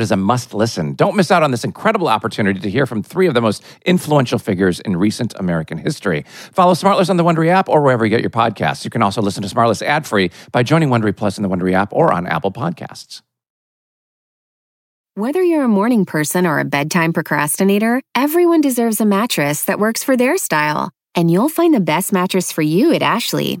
is 0.00 0.10
a 0.10 0.16
must 0.16 0.54
listen. 0.54 0.94
Don't 0.94 1.16
miss 1.16 1.30
out 1.30 1.42
on 1.42 1.50
this 1.50 1.64
incredible 1.64 2.08
opportunity 2.08 2.60
to 2.60 2.70
hear 2.70 2.86
from 2.86 3.02
three 3.02 3.26
of 3.26 3.34
the 3.34 3.40
most 3.40 3.62
influential 3.84 4.38
figures 4.38 4.80
in 4.80 4.96
recent 4.96 5.34
American 5.38 5.78
history. 5.78 6.24
Follow 6.52 6.74
Smartless 6.74 7.10
on 7.10 7.16
the 7.16 7.24
Wondery 7.24 7.48
app 7.48 7.68
or 7.68 7.82
wherever 7.82 8.04
you 8.04 8.10
get 8.10 8.20
your 8.20 8.30
podcasts. 8.30 8.84
You 8.84 8.90
can 8.90 9.02
also 9.02 9.22
listen 9.22 9.42
to 9.42 9.48
Smartless 9.48 9.82
ad 9.82 10.06
free 10.06 10.30
by 10.52 10.62
joining 10.62 10.88
Wondery 10.88 11.16
Plus 11.16 11.38
in 11.38 11.42
the 11.42 11.48
Wondery 11.48 11.72
app 11.72 11.92
or 11.92 12.12
on 12.12 12.26
Apple 12.26 12.52
Podcasts. 12.52 13.22
Whether 15.14 15.42
you're 15.42 15.64
a 15.64 15.68
morning 15.68 16.04
person 16.04 16.46
or 16.46 16.58
a 16.58 16.64
bedtime 16.66 17.14
procrastinator, 17.14 18.02
everyone 18.14 18.60
deserves 18.60 19.00
a 19.00 19.06
mattress 19.06 19.64
that 19.64 19.78
works 19.78 20.04
for 20.04 20.14
their 20.14 20.36
style. 20.36 20.90
And 21.14 21.30
you'll 21.30 21.48
find 21.48 21.72
the 21.72 21.80
best 21.80 22.12
mattress 22.12 22.52
for 22.52 22.60
you 22.60 22.92
at 22.92 23.00
Ashley. 23.00 23.60